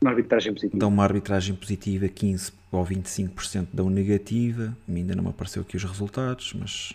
Uma 0.00 0.10
arbitragem 0.10 0.52
positiva. 0.52 0.78
Dão 0.78 0.88
uma 0.88 1.02
arbitragem 1.02 1.54
positiva, 1.54 2.06
15% 2.06 2.52
ou 2.70 2.84
25% 2.84 3.68
dão 3.72 3.88
negativa. 3.88 4.76
Ainda 4.88 5.14
não 5.14 5.24
me 5.24 5.30
apareceu 5.30 5.62
aqui 5.62 5.76
os 5.76 5.84
resultados, 5.84 6.54
mas. 6.58 6.92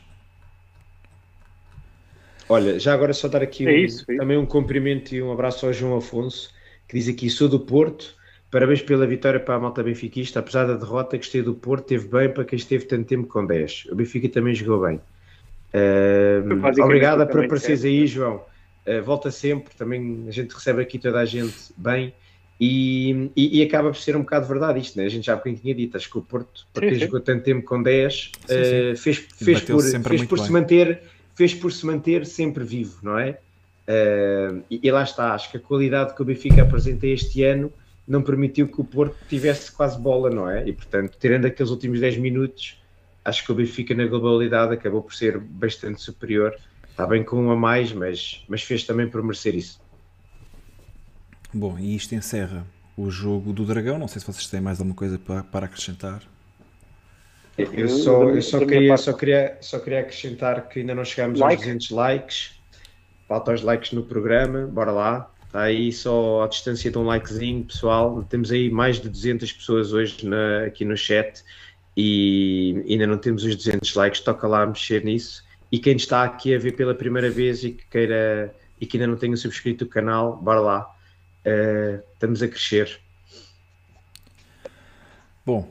Olha, 2.47 2.79
já 2.79 2.93
agora 2.93 3.13
só 3.13 3.27
dar 3.27 3.41
aqui 3.41 3.65
é 3.65 3.71
um, 3.71 3.75
isso, 3.75 4.05
é 4.09 4.17
também 4.17 4.37
um 4.37 4.45
cumprimento 4.45 5.15
e 5.15 5.21
um 5.21 5.31
abraço 5.31 5.65
ao 5.65 5.73
João 5.73 5.97
Afonso, 5.97 6.53
que 6.87 6.97
diz 6.97 7.07
aqui: 7.07 7.29
sou 7.29 7.49
do 7.49 7.59
Porto. 7.59 8.15
Parabéns 8.51 8.81
pela 8.81 9.07
vitória 9.07 9.39
para 9.39 9.55
a 9.55 9.59
malta 9.59 9.81
benfiquista. 9.81 10.39
Apesar 10.39 10.65
da 10.65 10.75
derrota, 10.75 11.15
gostei 11.15 11.41
do 11.41 11.55
Porto. 11.55 11.85
Teve 11.85 12.09
bem 12.09 12.29
para 12.29 12.43
quem 12.43 12.57
esteve 12.57 12.85
tanto 12.85 13.07
tempo 13.07 13.25
com 13.27 13.45
10. 13.45 13.87
O 13.89 13.95
Benfica 13.95 14.27
também 14.27 14.53
jogou 14.53 14.85
bem. 14.85 14.99
Uh, 15.73 16.83
obrigada 16.83 17.25
por 17.25 17.45
apareceres 17.45 17.85
aí, 17.85 18.05
João. 18.07 18.43
Uh, 18.85 19.01
volta 19.03 19.31
sempre, 19.31 19.73
também 19.75 20.25
a 20.27 20.31
gente 20.31 20.53
recebe 20.53 20.81
aqui 20.81 20.97
toda 20.97 21.19
a 21.19 21.25
gente 21.25 21.55
bem 21.77 22.13
e, 22.59 23.31
e, 23.35 23.59
e 23.59 23.63
acaba 23.63 23.89
por 23.89 23.97
ser 23.97 24.15
um 24.15 24.21
bocado 24.21 24.47
verdade 24.47 24.79
isto, 24.79 24.97
né? 24.97 25.05
a 25.05 25.09
gente 25.09 25.25
já 25.25 25.33
há 25.33 25.35
bocadinho 25.35 25.61
tinha 25.61 25.73
dito, 25.73 25.97
acho 25.97 26.09
que 26.09 26.17
o 26.17 26.21
Porto, 26.21 26.67
para 26.73 26.87
quem 26.87 26.99
jogou 26.99 27.19
tanto 27.19 27.43
tempo 27.43 27.63
com 27.63 27.81
10, 27.81 28.13
sim, 28.13 28.31
sim. 28.47 28.53
Uh, 28.53 28.97
fez, 28.97 29.17
fez 29.17 29.61
por, 29.61 29.81
fez 29.81 30.23
por 30.25 30.39
se 30.39 30.51
manter 30.51 31.01
fez 31.35 31.53
por 31.53 31.71
se 31.71 31.85
manter 31.85 32.25
sempre 32.25 32.63
vivo, 32.63 32.99
não 33.01 33.17
é? 33.17 33.39
Uh, 33.87 34.63
e, 34.69 34.79
e, 34.83 34.91
lá 34.91 35.03
está, 35.03 35.33
acho 35.33 35.49
que 35.49 35.57
a 35.57 35.59
qualidade 35.59 36.15
que 36.15 36.21
o 36.21 36.25
Benfica 36.25 36.61
apresenta 36.61 37.07
este 37.07 37.43
ano 37.43 37.73
não 38.07 38.21
permitiu 38.21 38.67
que 38.67 38.79
o 38.79 38.83
Porto 38.83 39.15
tivesse 39.27 39.71
quase 39.71 39.99
bola, 39.99 40.29
não 40.29 40.49
é? 40.49 40.67
E 40.67 40.73
portanto, 40.73 41.17
tirando 41.19 41.45
aqueles 41.45 41.71
últimos 41.71 41.99
10 41.99 42.17
minutos, 42.17 42.80
acho 43.23 43.45
que 43.45 43.51
o 43.51 43.55
Benfica 43.55 43.93
na 43.93 44.05
globalidade 44.05 44.73
acabou 44.73 45.01
por 45.01 45.13
ser 45.13 45.39
bastante 45.39 46.01
superior. 46.01 46.55
Está 46.89 47.05
bem 47.07 47.23
com 47.23 47.37
um 47.37 47.51
a 47.51 47.55
mais, 47.55 47.93
mas, 47.93 48.43
mas 48.47 48.63
fez 48.63 48.83
também 48.83 49.07
por 49.07 49.23
merecer 49.23 49.55
isso. 49.55 49.79
Bom, 51.53 51.77
e 51.79 51.95
isto 51.95 52.15
encerra 52.15 52.65
o 52.97 53.09
jogo 53.09 53.53
do 53.53 53.65
Dragão. 53.65 53.97
Não 53.97 54.07
sei 54.07 54.19
se 54.19 54.27
vocês 54.27 54.47
têm 54.47 54.61
mais 54.61 54.79
alguma 54.79 54.95
coisa 54.95 55.17
para, 55.17 55.43
para 55.43 55.65
acrescentar. 55.65 56.21
Eu 57.57 57.87
só, 57.89 58.23
eu 58.29 58.41
só, 58.41 58.59
queria, 58.65 58.97
só, 58.97 59.13
queria, 59.13 59.57
só 59.61 59.79
queria 59.79 59.99
acrescentar 59.99 60.67
que 60.67 60.79
ainda 60.79 60.95
não 60.95 61.05
chegamos 61.05 61.39
like. 61.39 61.55
aos 61.55 61.65
200 61.65 61.89
likes. 61.91 62.51
Falta 63.27 63.53
os 63.53 63.61
likes 63.61 63.91
no 63.91 64.03
programa, 64.03 64.67
bora 64.67 64.91
lá. 64.91 65.31
Está 65.45 65.63
aí 65.63 65.91
só 65.91 66.43
a 66.43 66.47
distância 66.47 66.89
de 66.89 66.97
um 66.97 67.03
likezinho, 67.03 67.65
pessoal. 67.65 68.23
Temos 68.23 68.51
aí 68.51 68.69
mais 68.69 69.01
de 69.01 69.09
200 69.09 69.51
pessoas 69.51 69.91
hoje 69.91 70.25
na, 70.25 70.65
aqui 70.65 70.85
no 70.85 70.95
chat 70.95 71.43
e 71.95 72.83
ainda 72.87 73.05
não 73.05 73.17
temos 73.17 73.43
os 73.43 73.55
200 73.55 73.93
likes, 73.95 74.21
toca 74.21 74.47
lá 74.47 74.65
mexer 74.65 75.03
nisso. 75.03 75.43
E 75.71 75.79
quem 75.79 75.95
está 75.95 76.23
aqui 76.23 76.53
a 76.53 76.59
ver 76.59 76.73
pela 76.73 76.93
primeira 76.93 77.29
vez 77.29 77.63
e 77.63 77.71
que 77.71 77.85
queira 77.87 78.53
e 78.79 78.85
que 78.85 78.97
ainda 78.97 79.07
não 79.07 79.15
tenha 79.15 79.37
subscrito 79.37 79.85
o 79.85 79.87
canal, 79.87 80.37
bora 80.37 80.59
lá. 80.59 80.95
Uh, 81.45 82.01
estamos 82.13 82.41
a 82.41 82.47
crescer. 82.47 82.99
Bom, 85.45 85.67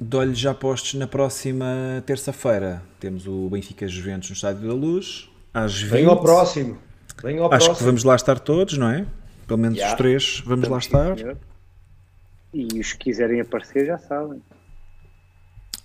dou-lhe 0.00 0.34
já 0.34 0.54
postos 0.54 0.94
na 0.94 1.06
próxima 1.06 2.02
terça-feira. 2.06 2.82
Temos 2.98 3.26
o 3.26 3.48
Benfica 3.50 3.86
Juventus 3.86 4.30
no 4.30 4.34
Estádio 4.34 4.66
da 4.66 4.74
Luz. 4.74 5.28
Às 5.52 5.80
20. 5.80 5.90
Venham 5.90 6.10
ao 6.10 6.20
próximo. 6.20 6.78
Venham 7.22 7.44
ao 7.44 7.52
Acho 7.52 7.66
próximo. 7.66 7.76
que 7.76 7.84
vamos 7.84 8.04
lá 8.04 8.16
estar 8.16 8.38
todos, 8.38 8.78
não 8.78 8.90
é? 8.90 9.06
Pelo 9.46 9.58
menos 9.58 9.76
yeah. 9.76 9.94
os 9.94 9.98
três 9.98 10.42
vamos 10.46 10.64
Estamos 10.64 10.88
lá 10.90 11.12
estar. 11.14 11.36
E 12.54 12.80
os 12.80 12.92
que 12.92 12.98
quiserem 12.98 13.40
aparecer 13.40 13.86
já 13.86 13.98
sabem. 13.98 14.40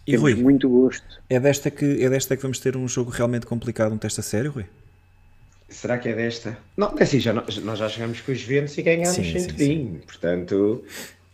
E 0.06 0.12
Temos 0.12 0.34
Rui, 0.34 0.42
muito 0.42 0.70
gosto. 0.70 1.22
É 1.30 1.40
desta, 1.40 1.72
que, 1.72 2.04
é 2.04 2.10
desta 2.10 2.36
que 2.36 2.42
vamos 2.42 2.60
ter 2.60 2.76
um 2.76 2.88
jogo 2.88 3.10
realmente 3.10 3.46
complicado, 3.46 3.94
um 3.94 3.98
teste 3.98 4.20
a 4.20 4.24
sério, 4.24 4.52
Rui? 4.52 4.66
Será 5.70 5.98
que 5.98 6.10
é 6.10 6.14
desta? 6.14 6.58
Não, 6.78 6.94
é 7.00 7.04
assim, 7.04 7.20
já, 7.20 7.34
nós 7.34 7.80
já 7.80 7.88
jogamos 7.88 8.22
com 8.22 8.32
os 8.32 8.40
Juventus 8.40 8.78
e 8.78 8.82
ganhámos 8.82 9.16
sim, 9.16 9.24
sem 9.24 9.58
sim, 9.58 10.02
Portanto, 10.06 10.84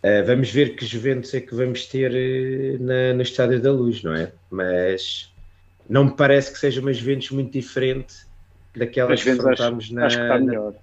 uh, 0.02 0.26
vamos 0.26 0.50
ver 0.50 0.76
que 0.76 0.86
Juventus 0.86 1.34
é 1.34 1.40
que 1.40 1.54
vamos 1.54 1.86
ter 1.86 2.10
uh, 2.10 2.82
na, 2.82 3.12
no 3.14 3.22
Estádio 3.22 3.60
da 3.60 3.72
Luz, 3.72 4.02
não 4.02 4.14
é? 4.14 4.32
Mas 4.50 5.30
não 5.88 6.04
me 6.04 6.12
parece 6.12 6.52
que 6.52 6.58
seja 6.58 6.80
uma 6.80 6.92
Juventus 6.92 7.30
muito 7.32 7.52
diferente 7.52 8.14
daquelas 8.74 9.22
que 9.22 9.30
enfrentámos 9.30 9.90
na... 9.90 10.06
Acho 10.06 10.16
que 10.16 10.22
está 10.22 10.38
melhor. 10.38 10.74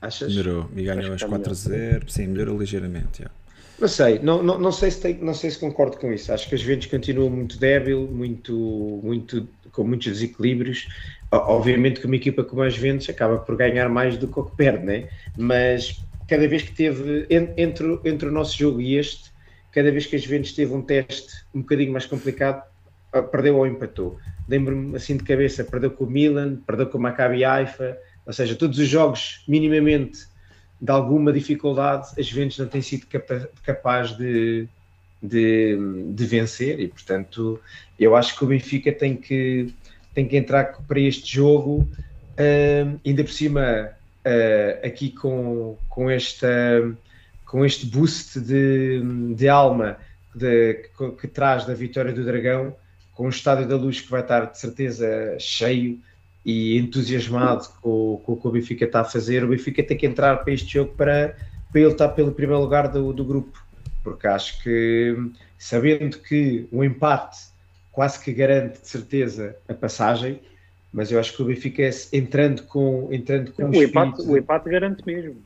Achas? 0.00 0.34
Melhorou 0.34 0.70
e 0.74 0.82
ganhou 0.82 1.12
as 1.12 1.22
4 1.22 1.50
a 1.50 1.54
0. 1.54 2.10
Sim, 2.10 2.28
melhorou 2.28 2.58
ligeiramente. 2.58 3.20
Yeah. 3.20 3.34
Não 3.80 3.88
sei, 3.88 4.18
não, 4.18 4.42
não, 4.42 4.58
não, 4.58 4.72
sei 4.72 4.90
se 4.90 5.00
tem, 5.00 5.14
não 5.14 5.32
sei 5.32 5.50
se 5.50 5.58
concordo 5.58 5.96
com 5.96 6.12
isso. 6.12 6.30
Acho 6.32 6.46
que 6.48 6.54
as 6.54 6.60
Juventus 6.60 6.86
continuam 6.86 7.30
muito 7.30 7.58
débil, 7.58 8.06
muito, 8.12 9.00
muito, 9.02 9.48
com 9.72 9.84
muitos 9.84 10.06
desequilíbrios. 10.08 10.86
Obviamente 11.32 12.00
que 12.00 12.06
uma 12.06 12.16
equipa 12.16 12.44
como 12.44 12.62
as 12.62 12.74
Juventus 12.74 13.08
acaba 13.08 13.38
por 13.38 13.56
ganhar 13.56 13.88
mais 13.88 14.18
do 14.18 14.28
que 14.28 14.38
o 14.38 14.44
que 14.44 14.54
perde, 14.54 14.84
né? 14.84 15.08
mas 15.38 15.98
cada 16.28 16.46
vez 16.46 16.62
que 16.62 16.72
teve, 16.72 17.26
entre, 17.30 17.98
entre 18.04 18.28
o 18.28 18.32
nosso 18.32 18.58
jogo 18.58 18.80
e 18.80 18.96
este, 18.96 19.30
cada 19.72 19.90
vez 19.90 20.06
que 20.06 20.16
as 20.16 20.22
Juventus 20.22 20.52
teve 20.52 20.72
um 20.74 20.82
teste 20.82 21.44
um 21.54 21.60
bocadinho 21.60 21.92
mais 21.92 22.04
complicado, 22.04 22.62
perdeu 23.32 23.56
ou 23.56 23.66
empatou. 23.66 24.18
Lembro-me 24.48 24.94
assim 24.94 25.16
de 25.16 25.24
cabeça, 25.24 25.64
perdeu 25.64 25.90
com 25.90 26.04
o 26.04 26.10
Milan, 26.10 26.56
perdeu 26.66 26.86
com 26.86 26.98
o 26.98 27.00
Maccabi 27.00 27.44
Haifa, 27.44 27.96
ou 28.26 28.32
seja, 28.32 28.54
todos 28.54 28.78
os 28.78 28.88
jogos 28.88 29.42
minimamente 29.48 30.29
de 30.80 30.90
alguma 30.90 31.32
dificuldade, 31.32 32.08
as 32.18 32.26
Juventus 32.26 32.58
não 32.58 32.66
têm 32.66 32.80
sido 32.80 33.06
capa 33.06 33.50
capaz 33.62 34.16
de, 34.16 34.66
de, 35.22 35.76
de, 36.14 36.26
vencer 36.26 36.80
e, 36.80 36.88
portanto, 36.88 37.60
eu 37.98 38.16
acho 38.16 38.36
que 38.36 38.44
o 38.44 38.46
Benfica 38.46 38.90
tem 38.90 39.14
que, 39.14 39.74
tem 40.14 40.26
que 40.26 40.36
entrar 40.36 40.72
para 40.88 40.98
este 40.98 41.34
jogo, 41.34 41.80
uh, 41.82 43.00
ainda 43.04 43.22
por 43.22 43.32
cima, 43.32 43.90
uh, 44.24 44.86
aqui 44.86 45.10
com, 45.10 45.76
com 45.88 46.08
esta 46.08 46.48
com 47.44 47.64
este 47.64 47.84
boost 47.84 48.38
de, 48.38 49.02
de 49.34 49.48
alma 49.48 49.98
de, 50.32 50.88
que, 50.96 51.10
que, 51.10 51.26
traz 51.26 51.66
da 51.66 51.74
vitória 51.74 52.12
do 52.12 52.24
Dragão, 52.24 52.76
com 53.12 53.26
o 53.26 53.28
Estádio 53.28 53.66
da 53.66 53.74
Luz 53.74 54.00
que 54.00 54.08
vai 54.08 54.20
estar 54.20 54.44
de 54.44 54.56
certeza 54.56 55.36
cheio 55.40 55.98
e 56.44 56.78
entusiasmado 56.78 57.68
com, 57.80 58.20
com 58.24 58.32
o 58.32 58.36
que 58.36 58.48
o 58.48 58.50
Benfica 58.50 58.84
está 58.84 59.00
a 59.00 59.04
fazer, 59.04 59.44
o 59.44 59.48
Benfica 59.48 59.82
tem 59.82 59.96
que 59.96 60.06
entrar 60.06 60.38
para 60.38 60.52
este 60.52 60.72
jogo 60.72 60.94
para, 60.96 61.36
para 61.70 61.80
ele 61.80 61.90
estar 61.90 62.08
pelo 62.08 62.32
primeiro 62.32 62.62
lugar 62.62 62.88
do, 62.88 63.12
do 63.12 63.24
grupo, 63.24 63.62
porque 64.02 64.26
acho 64.26 64.62
que 64.62 65.16
sabendo 65.58 66.18
que 66.18 66.66
o 66.72 66.82
empate 66.82 67.50
quase 67.92 68.22
que 68.22 68.32
garante 68.32 68.80
de 68.80 68.88
certeza 68.88 69.56
a 69.68 69.74
passagem, 69.74 70.40
mas 70.92 71.12
eu 71.12 71.20
acho 71.20 71.36
que 71.36 71.42
o 71.42 71.44
Benfica 71.44 71.82
é 71.82 71.90
entrando 72.12 72.62
com 72.62 73.08
entrando 73.12 73.52
com 73.52 73.64
o, 73.64 73.82
empate, 73.82 74.22
o 74.22 74.36
empate 74.36 74.70
garante 74.70 75.06
mesmo. 75.06 75.36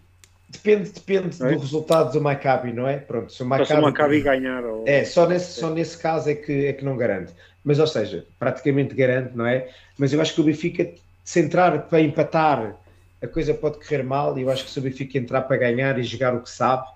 Depende, 0.48 0.90
depende 0.90 1.42
é? 1.42 1.52
do 1.52 1.58
resultado 1.58 2.12
do 2.12 2.20
Maccabi, 2.20 2.72
não 2.72 2.86
é? 2.86 2.98
Pronto, 2.98 3.32
se 3.32 3.42
o 3.42 3.46
Maccabi, 3.46 3.68
se 3.68 3.74
o 3.74 3.82
Maccabi 3.82 4.20
ganhar. 4.20 4.64
Ou... 4.64 4.84
É, 4.86 5.04
só 5.04 5.26
nesse, 5.26 5.58
só 5.58 5.68
nesse 5.70 5.98
caso 5.98 6.30
é 6.30 6.34
que, 6.34 6.66
é 6.66 6.72
que 6.72 6.84
não 6.84 6.96
garante. 6.96 7.32
Mas, 7.64 7.78
ou 7.78 7.86
seja, 7.86 8.26
praticamente 8.38 8.94
garante, 8.94 9.36
não 9.36 9.46
é? 9.46 9.70
Mas 9.98 10.12
eu 10.12 10.20
acho 10.20 10.34
que 10.34 10.40
o 10.40 10.44
Benfica, 10.44 10.92
se 11.24 11.40
entrar 11.40 11.86
para 11.88 12.00
empatar, 12.00 12.76
a 13.22 13.26
coisa 13.26 13.54
pode 13.54 13.78
correr 13.78 14.02
mal. 14.02 14.36
E 14.38 14.42
eu 14.42 14.50
acho 14.50 14.64
que 14.64 14.70
se 14.70 14.78
o 14.78 14.82
Benfica 14.82 15.18
entrar 15.18 15.42
para 15.42 15.56
ganhar 15.56 15.98
e 15.98 16.02
jogar 16.02 16.34
o 16.34 16.42
que 16.42 16.50
sabe, 16.50 16.86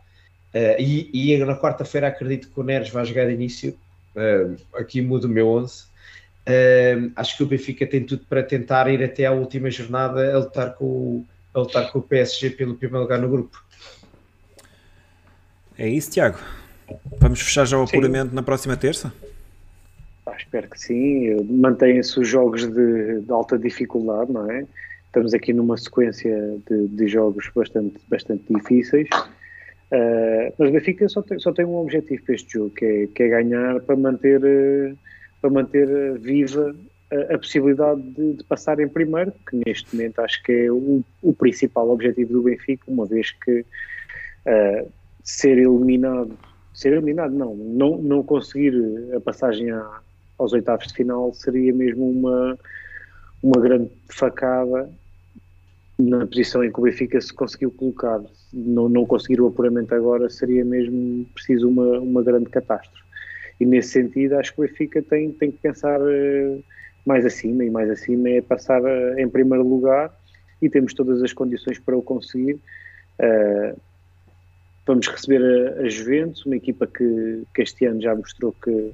uh, 0.55 0.77
e, 0.79 1.33
e 1.33 1.39
na 1.39 1.57
quarta-feira 1.59 2.09
acredito 2.09 2.49
que 2.49 2.61
o 2.61 2.63
Neres 2.63 2.91
vai 2.91 3.05
jogar 3.05 3.27
de 3.27 3.33
início, 3.33 3.77
uh, 4.15 4.57
aqui 4.77 5.01
mudo 5.01 5.25
o 5.25 5.29
meu 5.29 5.49
11. 5.49 5.85
Uh, 6.47 7.13
acho 7.17 7.37
que 7.37 7.43
o 7.43 7.47
Benfica 7.47 7.87
tem 7.87 8.05
tudo 8.05 8.25
para 8.29 8.43
tentar 8.43 8.89
ir 8.89 9.03
até 9.03 9.27
à 9.27 9.33
última 9.33 9.71
jornada 9.71 10.35
a 10.35 10.39
lutar 10.39 10.75
com 10.75 10.85
o 10.85 11.27
a 11.55 11.61
lutar 11.61 11.91
com 11.91 11.99
o 11.99 12.03
PSG 12.03 12.51
pelo 12.51 12.75
primeiro 12.75 13.03
lugar 13.03 13.19
no 13.19 13.29
grupo. 13.29 13.63
É 15.77 15.89
isso, 15.89 16.11
Tiago. 16.11 16.39
Vamos 17.19 17.41
fechar 17.41 17.67
já 17.67 17.79
o 17.79 17.83
apuramento 17.83 18.31
sim. 18.31 18.35
na 18.35 18.43
próxima 18.43 18.77
terça? 18.77 19.13
Ah, 20.29 20.37
espero 20.37 20.69
que 20.69 20.79
sim. 20.79 21.43
Mantêm-se 21.45 22.21
os 22.21 22.29
jogos 22.29 22.67
de, 22.67 23.21
de, 23.21 23.33
alta 23.33 23.59
dificuldade, 23.59 24.31
não 24.31 24.51
é? 24.51 24.67
Estamos 25.07 25.33
aqui 25.33 25.53
numa 25.55 25.77
sequência 25.77 26.59
de, 26.69 26.89
de 26.89 27.09
jogos 27.09 27.51
bastante, 27.55 27.99
bastante 28.09 28.45
difíceis. 28.53 29.09
Uh, 29.91 30.53
mas 30.59 30.69
o 30.69 30.73
Benfica 30.73 31.09
só 31.09 31.23
tem, 31.23 31.39
só 31.39 31.51
tem 31.51 31.65
um 31.65 31.77
objetivo 31.77 32.23
para 32.25 32.35
este 32.35 32.53
jogo, 32.53 32.71
que 32.71 32.85
é, 32.85 33.07
que 33.07 33.23
é 33.23 33.29
ganhar 33.29 33.81
para 33.81 33.97
manter, 33.97 34.41
para 35.41 35.49
manter 35.49 36.19
viva 36.19 36.77
a, 37.11 37.35
a 37.35 37.39
possibilidade 37.39 38.03
de, 38.03 38.35
de, 38.35 38.45
passar 38.45 38.79
em 38.81 38.89
primeiro, 38.89 39.33
que 39.49 39.63
neste 39.65 39.97
momento 39.97 40.19
acho 40.19 40.43
que 40.43 40.53
é 40.53 40.71
o, 40.71 41.03
o 41.23 41.33
principal 41.33 41.89
objetivo 41.89 42.35
do 42.35 42.43
Benfica, 42.43 42.85
uma 42.87 43.07
vez 43.07 43.31
que 43.31 43.61
uh, 43.61 44.93
ser 45.23 45.57
eliminado, 45.57 46.39
ser 46.75 46.93
eliminado 46.93 47.33
não, 47.33 47.57
não, 47.57 47.97
não 47.97 48.23
conseguir 48.23 48.75
a 49.17 49.21
passagem 49.21 49.71
a, 49.71 50.01
aos 50.39 50.53
oitavos 50.53 50.87
de 50.87 50.95
final 50.95 51.33
seria 51.35 51.73
mesmo 51.73 52.11
uma, 52.11 52.59
uma 53.43 53.61
grande 53.61 53.91
facada 54.09 54.89
na 55.99 56.27
posição 56.27 56.63
em 56.63 56.73
que 56.73 56.79
o 56.79 56.85
Benfica 56.85 57.21
se 57.21 57.33
conseguiu 57.35 57.71
colocar. 57.73 58.21
Não, 58.53 58.89
não 58.89 59.05
conseguir 59.05 59.41
o 59.41 59.49
apuramento 59.49 59.95
agora 59.95 60.31
seria 60.31 60.65
mesmo 60.65 61.27
preciso 61.35 61.69
uma, 61.69 61.99
uma 61.99 62.23
grande 62.23 62.49
catástrofe. 62.49 63.03
E 63.61 63.67
nesse 63.67 63.91
sentido, 63.91 64.35
acho 64.35 64.55
que 64.55 64.61
o 64.61 64.67
Benfica 64.67 65.03
tem, 65.03 65.33
tem 65.33 65.51
que 65.51 65.59
pensar 65.59 66.01
uh, 66.01 66.65
mais 67.05 67.27
acima, 67.27 67.65
e 67.65 67.71
mais 67.71 67.91
acima 67.91 68.29
é 68.29 68.41
passar 68.41 68.81
uh, 68.81 69.19
em 69.19 69.29
primeiro 69.29 69.67
lugar 69.67 70.15
e 70.63 70.71
temos 70.71 70.95
todas 70.95 71.23
as 71.23 71.33
condições 71.33 71.79
para 71.79 71.97
o 71.97 72.03
conseguir. 72.03 72.61
Uh, 73.19 73.77
vamos 74.87 75.09
receber 75.09 75.43
a, 75.43 75.83
a, 75.83 75.89
Juventus, 75.89 76.47
uma 76.47 76.57
equipa 76.57 76.87
que, 76.87 77.43
que 77.53 77.63
este 77.63 77.85
ano 77.87 78.01
já 78.01 78.15
mostrou 78.15 78.55
que, 78.63 78.93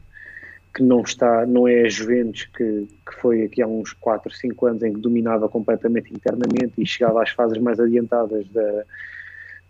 que 0.74 0.82
não 0.82 1.02
está, 1.02 1.46
não 1.46 1.68
é 1.68 1.82
a 1.82 1.88
Juventus 1.88 2.44
que, 2.56 2.88
que 3.06 3.14
foi 3.20 3.44
aqui 3.44 3.62
há 3.62 3.66
uns 3.66 3.92
4, 3.92 4.32
5 4.32 4.66
anos 4.66 4.82
em 4.82 4.92
que 4.92 5.00
dominava 5.00 5.48
completamente 5.48 6.12
internamente 6.12 6.74
e 6.78 6.86
chegava 6.86 7.22
às 7.22 7.30
fases 7.30 7.58
mais 7.58 7.78
adiantadas 7.78 8.46
da, 8.48 8.84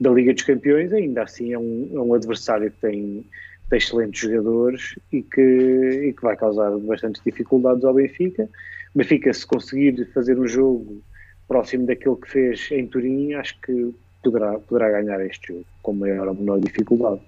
da 0.00 0.10
Liga 0.10 0.32
dos 0.32 0.42
Campeões, 0.42 0.92
ainda 0.92 1.22
assim 1.22 1.52
é 1.52 1.58
um, 1.58 1.90
é 1.92 2.00
um 2.00 2.14
adversário 2.14 2.70
que 2.70 2.78
tem 2.80 3.24
tem 3.68 3.78
excelentes 3.78 4.20
jogadores 4.20 4.98
e 5.12 5.22
que, 5.22 5.40
e 5.40 6.12
que 6.12 6.22
vai 6.22 6.36
causar 6.36 6.70
bastantes 6.78 7.22
dificuldades 7.24 7.84
ao 7.84 7.94
Benfica. 7.94 8.48
Benfica, 8.94 9.32
se 9.32 9.46
conseguir 9.46 10.06
fazer 10.12 10.38
um 10.38 10.46
jogo 10.46 11.02
próximo 11.48 11.86
daquilo 11.86 12.16
que 12.16 12.30
fez 12.30 12.68
em 12.70 12.86
Turim, 12.86 13.34
acho 13.34 13.58
que 13.60 13.94
poderá, 14.22 14.58
poderá 14.58 14.90
ganhar 14.90 15.24
este 15.24 15.48
jogo 15.48 15.66
com 15.82 15.92
maior 15.92 16.28
ou 16.28 16.34
menor 16.34 16.60
dificuldade. 16.60 17.20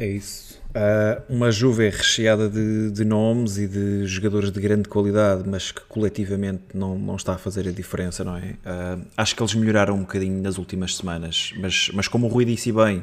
É 0.00 0.06
isso. 0.06 0.58
Uh, 0.70 1.22
uma 1.28 1.50
Juve 1.50 1.90
recheada 1.90 2.48
de, 2.48 2.90
de, 2.90 3.04
nomes 3.04 3.58
e 3.58 3.68
de 3.68 4.06
jogadores 4.06 4.50
de 4.50 4.60
grande 4.60 4.88
qualidade, 4.88 5.46
mas 5.46 5.70
que 5.70 5.82
coletivamente 5.82 6.62
não, 6.72 6.98
não 6.98 7.16
está 7.16 7.34
a 7.34 7.38
fazer 7.38 7.68
a 7.68 7.70
diferença, 7.70 8.24
não 8.24 8.36
é? 8.36 8.54
Uh, 8.64 9.04
acho 9.16 9.36
que 9.36 9.42
eles 9.42 9.54
melhoraram 9.54 9.94
um 9.94 10.00
bocadinho 10.00 10.40
nas 10.40 10.58
últimas 10.58 10.96
semanas, 10.96 11.52
mas, 11.60 11.90
mas 11.92 12.08
como 12.08 12.26
o 12.26 12.30
Rui 12.30 12.46
disse 12.46 12.72
bem, 12.72 13.02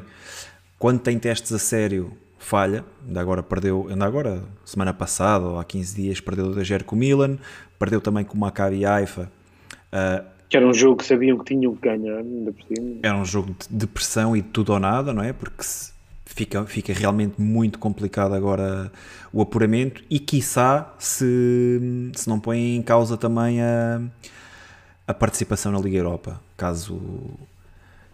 quando 0.78 0.98
tem 1.00 1.18
testes 1.18 1.52
a 1.52 1.58
sério, 1.58 2.12
falha. 2.38 2.84
Ainda 3.06 3.20
agora 3.20 3.42
perdeu, 3.42 3.86
ainda 3.88 4.04
agora, 4.04 4.42
semana 4.64 4.94
passada 4.94 5.44
ou 5.44 5.58
há 5.58 5.64
15 5.64 5.94
dias, 5.94 6.20
perdeu 6.20 6.54
da 6.54 6.64
Ger 6.64 6.82
com 6.82 6.96
o 6.96 6.98
Milan, 6.98 7.38
perdeu 7.78 8.00
também 8.00 8.24
com 8.24 8.36
o 8.36 8.40
Maccabi 8.40 8.84
Haifa. 8.84 9.30
Uh, 9.92 10.24
que 10.48 10.56
era 10.56 10.66
um 10.66 10.72
jogo 10.72 10.96
que 10.96 11.04
sabiam 11.04 11.36
que 11.38 11.44
tinham 11.44 11.74
que 11.76 11.82
ganhar, 11.82 12.18
ainda 12.18 12.50
por 12.50 12.62
cima. 12.62 12.96
Era 13.02 13.16
um 13.16 13.24
jogo 13.24 13.54
de 13.70 13.86
pressão 13.86 14.34
e 14.34 14.40
de 14.40 14.48
tudo 14.48 14.72
ou 14.72 14.80
nada, 14.80 15.12
não 15.12 15.22
é? 15.22 15.32
Porque 15.32 15.62
fica, 16.38 16.64
fica 16.66 16.92
realmente 16.92 17.40
muito 17.40 17.78
complicado 17.80 18.32
agora 18.32 18.92
o 19.32 19.42
apuramento 19.42 20.04
e, 20.08 20.20
quiçá, 20.20 20.94
se, 20.98 21.80
se 22.14 22.28
não 22.28 22.38
põe 22.38 22.76
em 22.76 22.82
causa 22.82 23.16
também 23.16 23.60
a, 23.60 24.00
a 25.06 25.12
participação 25.12 25.72
na 25.72 25.80
Liga 25.80 25.96
Europa, 25.96 26.40
caso 26.56 27.00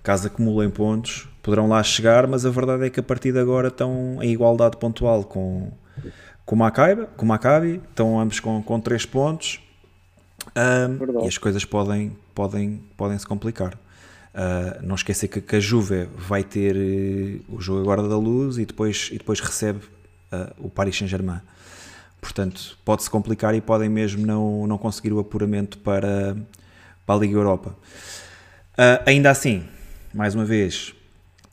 caso 0.03 0.27
acumulem 0.27 0.69
pontos, 0.69 1.27
poderão 1.43 1.67
lá 1.67 1.83
chegar, 1.83 2.27
mas 2.27 2.45
a 2.45 2.51
verdade 2.51 2.85
é 2.85 2.91
que 2.91 3.01
a 3.01 3.03
partir 3.03 3.33
de 3.33 3.39
agora 3.39 3.69
estão 3.69 4.19
em 4.21 4.31
igualdade 4.33 4.77
pontual 4.77 5.25
com, 5.25 5.73
com 6.45 6.55
o 6.55 6.59
Maccabi, 6.59 7.07
com 7.17 7.25
Maccabi 7.25 7.81
estão 7.89 8.21
ambos 8.21 8.39
com, 8.39 8.63
com 8.63 8.79
3 8.81 9.07
pontos. 9.07 9.61
Um, 10.55 11.25
e 11.25 11.29
as 11.29 11.39
coisas 11.39 11.65
podem, 11.65 12.15
podem, 12.35 12.83
podem 12.99 13.19
se 13.19 13.27
complicar. 13.27 13.79
Uh, 14.35 14.85
não 14.85 14.97
esquecer 14.97 15.29
que, 15.29 15.41
que, 15.41 15.57
a 15.57 15.61
Juve 15.61 16.09
vai 16.17 16.43
ter 16.43 16.75
uh, 16.75 17.55
o 17.55 17.61
jogo 17.61 17.81
agora 17.81 18.09
da 18.09 18.19
luz 18.19 18.59
e 18.59 18.67
depois, 18.67 19.09
e 19.13 19.19
depois 19.19 19.39
recebe 19.39 19.79
uh, 20.33 20.53
o 20.59 20.69
Paris 20.69 20.99
Saint-Germain. 20.99 21.41
Portanto, 22.21 22.77
pode-se 22.85 23.09
complicar 23.09 23.55
e 23.55 23.61
podem 23.61 23.89
mesmo 23.89 24.27
não, 24.27 24.67
não 24.67 24.77
conseguir 24.77 25.13
o 25.13 25.21
apuramento 25.21 25.79
para, 25.79 26.37
para 27.07 27.15
a 27.15 27.19
Liga 27.19 27.37
Europa. 27.37 27.77
Ah, 28.77 29.03
ainda 29.07 29.31
assim, 29.31 29.63
mais 30.13 30.35
uma 30.35 30.45
vez, 30.45 30.95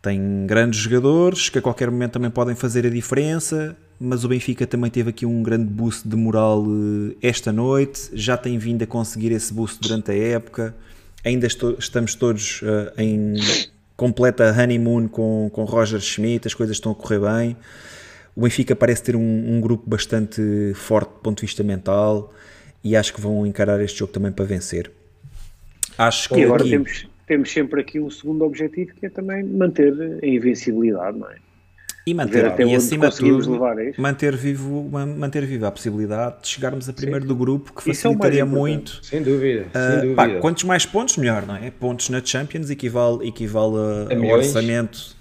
tem 0.01 0.47
grandes 0.47 0.79
jogadores 0.79 1.49
que 1.49 1.59
a 1.59 1.61
qualquer 1.61 1.91
momento 1.91 2.13
também 2.13 2.31
podem 2.31 2.55
fazer 2.55 2.85
a 2.85 2.89
diferença, 2.89 3.77
mas 3.99 4.23
o 4.23 4.27
Benfica 4.27 4.65
também 4.65 4.89
teve 4.89 5.11
aqui 5.11 5.25
um 5.25 5.43
grande 5.43 5.65
boost 5.65 6.07
de 6.07 6.15
moral 6.15 6.65
eh, 6.65 7.15
esta 7.21 7.51
noite, 7.51 8.09
já 8.13 8.35
tem 8.35 8.57
vindo 8.57 8.81
a 8.81 8.87
conseguir 8.87 9.31
esse 9.31 9.53
boost 9.53 9.79
durante 9.79 10.09
a 10.09 10.15
época, 10.15 10.75
ainda 11.23 11.47
estou, 11.47 11.75
estamos 11.77 12.15
todos 12.15 12.61
uh, 12.61 12.91
em 12.97 13.35
completa 13.95 14.51
honeymoon 14.51 15.07
com, 15.07 15.49
com 15.53 15.63
Roger 15.63 15.99
Schmidt, 15.99 16.47
as 16.47 16.53
coisas 16.53 16.77
estão 16.77 16.91
a 16.91 16.95
correr 16.95 17.19
bem. 17.19 17.57
O 18.35 18.41
Benfica 18.41 18.75
parece 18.75 19.03
ter 19.03 19.15
um, 19.15 19.55
um 19.55 19.61
grupo 19.61 19.87
bastante 19.87 20.41
forte 20.73 21.09
do 21.09 21.19
ponto 21.19 21.37
de 21.37 21.41
vista 21.41 21.63
mental 21.63 22.33
e 22.83 22.95
acho 22.95 23.13
que 23.13 23.21
vão 23.21 23.45
encarar 23.45 23.79
este 23.81 23.99
jogo 23.99 24.11
também 24.11 24.31
para 24.31 24.45
vencer. 24.45 24.91
Acho 25.97 26.29
que 26.29 26.39
e 26.39 26.43
agora 26.43 26.63
aqui... 26.63 26.71
temos, 26.71 27.07
temos 27.27 27.51
sempre 27.51 27.81
aqui 27.81 27.99
o 27.99 28.09
segundo 28.09 28.43
objetivo 28.43 28.93
que 28.95 29.05
é 29.05 29.09
também 29.09 29.43
manter 29.43 29.93
a 30.23 30.25
invencibilidade, 30.25 31.17
não 31.17 31.29
é? 31.29 31.35
E 32.05 32.15
manter, 32.15 32.59
e 32.59 32.75
acima 32.75 33.09
de 33.09 33.17
tudo, 33.17 33.59
manter, 33.95 34.35
vivo, 34.35 34.89
manter 34.89 35.45
viva 35.45 35.67
a 35.67 35.71
possibilidade 35.71 36.41
de 36.41 36.47
chegarmos 36.47 36.89
a 36.89 36.93
primeiro 36.93 37.21
Sim. 37.21 37.27
do 37.27 37.35
grupo, 37.35 37.73
que 37.73 37.91
é 37.91 37.93
facilitaria 37.93 38.41
é 38.41 38.43
muito. 38.43 39.05
Sem 39.05 39.21
dúvida. 39.21 39.67
Uh, 39.67 39.91
sem 39.91 40.01
dúvida. 40.01 40.15
Pá, 40.15 40.29
quantos 40.39 40.63
mais 40.63 40.83
pontos, 40.83 41.17
melhor, 41.17 41.45
não 41.45 41.55
é? 41.55 41.69
Pontos 41.69 42.09
na 42.09 42.19
Champions 42.23 42.71
equivale, 42.71 43.27
equivale 43.27 43.75
a, 44.09 44.15
a 44.15 44.33
orçamento, 44.33 45.15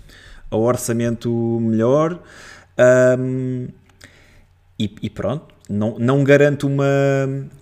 ao 0.51 0.63
orçamento 0.63 1.59
melhor. 1.61 2.19
Um, 3.19 3.69
e, 4.79 4.91
e, 5.03 5.11
pronto, 5.11 5.55
não, 5.69 5.99
não 5.99 6.25
garante 6.25 6.65
uma, 6.65 6.87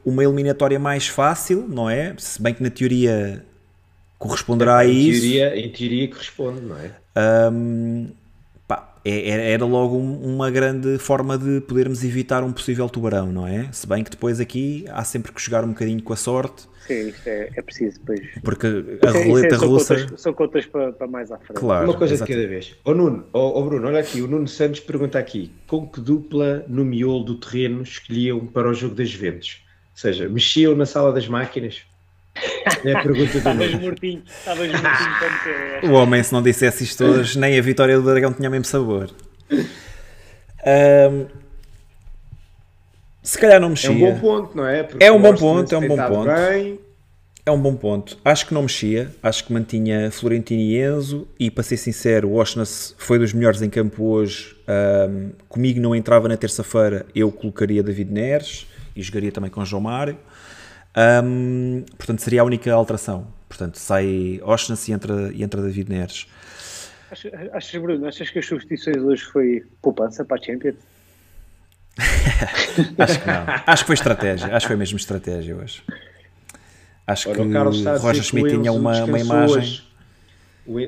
uma 0.05 0.23
eliminatória 0.23 0.79
mais 0.79 1.09
fácil, 1.09 1.67
não 1.69 1.91
é? 1.91 2.15
Se 2.19 2.41
bem 2.41 2.55
que 2.55 2.63
na 2.63 2.71
teoria 2.71 3.45
corresponderá 4.17 4.85
é, 4.85 4.87
a 4.87 4.89
em 4.89 5.09
isso. 5.09 5.23
Teoria, 5.23 5.59
em 5.59 5.73
teoria 5.73 6.09
corresponde, 6.09 6.61
não 6.61 6.77
é? 6.79 6.93
Um, 7.53 8.07
é, 9.09 9.53
era 9.53 9.65
logo 9.65 9.97
uma 9.97 10.51
grande 10.51 10.99
forma 10.99 11.39
de 11.39 11.61
podermos 11.61 12.05
evitar 12.05 12.43
um 12.43 12.53
possível 12.53 12.89
tubarão, 12.89 13.33
não 13.33 13.47
é? 13.47 13.69
Se 13.73 13.87
bem 13.87 14.05
que 14.05 14.11
depois 14.11 14.41
aqui 14.41 14.85
há 14.91 15.05
sempre 15.05 15.33
que 15.33 15.41
jogar 15.41 15.65
um 15.65 15.69
bocadinho 15.69 16.03
com 16.03 16.13
a 16.13 16.17
sorte. 16.17 16.69
Sim, 16.87 17.09
isto 17.09 17.27
é, 17.27 17.51
é 17.55 17.63
preciso 17.63 17.99
depois. 17.99 18.21
Porque 18.43 18.67
a 18.67 19.09
é, 19.09 19.29
roleta 19.29 19.55
é, 19.55 19.59
são 19.59 19.69
russa. 19.69 19.95
Contas, 19.95 20.21
são 20.21 20.33
contas 20.33 20.67
para, 20.67 20.93
para, 20.93 21.07
mais 21.07 21.31
à 21.31 21.39
frente. 21.39 21.59
Claro, 21.59 21.85
uma 21.85 21.97
coisa 21.97 22.15
exatamente. 22.15 22.41
de 22.41 22.47
cada 22.47 22.55
vez. 22.55 22.77
Oh, 22.85 22.95
Nuno, 22.95 23.27
oh, 23.33 23.61
oh, 23.61 23.65
Bruno, 23.65 23.87
olha 23.87 24.01
aqui, 24.01 24.23
o 24.23 24.27
Nuno 24.27 24.49
Santos 24.49 24.81
pergunta 24.81 25.19
aqui: 25.19 25.53
com 25.67 25.87
que 25.87 26.01
dupla 26.01 26.65
no 26.67 26.85
miolo 26.85 27.25
do 27.25 27.35
terreno 27.37 27.83
escolhiam 27.83 28.47
para 28.47 28.69
o 28.69 28.75
jogo 28.75 28.95
das 28.95 29.09
Juventus? 29.09 29.63
Ou 29.93 30.01
seja, 30.01 30.29
mexiam 30.29 30.75
na 30.75 30.87
sala 30.87 31.13
das 31.13 31.29
máquinas? 31.29 31.83
É 32.85 32.93
a 32.93 33.03
pergunta 33.03 33.33
do 33.33 33.39
Estavas 33.39 33.75
mortinho, 33.75 34.23
estavas 34.27 34.69
mortinho 34.71 35.11
como 35.19 35.81
que 35.81 35.87
O 35.87 35.93
homem, 35.93 36.23
se 36.23 36.33
não 36.33 36.43
dissesse 36.43 36.85
isto 36.85 37.05
hoje, 37.05 37.39
nem 37.39 37.59
a 37.59 37.63
vitória 37.63 37.97
do 37.97 38.05
Dragão 38.05 38.33
tinha 38.33 38.49
o 38.49 38.53
mesmo 38.53 38.65
sabor. 38.65 39.11
Um, 39.51 41.27
se 43.23 43.39
calhar 43.39 43.61
não 43.61 43.71
mexia. 43.71 43.91
É 43.91 43.93
um 43.93 43.99
bom 43.99 44.19
ponto, 44.19 44.57
não 44.57 44.67
é? 44.67 44.83
Porque 44.83 45.05
é 45.05 45.13
um 45.13 45.21
bom 45.21 45.35
ponto, 45.35 45.75
é 45.75 45.79
um 45.79 45.89
bom 45.89 45.97
ponto. 45.97 46.31
Bem. 46.31 46.81
É 47.45 47.51
um 47.51 47.61
bom 47.61 47.75
ponto. 47.75 48.19
Acho 48.23 48.47
que 48.47 48.53
não 48.53 48.63
mexia. 48.63 49.11
Acho 49.23 49.45
que 49.45 49.53
mantinha 49.53 50.11
Florentino 50.11 50.61
e 50.61 50.79
Enzo. 50.79 51.27
E 51.41 51.51
para 51.51 51.63
ser 51.63 51.79
sincero, 51.79 52.29
o 52.29 52.35
Oshness 52.35 52.95
foi 52.99 53.19
dos 53.19 53.33
melhores 53.33 53.63
em 53.63 53.71
campo 53.71 54.05
hoje. 54.05 54.55
Um, 54.69 55.31
comigo 55.49 55.81
não 55.81 55.95
entrava 55.95 56.29
na 56.29 56.37
terça-feira. 56.37 57.07
Eu 57.15 57.33
colocaria 57.33 57.83
David 57.83 58.13
Neres 58.13 58.67
e 58.95 59.03
jogaria 59.03 59.33
também 59.33 59.51
com 59.51 59.65
João 59.65 59.81
Mário. 59.81 60.19
Um, 60.99 61.85
portanto, 61.97 62.23
seria 62.23 62.41
a 62.41 62.45
única 62.45 62.73
alteração. 62.73 63.27
Portanto, 63.49 63.77
sai 63.77 64.41
Oshness 64.43 64.89
e 64.89 64.93
entra, 64.93 65.33
e 65.33 65.43
entra 65.43 65.63
David 65.63 65.91
Neres. 65.91 66.27
Achas, 67.53 67.81
Bruno, 67.81 68.07
achas 68.07 68.29
que 68.29 68.39
as 68.39 68.47
substituições 68.47 68.99
hoje 68.99 69.25
foi 69.25 69.65
poupança 69.81 70.25
para 70.25 70.37
a 70.37 70.45
Champions? 70.45 70.77
acho 72.99 73.21
que 73.21 73.27
não. 73.27 73.45
Acho 73.67 73.83
que 73.83 73.87
foi 73.87 73.95
estratégia. 73.95 74.47
Acho 74.55 74.67
que 74.67 74.69
foi 74.69 74.77
mesmo 74.77 74.97
estratégia 74.99 75.57
hoje. 75.57 75.83
Acho 77.07 77.31
Ora, 77.31 77.39
que 77.39 77.45
o 77.45 77.99
Roger 77.99 78.23
Schmidt 78.23 78.51
tinha 78.51 78.73
uma, 78.73 79.05
uma 79.05 79.19
imagem. 79.19 79.57
Hoje. 79.57 79.89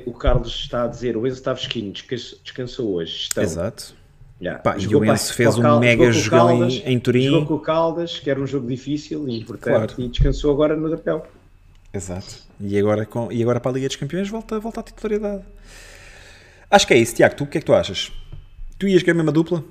O, 0.05 0.13
Carlos 0.13 0.53
está 0.53 0.83
a 0.83 0.87
dizer: 0.87 1.17
o 1.17 1.25
Enzo 1.25 1.37
está 1.37 1.55
fresquinho, 1.55 1.91
descansou 1.91 2.93
hoje. 2.93 3.23
Estão. 3.23 3.43
Exato. 3.43 3.95
Yeah. 4.41 4.59
Pá, 4.59 4.75
e 4.75 4.95
o 4.95 5.05
Enzo 5.05 5.33
fez 5.35 5.55
um 5.57 5.79
mega 5.79 6.11
jogão 6.11 6.67
em, 6.67 6.77
em 6.79 6.99
Turim. 6.99 7.29
Jogou 7.29 7.45
com 7.45 7.53
o 7.53 7.59
Caldas, 7.59 8.19
que 8.19 8.29
era 8.29 8.41
um 8.41 8.47
jogo 8.47 8.67
difícil 8.67 9.29
e 9.29 9.39
importante, 9.39 9.93
claro. 9.93 9.93
e 9.99 10.07
descansou 10.07 10.51
agora 10.51 10.75
no 10.75 10.89
Drapel. 10.89 11.23
Exato. 11.93 12.37
E 12.59 12.77
agora, 12.79 13.05
com, 13.05 13.31
e 13.31 13.41
agora 13.41 13.59
para 13.59 13.71
a 13.71 13.73
Liga 13.75 13.87
dos 13.87 13.97
Campeões 13.97 14.29
volta, 14.29 14.59
volta 14.59 14.79
à 14.79 14.83
titularidade. 14.83 15.43
Acho 16.71 16.87
que 16.87 16.93
é 16.93 16.97
isso, 16.97 17.13
Tiago. 17.15 17.35
Tu 17.35 17.43
o 17.43 17.47
que 17.47 17.57
é 17.59 17.61
que 17.61 17.65
tu 17.65 17.73
achas? 17.73 18.11
Tu 18.79 18.87
ias 18.87 19.03
com 19.03 19.11
a 19.11 19.13
mesma 19.13 19.31
dupla? 19.31 19.63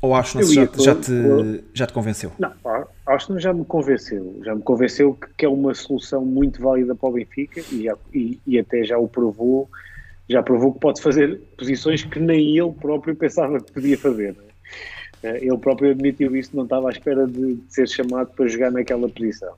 Ou 0.00 0.14
acho 0.14 0.38
que 0.38 0.44
já, 0.44 0.68
já, 0.78 0.94
te, 0.96 1.64
já 1.72 1.86
te 1.86 1.92
convenceu? 1.92 2.32
Não, 2.38 2.52
acho 3.06 3.32
que 3.32 3.38
já 3.38 3.52
me 3.52 3.64
convenceu. 3.64 4.40
Já 4.44 4.54
me 4.54 4.60
convenceu 4.60 5.14
que, 5.14 5.28
que, 5.38 5.44
é 5.44 5.48
uma 5.48 5.74
solução 5.74 6.24
muito 6.24 6.60
válida 6.60 6.94
para 6.94 7.08
o 7.08 7.12
Benfica 7.12 7.60
e, 7.72 7.88
e, 8.12 8.40
e, 8.44 8.58
até 8.58 8.82
já 8.84 8.98
o 8.98 9.08
provou. 9.08 9.70
Já 10.32 10.42
provou 10.42 10.72
que 10.72 10.80
pode 10.80 11.02
fazer 11.02 11.38
posições 11.58 12.02
que 12.02 12.18
nem 12.18 12.56
ele 12.56 12.72
próprio 12.72 13.14
pensava 13.14 13.60
que 13.60 13.70
podia 13.70 13.98
fazer. 13.98 14.34
É? 15.22 15.36
Ele 15.44 15.58
próprio 15.58 15.90
admitiu 15.90 16.34
isso, 16.34 16.56
não 16.56 16.64
estava 16.64 16.88
à 16.88 16.90
espera 16.90 17.26
de, 17.26 17.56
de 17.56 17.72
ser 17.74 17.86
chamado 17.86 18.32
para 18.34 18.48
jogar 18.48 18.70
naquela 18.70 19.08
posição. 19.10 19.52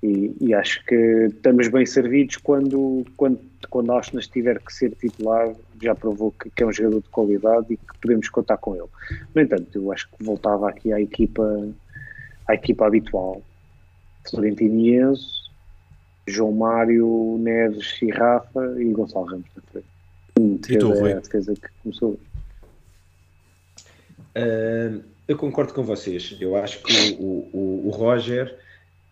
E, 0.00 0.32
e, 0.40 0.54
acho 0.54 0.84
que 0.84 0.94
estamos 1.28 1.66
bem 1.68 1.84
servidos 1.84 2.36
quando, 2.36 3.04
quando, 3.16 3.38
quando 3.68 3.92
Austin 3.92 4.18
tiver 4.18 4.60
que 4.60 4.72
ser 4.72 4.90
titular, 4.92 5.52
já 5.80 5.94
provou 5.94 6.32
que, 6.32 6.50
que, 6.50 6.62
é 6.62 6.66
um 6.66 6.72
jogador 6.72 7.02
de 7.02 7.08
qualidade 7.08 7.66
e 7.70 7.76
que 7.76 7.98
podemos 8.00 8.28
contar 8.28 8.58
com 8.58 8.76
ele. 8.76 8.88
No 9.34 9.42
entanto, 9.42 9.68
eu 9.74 9.92
acho 9.92 10.08
que 10.08 10.24
voltava 10.24 10.68
aqui 10.68 10.92
à 10.92 11.00
equipa, 11.00 11.68
à 12.46 12.54
equipa 12.54 12.86
habitual. 12.86 13.42
Florentino 14.28 14.80
e 14.80 14.96
Enzo, 14.96 15.50
João 16.26 16.52
Mário, 16.52 17.36
Neves 17.40 18.00
e 18.02 18.10
Rafa 18.10 18.74
e 18.80 18.92
Gonçalo 18.92 19.26
Ramos 19.26 19.46
na 19.56 19.62
frente. 19.70 19.91
Defesa, 20.38 21.08
é 21.08 21.12
a 21.12 21.20
defesa 21.20 21.54
que 21.54 21.68
começou. 21.82 22.18
Uh, 24.36 25.02
eu 25.28 25.36
concordo 25.36 25.74
com 25.74 25.82
vocês. 25.82 26.36
Eu 26.40 26.56
acho 26.56 26.82
que 26.82 27.16
o, 27.18 27.48
o, 27.52 27.88
o 27.88 27.90
Roger 27.90 28.56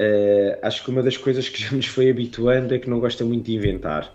Uh, 0.00 0.56
acho 0.62 0.82
que 0.82 0.88
uma 0.88 1.02
das 1.02 1.18
coisas 1.18 1.46
que 1.50 1.60
já 1.62 1.76
nos 1.76 1.84
foi 1.84 2.08
habituando 2.08 2.74
é 2.74 2.78
que 2.78 2.88
não 2.88 2.98
gosta 2.98 3.22
muito 3.22 3.44
de 3.44 3.54
inventar. 3.54 4.10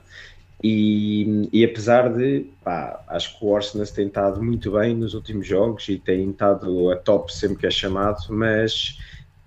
E, 0.63 1.47
e 1.53 1.63
apesar 1.63 2.11
de, 2.11 2.47
pá, 2.63 3.03
acho 3.07 3.37
que 3.37 3.45
o 3.45 3.55
Arsenal 3.55 3.85
tem 3.85 4.07
estado 4.07 4.41
muito 4.41 4.71
bem 4.71 4.95
nos 4.95 5.13
últimos 5.13 5.45
jogos 5.45 5.87
e 5.89 5.99
tem 5.99 6.31
estado 6.31 6.89
a 6.89 6.95
top 6.95 7.31
sempre 7.31 7.57
que 7.57 7.67
é 7.67 7.71
chamado, 7.71 8.25
mas 8.29 8.97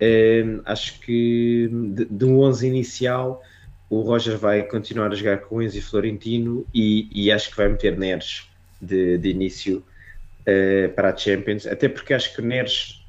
uh, 0.01 0.61
acho 0.63 0.97
que 1.01 1.69
de, 1.69 2.05
de, 2.05 2.25
um 2.25 2.39
11 2.39 2.67
inicial 2.67 3.43
o 3.89 4.01
Roger 4.01 4.37
vai 4.37 4.63
continuar 4.63 5.11
a 5.11 5.15
jogar 5.15 5.39
com 5.39 5.55
o 5.55 5.61
Enzo 5.61 5.77
e 5.77 5.81
Florentino 5.81 6.65
e, 6.73 7.09
e 7.11 7.31
acho 7.31 7.49
que 7.49 7.57
vai 7.57 7.69
meter 7.69 7.97
Neres 7.97 8.47
de, 8.79 9.17
de 9.17 9.29
início 9.29 9.83
uh, 10.41 10.93
para 10.93 11.09
a 11.09 11.17
Champions, 11.17 11.65
até 11.65 11.89
porque 11.89 12.13
acho 12.13 12.33
que 12.35 12.41
o 12.41 12.45
Neres 12.45 13.03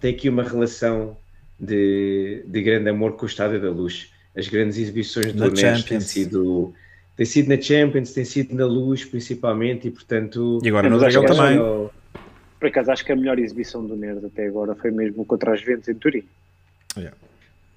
tem 0.00 0.14
aqui 0.14 0.28
uma 0.28 0.44
relação 0.44 1.16
de, 1.58 2.44
de 2.46 2.62
grande 2.62 2.88
amor 2.88 3.16
com 3.16 3.24
o 3.24 3.28
Estádio 3.28 3.60
da 3.60 3.70
Luz. 3.70 4.12
As 4.36 4.48
grandes 4.48 4.78
exibições 4.78 5.32
do 5.32 5.50
Neres 5.50 5.84
têm 5.84 6.00
sido, 6.00 6.72
têm 7.16 7.26
sido 7.26 7.48
na 7.48 7.60
Champions, 7.60 8.12
têm 8.12 8.24
sido 8.24 8.54
na 8.54 8.64
Luz 8.64 9.04
principalmente, 9.04 9.88
e 9.88 9.90
portanto. 9.90 10.60
E 10.62 10.68
agora 10.68 10.88
no 10.88 10.98
Dragão 10.98 11.24
também. 11.24 11.58
Por 12.58 12.68
acaso 12.68 12.92
acho 12.92 13.04
que 13.04 13.10
a 13.10 13.16
melhor 13.16 13.40
exibição 13.40 13.84
do 13.84 13.96
Neres 13.96 14.24
até 14.24 14.46
agora 14.46 14.76
foi 14.76 14.92
mesmo 14.92 15.24
contra 15.24 15.52
as 15.52 15.60
Ventos 15.60 15.88
em 15.88 15.94
Turim. 15.94 16.24
Yeah. 16.96 17.16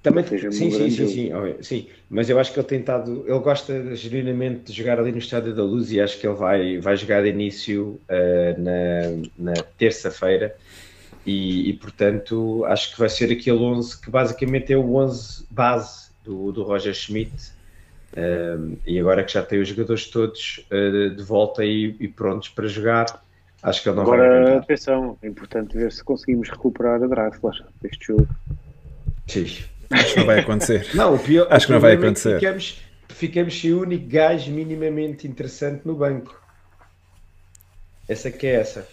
Também, 0.06 0.24
sim, 0.24 0.38
sim, 0.52 0.70
sim, 0.70 0.90
sim, 0.90 1.08
sim, 1.08 1.32
sim, 1.62 1.88
mas 2.08 2.30
eu 2.30 2.38
acho 2.38 2.52
que 2.52 2.60
ele 2.60 2.66
tem 2.68 2.78
estado, 2.78 3.24
ele 3.26 3.38
gosta 3.40 3.96
genuinamente 3.96 4.66
de 4.66 4.72
jogar 4.72 5.00
ali 5.00 5.10
no 5.10 5.18
Estádio 5.18 5.52
da 5.52 5.64
Luz 5.64 5.90
e 5.90 6.00
acho 6.00 6.20
que 6.20 6.24
ele 6.28 6.36
vai, 6.36 6.78
vai 6.78 6.96
jogar 6.96 7.24
de 7.24 7.30
início 7.30 8.00
uh, 8.08 8.62
na, 8.62 9.52
na 9.52 9.62
terça-feira. 9.76 10.54
E, 11.26 11.70
e, 11.70 11.72
portanto 11.72 12.64
acho 12.66 12.92
que 12.92 13.00
vai 13.00 13.08
ser 13.08 13.32
aquele 13.32 13.58
11 13.58 14.00
que 14.00 14.08
basicamente 14.08 14.72
é 14.72 14.76
o 14.76 14.94
11 14.94 15.44
base 15.50 16.10
do, 16.22 16.52
do 16.52 16.62
Roger 16.62 16.94
Schmidt. 16.94 17.34
Um, 18.16 18.76
e 18.86 19.00
agora 19.00 19.24
que 19.24 19.32
já 19.32 19.42
tem 19.42 19.58
os 19.58 19.66
jogadores 19.66 20.06
todos 20.06 20.64
uh, 20.70 21.10
de 21.16 21.22
volta 21.24 21.64
e, 21.64 21.96
e, 21.98 22.06
prontos 22.06 22.48
para 22.48 22.68
jogar 22.68 23.06
acho 23.60 23.82
que 23.82 23.88
ele 23.88 23.96
não 23.96 24.04
agora, 24.04 24.44
vai 24.44 24.56
atenção, 24.58 25.18
é 25.20 25.26
importante 25.26 25.76
ver 25.76 25.90
se 25.90 26.04
conseguimos 26.04 26.48
recuperar 26.48 27.02
a 27.02 27.06
Draxler 27.08 27.64
deste 27.82 28.06
jogo. 28.06 28.28
Sim. 29.26 29.46
Acho 29.90 30.14
que 30.14 30.20
não 30.20 30.26
vai 30.26 30.40
acontecer 30.40 30.88
não, 30.94 31.14
o 31.14 31.18
pior, 31.18 31.46
acho 31.50 31.66
que 31.66 31.72
não 31.72 31.80
vai 31.80 31.92
é 31.92 31.94
acontecer 31.94 32.38
ficamos, 32.38 32.82
ficamos 33.08 33.60
sem 33.60 33.72
o 33.72 33.80
único 33.80 34.06
gajo 34.06 34.50
minimamente 34.50 35.26
interessante 35.26 35.82
no 35.84 35.94
banco 35.94 36.40
essa 38.08 38.30
que 38.30 38.46
é 38.46 38.54
essa 38.60 38.86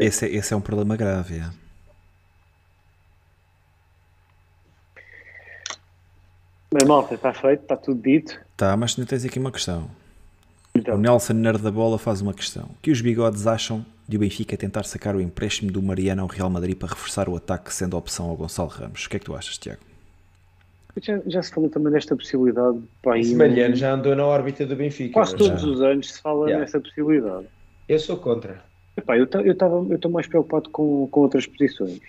esse, 0.00 0.26
é, 0.26 0.34
esse 0.34 0.54
é 0.54 0.56
um 0.56 0.60
problema 0.60 0.96
grave. 0.96 1.38
É. 1.38 1.50
Mas 6.72 6.84
malta, 6.84 7.14
está 7.14 7.34
feito, 7.34 7.62
está 7.62 7.76
tudo 7.76 8.00
dito. 8.00 8.40
Tá, 8.56 8.76
mas 8.76 8.96
não 8.96 9.04
tens 9.04 9.24
aqui 9.24 9.38
uma 9.38 9.52
questão. 9.52 9.90
Então. 10.74 10.94
O 10.94 10.98
Nelson 10.98 11.32
Nerd 11.34 11.62
da 11.62 11.70
Bola 11.70 11.98
faz 11.98 12.20
uma 12.20 12.32
questão. 12.32 12.70
que 12.80 12.90
os 12.90 13.00
bigodes 13.00 13.46
acham 13.46 13.84
de 14.10 14.16
o 14.16 14.20
Benfica 14.20 14.56
tentar 14.56 14.82
sacar 14.82 15.14
o 15.14 15.20
empréstimo 15.20 15.70
do 15.70 15.80
Mariano 15.80 16.22
ao 16.22 16.26
Real 16.26 16.50
Madrid 16.50 16.76
para 16.76 16.88
reforçar 16.88 17.28
o 17.28 17.36
ataque, 17.36 17.72
sendo 17.72 17.94
a 17.94 17.98
opção 18.00 18.28
ao 18.28 18.36
Gonçalo 18.36 18.68
Ramos? 18.68 19.04
O 19.04 19.08
que 19.08 19.14
é 19.14 19.18
que 19.20 19.24
tu 19.24 19.36
achas, 19.36 19.56
Tiago? 19.56 19.78
Já, 21.00 21.20
já, 21.26 21.40
se 21.40 21.52
falou 21.54 21.70
também 21.70 21.92
desta 21.92 22.16
possibilidade. 22.16 22.80
Pá, 23.04 23.16
Esse 23.16 23.36
Mariano 23.36 23.76
já 23.76 23.92
andou 23.92 24.16
na 24.16 24.26
órbita 24.26 24.66
do 24.66 24.74
Benfica. 24.74 25.12
Quase 25.12 25.36
todos 25.36 25.62
já. 25.62 25.68
os 25.68 25.80
anos 25.80 26.12
se 26.12 26.20
fala 26.20 26.46
yeah. 26.46 26.60
nessa 26.60 26.80
possibilidade. 26.80 27.46
Eu 27.88 28.00
sou 28.00 28.16
contra. 28.16 28.60
Epá, 28.96 29.16
eu 29.16 29.24
estou 29.24 30.10
mais 30.10 30.26
preocupado 30.26 30.68
com, 30.70 31.06
com 31.06 31.20
outras 31.20 31.46
posições. 31.46 32.00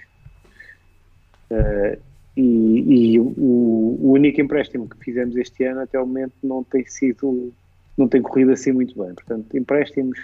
Uh, 1.51 2.01
e, 2.35 3.11
e 3.13 3.19
o, 3.19 3.25
o, 3.37 4.11
único 4.13 4.41
empréstimo 4.41 4.89
que 4.89 4.97
fizemos 4.97 5.37
este 5.37 5.65
ano 5.65 5.81
até 5.81 5.99
o 5.99 6.07
momento 6.07 6.33
não 6.41 6.63
tem 6.63 6.83
sido 6.87 7.53
não 7.95 8.07
tem 8.07 8.23
corrido 8.23 8.51
assim 8.53 8.71
muito 8.71 8.97
bem. 8.99 9.13
Portanto, 9.13 9.55
empréstimos 9.55 10.17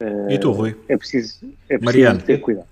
uh, 0.00 0.30
e 0.30 0.38
tu, 0.38 0.52
Rui? 0.52 0.76
É 0.88 0.96
preciso, 0.96 1.40
é 1.68 1.78
preciso 1.78 1.84
Mariano. 1.84 2.22
ter 2.22 2.38
cuidado. 2.38 2.68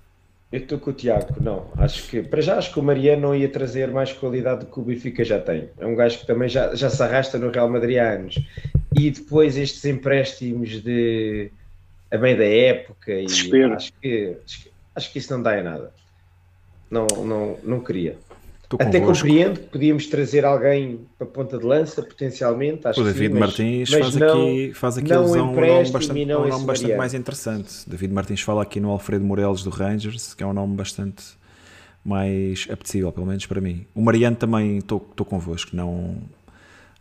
Eu 0.51 0.59
estou 0.59 0.79
com 0.79 0.91
o 0.91 0.93
Tiago, 0.93 1.35
não. 1.41 1.65
Acho 1.75 2.07
que, 2.07 2.21
para 2.21 2.39
já, 2.39 2.57
acho 2.57 2.71
que 2.71 2.79
o 2.79 2.83
Mariano 2.83 3.21
não 3.23 3.35
ia 3.35 3.49
trazer 3.49 3.89
mais 3.91 4.13
qualidade 4.13 4.61
do 4.61 4.65
que 4.67 4.79
o 4.79 4.83
Benfica 4.83 5.23
já 5.23 5.39
tem. 5.39 5.69
É 5.77 5.85
um 5.85 5.95
gajo 5.95 6.19
que 6.19 6.27
também 6.27 6.47
já, 6.47 6.73
já 6.75 6.89
se 6.89 7.01
arrasta 7.03 7.37
no 7.37 7.49
Real 7.49 7.69
Madrid 7.69 7.97
há 7.97 8.11
anos. 8.11 8.39
E 8.97 9.11
depois 9.11 9.57
estes 9.57 9.83
empréstimos 9.83 10.81
de 10.81 11.51
a 12.11 12.17
meio 12.17 12.37
da 12.37 12.45
época 12.45 13.11
e 13.11 13.25
acho 13.25 13.93
que, 14.01 14.37
acho 14.95 15.11
que 15.11 15.19
isso 15.19 15.33
não 15.33 15.41
dá 15.41 15.59
em 15.59 15.63
nada. 15.63 15.91
Não, 16.89 17.07
não, 17.07 17.59
não 17.63 17.79
queria. 17.81 18.17
Até 18.79 18.99
compreendo 18.99 19.59
que 19.59 19.67
podíamos 19.67 20.07
trazer 20.07 20.45
alguém 20.45 21.01
para 21.17 21.27
ponta 21.27 21.57
de 21.57 21.65
lança, 21.65 22.01
potencialmente. 22.01 22.87
Acho 22.87 23.01
o 23.01 23.03
David 23.03 23.27
sim, 23.27 23.33
mas, 23.33 23.39
Martins 23.39 23.89
mas 23.89 23.99
faz, 23.99 24.15
não, 24.15 24.29
aqui, 24.29 24.71
faz 24.73 24.97
aqui 24.97 25.13
alusão 25.13 25.51
um 25.51 25.55
nome 25.55 25.91
bastante, 25.91 26.21
um 26.21 26.47
nome 26.47 26.65
bastante 26.65 26.95
mais 26.95 27.13
interessante. 27.13 27.89
David 27.89 28.13
Martins 28.13 28.41
fala 28.41 28.63
aqui 28.63 28.79
no 28.79 28.89
Alfredo 28.89 29.23
Morelos 29.25 29.63
do 29.63 29.69
Rangers, 29.69 30.33
que 30.33 30.43
é 30.43 30.45
um 30.45 30.53
nome 30.53 30.75
bastante 30.75 31.23
mais 32.03 32.67
apetecível, 32.69 33.11
pelo 33.11 33.25
menos 33.25 33.45
para 33.45 33.59
mim. 33.59 33.85
O 33.95 34.01
Mariano 34.01 34.35
também 34.35 34.77
estou 34.77 34.99
convosco, 34.99 35.75
não, 35.75 36.17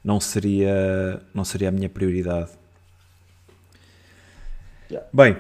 não, 0.03 0.19
seria, 0.19 1.21
não 1.35 1.45
seria 1.45 1.69
a 1.69 1.73
minha 1.73 1.89
prioridade. 1.89 2.51
Yeah. 4.91 5.09
Bem, 5.13 5.37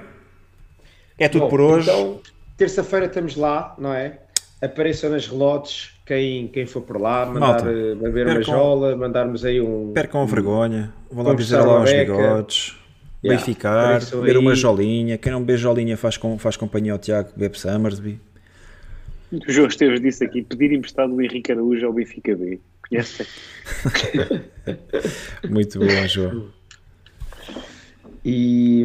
é 1.18 1.28
tudo 1.28 1.42
Bom, 1.42 1.50
por 1.50 1.60
hoje. 1.60 1.90
Então, 1.90 2.20
terça-feira 2.56 3.06
estamos 3.06 3.36
lá, 3.36 3.74
não 3.78 3.92
é? 3.92 4.18
Apareçam 4.62 5.10
nas 5.10 5.26
relotes 5.26 5.90
quem, 6.06 6.48
quem 6.48 6.64
for 6.66 6.80
por 6.82 7.00
lá, 7.00 7.26
mandar 7.26 7.40
Malta, 7.40 7.70
eh, 7.70 7.94
beber 7.94 8.26
uma 8.28 8.42
jola, 8.42 8.96
mandarmos 8.96 9.44
aí 9.44 9.60
um. 9.60 9.92
Percam 9.92 10.22
a 10.22 10.26
vergonha, 10.26 10.92
vão 11.10 11.24
lá 11.24 11.34
dizer 11.34 11.58
lá 11.58 11.64
uma 11.64 11.78
aos 11.80 11.90
beca. 11.92 12.12
bigodes, 12.12 12.76
Yeah, 13.22 13.42
apareçam 13.58 14.20
beber 14.20 14.36
uma 14.38 14.50
aí. 14.50 14.56
jolinha. 14.56 15.16
Quem 15.18 15.32
não 15.32 15.42
bebe 15.42 15.58
jolinha 15.58 15.96
faz, 15.96 16.16
com, 16.18 16.38
faz 16.38 16.56
companhia 16.58 16.92
ao 16.92 16.98
Tiago, 16.98 17.30
bebe 17.34 17.58
Summersby. 17.58 18.20
O 19.32 19.50
João 19.50 19.66
Esteves 19.66 20.00
disse 20.00 20.22
aqui: 20.24 20.42
pedir 20.42 20.72
emprestado 20.72 21.14
o 21.14 21.20
Henrique 21.22 21.50
Araújo 21.52 21.86
ao 21.86 21.92
Benfica 21.92 22.36
B. 22.36 22.60
Conhecem? 22.88 23.26
Muito 25.48 25.78
bom, 25.78 26.06
João. 26.06 26.48
E, 28.24 28.82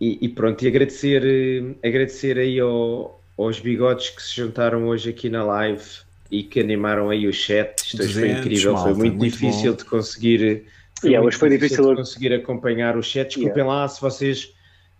e, 0.00 0.18
e 0.26 0.28
pronto, 0.28 0.64
e 0.64 0.68
agradecer, 0.68 1.22
eh, 1.24 1.88
agradecer 1.88 2.38
aí 2.38 2.58
ao- 2.60 3.15
aos 3.38 3.60
bigodes 3.60 4.10
que 4.10 4.22
se 4.22 4.36
juntaram 4.36 4.86
hoje 4.88 5.10
aqui 5.10 5.28
na 5.28 5.44
live 5.44 5.82
e 6.30 6.42
que 6.42 6.60
animaram 6.60 7.10
aí 7.10 7.26
o 7.26 7.32
chat. 7.32 7.78
Isto 7.84 8.02
hoje 8.02 8.12
foi 8.14 8.22
200, 8.22 8.40
incrível, 8.46 8.72
foi 8.72 8.82
malta, 8.82 8.98
muito, 8.98 9.16
muito 9.16 9.32
difícil 9.32 9.70
bom. 9.72 9.76
de 9.76 9.84
conseguir. 9.84 10.40
Yeah, 10.40 10.64
muito 11.02 11.26
hoje 11.26 11.36
foi 11.36 11.50
difícil. 11.50 11.90
de 11.90 11.96
conseguir 11.96 12.32
acompanhar 12.32 12.96
o 12.96 13.02
chat. 13.02 13.28
Desculpem 13.28 13.64
lá 13.64 13.86
se 13.86 14.00
vocês 14.00 14.52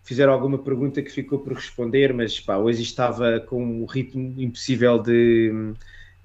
fizeram 0.05 0.33
alguma 0.33 0.59
pergunta 0.59 1.03
que 1.03 1.11
ficou 1.11 1.39
por 1.39 1.55
responder, 1.55 2.13
mas 2.13 2.39
pá, 2.39 2.57
hoje 2.59 2.83
estava 2.83 3.41
com 3.41 3.63
um 3.63 3.85
ritmo 3.87 4.35
impossível 4.41 4.99
de, 4.99 5.73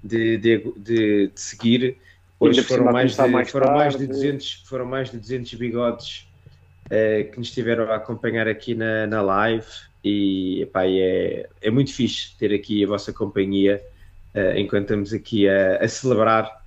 de, 0.02 0.36
de, 0.38 0.58
de- 0.76 1.26
de 1.26 1.30
seguir. 1.34 1.96
Hoje 2.38 2.62
foram 2.62 2.84
mais, 2.92 3.16
de, 3.16 3.26
mais 3.28 3.50
foram, 3.50 3.72
mais 3.72 3.92
de 3.96 4.06
tarde. 4.06 4.12
200, 4.12 4.64
foram 4.66 4.84
mais 4.84 5.10
de 5.10 5.18
200 5.18 5.54
bigodes 5.54 6.28
eh, 6.90 7.24
que 7.24 7.38
nos 7.38 7.48
estiveram 7.48 7.84
a 7.90 7.96
acompanhar 7.96 8.48
aqui 8.48 8.74
na, 8.74 9.06
na 9.06 9.22
live 9.22 9.66
e, 10.04 10.62
epá, 10.62 10.86
é, 10.86 11.48
é 11.60 11.70
muito 11.70 11.92
fixe 11.92 12.36
ter 12.38 12.52
aqui 12.52 12.84
a 12.84 12.88
vossa 12.88 13.12
companhia 13.12 13.82
eh, 14.34 14.60
enquanto 14.60 14.82
estamos 14.84 15.12
aqui 15.12 15.48
a, 15.48 15.76
a 15.76 15.88
celebrar 15.88 16.62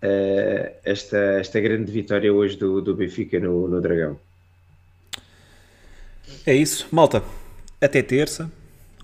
eh, 0.00 0.72
esta, 0.84 1.16
esta 1.38 1.60
grande 1.60 1.92
vitória 1.92 2.32
hoje 2.32 2.56
do, 2.56 2.80
do 2.80 2.94
Benfica 2.94 3.38
no, 3.38 3.68
no 3.68 3.80
Dragão. 3.80 4.18
É 6.46 6.54
isso, 6.54 6.88
malta. 6.90 7.22
Até 7.80 8.02
terça. 8.02 8.50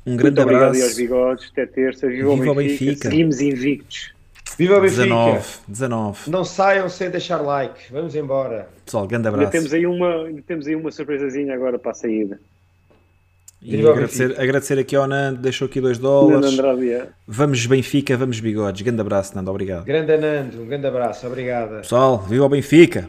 Um 0.07 0.17
grande 0.17 0.37
Muito 0.37 0.43
obrigado 0.43 0.75
aí 0.75 0.83
aos 0.83 0.93
abraço. 0.93 0.97
bigodes. 0.97 1.49
Até 1.53 1.67
terça. 1.67 2.09
Viva, 2.09 2.35
Viva 2.35 2.51
o 2.51 2.55
Benfica. 2.55 2.85
Benfica. 2.85 3.11
Seguimos 3.11 3.41
invictos. 3.41 4.13
Viva 4.57 4.79
o 4.79 4.81
Benfica! 4.81 5.03
19, 5.03 5.47
19. 5.69 6.31
Não 6.31 6.45
saiam 6.45 6.89
sem 6.89 7.11
deixar 7.11 7.39
like. 7.43 7.93
Vamos 7.93 8.15
embora. 8.17 8.69
Pessoal, 8.85 9.07
grande 9.07 9.29
Ainda 9.29 9.37
abraço. 9.37 9.53
temos, 9.53 9.73
aí 9.75 9.87
uma, 9.87 10.25
ainda 10.25 10.43
temos 10.43 10.67
aí 10.67 10.75
uma 10.75 10.91
surpresazinha 10.91 11.55
agora 11.55 11.79
para 11.79 11.91
a 11.93 11.95
saída. 11.95 12.41
E 13.60 13.85
agradecer, 13.86 14.40
agradecer 14.40 14.78
aqui 14.78 14.94
ao 14.94 15.06
Nando, 15.06 15.40
deixou 15.40 15.66
aqui 15.66 15.80
2 15.80 15.98
Nando 15.98 16.59
dólares. 16.59 16.59
É. 16.90 17.09
Vamos 17.26 17.66
Benfica, 17.66 18.16
vamos 18.16 18.39
bigodes. 18.39 18.82
Grande 18.82 19.01
abraço, 19.01 19.35
Nando, 19.35 19.51
obrigado. 19.51 19.85
Grande 19.85 20.12
Anando, 20.12 20.62
um 20.62 20.66
grande 20.66 20.86
abraço. 20.86 21.26
Obrigada. 21.26 21.78
Pessoal, 21.78 22.18
viva 22.18 22.44
o 22.44 22.48
Benfica! 22.48 23.09